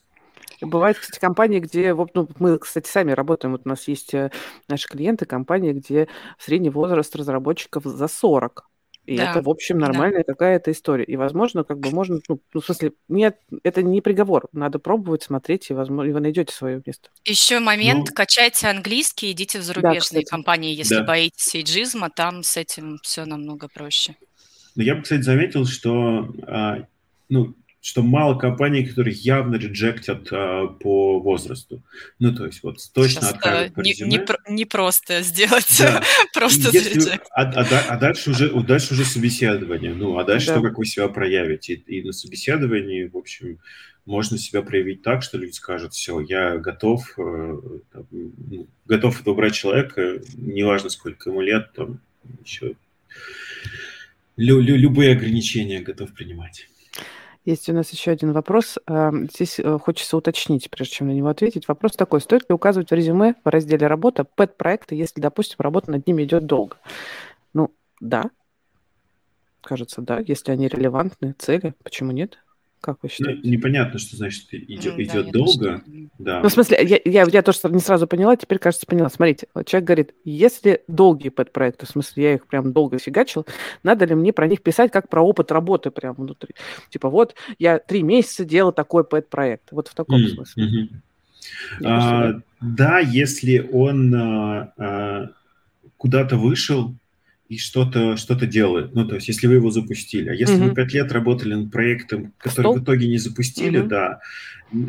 Бывают, 0.60 0.98
кстати, 0.98 1.18
компании, 1.18 1.60
где, 1.60 1.92
вот, 1.92 2.14
ну, 2.14 2.28
мы, 2.38 2.58
кстати, 2.58 2.88
сами 2.88 3.12
работаем, 3.12 3.52
вот 3.52 3.62
у 3.64 3.68
нас 3.68 3.88
есть 3.88 4.14
э, 4.14 4.30
наши 4.68 4.88
клиенты, 4.88 5.26
компании, 5.26 5.72
где 5.72 6.08
средний 6.38 6.70
возраст 6.70 7.14
разработчиков 7.14 7.84
за 7.84 8.08
40. 8.08 8.66
И 9.07 9.16
да. 9.16 9.30
это, 9.30 9.42
в 9.42 9.48
общем, 9.48 9.78
нормальная 9.78 10.24
да. 10.26 10.32
какая-то 10.32 10.72
история. 10.72 11.04
И, 11.04 11.16
возможно, 11.16 11.62
как 11.62 11.78
бы 11.78 11.90
можно, 11.90 12.18
ну, 12.28 12.40
ну, 12.52 12.61
в 12.61 12.64
смысле, 12.64 12.92
нет, 13.09 13.38
это 13.62 13.82
не 13.82 14.00
приговор. 14.00 14.48
Надо 14.52 14.78
пробовать, 14.78 15.22
смотреть, 15.22 15.70
и, 15.70 15.74
возможно, 15.74 16.11
и 16.11 16.12
вы 16.12 16.20
найдете 16.20 16.52
свое 16.52 16.82
место. 16.84 17.11
Еще 17.24 17.61
момент, 17.61 18.09
ну, 18.09 18.14
качайте 18.14 18.66
английский, 18.66 19.30
идите 19.30 19.61
в 19.61 19.62
зарубежные 19.62 20.24
да, 20.24 20.30
компании, 20.30 20.74
если 20.74 20.96
да. 20.96 21.04
боитесь 21.04 21.54
эйджизма, 21.54 22.11
там 22.11 22.42
с 22.42 22.57
этим 22.57 22.98
все 23.02 23.24
намного 23.24 23.68
проще. 23.68 24.16
Ну, 24.74 24.82
я 24.82 24.96
бы, 24.96 25.02
кстати, 25.02 25.22
заметил, 25.22 25.66
что, 25.66 26.28
а, 26.46 26.86
ну, 27.28 27.54
что 27.87 28.03
мало 28.03 28.37
компаний, 28.37 28.84
которые 28.84 29.14
явно 29.14 29.55
реджектят 29.55 30.26
а, 30.32 30.66
по 30.66 31.20
возрасту. 31.20 31.84
Ну, 32.18 32.34
то 32.34 32.45
есть 32.47 32.64
вот 32.64 32.78
точно 32.93 33.20
Сейчас, 33.20 33.34
отказывают 33.34 33.74
да, 33.76 33.82
не, 33.82 33.95
не, 34.01 34.18
про, 34.18 34.39
не 34.49 34.64
просто 34.64 35.22
сделать, 35.22 35.72
да. 35.78 36.03
просто 36.34 36.70
Если, 36.72 37.12
а, 37.30 37.43
а, 37.43 37.84
а 37.89 37.97
дальше 37.97 38.30
уже, 38.30 38.51
дальше 38.62 38.95
уже 38.95 39.05
собеседование. 39.05 39.95
Ну, 39.95 40.18
а 40.18 40.24
дальше 40.24 40.49
да. 40.49 40.57
то, 40.57 40.62
как 40.62 40.78
вы 40.78 40.84
себя 40.84 41.07
проявите. 41.07 41.74
И, 41.74 42.01
и 42.01 42.03
на 42.03 42.11
собеседовании, 42.11 43.05
в 43.05 43.16
общем, 43.16 43.61
можно 44.05 44.37
себя 44.37 44.62
проявить 44.62 45.03
так, 45.03 45.22
что 45.22 45.39
люди 45.39 45.53
скажут, 45.53 45.93
все, 45.93 46.18
я 46.18 46.58
готов, 46.58 47.14
э, 47.17 47.57
там, 47.92 48.07
ну, 48.11 48.67
готов 48.87 49.22
добрать 49.22 49.54
человека, 49.54 50.21
неважно, 50.34 50.91
сколько 50.91 51.30
ему 51.30 51.41
лет, 51.41 51.72
там, 51.72 52.00
еще 52.45 52.75
лю, 54.37 54.58
лю, 54.61 54.75
любые 54.75 55.13
ограничения 55.13 55.80
готов 55.83 56.13
принимать. 56.13 56.67
Есть 57.46 57.68
у 57.68 57.72
нас 57.72 57.88
еще 57.90 58.10
один 58.10 58.32
вопрос. 58.32 58.76
Здесь 58.88 59.60
э, 59.60 59.78
хочется 59.78 60.16
уточнить, 60.16 60.68
прежде 60.68 60.96
чем 60.96 61.06
на 61.06 61.12
него 61.12 61.28
ответить. 61.28 61.68
Вопрос 61.68 61.92
такой. 61.92 62.20
Стоит 62.20 62.42
ли 62.48 62.54
указывать 62.54 62.90
в 62.90 62.92
резюме 62.92 63.36
в 63.44 63.48
разделе 63.48 63.86
«Работа» 63.86 64.24
пэт-проекты, 64.24 64.96
если, 64.96 65.20
допустим, 65.20 65.56
работа 65.60 65.92
над 65.92 66.04
ними 66.08 66.24
идет 66.24 66.46
долго? 66.46 66.76
Ну, 67.54 67.72
да. 68.00 68.30
Кажется, 69.60 70.02
да. 70.02 70.18
Если 70.18 70.50
они 70.50 70.66
релевантны, 70.66 71.36
цели, 71.38 71.74
почему 71.84 72.10
нет? 72.10 72.38
Как 72.87 72.99
вы 73.03 73.08
считаете? 73.08 73.41
Ну, 73.42 73.50
непонятно, 73.50 73.99
что 73.99 74.14
значит 74.17 74.46
идет, 74.53 74.96
mm, 74.96 75.03
идет 75.03 75.26
да, 75.26 75.33
долго. 75.33 75.83
Да. 76.21 76.41
Ну, 76.41 76.49
в 76.49 76.53
смысле, 76.53 76.79
я, 76.83 77.00
я, 77.04 77.26
я 77.29 77.42
тоже 77.42 77.58
не 77.64 77.80
сразу 77.80 78.07
поняла, 78.07 78.37
теперь, 78.37 78.61
кажется, 78.61 78.87
поняла. 78.87 79.11
Смотрите, 79.11 79.49
вот 79.54 79.67
человек 79.67 79.88
говорит, 79.88 80.14
если 80.25 80.83
долгие 80.87 81.30
подпроекты, 81.30 81.84
в 81.84 81.88
смысле, 81.88 82.22
я 82.22 82.34
их 82.34 82.46
прям 82.46 82.72
долго 82.72 83.00
фигачил, 83.00 83.45
надо 83.83 84.04
ли 84.04 84.14
мне 84.14 84.33
про 84.33 84.46
них 84.46 84.63
писать 84.63 84.92
как 84.92 85.08
про 85.08 85.21
опыт 85.21 85.50
работы 85.50 85.91
прямо 85.91 86.14
внутри? 86.14 86.54
Типа, 86.88 87.11
вот, 87.11 87.34
я 87.58 87.80
три 87.80 88.04
месяца 88.04 88.45
делал 88.45 88.71
такой 88.71 89.03
пэт-проект. 89.03 89.72
Вот 89.72 89.88
в 89.88 89.95
таком 89.96 90.25
mm, 90.25 90.29
смысле. 90.29 90.64
Mm-hmm. 90.64 91.87
А, 91.87 92.34
да, 92.61 93.00
если 93.00 93.68
он 93.72 94.14
а, 94.14 94.72
а, 94.79 95.30
куда-то 95.96 96.37
вышел, 96.37 96.95
и 97.48 97.58
что-то 97.58 98.16
что 98.16 98.34
делает. 98.46 98.94
Ну, 98.94 99.06
то 99.06 99.14
есть, 99.14 99.28
если 99.28 99.46
вы 99.46 99.54
его 99.54 99.70
запустили. 99.70 100.30
А 100.30 100.34
если 100.34 100.56
угу. 100.56 100.64
вы 100.64 100.74
пять 100.74 100.92
лет 100.92 101.12
работали 101.12 101.54
над 101.54 101.70
проектом, 101.70 102.32
который 102.38 102.64
Стол? 102.64 102.74
в 102.76 102.82
итоге 102.82 103.08
не 103.08 103.18
запустили, 103.18 103.78
угу. 103.78 103.88
да, 103.88 104.20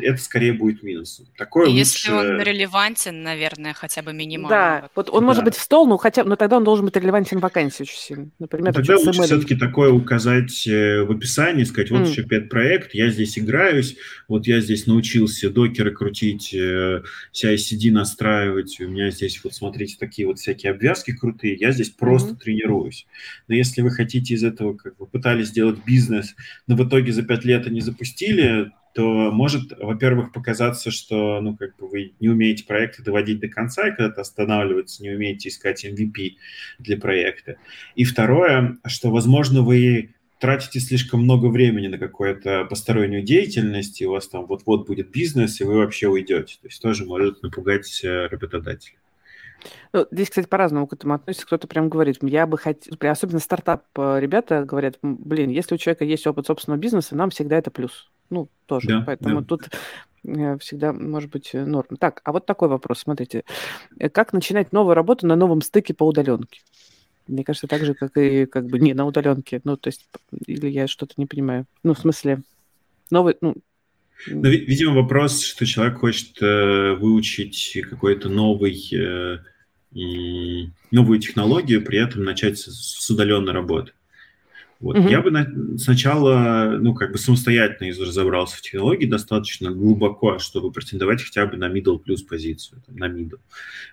это 0.00 0.20
скорее 0.20 0.52
будет 0.52 0.82
минусом. 0.82 1.26
Такое 1.36 1.68
Если 1.68 2.10
он 2.10 2.40
релевантен, 2.40 3.22
наверное, 3.22 3.74
хотя 3.74 4.02
бы 4.02 4.12
минимально. 4.12 4.48
Да, 4.48 4.90
вот 4.94 5.08
он 5.10 5.20
да. 5.20 5.26
может 5.26 5.44
быть 5.44 5.54
в 5.54 5.60
стол, 5.60 5.86
но 5.86 5.96
хотя, 5.96 6.24
но 6.24 6.36
тогда 6.36 6.56
он 6.56 6.64
должен 6.64 6.84
быть 6.84 6.96
релевантен 6.96 7.38
вакансии 7.38 7.82
очень 7.82 7.98
сильно. 7.98 8.30
Например, 8.38 8.72
тогда 8.72 8.96
лучше 8.96 9.22
все-таки 9.22 9.54
такое 9.54 9.92
указать 9.92 10.66
э, 10.66 11.02
в 11.02 11.12
описании, 11.12 11.64
сказать, 11.64 11.90
вот 11.90 12.00
mm. 12.00 12.10
еще 12.10 12.22
пять 12.24 12.48
проект, 12.48 12.94
я 12.94 13.08
здесь 13.10 13.38
играюсь, 13.38 13.96
вот 14.26 14.46
я 14.46 14.60
здесь 14.60 14.86
научился 14.86 15.50
докеры 15.50 15.92
крутить, 15.92 16.52
CI-CD 16.52 17.88
э, 17.88 17.92
настраивать, 17.92 18.80
у 18.80 18.88
меня 18.88 19.10
здесь 19.10 19.40
вот 19.44 19.54
смотрите 19.54 19.96
такие 19.98 20.26
вот 20.26 20.38
всякие 20.38 20.72
обвязки 20.72 21.12
крутые, 21.12 21.54
я 21.54 21.70
здесь 21.70 21.90
просто 21.90 22.32
mm-hmm. 22.32 22.38
тренируюсь. 22.38 23.06
Но 23.46 23.54
если 23.54 23.82
вы 23.82 23.90
хотите 23.90 24.34
из 24.34 24.42
этого, 24.42 24.74
как 24.74 24.96
бы 24.96 25.06
пытались 25.06 25.48
сделать 25.48 25.78
бизнес, 25.86 26.34
но 26.66 26.76
в 26.76 26.86
итоге 26.86 27.12
за 27.12 27.22
пять 27.22 27.44
лет 27.44 27.66
они 27.66 27.80
запустили, 27.80 28.72
то 28.94 29.30
может, 29.30 29.72
во-первых, 29.78 30.32
показаться, 30.32 30.90
что 30.90 31.40
ну, 31.40 31.56
как 31.56 31.76
бы 31.76 31.88
вы 31.88 32.14
не 32.20 32.28
умеете 32.28 32.64
проекты 32.64 33.02
доводить 33.02 33.40
до 33.40 33.48
конца, 33.48 33.88
и 33.88 33.90
когда-то 33.90 34.20
останавливаться, 34.22 35.02
не 35.02 35.10
умеете 35.10 35.48
искать 35.48 35.84
MVP 35.84 36.32
для 36.78 36.96
проекта. 36.96 37.56
И 37.94 38.04
второе, 38.04 38.78
что, 38.86 39.10
возможно, 39.10 39.62
вы 39.62 40.14
тратите 40.38 40.80
слишком 40.80 41.22
много 41.22 41.46
времени 41.46 41.88
на 41.88 41.98
какую-то 41.98 42.64
постороннюю 42.64 43.22
деятельность, 43.22 44.00
и 44.00 44.06
у 44.06 44.12
вас 44.12 44.28
там 44.28 44.46
вот-вот 44.46 44.86
будет 44.86 45.10
бизнес, 45.10 45.60
и 45.60 45.64
вы 45.64 45.78
вообще 45.78 46.08
уйдете. 46.08 46.56
То 46.60 46.68
есть 46.68 46.80
тоже 46.80 47.04
может 47.04 47.42
напугать 47.42 48.00
э, 48.04 48.26
работодателя. 48.26 48.96
Ну, 49.92 50.06
здесь, 50.10 50.30
кстати, 50.30 50.46
по-разному 50.46 50.86
к 50.86 50.92
этому 50.92 51.14
относится. 51.14 51.46
Кто-то 51.46 51.66
прям 51.66 51.88
говорит, 51.88 52.18
я 52.22 52.46
бы 52.46 52.58
хотел, 52.58 52.94
особенно 53.00 53.40
стартап 53.40 53.84
э, 53.96 54.18
ребята 54.20 54.64
говорят, 54.64 54.98
блин, 55.02 55.50
если 55.50 55.74
у 55.74 55.78
человека 55.78 56.04
есть 56.04 56.26
опыт 56.26 56.46
собственного 56.46 56.80
бизнеса, 56.80 57.16
нам 57.16 57.30
всегда 57.30 57.56
это 57.56 57.70
плюс. 57.70 58.10
Ну, 58.30 58.48
тоже. 58.66 58.88
Да, 58.88 59.02
Поэтому 59.06 59.40
да. 59.40 59.46
тут 59.46 59.70
э, 60.24 60.58
всегда 60.58 60.92
может 60.92 61.30
быть 61.30 61.50
э, 61.54 61.64
норм. 61.64 61.96
Так, 61.98 62.20
а 62.24 62.32
вот 62.32 62.46
такой 62.46 62.68
вопрос, 62.68 63.00
смотрите. 63.00 63.44
Как 64.12 64.32
начинать 64.32 64.72
новую 64.72 64.94
работу 64.94 65.26
на 65.26 65.36
новом 65.36 65.62
стыке 65.62 65.94
по 65.94 66.04
удаленке? 66.04 66.60
Мне 67.26 67.44
кажется, 67.44 67.66
так 67.66 67.84
же, 67.84 67.94
как 67.94 68.16
и 68.16 68.46
как 68.46 68.66
бы 68.66 68.78
не 68.78 68.94
на 68.94 69.06
удаленке. 69.06 69.60
Ну, 69.64 69.76
то 69.76 69.88
есть, 69.88 70.08
или 70.46 70.68
я 70.68 70.88
что-то 70.88 71.14
не 71.16 71.26
понимаю. 71.26 71.66
Ну, 71.82 71.94
в 71.94 71.98
смысле, 71.98 72.42
новый, 73.10 73.36
ну, 73.40 73.54
ну, 74.26 74.48
видимо, 74.48 74.94
вопрос, 74.94 75.44
что 75.44 75.64
человек 75.64 75.98
хочет 75.98 76.42
э, 76.42 76.94
выучить 76.94 77.78
какой-то 77.88 78.28
новый 78.28 78.76
э, 78.92 79.38
новую 80.90 81.18
технологию, 81.18 81.84
при 81.84 81.98
этом 81.98 82.24
начать 82.24 82.58
с, 82.58 82.66
с 82.66 83.10
удаленной 83.10 83.52
работы. 83.52 83.92
Вот. 84.80 84.96
Mm-hmm. 84.96 85.10
Я 85.10 85.22
бы 85.22 85.30
на, 85.32 85.78
сначала, 85.78 86.78
ну, 86.80 86.94
как 86.94 87.10
бы 87.10 87.18
самостоятельно 87.18 87.90
разобрался 87.90 88.56
в 88.56 88.60
технологии 88.60 89.06
достаточно 89.06 89.70
глубоко, 89.70 90.38
чтобы 90.38 90.70
претендовать 90.70 91.22
хотя 91.22 91.46
бы 91.46 91.56
на 91.56 91.68
middle 91.68 91.98
плюс 91.98 92.22
позицию, 92.22 92.82
там, 92.86 92.96
на 92.96 93.08
middle. 93.08 93.40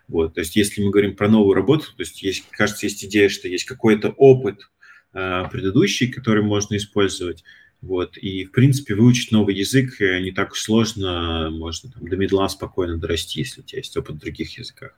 Вот. 0.07 0.36
То 0.36 0.41
есть, 0.41 0.56
если 0.56 0.84
мы 0.84 0.91
говорим 0.91 1.16
про 1.16 1.28
новую 1.28 1.56
работу, 1.56 1.86
то 1.86 2.02
есть, 2.02 2.22
есть, 2.22 2.48
кажется, 2.52 2.86
есть 2.86 3.03
идея, 3.03 3.30
что 3.30 3.48
есть 3.48 3.66
какой-то 3.66 4.10
опыт 4.10 4.70
э, 5.14 5.45
предыдущий, 5.52 6.12
который 6.12 6.44
можно 6.44 6.78
использовать, 6.78 7.44
вот. 7.81 8.18
И, 8.18 8.45
в 8.45 8.52
принципе, 8.52 8.95
выучить 8.95 9.31
новый 9.31 9.56
язык 9.56 10.02
э, 10.02 10.19
не 10.19 10.31
так 10.31 10.53
уж 10.53 10.61
сложно. 10.61 11.49
Можно 11.52 11.91
там, 11.91 12.07
до 12.07 12.18
медла 12.18 12.49
спокойно 12.49 12.97
дорасти, 12.97 13.39
если 13.41 13.61
у 13.61 13.64
тебя 13.64 13.80
есть 13.80 13.95
опыт 13.95 14.15
в 14.15 14.19
других 14.19 14.57
языках. 14.57 14.91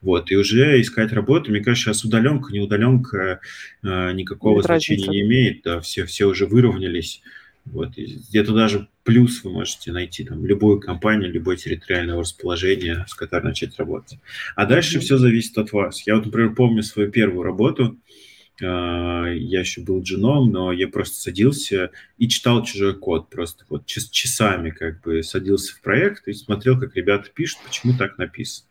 Вот. 0.00 0.30
И 0.30 0.36
уже 0.36 0.80
искать 0.80 1.12
работу, 1.12 1.50
мне 1.50 1.60
кажется, 1.60 1.92
сейчас 1.92 2.04
удаленка, 2.04 2.52
не 2.52 2.60
удаленка 2.60 3.40
э, 3.82 4.12
никакого 4.12 4.56
Нет 4.56 4.64
значения 4.64 5.06
разницы. 5.06 5.12
не 5.12 5.20
имеет. 5.22 5.62
Да, 5.64 5.80
все, 5.80 6.06
все 6.06 6.26
уже 6.26 6.46
выровнялись. 6.46 7.22
Вот. 7.66 7.90
где-то 7.96 8.54
даже 8.54 8.88
плюс 9.04 9.44
вы 9.44 9.50
можете 9.50 9.92
найти 9.92 10.24
там 10.24 10.44
любую 10.46 10.80
компанию, 10.80 11.30
любое 11.30 11.56
территориальное 11.56 12.16
расположение, 12.16 13.04
с 13.06 13.14
которой 13.14 13.44
начать 13.44 13.78
работать. 13.78 14.18
А 14.56 14.66
дальше 14.66 14.96
mm-hmm. 14.96 15.00
все 15.00 15.18
зависит 15.18 15.58
от 15.58 15.72
вас. 15.72 16.06
Я 16.06 16.16
вот, 16.16 16.26
например, 16.26 16.54
помню 16.54 16.82
свою 16.82 17.10
первую 17.10 17.42
работу. 17.42 17.98
А, 18.62 19.26
я 19.26 19.60
еще 19.60 19.80
был 19.80 20.02
джином, 20.02 20.50
но 20.50 20.72
я 20.72 20.88
просто 20.88 21.16
садился 21.16 21.90
и 22.18 22.28
читал 22.28 22.64
чужой 22.64 22.96
код, 22.96 23.30
просто 23.30 23.64
вот 23.68 23.86
часами 23.86 24.70
как 24.70 25.00
бы 25.02 25.22
садился 25.22 25.74
в 25.74 25.80
проект 25.80 26.28
и 26.28 26.32
смотрел, 26.32 26.78
как 26.78 26.96
ребята 26.96 27.30
пишут, 27.32 27.60
почему 27.64 27.96
так 27.96 28.18
написано. 28.18 28.68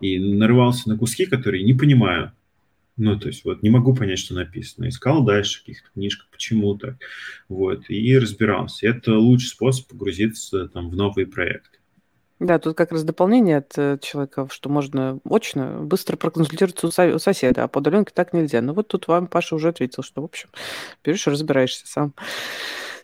И 0.00 0.18
нарывался 0.18 0.88
на 0.88 0.96
куски, 0.96 1.26
которые 1.26 1.62
не 1.62 1.74
понимаю. 1.74 2.32
Ну, 2.96 3.18
то 3.18 3.28
есть 3.28 3.44
вот 3.44 3.62
не 3.62 3.70
могу 3.70 3.94
понять, 3.94 4.18
что 4.18 4.34
написано. 4.34 4.88
Искал 4.88 5.24
дальше 5.24 5.58
в 5.58 5.60
каких-то 5.60 5.88
книжках, 5.94 6.28
почему 6.30 6.76
так. 6.76 6.96
Вот, 7.48 7.88
и 7.88 8.18
разбирался. 8.18 8.88
Это 8.88 9.18
лучший 9.18 9.48
способ 9.48 9.88
погрузиться 9.88 10.68
там 10.68 10.90
в 10.90 10.96
новые 10.96 11.26
проекты. 11.26 11.79
Да, 12.40 12.58
тут 12.58 12.74
как 12.74 12.90
раз 12.90 13.04
дополнение 13.04 13.58
от 13.58 13.76
э, 13.76 13.98
человека, 14.00 14.48
что 14.50 14.70
можно 14.70 15.20
очно 15.28 15.78
быстро 15.82 16.16
проконсультироваться 16.16 16.86
у, 16.86 16.90
со- 16.90 17.14
у 17.14 17.18
соседа, 17.18 17.64
а 17.64 17.68
по 17.68 17.78
удаленке 17.78 18.12
так 18.14 18.32
нельзя. 18.32 18.62
Ну 18.62 18.72
вот 18.72 18.88
тут 18.88 19.08
вам 19.08 19.26
Паша 19.26 19.54
уже 19.54 19.68
ответил, 19.68 20.02
что, 20.02 20.22
в 20.22 20.24
общем, 20.24 20.48
берешь 21.04 21.26
и 21.26 21.30
разбираешься 21.30 21.86
сам. 21.86 22.14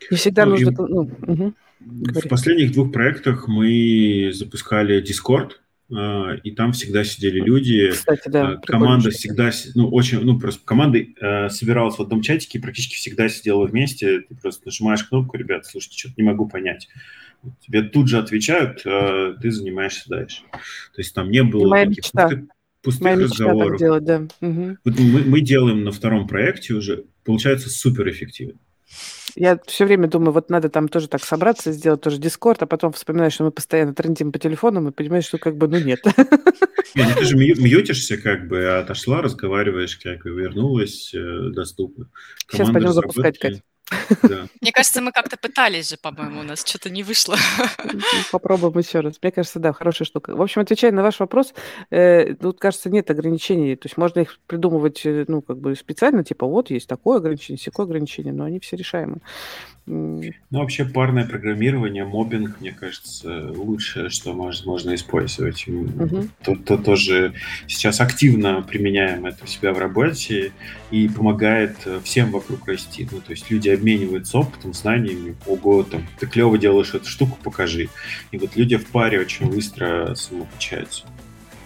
Не 0.09 0.17
всегда 0.17 0.45
ну, 0.45 0.51
нужно... 0.51 0.69
И... 0.69 0.75
Ну, 0.75 1.11
угу. 1.21 1.53
В 1.79 2.27
последних 2.27 2.71
двух 2.71 2.91
проектах 2.91 3.47
мы 3.47 4.31
запускали 4.33 5.03
Discord, 5.03 5.51
и 5.89 6.51
там 6.51 6.73
всегда 6.73 7.03
сидели 7.05 7.39
люди. 7.39 7.91
Кстати, 7.91 8.27
да, 8.27 8.49
а, 8.49 8.57
команда 8.57 9.09
всегда, 9.09 9.51
ну, 9.73 9.89
очень, 9.89 10.19
ну, 10.19 10.37
просто 10.37 10.61
команда 10.65 10.99
э, 10.99 11.49
собиралась 11.49 11.95
в 11.95 12.01
одном 12.01 12.21
чатике, 12.21 12.59
практически 12.59 12.95
всегда 12.95 13.29
сидела 13.29 13.65
вместе. 13.65 14.19
Ты 14.19 14.35
просто 14.35 14.63
нажимаешь 14.65 15.05
кнопку, 15.05 15.37
ребят, 15.37 15.65
слушайте, 15.65 15.97
что-то 15.97 16.15
не 16.17 16.23
могу 16.23 16.47
понять 16.49 16.89
тебе 17.61 17.83
тут 17.83 18.07
же 18.07 18.17
отвечают, 18.17 18.81
а 18.85 19.33
ты 19.33 19.51
занимаешься 19.51 20.09
дальше. 20.09 20.43
То 20.51 20.99
есть 20.99 21.13
там 21.13 21.29
не 21.31 21.43
было 21.43 21.69
Моя 21.69 21.85
таких 21.85 21.97
мечта. 21.97 22.27
пустых, 22.27 22.49
пустых 22.81 23.03
Моя 23.03 23.17
разговоров. 23.17 23.69
Так 23.71 23.79
делать, 23.79 24.03
да. 24.03 24.27
Угу. 24.41 24.77
Вот 24.83 24.99
мы, 24.99 25.21
мы 25.23 25.41
делаем 25.41 25.83
на 25.83 25.91
втором 25.91 26.27
проекте 26.27 26.73
уже, 26.73 27.05
получается 27.23 27.69
супер 27.69 28.09
эффективно. 28.09 28.59
Я 29.39 29.59
все 29.67 29.85
время 29.85 30.07
думаю, 30.07 30.31
вот 30.31 30.49
надо 30.49 30.67
там 30.67 30.87
тоже 30.87 31.07
так 31.07 31.23
собраться, 31.23 31.71
сделать 31.71 32.01
тоже 32.01 32.17
дискорд, 32.17 32.63
а 32.63 32.65
потом 32.65 32.91
вспоминаешь, 32.91 33.33
что 33.33 33.43
мы 33.43 33.51
постоянно 33.51 33.93
трендим 33.93 34.31
по 34.31 34.39
телефонам 34.39 34.87
и 34.87 34.91
понимаешь, 34.91 35.25
что 35.25 35.37
как 35.37 35.57
бы, 35.57 35.67
ну 35.67 35.77
нет. 35.77 35.99
Нет, 36.95 37.07
ну 37.09 37.15
ты 37.15 37.25
же 37.25 37.37
мьютишься, 37.37 38.17
как 38.17 38.47
бы, 38.47 38.65
а 38.65 38.79
отошла, 38.79 39.21
разговариваешь, 39.21 39.97
как 39.97 40.23
бы 40.23 40.31
вернулась, 40.31 41.13
э, 41.13 41.49
доступно. 41.51 42.09
Сейчас 42.49 42.71
пойдем 42.71 42.93
запускать, 42.93 43.61
Катя. 43.89 44.47
Мне 44.61 44.71
кажется, 44.71 45.01
мы 45.01 45.11
как-то 45.11 45.37
пытались 45.37 45.89
же, 45.89 45.97
по-моему, 45.97 46.41
у 46.41 46.43
нас 46.43 46.65
что-то 46.65 46.89
не 46.89 47.03
вышло. 47.03 47.37
Ну, 47.83 47.99
попробуем 48.31 48.77
еще 48.77 48.99
раз. 48.99 49.15
Мне 49.21 49.31
кажется, 49.31 49.59
да, 49.59 49.73
хорошая 49.73 50.05
штука. 50.05 50.35
В 50.35 50.41
общем, 50.41 50.61
отвечая 50.61 50.91
на 50.91 51.03
ваш 51.03 51.19
вопрос, 51.19 51.53
э, 51.89 52.33
тут, 52.35 52.59
кажется, 52.59 52.89
нет 52.89 53.09
ограничений. 53.09 53.75
То 53.75 53.85
есть 53.87 53.97
можно 53.97 54.21
их 54.21 54.39
придумывать, 54.47 55.05
э, 55.05 55.25
ну, 55.27 55.41
как 55.41 55.57
бы 55.59 55.75
специально, 55.75 56.23
типа, 56.23 56.45
вот 56.45 56.69
есть 56.69 56.87
такое 56.87 57.17
ограничение, 57.17 57.61
такое 57.63 57.85
ограничение, 57.85 58.33
но 58.33 58.45
они 58.45 58.59
все 58.59 58.75
решаемы. 58.75 59.21
Ну, 59.87 60.21
вообще 60.51 60.83
парное 60.83 61.25
программирование, 61.25 62.03
мобинг, 62.03 62.59
мне 62.59 62.73
кажется, 62.73 63.51
лучшее, 63.51 64.09
что 64.09 64.33
можно 64.33 64.95
использовать. 64.95 65.65
Угу. 65.65 66.27
То, 66.43 66.55
то 66.55 66.77
тоже 66.77 67.33
сейчас 67.67 68.01
активно 68.01 68.61
применяем 68.61 69.25
это 69.25 69.45
у 69.45 69.47
себя 69.47 69.71
в 69.71 69.79
работе 69.79 70.51
и 70.91 71.07
помогает 71.07 71.77
э, 71.85 72.01
всем 72.03 72.31
вокруг 72.31 72.67
расти. 72.67 73.07
Ну, 73.09 73.21
то 73.21 73.31
есть 73.31 73.49
люди 73.49 73.69
обмениваются 73.69 74.39
опытом, 74.39 74.73
знаниями. 74.73 75.37
Ого, 75.45 75.83
там, 75.83 76.05
ты 76.19 76.27
клево 76.27 76.57
делаешь 76.57 76.93
эту 76.93 77.07
штуку, 77.07 77.37
покажи. 77.41 77.87
И 78.31 78.37
вот 78.37 78.57
люди 78.57 78.75
в 78.75 78.87
паре 78.87 79.21
очень 79.21 79.49
быстро 79.49 80.15
самообучаются. 80.15 81.05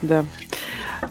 Да. 0.01 0.25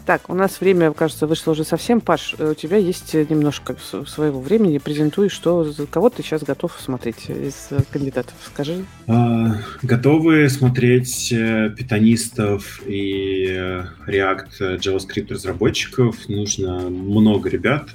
Так, 0.05 0.29
у 0.29 0.33
нас 0.33 0.61
время, 0.61 0.93
кажется, 0.93 1.27
вышло 1.27 1.51
уже 1.51 1.63
совсем. 1.63 2.01
Паш, 2.01 2.35
у 2.39 2.53
тебя 2.53 2.77
есть 2.77 3.13
немножко 3.13 3.75
своего 4.07 4.39
времени. 4.39 4.77
Презентуй, 4.77 5.29
что, 5.29 5.69
кого 5.89 6.09
ты 6.09 6.23
сейчас 6.23 6.43
готов 6.43 6.77
смотреть 6.79 7.29
из 7.29 7.69
кандидатов. 7.91 8.33
Скажи. 8.45 8.85
А, 9.07 9.57
готовы 9.81 10.49
смотреть 10.49 11.31
э, 11.33 11.69
питанистов 11.77 12.81
и 12.85 13.47
э, 13.49 13.85
React 14.07 14.49
э, 14.59 14.77
JavaScript 14.77 15.33
разработчиков. 15.33 16.29
Нужно 16.29 16.89
много 16.89 17.49
ребят. 17.49 17.89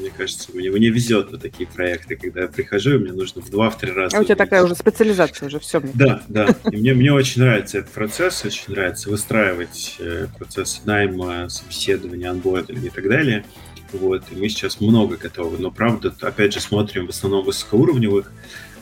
Мне 0.00 0.10
кажется, 0.16 0.50
мне, 0.54 0.70
мне 0.70 0.88
везет 0.88 1.32
на 1.32 1.38
такие 1.38 1.68
проекты, 1.68 2.16
когда 2.16 2.42
я 2.42 2.48
прихожу, 2.48 2.94
и 2.94 2.98
мне 2.98 3.12
нужно 3.12 3.42
в 3.42 3.50
два-три 3.50 3.92
раза. 3.92 4.16
А 4.16 4.20
у 4.20 4.24
тебя 4.24 4.36
такая 4.36 4.64
уже 4.64 4.74
специализация 4.74 5.46
уже, 5.46 5.58
все. 5.58 5.80
Да, 5.94 6.22
да. 6.28 6.48
И 6.70 6.76
мне, 6.76 6.94
мне 6.94 7.12
очень 7.12 7.42
нравится 7.42 7.78
этот 7.78 7.90
процесс, 7.90 8.44
очень 8.44 8.72
нравится 8.72 9.10
выстраивать 9.10 9.98
процесс 10.42 10.82
найма, 10.84 11.48
собеседования, 11.48 12.30
анбординга 12.30 12.86
и 12.86 12.90
так 12.90 13.08
далее. 13.08 13.44
Вот, 13.92 14.24
и 14.30 14.34
мы 14.34 14.48
сейчас 14.48 14.80
много 14.80 15.16
готовы, 15.16 15.58
но 15.58 15.70
правда, 15.70 16.14
опять 16.22 16.54
же, 16.54 16.60
смотрим 16.60 17.06
в 17.06 17.10
основном 17.10 17.44
высокоуровневых, 17.44 18.32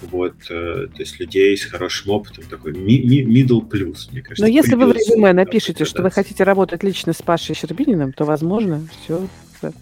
вот, 0.02 0.34
э, 0.48 0.86
то 0.86 1.00
есть 1.00 1.18
людей 1.18 1.56
с 1.56 1.64
хорошим 1.64 2.12
опытом, 2.12 2.44
такой 2.44 2.72
ми- 2.72 3.02
ми- 3.02 3.42
middle 3.42 3.68
plus, 3.68 4.10
мне 4.12 4.22
кажется. 4.22 4.42
Но 4.42 4.46
если 4.46 4.76
вы 4.76 4.86
в 4.86 4.92
резюме 4.92 5.32
напишите, 5.32 5.84
что 5.84 6.02
вы 6.02 6.10
хотите 6.10 6.44
работать 6.44 6.84
лично 6.84 7.12
с 7.12 7.20
Пашей 7.22 7.56
Щербининым, 7.56 8.12
то, 8.12 8.24
возможно, 8.24 8.88
все 9.02 9.28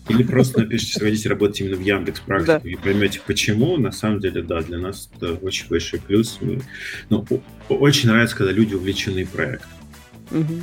или 0.09 0.25
просто 0.25 0.63
напишите, 0.63 0.93
что 0.93 1.05
хотите 1.05 1.29
работать 1.29 1.61
именно 1.61 1.77
в 1.77 1.81
Яндекс 1.81 2.19
практику 2.19 2.61
да. 2.65 2.69
и 2.69 2.75
поймете 2.75 3.21
почему. 3.25 3.77
На 3.77 3.93
самом 3.93 4.19
деле, 4.19 4.43
да, 4.43 4.61
для 4.61 4.79
нас 4.79 5.09
это 5.15 5.35
очень 5.35 5.69
большой 5.69 6.01
плюс. 6.01 6.39
Мы, 6.41 6.63
ну, 7.11 7.25
очень 7.69 8.09
нравится, 8.09 8.37
когда 8.37 8.51
люди 8.51 8.75
увлечены 8.75 9.25
проектом. 9.25 9.71
Угу. 10.33 10.61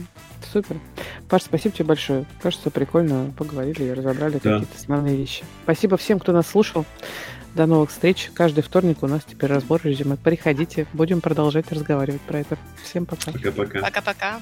Супер. 0.55 0.79
Паш, 1.27 1.43
спасибо 1.43 1.75
тебе 1.75 1.83
большое. 1.83 2.25
Кажется, 2.41 2.69
прикольно 2.69 3.33
поговорили 3.37 3.83
и 3.83 3.91
разобрали 3.91 4.39
да. 4.41 4.53
какие-то 4.53 4.77
основные 4.77 5.17
вещи. 5.17 5.43
Спасибо 5.63 5.97
всем, 5.97 6.17
кто 6.17 6.31
нас 6.31 6.47
слушал. 6.47 6.85
До 7.55 7.65
новых 7.65 7.89
встреч. 7.89 8.31
Каждый 8.33 8.61
вторник 8.61 9.03
у 9.03 9.07
нас 9.07 9.21
теперь 9.27 9.49
разбор 9.49 9.81
резюме. 9.83 10.15
Приходите, 10.15 10.87
будем 10.93 11.19
продолжать 11.19 11.69
разговаривать 11.73 12.21
про 12.21 12.39
это. 12.39 12.57
Всем 12.81 13.05
пока. 13.05 13.33
Пока-пока. 13.33 13.81
Пока-пока. 13.81 14.41